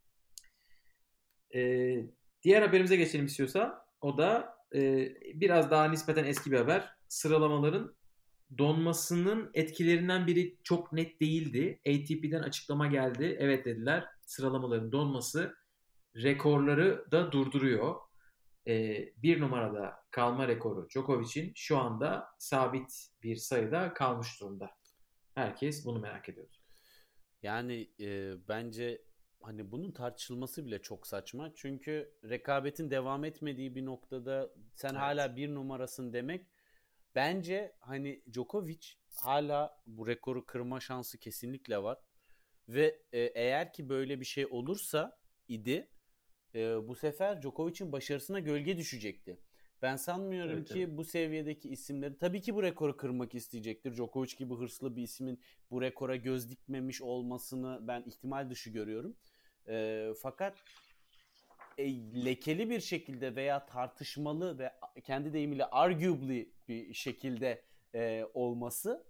Ee, 1.56 2.06
diğer 2.44 2.62
haberimize 2.62 2.96
geçelim 2.96 3.26
istiyorsa. 3.26 3.88
O 4.02 4.18
da 4.18 4.58
e, 4.76 5.10
biraz 5.42 5.72
daha 5.72 5.90
nispeten 5.90 6.24
eski 6.26 6.52
bir 6.52 6.58
haber 6.58 6.97
sıralamaların 7.10 7.96
donmasının 8.58 9.52
etkilerinden 9.54 10.28
biri 10.28 10.58
çok 10.64 10.94
net 10.94 11.22
değildi. 11.22 11.82
ATP'den 11.88 12.44
açıklama 12.44 12.88
geldi. 12.88 13.38
Evet 13.40 13.66
dediler 13.66 14.06
sıralamaların 14.26 14.92
donması 14.92 15.56
rekorları 16.16 17.06
da 17.12 17.32
durduruyor. 17.32 17.96
Ee, 18.68 19.14
bir 19.18 19.42
numarada 19.42 19.96
kalma 20.12 20.48
rekoru 20.48 20.90
Djokovic'in 20.90 21.52
şu 21.56 21.78
anda 21.78 22.28
sabit 22.40 23.08
bir 23.24 23.36
sayıda 23.36 23.94
kalmış 23.94 24.42
durumda. 24.42 24.70
Herkes 25.36 25.86
bunu 25.86 26.00
merak 26.00 26.30
ediyordu. 26.30 26.58
Yani 27.42 27.92
e, 28.00 28.34
bence 28.48 29.02
hani 29.42 29.72
bunun 29.72 29.92
tartışılması 29.92 30.66
bile 30.66 30.82
çok 30.82 31.08
saçma. 31.08 31.52
Çünkü 31.56 32.14
rekabetin 32.24 32.92
devam 32.92 33.24
etmediği 33.24 33.76
bir 33.76 33.86
noktada 33.86 34.50
sen 34.76 34.90
evet. 34.90 35.00
hala 35.00 35.36
bir 35.36 35.56
numarasın 35.56 36.14
demek 36.14 36.46
Bence 37.18 37.76
hani 37.80 38.22
Djokovic 38.34 38.88
hala 39.16 39.78
bu 39.88 40.08
rekoru 40.08 40.46
kırma 40.46 40.80
şansı 40.80 41.18
kesinlikle 41.18 41.84
var. 41.84 41.98
Ve 42.70 43.02
e, 43.12 43.20
eğer 43.20 43.74
ki 43.74 43.90
böyle 43.90 44.20
bir 44.20 44.26
şey 44.26 44.46
olursa 44.46 45.20
idi 45.48 45.90
e, 46.56 46.88
bu 46.88 46.96
sefer 46.96 47.42
Djokovic'in 47.42 47.92
başarısına 47.92 48.40
gölge 48.40 48.78
düşecekti. 48.78 49.40
Ben 49.82 49.96
sanmıyorum 49.96 50.58
evet, 50.58 50.68
ki 50.68 50.80
evet. 50.80 50.98
bu 50.98 51.04
seviyedeki 51.04 51.70
isimleri 51.70 52.18
tabii 52.18 52.42
ki 52.42 52.56
bu 52.56 52.64
rekoru 52.64 52.98
kırmak 52.98 53.36
isteyecektir. 53.36 53.96
Djokovic 53.96 54.36
gibi 54.38 54.56
hırslı 54.56 54.96
bir 54.96 55.04
ismin 55.04 55.42
bu 55.72 55.82
rekora 55.82 56.16
göz 56.16 56.50
dikmemiş 56.50 57.02
olmasını 57.02 57.80
ben 57.82 58.04
ihtimal 58.08 58.50
dışı 58.50 58.70
görüyorum. 58.70 59.18
E, 59.68 60.08
fakat 60.22 60.58
e, 61.78 61.86
lekeli 62.26 62.70
bir 62.70 62.80
şekilde 62.80 63.36
veya 63.36 63.66
tartışmalı 63.66 64.60
ve 64.60 64.74
kendi 65.04 65.34
deyimiyle 65.34 65.66
arguably 65.66 66.52
bir 66.68 66.94
şekilde 66.94 67.64
e, 67.96 68.26
olması 68.34 69.06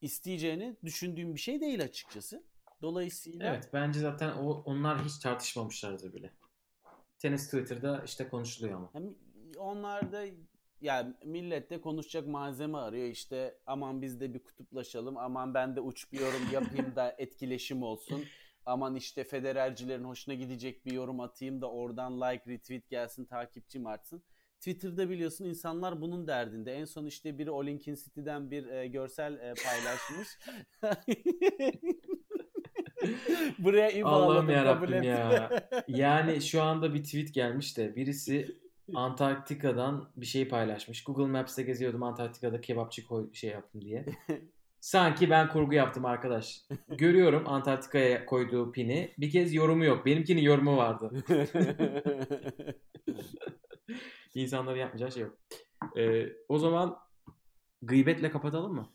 isteyeceğini 0.00 0.76
düşündüğüm 0.84 1.34
bir 1.34 1.40
şey 1.40 1.60
değil 1.60 1.82
açıkçası. 1.82 2.44
Dolayısıyla 2.82 3.50
Evet 3.50 3.70
bence 3.72 4.00
zaten 4.00 4.30
o 4.30 4.62
onlar 4.64 5.04
hiç 5.04 5.18
tartışmamışlardır 5.18 6.14
bile. 6.14 6.32
Tenis 7.18 7.44
Twitter'da 7.44 8.02
işte 8.04 8.28
konuşuluyor 8.28 8.76
ama. 8.76 8.90
hem 8.92 9.14
onlar 9.58 10.12
da 10.12 10.24
yani 10.80 11.14
millet 11.24 11.70
de 11.70 11.80
konuşacak 11.80 12.26
malzeme 12.26 12.78
arıyor 12.78 13.08
işte 13.08 13.58
aman 13.66 14.02
biz 14.02 14.20
de 14.20 14.34
bir 14.34 14.38
kutuplaşalım 14.38 15.16
aman 15.16 15.54
ben 15.54 15.76
de 15.76 15.80
uç 15.80 16.12
bir 16.12 16.20
yorum 16.20 16.52
yapayım 16.52 16.96
da 16.96 17.14
etkileşim 17.18 17.82
olsun 17.82 18.24
aman 18.66 18.94
işte 18.94 19.24
federercilerin 19.24 20.04
hoşuna 20.04 20.34
gidecek 20.34 20.86
bir 20.86 20.92
yorum 20.92 21.20
atayım 21.20 21.60
da 21.60 21.70
oradan 21.70 22.20
like 22.20 22.42
retweet 22.46 22.90
gelsin 22.90 23.24
takipçim 23.24 23.86
artsın. 23.86 24.22
Twitter'da 24.58 25.10
biliyorsun 25.10 25.44
insanlar 25.44 26.00
bunun 26.00 26.26
derdinde. 26.26 26.72
En 26.72 26.84
son 26.84 27.06
işte 27.06 27.38
biri 27.38 27.50
Olinkin 27.50 27.94
City'den 27.94 28.50
bir 28.50 28.66
e, 28.66 28.86
görsel 28.86 29.34
e, 29.34 29.54
paylaşmış. 29.64 30.28
Buraya 33.58 33.90
iyi 33.90 34.04
Allah'ım 34.04 34.50
yarabbim 34.50 35.02
ya. 35.02 35.50
Yani 35.88 36.42
şu 36.42 36.62
anda 36.62 36.94
bir 36.94 37.04
tweet 37.04 37.34
gelmiş 37.34 37.76
de 37.76 37.96
birisi 37.96 38.60
Antarktika'dan 38.94 40.10
bir 40.16 40.26
şey 40.26 40.48
paylaşmış. 40.48 41.04
Google 41.04 41.26
Maps'te 41.26 41.62
geziyordum 41.62 42.02
Antarktika'da 42.02 42.60
kebapçı 42.60 43.06
koy 43.06 43.32
şey 43.32 43.50
yaptım 43.50 43.80
diye. 43.80 44.06
Sanki 44.80 45.30
ben 45.30 45.48
kurgu 45.48 45.74
yaptım 45.74 46.04
arkadaş. 46.04 46.62
Görüyorum 46.88 47.48
Antarktika'ya 47.48 48.26
koyduğu 48.26 48.72
pini. 48.72 49.14
Bir 49.18 49.30
kez 49.30 49.54
yorumu 49.54 49.84
yok. 49.84 50.06
Benimkinin 50.06 50.42
yorumu 50.42 50.76
vardı. 50.76 51.10
İnsanların 54.34 54.78
yapmayacağı 54.78 55.12
şey 55.12 55.22
yok. 55.22 55.38
Ee, 55.96 56.26
o 56.48 56.58
zaman 56.58 56.96
gıybetle 57.82 58.30
kapatalım 58.30 58.74
mı? 58.74 58.88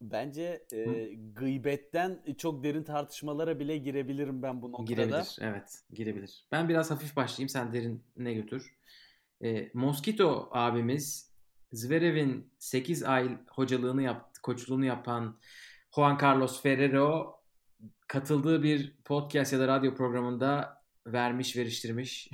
Bence 0.00 0.66
e, 0.72 1.14
gıybetten 1.14 2.22
çok 2.38 2.64
derin 2.64 2.82
tartışmalara 2.82 3.58
bile 3.58 3.78
girebilirim 3.78 4.42
ben 4.42 4.62
bu 4.62 4.72
noktada. 4.72 4.94
Girebilir. 4.94 5.38
Evet, 5.40 5.82
girebilir. 5.92 6.46
Ben 6.52 6.68
biraz 6.68 6.90
hafif 6.90 7.16
başlayayım, 7.16 7.48
sen 7.48 7.72
derine 7.72 8.34
götür. 8.34 8.76
E, 9.44 9.70
Mosquito 9.74 10.48
abimiz 10.52 11.25
Zverev'in 11.76 12.52
8 12.58 13.02
ay 13.02 13.38
hocalığını 13.50 14.02
yaptı, 14.02 14.42
koçluğunu 14.42 14.84
yapan 14.84 15.40
Juan 15.94 16.18
Carlos 16.22 16.62
Ferrero 16.62 17.42
katıldığı 18.08 18.62
bir 18.62 18.96
podcast 19.04 19.52
ya 19.52 19.58
da 19.58 19.68
radyo 19.68 19.94
programında 19.94 20.82
vermiş, 21.06 21.56
veriştirmiş. 21.56 22.30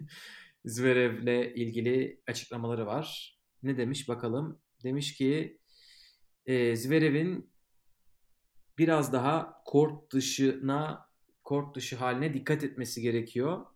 Zverev'le 0.64 1.54
ilgili 1.54 2.22
açıklamaları 2.26 2.86
var. 2.86 3.38
Ne 3.62 3.76
demiş 3.76 4.08
bakalım? 4.08 4.60
Demiş 4.84 5.14
ki 5.14 5.60
e, 6.46 6.76
Zverev'in 6.76 7.50
biraz 8.78 9.12
daha 9.12 9.62
kort 9.64 10.12
dışına 10.12 11.10
kort 11.44 11.76
dışı 11.76 11.96
haline 11.96 12.34
dikkat 12.34 12.64
etmesi 12.64 13.02
gerekiyor. 13.02 13.66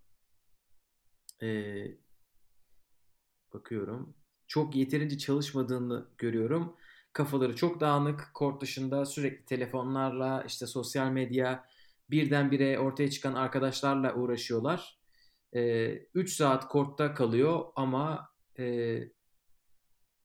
Ee, 1.42 1.86
bakıyorum. 3.52 4.15
Çok 4.46 4.76
yeterince 4.76 5.18
çalışmadığını 5.18 6.08
görüyorum. 6.18 6.76
Kafaları 7.12 7.56
çok 7.56 7.80
dağınık. 7.80 8.30
Kort 8.34 8.62
dışında 8.62 9.06
sürekli 9.06 9.44
telefonlarla, 9.44 10.44
işte 10.46 10.66
sosyal 10.66 11.10
medya, 11.10 11.64
birdenbire 12.10 12.78
ortaya 12.78 13.10
çıkan 13.10 13.34
arkadaşlarla 13.34 14.14
uğraşıyorlar. 14.14 14.98
3 16.14 16.32
saat 16.32 16.68
kortta 16.68 17.14
kalıyor 17.14 17.64
ama 17.76 18.30
e, 18.58 18.98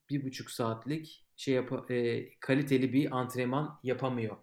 bir 0.10 0.26
buçuk 0.26 0.52
saatlik 0.52 1.26
şey 1.36 1.54
yap 1.54 1.92
e, 1.92 2.30
kaliteli 2.40 2.94
bir 2.94 3.18
antrenman 3.20 3.80
yapamıyor 3.84 4.38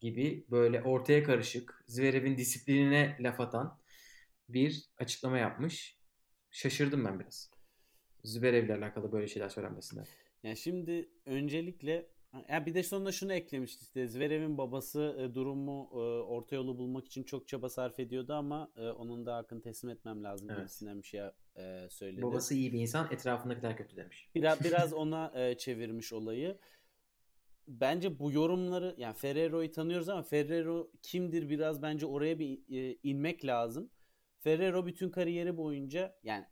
gibi 0.00 0.46
böyle 0.50 0.82
ortaya 0.82 1.24
karışık 1.24 1.84
Zverev'in 1.86 2.36
disiplinine 2.36 3.16
laf 3.20 3.40
atan 3.40 3.78
bir 4.48 4.84
açıklama 4.98 5.38
yapmış. 5.38 5.98
Şaşırdım 6.50 7.04
ben 7.04 7.20
biraz. 7.20 7.57
Zverev'le 8.24 8.70
alakalı 8.70 9.12
böyle 9.12 9.28
şeyler 9.28 9.48
söylenmesinden. 9.48 10.04
Yani 10.42 10.56
şimdi 10.56 11.08
öncelikle 11.26 12.06
ya 12.48 12.66
bir 12.66 12.74
de 12.74 12.82
sonunda 12.82 13.12
şunu 13.12 13.32
eklemişti 13.32 13.82
işte 13.84 14.08
Zverev'in 14.08 14.58
babası 14.58 15.16
e, 15.18 15.34
durumu 15.34 15.90
e, 15.92 15.96
orta 16.22 16.56
yolu 16.56 16.78
bulmak 16.78 17.06
için 17.06 17.22
çok 17.22 17.48
çaba 17.48 17.68
sarf 17.68 18.00
ediyordu 18.00 18.32
ama 18.32 18.72
e, 18.76 18.88
onun 18.88 19.26
da 19.26 19.36
hakkını 19.36 19.62
teslim 19.62 19.90
etmem 19.90 20.24
lazım 20.24 20.50
Evet. 20.50 20.58
gibisinden 20.58 21.02
bir 21.02 21.06
şey 21.06 21.20
e, 21.56 21.86
söyledi. 21.90 22.22
Babası 22.22 22.54
iyi 22.54 22.72
bir 22.72 22.80
insan, 22.80 23.08
etrafındakiler 23.12 23.76
kötü 23.76 23.96
demiş. 23.96 24.30
Biraz 24.34 24.64
biraz 24.64 24.92
ona 24.92 25.32
e, 25.34 25.58
çevirmiş 25.58 26.12
olayı. 26.12 26.58
Bence 27.68 28.18
bu 28.18 28.32
yorumları 28.32 28.94
yani 28.98 29.14
Ferrero'yu 29.14 29.72
tanıyoruz 29.72 30.08
ama 30.08 30.22
Ferrero 30.22 30.90
kimdir 31.02 31.48
biraz 31.48 31.82
bence 31.82 32.06
oraya 32.06 32.38
bir 32.38 32.76
e, 32.76 32.98
inmek 33.02 33.44
lazım. 33.44 33.90
Ferrero 34.38 34.86
bütün 34.86 35.10
kariyeri 35.10 35.56
boyunca 35.56 36.18
yani 36.22 36.46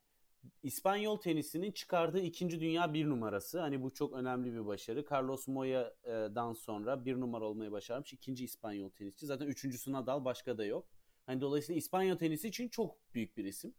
İspanyol 0.62 1.16
tenisinin 1.16 1.72
çıkardığı 1.72 2.20
ikinci 2.20 2.60
dünya 2.60 2.94
bir 2.94 3.08
numarası. 3.08 3.60
Hani 3.60 3.82
bu 3.82 3.94
çok 3.94 4.12
önemli 4.12 4.52
bir 4.52 4.66
başarı. 4.66 5.04
Carlos 5.12 5.48
Moya'dan 5.48 6.52
sonra 6.52 7.04
bir 7.04 7.20
numara 7.20 7.44
olmayı 7.44 7.72
başarmış. 7.72 8.12
ikinci 8.12 8.44
İspanyol 8.44 8.90
tenisçi. 8.90 9.26
Zaten 9.26 9.46
üçüncüsü 9.46 9.92
Nadal 9.92 10.24
başka 10.24 10.58
da 10.58 10.64
yok. 10.64 10.88
Hani 11.26 11.40
dolayısıyla 11.40 11.78
İspanyol 11.78 12.16
tenisi 12.16 12.48
için 12.48 12.68
çok 12.68 13.14
büyük 13.14 13.36
bir 13.36 13.44
isim. 13.44 13.74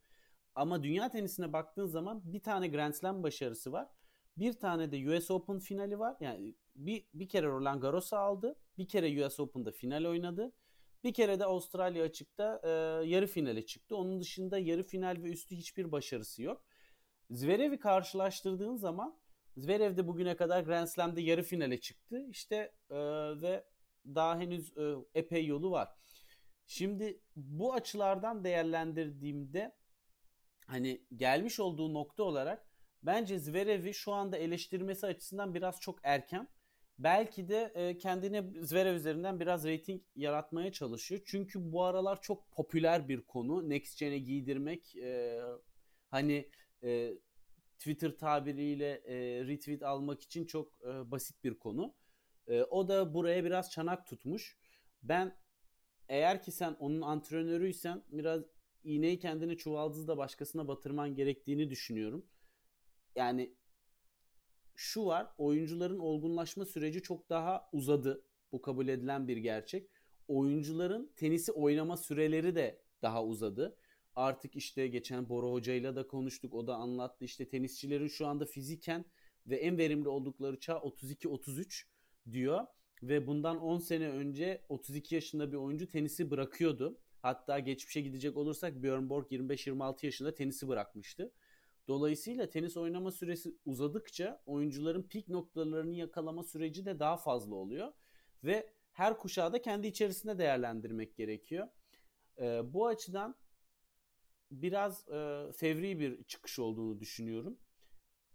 Ama 0.56 0.84
dünya 0.84 1.10
tenisine 1.10 1.53
baktığın 1.53 1.85
zaman 1.85 2.22
bir 2.26 2.39
tane 2.39 2.68
Grand 2.68 2.94
Slam 2.94 3.23
başarısı 3.23 3.72
var. 3.72 3.88
Bir 4.38 4.53
tane 4.53 4.91
de 4.91 5.18
US 5.18 5.31
Open 5.31 5.60
finali 5.60 5.99
var. 5.99 6.15
Yani 6.19 6.56
bir, 6.76 7.06
bir 7.14 7.30
kere 7.30 7.48
Roland 7.48 7.81
Garros'u 7.81 8.15
aldı. 8.15 8.56
Bir 8.77 8.88
kere 8.88 9.26
US 9.26 9.39
Open'da 9.39 9.72
final 9.72 10.06
oynadı. 10.06 10.52
Bir 11.07 11.13
kere 11.13 11.39
de 11.39 11.45
Avustralya 11.45 12.03
açıkta 12.03 12.61
e, 12.63 12.69
yarı 13.07 13.27
finale 13.27 13.65
çıktı. 13.65 13.95
Onun 13.95 14.19
dışında 14.19 14.59
yarı 14.59 14.84
final 14.84 15.23
ve 15.23 15.31
üstü 15.31 15.55
hiçbir 15.55 15.91
başarısı 15.91 16.43
yok. 16.43 16.63
Zverev'i 17.29 17.79
karşılaştırdığın 17.79 18.75
zaman 18.75 19.19
Zverev 19.57 19.97
de 19.97 20.07
bugüne 20.07 20.35
kadar 20.35 20.61
Grand 20.61 20.88
Slam'de 20.88 21.21
yarı 21.21 21.43
finale 21.43 21.79
çıktı. 21.79 22.25
İşte 22.29 22.73
e, 22.89 22.97
ve 23.41 23.63
daha 24.05 24.39
henüz 24.39 24.77
e, 24.77 24.95
epey 25.15 25.45
yolu 25.45 25.71
var. 25.71 25.89
Şimdi 26.65 27.21
bu 27.35 27.73
açılardan 27.73 28.43
değerlendirdiğimde 28.43 29.75
hani 30.65 31.05
gelmiş 31.15 31.59
olduğu 31.59 31.93
nokta 31.93 32.23
olarak 32.23 32.67
bence 33.03 33.39
Zverev'i 33.39 33.93
şu 33.93 34.13
anda 34.13 34.38
eleştirmesi 34.38 35.05
açısından 35.05 35.53
biraz 35.53 35.79
çok 35.79 35.99
erken. 36.03 36.47
Belki 36.99 37.49
de 37.49 37.71
e, 37.75 37.97
kendine 37.97 38.43
Zverev 38.61 38.95
üzerinden 38.95 39.39
biraz 39.39 39.65
reyting 39.65 40.01
yaratmaya 40.15 40.71
çalışıyor. 40.71 41.21
Çünkü 41.25 41.71
bu 41.71 41.83
aralar 41.83 42.21
çok 42.21 42.51
popüler 42.51 43.09
bir 43.09 43.21
konu. 43.21 43.69
Next 43.69 43.99
Gen'e 43.99 44.19
giydirmek 44.19 44.95
e, 44.95 45.41
hani 46.09 46.49
e, 46.83 47.13
Twitter 47.79 48.17
tabiriyle 48.17 48.91
e, 49.05 49.47
retweet 49.47 49.83
almak 49.83 50.21
için 50.21 50.45
çok 50.45 50.73
e, 50.83 51.11
basit 51.11 51.43
bir 51.43 51.59
konu. 51.59 51.95
E, 52.47 52.63
o 52.63 52.87
da 52.87 53.13
buraya 53.13 53.43
biraz 53.43 53.71
çanak 53.71 54.07
tutmuş. 54.07 54.57
Ben 55.03 55.37
eğer 56.09 56.43
ki 56.43 56.51
sen 56.51 56.73
onun 56.79 57.01
antrenörüysen 57.01 58.03
biraz 58.11 58.43
iğneyi 58.83 59.19
kendine 59.19 59.57
çuvaldızla 59.57 60.17
başkasına 60.17 60.67
batırman 60.67 61.15
gerektiğini 61.15 61.69
düşünüyorum. 61.69 62.25
Yani 63.15 63.55
şu 64.79 65.05
var 65.05 65.27
oyuncuların 65.37 65.99
olgunlaşma 65.99 66.65
süreci 66.65 67.01
çok 67.01 67.29
daha 67.29 67.69
uzadı. 67.71 68.23
Bu 68.51 68.61
kabul 68.61 68.87
edilen 68.87 69.27
bir 69.27 69.37
gerçek. 69.37 69.89
Oyuncuların 70.27 71.11
tenisi 71.15 71.51
oynama 71.51 71.97
süreleri 71.97 72.55
de 72.55 72.81
daha 73.01 73.25
uzadı. 73.25 73.77
Artık 74.15 74.55
işte 74.55 74.87
geçen 74.87 75.29
Bora 75.29 75.51
Hoca'yla 75.51 75.95
da 75.95 76.07
konuştuk. 76.07 76.53
O 76.53 76.67
da 76.67 76.75
anlattı. 76.75 77.25
İşte 77.25 77.49
tenisçilerin 77.49 78.07
şu 78.07 78.27
anda 78.27 78.45
fiziken 78.45 79.05
ve 79.47 79.55
en 79.55 79.77
verimli 79.77 80.09
oldukları 80.09 80.59
çağ 80.59 80.73
32-33 80.73 81.83
diyor. 82.31 82.65
Ve 83.03 83.27
bundan 83.27 83.57
10 83.61 83.79
sene 83.79 84.09
önce 84.09 84.65
32 84.69 85.15
yaşında 85.15 85.51
bir 85.51 85.57
oyuncu 85.57 85.87
tenisi 85.87 86.31
bırakıyordu. 86.31 86.99
Hatta 87.21 87.59
geçmişe 87.59 88.01
gidecek 88.01 88.37
olursak 88.37 88.83
Björn 88.83 89.09
Borg 89.09 89.31
25-26 89.31 90.05
yaşında 90.05 90.35
tenisi 90.35 90.67
bırakmıştı. 90.67 91.31
Dolayısıyla 91.88 92.49
tenis 92.49 92.77
oynama 92.77 93.11
süresi 93.11 93.55
uzadıkça 93.65 94.41
oyuncuların 94.45 95.03
pik 95.03 95.30
noktalarını 95.30 95.95
yakalama 95.95 96.43
süreci 96.43 96.85
de 96.85 96.99
daha 96.99 97.18
fazla 97.18 97.55
oluyor. 97.55 97.93
Ve 98.43 98.73
her 98.91 99.18
kuşağı 99.18 99.53
da 99.53 99.61
kendi 99.61 99.88
içerisinde 99.88 100.38
değerlendirmek 100.38 101.15
gerekiyor. 101.15 101.68
Ee, 102.39 102.73
bu 102.73 102.88
açıdan 102.88 103.35
biraz 104.51 105.09
e, 105.09 105.51
fevri 105.55 105.99
bir 105.99 106.23
çıkış 106.23 106.59
olduğunu 106.59 106.99
düşünüyorum. 106.99 107.59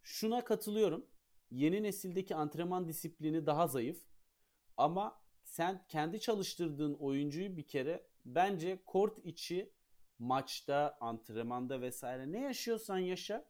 Şuna 0.03 0.45
katılıyorum. 0.45 1.07
Yeni 1.51 1.83
nesildeki 1.83 2.35
antrenman 2.35 2.89
disiplini 2.89 3.47
daha 3.47 3.67
zayıf. 3.67 4.07
Ama 4.77 5.23
sen 5.45 5.85
kendi 5.89 6.21
çalıştırdığın 6.21 6.95
oyuncuyu 6.95 7.57
bir 7.57 7.67
kere 7.67 8.07
bence 8.25 8.83
kort 8.87 9.19
içi 9.25 9.73
maçta, 10.19 10.97
antrenmanda 11.01 11.81
vesaire 11.81 12.33
ne 12.33 12.41
yaşıyorsan 12.41 12.99
yaşa. 12.99 13.45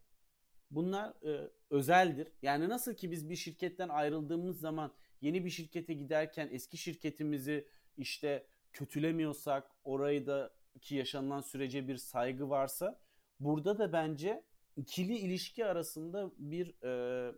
Bunlar 0.71 1.27
e, 1.27 1.51
özeldir. 1.71 2.29
Yani 2.43 2.69
nasıl 2.69 2.95
ki 2.95 3.11
biz 3.11 3.31
bir 3.31 3.37
şirketten 3.37 3.89
ayrıldığımız 3.89 4.61
zaman 4.61 4.93
yeni 5.21 5.45
bir 5.45 5.51
şirkete 5.51 5.95
giderken 5.95 6.49
eski 6.53 6.77
şirketimizi 6.77 7.69
işte 7.97 8.47
kötülemiyorsak 8.73 9.71
orayı 9.85 10.27
da 10.27 10.55
ki 10.81 10.95
yaşanılan 10.95 11.41
sürece 11.41 11.89
bir 11.89 11.97
saygı 11.97 12.51
varsa 12.51 13.01
burada 13.41 13.79
da 13.79 13.93
bence 13.93 14.45
ikili 14.77 15.19
ilişki 15.19 15.67
arasında 15.67 16.31
bir 16.39 16.83
e, 16.85 17.35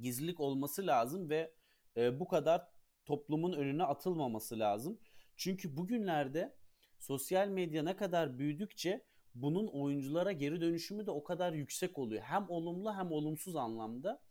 gizlilik 0.00 0.40
olması 0.40 0.86
lazım 0.86 1.30
ve 1.30 1.54
e, 1.96 2.20
bu 2.20 2.28
kadar 2.28 2.68
toplumun 3.04 3.52
önüne 3.52 3.84
atılmaması 3.84 4.58
lazım. 4.58 4.98
Çünkü 5.36 5.76
bugünlerde 5.76 6.54
sosyal 7.02 7.48
medya 7.48 7.82
ne 7.82 7.96
kadar 7.96 8.38
büyüdükçe 8.38 9.04
bunun 9.34 9.66
oyunculara 9.66 10.32
geri 10.32 10.60
dönüşümü 10.60 11.06
de 11.06 11.10
o 11.10 11.24
kadar 11.24 11.52
yüksek 11.52 11.98
oluyor. 11.98 12.22
Hem 12.22 12.50
olumlu 12.50 12.94
hem 12.94 13.12
olumsuz 13.12 13.56
anlamda. 13.56 14.22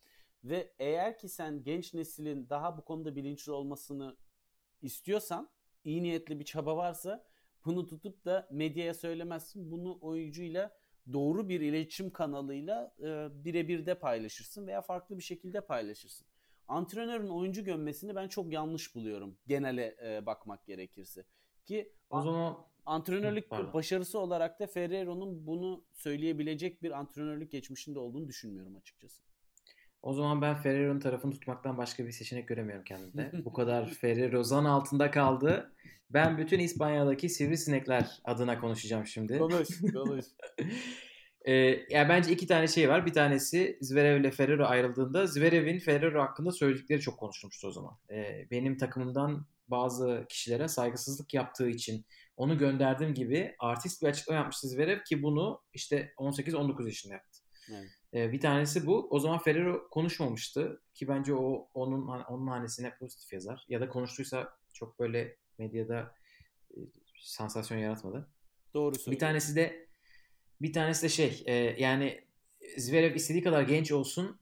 Ve 0.43 0.73
eğer 0.79 1.17
ki 1.17 1.29
sen 1.29 1.63
genç 1.63 1.93
neslin 1.93 2.49
daha 2.49 2.77
bu 2.77 2.85
konuda 2.85 3.15
bilinçli 3.15 3.51
olmasını 3.51 4.17
istiyorsan, 4.81 5.49
iyi 5.83 6.03
niyetli 6.03 6.39
bir 6.39 6.45
çaba 6.45 6.77
varsa 6.77 7.25
bunu 7.65 7.87
tutup 7.87 8.25
da 8.25 8.47
medyaya 8.51 8.93
söylemezsin. 8.93 9.71
Bunu 9.71 9.97
oyuncuyla 10.01 10.77
doğru 11.13 11.49
bir 11.49 11.61
iletişim 11.61 12.09
kanalıyla 12.09 12.95
e, 12.99 13.29
birebir 13.45 13.85
de 13.85 13.99
paylaşırsın 13.99 14.67
veya 14.67 14.81
farklı 14.81 15.17
bir 15.17 15.23
şekilde 15.23 15.61
paylaşırsın. 15.61 16.27
Antrenörün 16.67 17.29
oyuncu 17.29 17.63
gömmesini 17.63 18.15
ben 18.15 18.27
çok 18.27 18.53
yanlış 18.53 18.95
buluyorum 18.95 19.37
genele 19.47 19.95
e, 20.03 20.25
bakmak 20.25 20.65
gerekirse. 20.65 21.25
Ki 21.65 21.91
O 22.09 22.21
zaman 22.21 22.57
antrenörlük 22.85 23.49
Pardon. 23.49 23.73
başarısı 23.73 24.19
olarak 24.19 24.59
da 24.59 24.67
Ferrero'nun 24.67 25.47
bunu 25.47 25.83
söyleyebilecek 25.93 26.83
bir 26.83 26.91
antrenörlük 26.91 27.51
geçmişinde 27.51 27.99
olduğunu 27.99 28.27
düşünmüyorum 28.27 28.75
açıkçası. 28.75 29.23
o 30.01 30.13
zaman 30.13 30.41
ben 30.41 30.55
Ferrero'nun 30.55 30.99
tarafını 30.99 31.31
tutmaktan 31.31 31.77
başka 31.77 32.05
bir 32.05 32.11
seçenek 32.11 32.47
göremiyorum 32.47 32.83
kendimde. 32.83 33.31
Bu 33.45 33.53
kadar 33.53 33.89
Ferrero 33.89 34.43
zan 34.43 34.65
altında 34.65 35.11
kaldı. 35.11 35.73
Ben 36.09 36.37
bütün 36.37 36.59
İspanya'daki 36.59 37.29
sivrisinekler 37.29 38.19
adına 38.23 38.59
konuşacağım 38.59 39.05
şimdi. 39.07 39.37
Konuş, 39.37 39.67
konuş. 39.93 40.25
Ee, 41.45 41.53
yani 41.89 42.09
bence 42.09 42.31
iki 42.31 42.47
tane 42.47 42.67
şey 42.67 42.89
var. 42.89 43.05
Bir 43.05 43.13
tanesi 43.13 43.77
Zverev 43.81 44.19
ile 44.19 44.31
Ferrero 44.31 44.65
ayrıldığında 44.65 45.27
Zverev'in 45.27 45.79
Ferrero 45.79 46.21
hakkında 46.21 46.51
söyledikleri 46.51 47.01
çok 47.01 47.19
konuşulmuştu 47.19 47.67
o 47.67 47.71
zaman. 47.71 47.97
Ee, 48.11 48.47
benim 48.51 48.77
takımımdan 48.77 49.45
bazı 49.67 50.25
kişilere 50.29 50.67
saygısızlık 50.67 51.33
yaptığı 51.33 51.69
için 51.69 52.05
onu 52.37 52.57
gönderdiğim 52.57 53.13
gibi 53.13 53.55
artist 53.59 54.01
bir 54.01 54.07
açıklama 54.07 54.37
yapmıştı 54.37 54.67
Zverev 54.67 55.03
ki 55.03 55.23
bunu 55.23 55.61
işte 55.73 56.13
18-19 56.17 56.85
yaşında 56.85 57.13
yaptı. 57.13 57.39
Evet. 57.69 57.89
Ee, 58.13 58.31
bir 58.31 58.39
tanesi 58.39 58.87
bu. 58.87 59.07
O 59.09 59.19
zaman 59.19 59.39
Ferrero 59.39 59.89
konuşmamıştı 59.89 60.81
ki 60.93 61.07
bence 61.07 61.33
o 61.33 61.69
onun 61.73 62.07
onun 62.07 62.47
hanesine 62.47 62.95
pozitif 62.97 63.33
yazar 63.33 63.65
ya 63.69 63.81
da 63.81 63.89
konuştuysa 63.89 64.57
çok 64.73 64.99
böyle 64.99 65.37
medyada 65.57 66.15
e, 66.71 66.77
sansasyon 67.19 67.77
yaratmadı. 67.77 68.29
Doğru 68.73 68.95
söylüyorsun. 68.95 69.13
Bir 69.13 69.19
tanesi 69.19 69.55
de 69.55 69.87
bir 70.61 70.73
tanesi 70.73 71.03
de 71.03 71.09
şey 71.09 71.43
e, 71.45 71.53
yani 71.55 72.25
Zverev 72.77 73.15
istediği 73.15 73.43
kadar 73.43 73.61
genç 73.61 73.91
olsun 73.91 74.41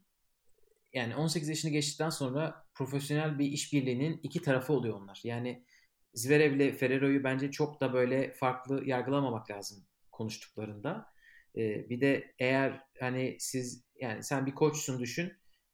yani 0.94 1.16
18 1.16 1.50
yaşını 1.50 1.72
geçtikten 1.72 2.10
sonra 2.10 2.69
profesyonel 2.80 3.40
bir 3.40 3.46
işbirliğinin 3.46 4.20
iki 4.24 4.42
tarafı 4.42 4.74
oluyor 4.74 5.02
onlar. 5.02 5.20
Yani 5.24 5.66
Zverev 6.14 6.56
ile 6.56 6.72
Ferrero'yu 6.72 7.24
bence 7.24 7.52
çok 7.52 7.82
da 7.82 7.94
böyle 7.94 8.34
farklı 8.34 8.86
yargılamamak 8.86 9.52
lazım 9.52 9.86
konuştuklarında. 10.12 11.14
E, 11.58 11.90
bir 11.90 12.02
de 12.02 12.36
eğer 12.40 12.82
hani 13.00 13.38
siz 13.40 13.84
yani 14.02 14.24
sen 14.24 14.46
bir 14.46 14.56
koçsun 14.56 15.00
düşün. 15.00 15.34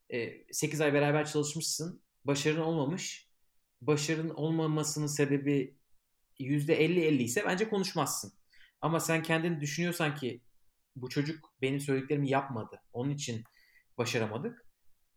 E, 0.09 0.53
8 0.53 0.81
ay 0.81 0.93
beraber 0.93 1.25
çalışmışsın. 1.25 2.01
Başarın 2.23 2.61
olmamış. 2.61 3.29
Başarın 3.81 4.29
olmamasının 4.29 5.07
sebebi 5.07 5.77
%50-50 6.39 7.23
ise 7.23 7.43
bence 7.45 7.69
konuşmazsın. 7.69 8.33
Ama 8.81 8.99
sen 8.99 9.23
kendini 9.23 9.61
düşünüyorsan 9.61 10.15
ki 10.15 10.41
bu 10.95 11.09
çocuk 11.09 11.55
benim 11.61 11.79
söylediklerimi 11.79 12.29
yapmadı. 12.29 12.81
Onun 12.93 13.09
için 13.09 13.43
başaramadık. 13.97 14.64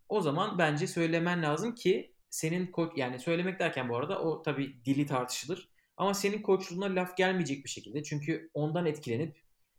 O 0.09 0.21
zaman 0.21 0.59
bence 0.59 0.87
söylemen 0.87 1.43
lazım 1.43 1.75
ki 1.75 2.15
senin 2.31 2.67
koç 2.67 2.93
yani 2.97 3.19
söylemek 3.19 3.59
derken 3.59 3.89
bu 3.89 3.97
arada 3.97 4.23
o 4.23 4.43
tabii 4.43 4.85
dili 4.85 5.07
tartışılır. 5.07 5.69
Ama 5.97 6.15
senin 6.15 6.43
koçluğuna 6.43 6.95
laf 6.95 7.17
gelmeyecek 7.17 7.65
bir 7.65 7.71
şekilde. 7.71 8.03
Çünkü 8.03 8.51
ondan 8.55 8.87
etkilenip 8.87 9.37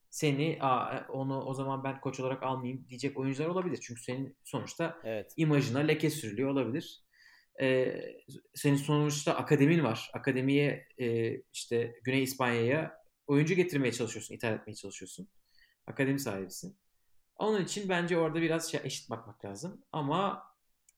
seni 0.09 0.57
Aa, 0.61 1.07
onu 1.09 1.41
o 1.43 1.53
zaman 1.53 1.83
ben 1.83 2.01
koç 2.01 2.19
olarak 2.19 2.43
almayayım 2.43 2.85
diyecek 2.89 3.17
oyuncular 3.19 3.47
olabilir. 3.49 3.79
Çünkü 3.81 4.01
senin 4.03 4.37
sonuçta 4.43 4.97
Evet. 5.03 5.33
imajına 5.37 5.79
leke 5.79 6.09
sürülüyor 6.09 6.49
olabilir. 6.49 7.03
Ee, 7.61 8.01
senin 8.55 8.75
sonuçta 8.75 9.35
akademin 9.35 9.83
var. 9.83 10.11
Akademiye 10.13 10.87
e, 10.99 11.35
işte 11.53 11.93
Güney 12.03 12.23
İspanya'ya 12.23 12.97
oyuncu 13.27 13.53
getirmeye 13.53 13.91
çalışıyorsun, 13.91 14.35
ithal 14.35 14.53
etmeye 14.53 14.75
çalışıyorsun. 14.75 15.29
Akademi 15.87 16.19
sahibisin. 16.19 16.77
Onun 17.39 17.63
için 17.63 17.89
bence 17.89 18.17
orada 18.17 18.41
biraz 18.41 18.71
şey, 18.71 18.81
eşit 18.83 19.09
bakmak 19.09 19.45
lazım. 19.45 19.83
Ama 19.91 20.43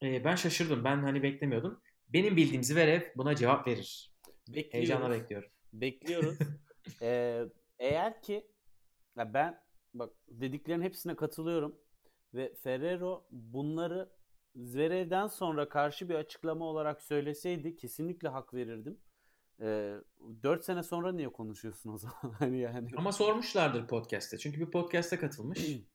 e, 0.03 0.23
ben 0.23 0.35
şaşırdım. 0.35 0.83
Ben 0.83 0.97
hani 0.97 1.23
beklemiyordum. 1.23 1.81
Benim 2.09 2.35
bildiğim 2.37 2.63
Zverev 2.63 3.01
buna 3.15 3.35
cevap 3.35 3.67
verir. 3.67 4.11
Bekliyoruz. 4.47 4.73
Heyecanla 4.73 5.11
bekliyorum. 5.11 5.49
Bekliyoruz. 5.73 6.37
Ee, 7.01 7.41
eğer 7.79 8.21
ki 8.21 8.47
ya 9.15 9.33
ben 9.33 9.63
bak 9.93 10.13
dediklerin 10.27 10.81
hepsine 10.81 11.15
katılıyorum 11.15 11.75
ve 12.33 12.53
Ferrero 12.63 13.27
bunları 13.31 14.09
Zverev'den 14.55 15.27
sonra 15.27 15.69
karşı 15.69 16.09
bir 16.09 16.15
açıklama 16.15 16.65
olarak 16.65 17.01
söyleseydi 17.01 17.75
kesinlikle 17.75 18.27
hak 18.27 18.53
verirdim. 18.53 18.97
Ee, 19.61 19.95
4 20.43 20.65
sene 20.65 20.83
sonra 20.83 21.11
niye 21.11 21.29
konuşuyorsun 21.29 21.93
o 21.93 21.97
zaman? 21.97 22.35
hani 22.39 22.59
yani. 22.59 22.89
Ama 22.97 23.11
sormuşlardır 23.11 23.87
podcast'te. 23.87 24.37
Çünkü 24.37 24.59
bir 24.59 24.71
podcast'e 24.71 25.19
katılmış. 25.19 25.59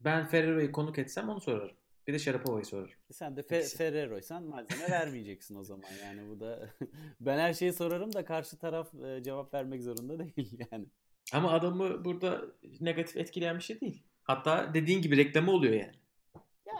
ben 0.00 0.26
Ferrero'yu 0.26 0.72
konuk 0.72 0.98
etsem 0.98 1.28
onu 1.28 1.40
sorarım. 1.40 1.76
Bir 2.06 2.12
de 2.12 2.18
Sharapova'yı 2.18 2.64
sorarım. 2.64 2.94
Sen 3.12 3.36
de 3.36 3.40
Fe-. 3.40 3.76
Ferrero'ysan 3.76 4.42
malzeme 4.42 4.90
vermeyeceksin 4.90 5.56
o 5.56 5.64
zaman 5.64 5.90
yani 6.04 6.28
bu 6.28 6.40
da 6.40 6.70
ben 7.20 7.38
her 7.38 7.54
şeyi 7.54 7.72
sorarım 7.72 8.12
da 8.12 8.24
karşı 8.24 8.58
taraf 8.58 8.94
e, 8.94 9.22
cevap 9.22 9.54
vermek 9.54 9.82
zorunda 9.82 10.18
değil 10.18 10.58
yani. 10.72 10.86
Ama 11.32 11.52
adamı 11.52 12.04
burada 12.04 12.42
negatif 12.80 13.16
etkileyen 13.16 13.56
bir 13.58 13.62
şey 13.62 13.80
değil. 13.80 14.02
Hatta 14.22 14.74
dediğin 14.74 15.02
gibi 15.02 15.16
reklamı 15.16 15.50
oluyor 15.50 15.74
yani. 15.74 15.94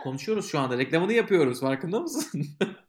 Konuşuyoruz 0.02 0.51
şu 0.51 0.59
anda. 0.59 0.78
Reklamını 0.78 1.12
yapıyoruz. 1.12 1.60
Farkında 1.60 2.01
mısın? 2.01 2.44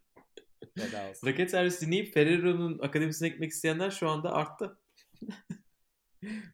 Raket 1.26 1.50
servisi 1.50 1.86
dinleyip 1.86 2.14
Ferrero'nun 2.14 2.78
akademisine 2.78 3.28
gitmek 3.28 3.50
isteyenler 3.50 3.90
şu 3.90 4.08
anda 4.08 4.32
arttı. 4.32 4.78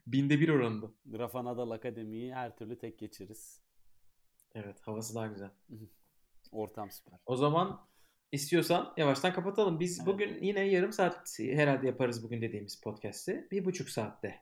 Binde 0.07 0.39
bir 0.39 0.49
oranında. 0.49 0.91
Rafa 1.17 1.45
Nadal 1.45 1.71
Akademi'yi 1.71 2.33
her 2.33 2.55
türlü 2.55 2.77
tek 2.77 2.99
geçeriz. 2.99 3.61
Evet 4.55 4.81
havası 4.81 5.15
daha 5.15 5.27
güzel. 5.27 5.49
Ortam 6.51 6.91
süper. 6.91 7.19
O 7.25 7.35
zaman 7.35 7.87
istiyorsan 8.31 8.93
yavaştan 8.97 9.33
kapatalım. 9.33 9.79
Biz 9.79 9.97
Evet. 9.99 10.07
bugün 10.07 10.43
yine 10.43 10.59
yarım 10.59 10.93
saat 10.93 11.39
herhalde 11.39 11.87
yaparız 11.87 12.23
bugün 12.23 12.41
dediğimiz 12.41 12.81
podcast'i. 12.81 13.47
Bir 13.51 13.65
buçuk 13.65 13.89
saatte 13.89 14.41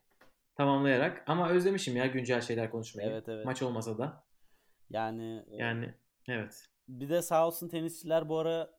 tamamlayarak. 0.55 1.23
Ama 1.27 1.49
özlemişim 1.49 1.95
ya 1.95 2.05
güncel 2.05 2.41
şeyler 2.41 2.71
konuşmayı. 2.71 3.09
Evet 3.09 3.29
evet. 3.29 3.45
Maç 3.45 3.61
olmasa 3.61 3.97
da. 3.97 4.23
Yani, 4.89 5.43
e, 5.51 5.55
Yani 5.55 5.93
evet. 6.27 6.65
bir 6.87 7.09
de 7.09 7.21
sağ 7.21 7.47
olsun 7.47 7.69
tenisçiler 7.69 8.29
bu 8.29 8.37
ara 8.37 8.77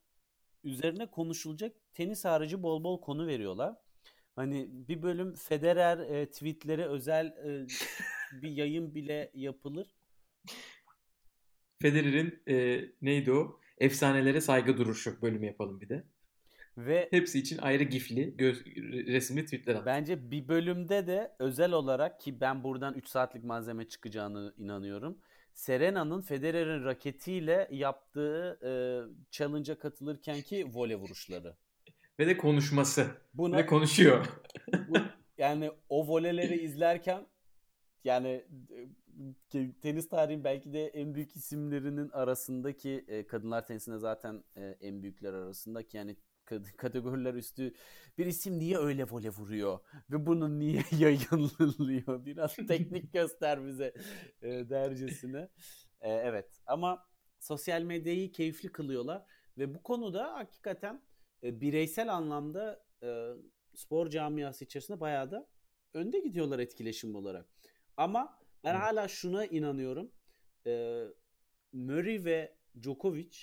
üzerine 0.64 1.10
konuşulacak 1.10 1.76
tenis 1.94 2.24
harici 2.24 2.62
bol 2.62 2.84
bol 2.84 3.00
konu 3.00 3.26
veriyorlar. 3.26 3.76
Hani 4.36 4.68
bir 4.70 5.02
bölüm 5.02 5.34
Federer 5.34 5.98
e, 5.98 6.30
tweetleri 6.30 6.86
özel 6.86 7.26
e, 7.26 7.66
bir 8.42 8.50
yayın 8.50 8.94
bile 8.94 9.30
yapılır. 9.34 9.86
Federer'in 11.82 12.38
e, 12.48 12.84
neydi 13.02 13.32
o? 13.32 13.60
Efsanelere 13.78 14.40
saygı 14.40 14.76
duruşu 14.76 15.22
bölümü 15.22 15.46
yapalım 15.46 15.80
bir 15.80 15.88
de. 15.88 16.04
Ve 16.78 17.08
Hepsi 17.10 17.38
için 17.38 17.58
ayrı 17.58 17.84
gifli, 17.84 18.36
göz, 18.36 18.66
resimli 19.06 19.44
tweetler 19.44 19.74
at. 19.74 19.86
Bence 19.86 20.30
bir 20.30 20.48
bölümde 20.48 21.06
de 21.06 21.32
özel 21.38 21.72
olarak 21.72 22.20
ki 22.20 22.40
ben 22.40 22.64
buradan 22.64 22.94
3 22.94 23.08
saatlik 23.08 23.44
malzeme 23.44 23.88
çıkacağını 23.88 24.54
inanıyorum. 24.58 25.18
Serena'nın 25.54 26.20
Federer'in 26.20 26.84
raketiyle 26.84 27.68
yaptığı 27.70 28.58
e, 28.62 28.70
challenge'a 29.30 29.78
katılırken 29.78 30.40
ki 30.42 30.66
voley 30.74 30.96
vuruşları. 30.96 31.56
Ve 32.18 32.26
de 32.26 32.36
konuşması. 32.36 33.06
Buna 33.34 33.56
Ve 33.56 33.66
konuşuyor. 33.66 34.26
bu, 34.88 34.96
yani 35.38 35.70
o 35.88 36.08
voleyleri 36.08 36.54
izlerken 36.60 37.26
yani 38.04 38.44
tenis 39.80 40.08
tarihin 40.08 40.44
belki 40.44 40.72
de 40.72 40.86
en 40.86 41.14
büyük 41.14 41.36
isimlerinin 41.36 42.10
arasındaki 42.10 43.04
e, 43.08 43.26
kadınlar 43.26 43.66
tenisinde 43.66 43.98
zaten 43.98 44.44
e, 44.56 44.76
en 44.80 45.02
büyükler 45.02 45.32
arasındaki 45.32 45.96
yani 45.96 46.16
kategoriler 46.76 47.34
üstü 47.34 47.74
bir 48.18 48.26
isim 48.26 48.58
niye 48.58 48.78
öyle 48.78 49.04
voley 49.04 49.30
vuruyor 49.30 49.78
ve 50.10 50.26
bunu 50.26 50.58
niye 50.58 50.84
yayınlıyor 50.98 52.24
biraz 52.24 52.56
teknik 52.68 53.12
göster 53.12 53.66
bize 53.66 53.94
e, 54.42 54.48
dercesine. 54.70 55.48
E, 56.00 56.10
evet 56.10 56.60
ama 56.66 57.06
sosyal 57.38 57.82
medyayı 57.82 58.32
keyifli 58.32 58.72
kılıyorlar 58.72 59.26
Ve 59.58 59.74
bu 59.74 59.82
konuda 59.82 60.34
hakikaten 60.34 61.02
e, 61.42 61.60
bireysel 61.60 62.14
anlamda 62.14 62.84
e, 63.02 63.28
spor 63.74 64.10
camiası 64.10 64.64
içerisinde 64.64 65.00
bayağı 65.00 65.30
da 65.30 65.48
önde 65.94 66.20
gidiyorlar 66.20 66.58
etkileşim 66.58 67.14
olarak. 67.14 67.46
Ama 67.96 68.38
ben 68.64 68.70
Evet. 68.70 68.82
hala 68.82 69.08
şuna 69.08 69.46
inanıyorum. 69.46 70.12
E, 70.66 71.04
Murray 71.72 72.24
ve 72.24 72.56
Djokovic 72.82 73.38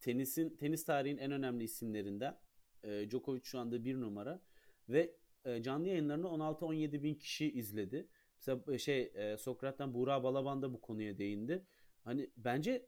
tenisin 0.00 0.56
tenis 0.56 0.84
tarihin 0.84 1.16
en 1.18 1.30
önemli 1.32 1.64
isimlerinden. 1.64 2.40
E, 2.84 3.10
Djokovic 3.10 3.40
şu 3.44 3.58
anda 3.58 3.84
bir 3.84 4.00
numara 4.00 4.42
ve 4.88 5.16
e, 5.44 5.62
canlı 5.62 5.88
yayınlarını 5.88 6.26
16-17 6.26 7.02
bin 7.02 7.14
kişi 7.14 7.52
izledi. 7.52 8.08
Mesela 8.36 8.74
e, 8.74 8.78
şey 8.78 9.12
e, 9.14 9.36
Sokrat'tan 9.36 9.94
Buğra 9.94 10.22
Balaban 10.22 10.62
da 10.62 10.72
bu 10.72 10.80
konuya 10.80 11.18
değindi. 11.18 11.66
Hani 12.04 12.30
bence 12.36 12.86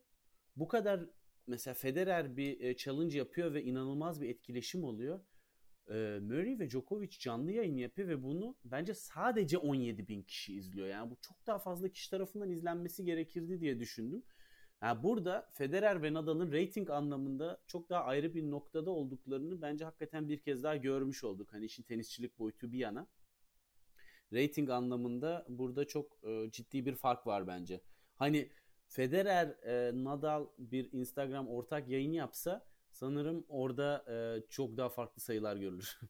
bu 0.57 0.69
kadar 0.69 1.01
mesela 1.47 1.75
Federer 1.75 2.37
bir 2.37 2.61
e, 2.61 2.77
challenge 2.77 3.19
yapıyor 3.19 3.55
ve 3.55 3.63
inanılmaz 3.63 4.21
bir 4.21 4.29
etkileşim 4.29 4.85
oluyor. 4.85 5.21
E, 5.89 6.19
Murray 6.23 6.59
ve 6.59 6.71
Djokovic 6.71 7.11
canlı 7.11 7.53
yayın 7.53 7.77
yapıyor 7.77 8.09
ve 8.09 8.23
bunu 8.23 8.57
bence 8.65 8.95
sadece 8.95 9.59
17 9.59 10.09
bin 10.09 10.23
kişi 10.23 10.55
izliyor. 10.55 10.87
Yani 10.87 11.11
bu 11.11 11.17
çok 11.21 11.47
daha 11.47 11.59
fazla 11.59 11.89
kişi 11.89 12.11
tarafından 12.11 12.51
izlenmesi 12.51 13.05
gerekirdi 13.05 13.61
diye 13.61 13.81
düşündüm. 13.81 14.23
Yani 14.83 15.03
burada 15.03 15.51
Federer 15.53 16.03
ve 16.03 16.13
Nadal'ın 16.13 16.53
rating 16.53 16.91
anlamında 16.91 17.63
çok 17.67 17.91
daha 17.91 18.05
ayrı 18.05 18.35
bir 18.35 18.51
noktada 18.51 18.91
olduklarını 18.91 19.63
bence 19.63 19.85
hakikaten 19.85 20.29
bir 20.29 20.39
kez 20.39 20.63
daha 20.63 20.77
görmüş 20.77 21.25
olduk. 21.25 21.53
Hani 21.53 21.65
işin 21.65 21.83
tenisçilik 21.83 22.39
boyutu 22.39 22.73
bir 22.73 22.79
yana. 22.79 23.07
Rating 24.33 24.71
anlamında 24.71 25.47
burada 25.49 25.87
çok 25.87 26.19
e, 26.25 26.51
ciddi 26.51 26.87
bir 26.87 26.95
fark 26.95 27.27
var 27.27 27.47
bence. 27.47 27.81
Hani 28.17 28.51
Federer, 28.89 29.47
e, 29.47 30.05
Nadal 30.05 30.47
bir 30.59 30.93
Instagram 30.93 31.49
ortak 31.49 31.89
yayın 31.89 32.13
yapsa 32.13 32.67
sanırım 32.95 33.45
orada 33.49 34.05
e, 34.09 34.43
çok 34.51 34.77
daha 34.77 34.89
farklı 34.89 35.23
sayılar 35.23 35.57
görülür. 35.57 35.99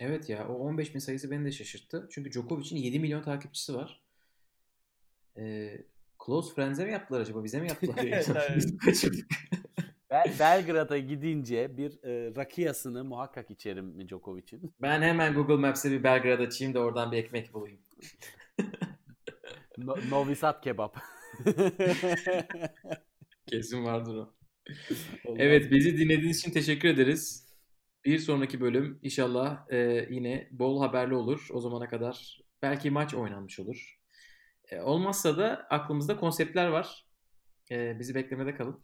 Evet 0.00 0.28
ya 0.28 0.48
o 0.48 0.52
15 0.54 0.94
bin 0.94 0.98
sayısı 0.98 1.30
beni 1.30 1.44
de 1.44 1.52
şaşırttı. 1.52 2.08
Çünkü 2.10 2.32
Djokovic'in 2.32 2.76
7 2.76 3.00
milyon 3.00 3.22
takipçisi 3.22 3.74
var. 3.74 4.00
Ee, 5.36 5.76
Close 6.26 6.54
Friends'e 6.54 6.84
mi 6.84 6.92
yaptılar 6.92 7.20
acaba? 7.20 7.44
Bize 7.44 7.60
mi 7.60 7.68
yaptılar? 7.68 7.96
Biz 8.56 8.78
kaçırdık? 8.78 9.26
Bel- 10.10 10.32
Belgrad'a 10.38 10.98
gidince 10.98 11.76
bir 11.76 12.04
e, 12.04 12.34
rakiyasını 12.36 13.04
muhakkak 13.04 13.50
içerim 13.50 13.84
mi 13.86 14.08
Djokovic'in. 14.08 14.74
Ben 14.82 15.02
hemen 15.02 15.34
Google 15.34 15.56
Maps'e 15.56 15.90
bir 15.90 16.02
Belgrad 16.04 16.40
açayım 16.40 16.74
da 16.74 16.80
oradan 16.80 17.12
bir 17.12 17.16
ekmek 17.16 17.54
bulayım. 17.54 17.80
No- 19.78 20.10
Novi 20.10 20.36
Sad 20.36 20.62
kebap. 20.62 20.96
Kesin 23.46 23.84
vardır 23.84 24.16
o. 24.16 24.34
Evet 25.36 25.70
bizi 25.70 25.98
dinlediğiniz 25.98 26.38
için 26.38 26.50
teşekkür 26.52 26.88
ederiz. 26.88 27.50
Bir 28.04 28.18
sonraki 28.18 28.60
bölüm 28.60 28.98
inşallah 29.02 29.72
e, 29.72 30.06
yine 30.10 30.48
bol 30.50 30.80
haberli 30.80 31.14
olur. 31.14 31.48
O 31.52 31.60
zamana 31.60 31.88
kadar 31.88 32.40
belki 32.62 32.90
maç 32.90 33.14
oynanmış 33.14 33.60
olur. 33.60 33.98
E, 34.68 34.80
olmazsa 34.80 35.36
da 35.38 35.66
aklımızda 35.70 36.16
konseptler 36.16 36.68
var. 36.68 37.06
E, 37.70 37.98
bizi 37.98 38.14
beklemede 38.14 38.54
kalın 38.54 38.80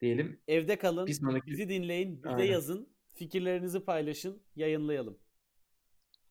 diyelim. 0.00 0.40
Evde 0.48 0.78
kalın, 0.78 1.06
Bir 1.06 1.12
sonraki 1.12 1.46
bizi 1.50 1.68
dinleyin, 1.68 2.22
bize 2.24 2.28
Aynen. 2.28 2.44
yazın, 2.44 2.88
fikirlerinizi 3.14 3.84
paylaşın, 3.84 4.42
yayınlayalım. 4.56 5.18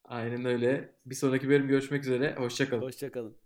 aynen 0.04 0.46
öyle. 0.46 0.96
Bir 1.06 1.16
sonraki 1.16 1.50
bölüm 1.50 1.68
görüşmek 1.68 2.04
üzere. 2.04 2.36
Hoşçakalın. 2.36 2.82
Hoşçakalın. 2.82 3.38